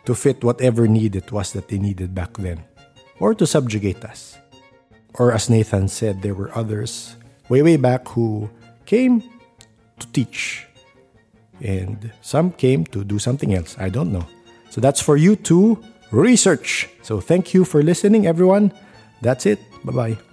to 0.06 0.14
fit 0.14 0.44
whatever 0.44 0.88
need 0.88 1.16
it 1.16 1.32
was 1.32 1.52
that 1.53 1.68
they 1.68 1.77
needed 1.77 2.14
back 2.14 2.38
then, 2.38 2.64
or 3.19 3.34
to 3.34 3.45
subjugate 3.45 4.03
us. 4.06 4.38
Or 5.16 5.34
as 5.34 5.50
Nathan 5.50 5.88
said, 5.88 6.22
there 6.22 6.36
were 6.36 6.56
others 6.56 7.16
way 7.50 7.61
way 7.61 7.77
back 7.77 8.08
who 8.10 8.50
came 8.86 9.22
to 10.00 10.06
teach, 10.14 10.68
and 11.61 12.11
some 12.22 12.52
came 12.52 12.86
to 12.94 13.03
do 13.03 13.19
something 13.19 13.53
else. 13.53 13.76
I 13.80 13.90
don't 13.90 14.11
know. 14.11 14.26
So 14.69 14.82
that's 14.82 15.02
for 15.02 15.18
you 15.18 15.36
to 15.50 15.82
research. 16.11 16.90
So 17.02 17.19
thank 17.19 17.53
you 17.53 17.66
for 17.66 17.82
listening, 17.82 18.27
everyone. 18.27 18.72
That's 19.22 19.45
it. 19.45 19.60
Bye 19.84 19.94
bye. 19.94 20.27